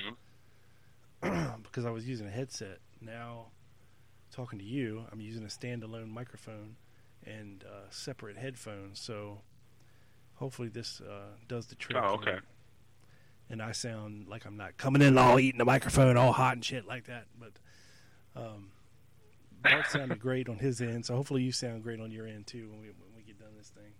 mm-hmm. 1.22 1.60
because 1.62 1.84
I 1.84 1.90
was 1.90 2.08
using 2.08 2.26
a 2.26 2.30
headset. 2.30 2.78
Now, 3.00 3.46
talking 4.32 4.58
to 4.58 4.64
you, 4.64 5.04
I'm 5.12 5.20
using 5.20 5.44
a 5.44 5.48
standalone 5.48 6.08
microphone 6.08 6.76
and 7.26 7.64
uh, 7.64 7.88
separate 7.90 8.36
headphones. 8.36 9.00
So 9.00 9.40
hopefully 10.34 10.68
this 10.68 11.00
uh, 11.00 11.36
does 11.48 11.66
the 11.66 11.74
trick. 11.74 11.98
Oh, 12.00 12.14
okay. 12.14 12.38
And 13.50 13.60
I 13.60 13.72
sound 13.72 14.28
like 14.28 14.46
I'm 14.46 14.56
not 14.56 14.76
coming 14.76 15.02
in 15.02 15.18
all 15.18 15.38
eating 15.38 15.58
the 15.58 15.64
microphone, 15.64 16.16
all 16.16 16.32
hot 16.32 16.54
and 16.54 16.64
shit 16.64 16.86
like 16.86 17.06
that. 17.06 17.26
But 17.38 17.52
um, 18.34 18.70
Bart 19.62 19.86
sounded 19.88 20.18
great 20.20 20.48
on 20.48 20.58
his 20.58 20.80
end, 20.80 21.06
so 21.06 21.14
hopefully 21.14 21.42
you 21.42 21.52
sound 21.52 21.82
great 21.82 22.00
on 22.00 22.10
your 22.10 22.26
end 22.26 22.46
too 22.46 22.68
when 22.70 22.80
we 22.80 22.86
when 22.86 23.14
we 23.16 23.22
get 23.22 23.38
done 23.38 23.50
this 23.56 23.68
thing. 23.68 23.92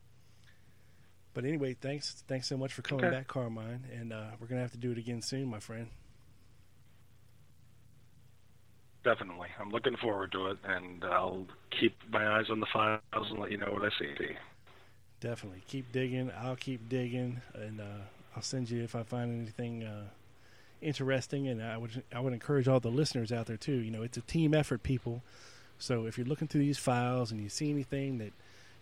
But 1.34 1.44
anyway, 1.44 1.74
thanks 1.74 2.24
thanks 2.26 2.46
so 2.46 2.56
much 2.56 2.72
for 2.72 2.82
coming 2.82 3.04
okay. 3.04 3.14
back, 3.14 3.28
Carmine, 3.28 3.86
and 3.92 4.12
uh, 4.12 4.30
we're 4.40 4.46
gonna 4.46 4.62
have 4.62 4.72
to 4.72 4.78
do 4.78 4.92
it 4.92 4.98
again 4.98 5.22
soon, 5.22 5.48
my 5.48 5.60
friend. 5.60 5.88
Definitely, 9.04 9.48
I'm 9.60 9.70
looking 9.70 9.96
forward 9.96 10.32
to 10.32 10.46
it, 10.48 10.58
and 10.64 11.04
I'll 11.04 11.46
keep 11.80 11.96
my 12.10 12.38
eyes 12.38 12.46
on 12.50 12.60
the 12.60 12.66
files 12.72 13.00
and 13.12 13.38
let 13.38 13.50
you 13.50 13.58
know 13.58 13.72
what 13.72 13.82
I 13.82 13.90
see. 13.98 14.36
Definitely, 15.20 15.62
keep 15.66 15.90
digging. 15.92 16.30
I'll 16.40 16.56
keep 16.56 16.88
digging, 16.88 17.40
and 17.54 17.80
uh, 17.80 18.04
I'll 18.36 18.42
send 18.42 18.70
you 18.70 18.82
if 18.82 18.94
I 18.94 19.02
find 19.02 19.42
anything. 19.42 19.84
Uh, 19.84 20.04
interesting, 20.82 21.48
and 21.48 21.62
I 21.62 21.78
would 21.78 22.02
I 22.14 22.20
would 22.20 22.32
encourage 22.32 22.68
all 22.68 22.80
the 22.80 22.90
listeners 22.90 23.32
out 23.32 23.46
there 23.46 23.56
too. 23.56 23.72
You 23.72 23.90
know, 23.90 24.02
it's 24.02 24.16
a 24.16 24.22
team 24.22 24.52
effort, 24.52 24.82
people. 24.82 25.22
So 25.78 26.06
if 26.06 26.18
you're 26.18 26.26
looking 26.26 26.48
through 26.48 26.60
these 26.60 26.78
files 26.78 27.32
and 27.32 27.40
you 27.40 27.48
see 27.48 27.70
anything 27.70 28.18
that, 28.18 28.32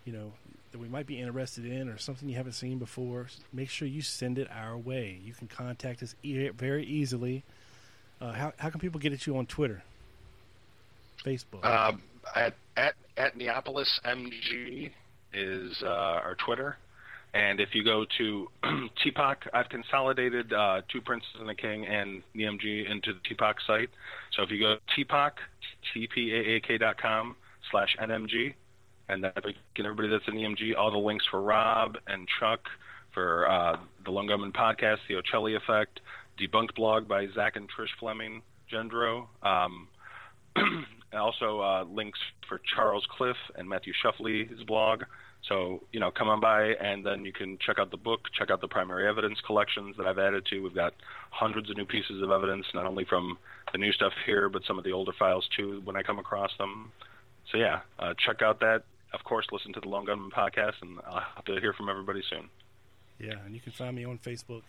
you 0.05 0.13
know, 0.13 0.33
that 0.73 0.79
we 0.79 0.89
might 0.89 1.07
be 1.07 1.19
interested 1.19 1.65
in 1.65 1.89
or 1.89 1.97
something 1.99 2.29
you 2.29 2.37
haven't 2.37 2.53
seen 2.53 2.79
before, 2.79 3.29
make 3.53 3.71
sure 3.71 3.89
you 3.89 4.03
send 4.03 4.39
it 4.39 4.49
our 4.51 4.77
way. 4.77 5.19
You 5.25 5.33
can 5.33 5.49
contact 5.49 6.03
us 6.03 6.15
e- 6.23 6.49
very 6.49 6.85
easily. 6.85 7.43
Uh, 8.21 8.33
how 8.33 8.53
how 8.59 8.71
can 8.71 8.81
people 8.81 9.01
get 9.01 9.13
at 9.13 9.27
you 9.27 9.37
on 9.37 9.47
Twitter, 9.47 9.83
Facebook? 11.25 11.65
Um, 11.65 12.03
at 12.35 12.55
at 12.77 12.95
at 13.17 13.37
Neapolis 13.37 14.01
MG 14.05 14.91
is 15.33 15.83
uh, 15.83 15.87
our 15.89 16.37
Twitter. 16.37 16.77
And 17.33 17.61
if 17.61 17.75
you 17.75 17.85
go 17.85 18.05
to 18.19 18.49
TPAAK, 18.65 19.37
I've 19.55 19.69
consolidated 19.69 20.53
uh, 20.53 20.83
Two 20.91 21.01
Princes 21.01 21.31
and 21.39 21.49
a 21.49 21.55
King 21.55 21.87
and 21.87 22.23
NeMG 22.35 22.91
into 22.91 23.13
the 23.13 23.21
TPAAK 23.21 23.55
site. 23.67 23.91
So 24.33 24.43
if 24.43 24.51
you 24.51 24.59
go 24.59 24.77
to 24.77 25.05
TPAAK, 25.05 25.33
T-P-A-A-K.com 25.95 27.37
slash 27.71 27.97
NMG, 28.01 28.55
and 29.09 29.23
that 29.23 29.37
everybody 29.79 30.09
that's 30.09 30.27
in 30.27 30.35
NeMG, 30.35 30.77
all 30.77 30.91
the 30.91 30.99
links 30.99 31.25
for 31.31 31.41
Rob 31.41 31.99
and 32.09 32.27
Chuck, 32.41 32.61
for 33.15 33.49
uh, 33.49 33.77
the 34.05 34.11
Lone 34.11 34.27
Gunman 34.27 34.53
podcast, 34.53 34.99
The 35.09 35.15
Ochelli 35.15 35.57
Effect, 35.57 36.01
Debunked 36.41 36.75
blog 36.75 37.07
by 37.07 37.27
Zach 37.35 37.57
and 37.57 37.69
Trish 37.69 37.89
Fleming, 37.99 38.43
Gendro. 38.73 39.27
Um, 39.43 39.89
also 41.19 41.61
uh, 41.61 41.85
links 41.85 42.19
for 42.49 42.61
Charles 42.75 43.07
Cliff 43.17 43.37
and 43.57 43.69
Matthew 43.69 43.93
Shuffley's 44.03 44.63
blog. 44.67 45.05
So, 45.49 45.83
you 45.91 46.01
know, 46.01 46.11
come 46.11 46.29
on 46.29 46.41
by 46.41 46.75
and 46.75 47.05
then 47.05 47.25
you 47.25 47.33
can 47.33 47.59
check 47.65 47.79
out 47.79 47.91
the 47.91 47.97
book, 47.97 48.29
check 48.39 48.51
out 48.51 48.61
the 48.61 48.69
primary 48.69 49.09
evidence 49.09 49.41
collections 49.47 49.97
that 49.97 50.07
I've 50.07 50.19
added 50.19 50.45
to. 50.51 50.61
We've 50.61 50.75
got 50.75 50.95
hundreds 51.31 51.71
of 51.71 51.77
new 51.77 51.87
pieces 51.87 52.23
of 52.23 52.31
evidence, 52.31 52.67
not 52.75 52.85
only 52.85 53.05
from 53.05 53.39
the 53.73 53.79
new 53.79 53.93
stuff 53.93 54.13
here, 54.27 54.49
but 54.49 54.63
some 54.67 54.77
of 54.79 54.85
the 54.85 54.93
older 54.93 55.13
files 55.19 55.49
too 55.57 55.81
when 55.85 55.97
I 55.97 56.03
come 56.03 56.19
across 56.19 56.51
them. 56.59 56.93
So, 57.51 57.59
yeah, 57.59 57.81
uh, 57.99 58.15
check 58.25 58.43
out 58.43 58.61
that. 58.61 58.83
Of 59.13 59.25
course, 59.25 59.47
listen 59.51 59.73
to 59.73 59.81
the 59.81 59.89
Lone 59.89 60.05
Gunman 60.05 60.31
podcast, 60.31 60.75
and 60.83 60.99
I'll 61.05 61.25
have 61.35 61.45
to 61.47 61.59
hear 61.61 61.73
from 61.73 61.89
everybody 61.89 62.23
soon. 62.29 62.49
Yeah, 63.19 63.39
and 63.45 63.55
you 63.55 63.61
can 63.61 63.73
find 63.73 63.97
me 63.97 64.05
on 64.05 64.19
Facebook. 64.19 64.63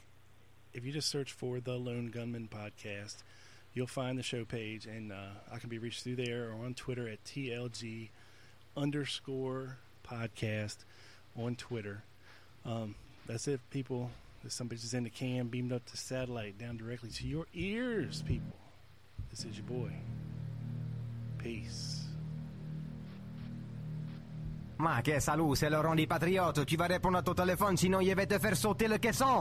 If 0.73 0.85
you 0.85 0.91
just 0.91 1.09
search 1.09 1.31
for 1.31 1.59
the 1.59 1.73
Lone 1.73 2.07
Gunman 2.07 2.49
podcast, 2.51 3.17
you'll 3.73 3.87
find 3.87 4.17
the 4.17 4.23
show 4.23 4.45
page, 4.45 4.85
and 4.85 5.11
uh, 5.11 5.31
I 5.51 5.59
can 5.59 5.69
be 5.69 5.79
reached 5.79 6.03
through 6.03 6.17
there 6.17 6.49
or 6.49 6.65
on 6.65 6.73
Twitter 6.73 7.07
at 7.07 7.23
TLG 7.25 8.09
underscore 8.75 9.77
podcast 10.07 10.77
on 11.37 11.55
Twitter. 11.55 12.03
Um, 12.65 12.95
that's 13.27 13.47
it, 13.47 13.59
people. 13.69 14.09
There's 14.41 14.53
some 14.53 14.67
bitches 14.69 14.93
in 14.93 15.03
the 15.03 15.09
cam 15.09 15.47
beamed 15.47 15.71
up 15.71 15.85
to 15.85 15.97
satellite 15.97 16.57
down 16.57 16.77
directly 16.77 17.09
to 17.09 17.27
your 17.27 17.45
ears, 17.53 18.23
people. 18.27 18.57
This 19.29 19.45
is 19.45 19.57
your 19.57 19.65
boy. 19.65 19.91
Peace. 21.37 21.97
Ma 24.77 25.01
que 25.03 25.19
salut, 25.19 25.55
c'est 25.55 25.69
Laurent 25.69 25.95
des 25.95 26.07
Patriotes. 26.07 26.65
Tu 26.65 26.75
vas 26.75 26.87
répondre 26.87 27.17
à 27.17 27.21
ton 27.21 27.35
téléphone, 27.35 27.77
sinon 27.77 28.01
il 28.01 28.15
va 28.15 28.25
te 28.25 28.39
faire 28.39 28.57
sauter 28.57 28.87
le 28.87 28.97
caisson. 28.97 29.40